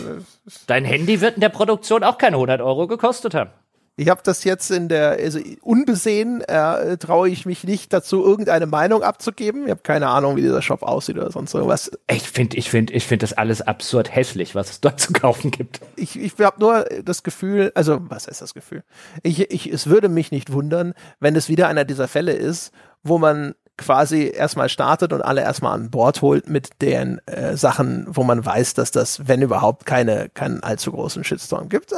[0.67, 3.51] Dein Handy wird in der Produktion auch keine 100 Euro gekostet haben.
[3.97, 8.65] Ich habe das jetzt in der, also unbesehen äh, traue ich mich nicht dazu, irgendeine
[8.65, 9.63] Meinung abzugeben.
[9.63, 11.89] Ich habe keine Ahnung, wie dieser Shop aussieht oder sonst irgendwas.
[12.11, 15.49] Ich finde, ich finde, ich finde das alles absurd hässlich, was es dort zu kaufen
[15.49, 15.79] gibt.
[15.95, 18.83] Ich, ich habe nur das Gefühl, also was ist das Gefühl?
[19.23, 23.17] Ich, ich, es würde mich nicht wundern, wenn es wieder einer dieser Fälle ist, wo
[23.17, 28.23] man quasi erstmal startet und alle erstmal an Bord holt mit den äh, Sachen, wo
[28.23, 31.91] man weiß, dass das, wenn überhaupt, keine, keinen allzu großen Shitstorm gibt.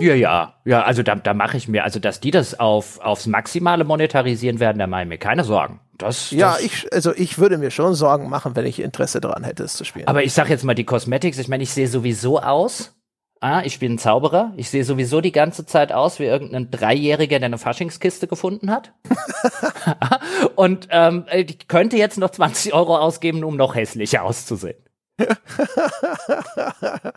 [0.00, 3.26] Ja, ja, ja, also da, da mache ich mir, also dass die das auf, aufs
[3.26, 5.80] Maximale monetarisieren werden, da mache ich mir keine Sorgen.
[5.98, 9.44] Das, das ja, ich, also ich würde mir schon Sorgen machen, wenn ich Interesse daran
[9.44, 10.06] hätte, es zu spielen.
[10.06, 12.94] Aber ich sag jetzt mal die Cosmetics, ich meine, ich sehe sowieso aus
[13.40, 14.52] Ah, ich bin ein Zauberer.
[14.56, 18.92] Ich sehe sowieso die ganze Zeit aus wie irgendein Dreijähriger, der eine Faschingskiste gefunden hat.
[20.56, 24.76] Und ähm, ich könnte jetzt noch 20 Euro ausgeben, um noch hässlicher auszusehen.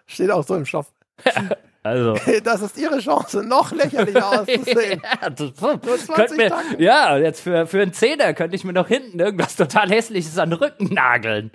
[0.06, 0.88] Steht auch so im Shop.
[1.84, 2.16] Also.
[2.44, 5.02] Das ist ihre Chance, noch lächerlicher auszusehen.
[5.24, 9.56] ja, das, mir, ja, jetzt für, für einen Zehner könnte ich mir noch hinten irgendwas
[9.56, 11.50] total Hässliches an den Rücken nageln.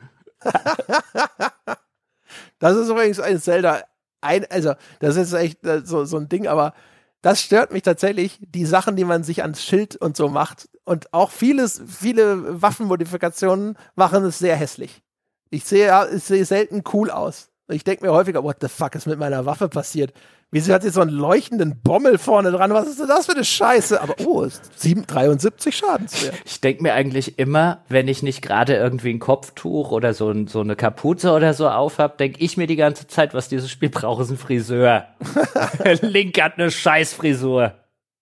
[2.59, 3.85] das ist übrigens ein Zelda
[4.27, 6.75] ein, also das ist echt äh, so, so ein Ding, aber
[7.23, 10.69] das stört mich tatsächlich, die Sachen, die man sich ans Schild und so macht.
[10.85, 15.03] Und auch vieles, viele Waffenmodifikationen machen es sehr hässlich.
[15.51, 17.49] Ich sehe, ich sehe selten cool aus.
[17.69, 20.13] Ich denke mir häufiger, what the fuck ist mit meiner Waffe passiert?
[20.53, 22.73] Wieso hat sie so einen leuchtenden Bommel vorne dran?
[22.73, 24.01] Was ist denn das für eine Scheiße?
[24.01, 26.35] Aber oh, ist 7, 73 Schadenswert.
[26.45, 30.47] Ich denke mir eigentlich immer, wenn ich nicht gerade irgendwie ein Kopftuch oder so, ein,
[30.47, 33.91] so eine Kapuze oder so aufhab, denke ich mir die ganze Zeit, was dieses Spiel
[33.91, 35.07] braucht, ist ein Friseur.
[36.03, 37.75] Link hat eine Scheißfrisur.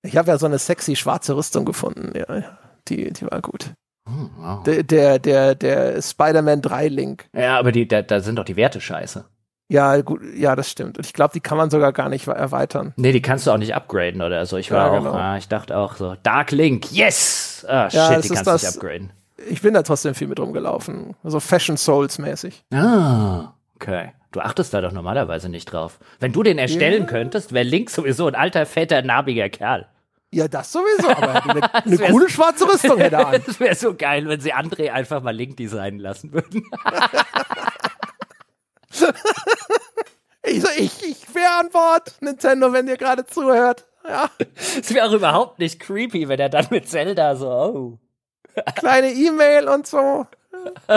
[0.03, 2.13] Ich habe ja so eine sexy schwarze Rüstung gefunden.
[2.17, 2.57] Ja,
[2.89, 3.75] die, die war gut.
[4.07, 4.63] Hm, wow.
[4.65, 7.27] Der, der, der, der Spider-Man 3 Link.
[7.35, 9.27] Ja, aber die, da, da sind doch die Werte scheiße.
[9.68, 10.99] Ja, gut, ja, das stimmt.
[10.99, 12.93] Und ich glaube, die kann man sogar gar nicht erweitern.
[12.97, 14.57] Nee, die kannst du auch nicht upgraden oder so.
[14.59, 15.10] Ich war ja, genau.
[15.10, 17.65] auch, ah, ich dachte auch so, Dark Link, yes!
[17.68, 19.12] Ah, shit, ja, die kannst du nicht upgraden.
[19.49, 21.15] Ich bin da trotzdem viel mit rumgelaufen.
[21.25, 22.65] So Fashion Souls mäßig.
[22.73, 24.12] Ah, okay.
[24.33, 25.99] Du achtest da doch normalerweise nicht drauf.
[26.18, 27.09] Wenn du den erstellen ja.
[27.09, 29.86] könntest, wäre Link sowieso ein alter, fetter, narbiger Kerl.
[30.33, 33.43] Ja, das sowieso, aber eine, eine coole schwarze Rüstung hätte er an.
[33.47, 36.65] Das wäre so geil, wenn sie André einfach mal Link designen lassen würden.
[40.43, 43.87] ich, so, ich, ich wäre an Bord, Nintendo, wenn ihr gerade zuhört.
[44.07, 44.31] Ja.
[44.79, 47.99] Es wäre auch überhaupt nicht creepy, wenn er dann mit Zelda so, oh.
[48.77, 50.27] Kleine E-Mail und so.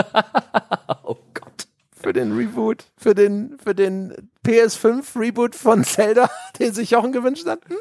[1.02, 1.66] oh Gott.
[2.00, 7.46] Für den Reboot, für den, für den PS5 Reboot von Zelda, den sich Jochen gewünscht
[7.46, 7.60] hat.
[7.68, 7.78] Hm?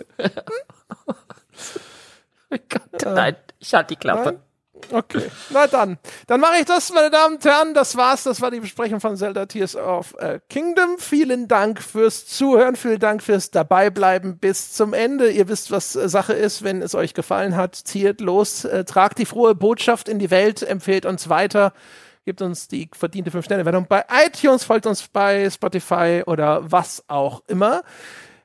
[1.07, 4.31] oh Gott, nein, ich hatte die Klappe.
[4.31, 4.46] Nein?
[4.91, 5.97] Okay, na dann.
[6.27, 7.73] Dann mache ich das, meine Damen und Herren.
[7.73, 8.23] Das war's.
[8.23, 10.97] Das war die Besprechung von Zelda Tears of äh, Kingdom.
[10.97, 12.75] Vielen Dank fürs Zuhören.
[12.75, 15.29] Vielen Dank fürs Dabeibleiben bis zum Ende.
[15.29, 16.63] Ihr wisst, was äh, Sache ist.
[16.63, 20.63] Wenn es euch gefallen hat, zieht los, äh, tragt die frohe Botschaft in die Welt,
[20.63, 21.73] empfehlt uns weiter.
[22.25, 27.83] Gebt uns die verdiente 5-Sterne-Wertung bei iTunes, folgt uns bei Spotify oder was auch immer.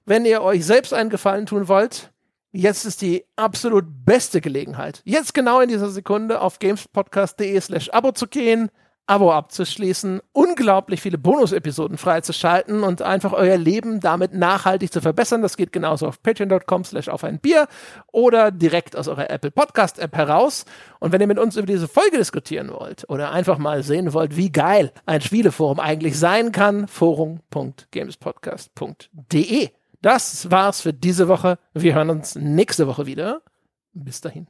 [0.04, 2.11] Wenn ihr euch selbst einen Gefallen tun wollt,
[2.54, 8.12] Jetzt ist die absolut beste Gelegenheit, jetzt genau in dieser Sekunde auf gamespodcast.de slash Abo
[8.12, 8.68] zu gehen,
[9.06, 15.40] Abo abzuschließen, unglaublich viele Bonus-Episoden freizuschalten und einfach euer Leben damit nachhaltig zu verbessern.
[15.40, 17.68] Das geht genauso auf patreon.com slash auf ein Bier
[18.12, 20.66] oder direkt aus eurer Apple Podcast App heraus.
[21.00, 24.36] Und wenn ihr mit uns über diese Folge diskutieren wollt oder einfach mal sehen wollt,
[24.36, 29.70] wie geil ein Spieleforum eigentlich sein kann, forum.gamespodcast.de.
[30.02, 31.58] Das war's für diese Woche.
[31.74, 33.42] Wir hören uns nächste Woche wieder.
[33.92, 34.48] Bis dahin.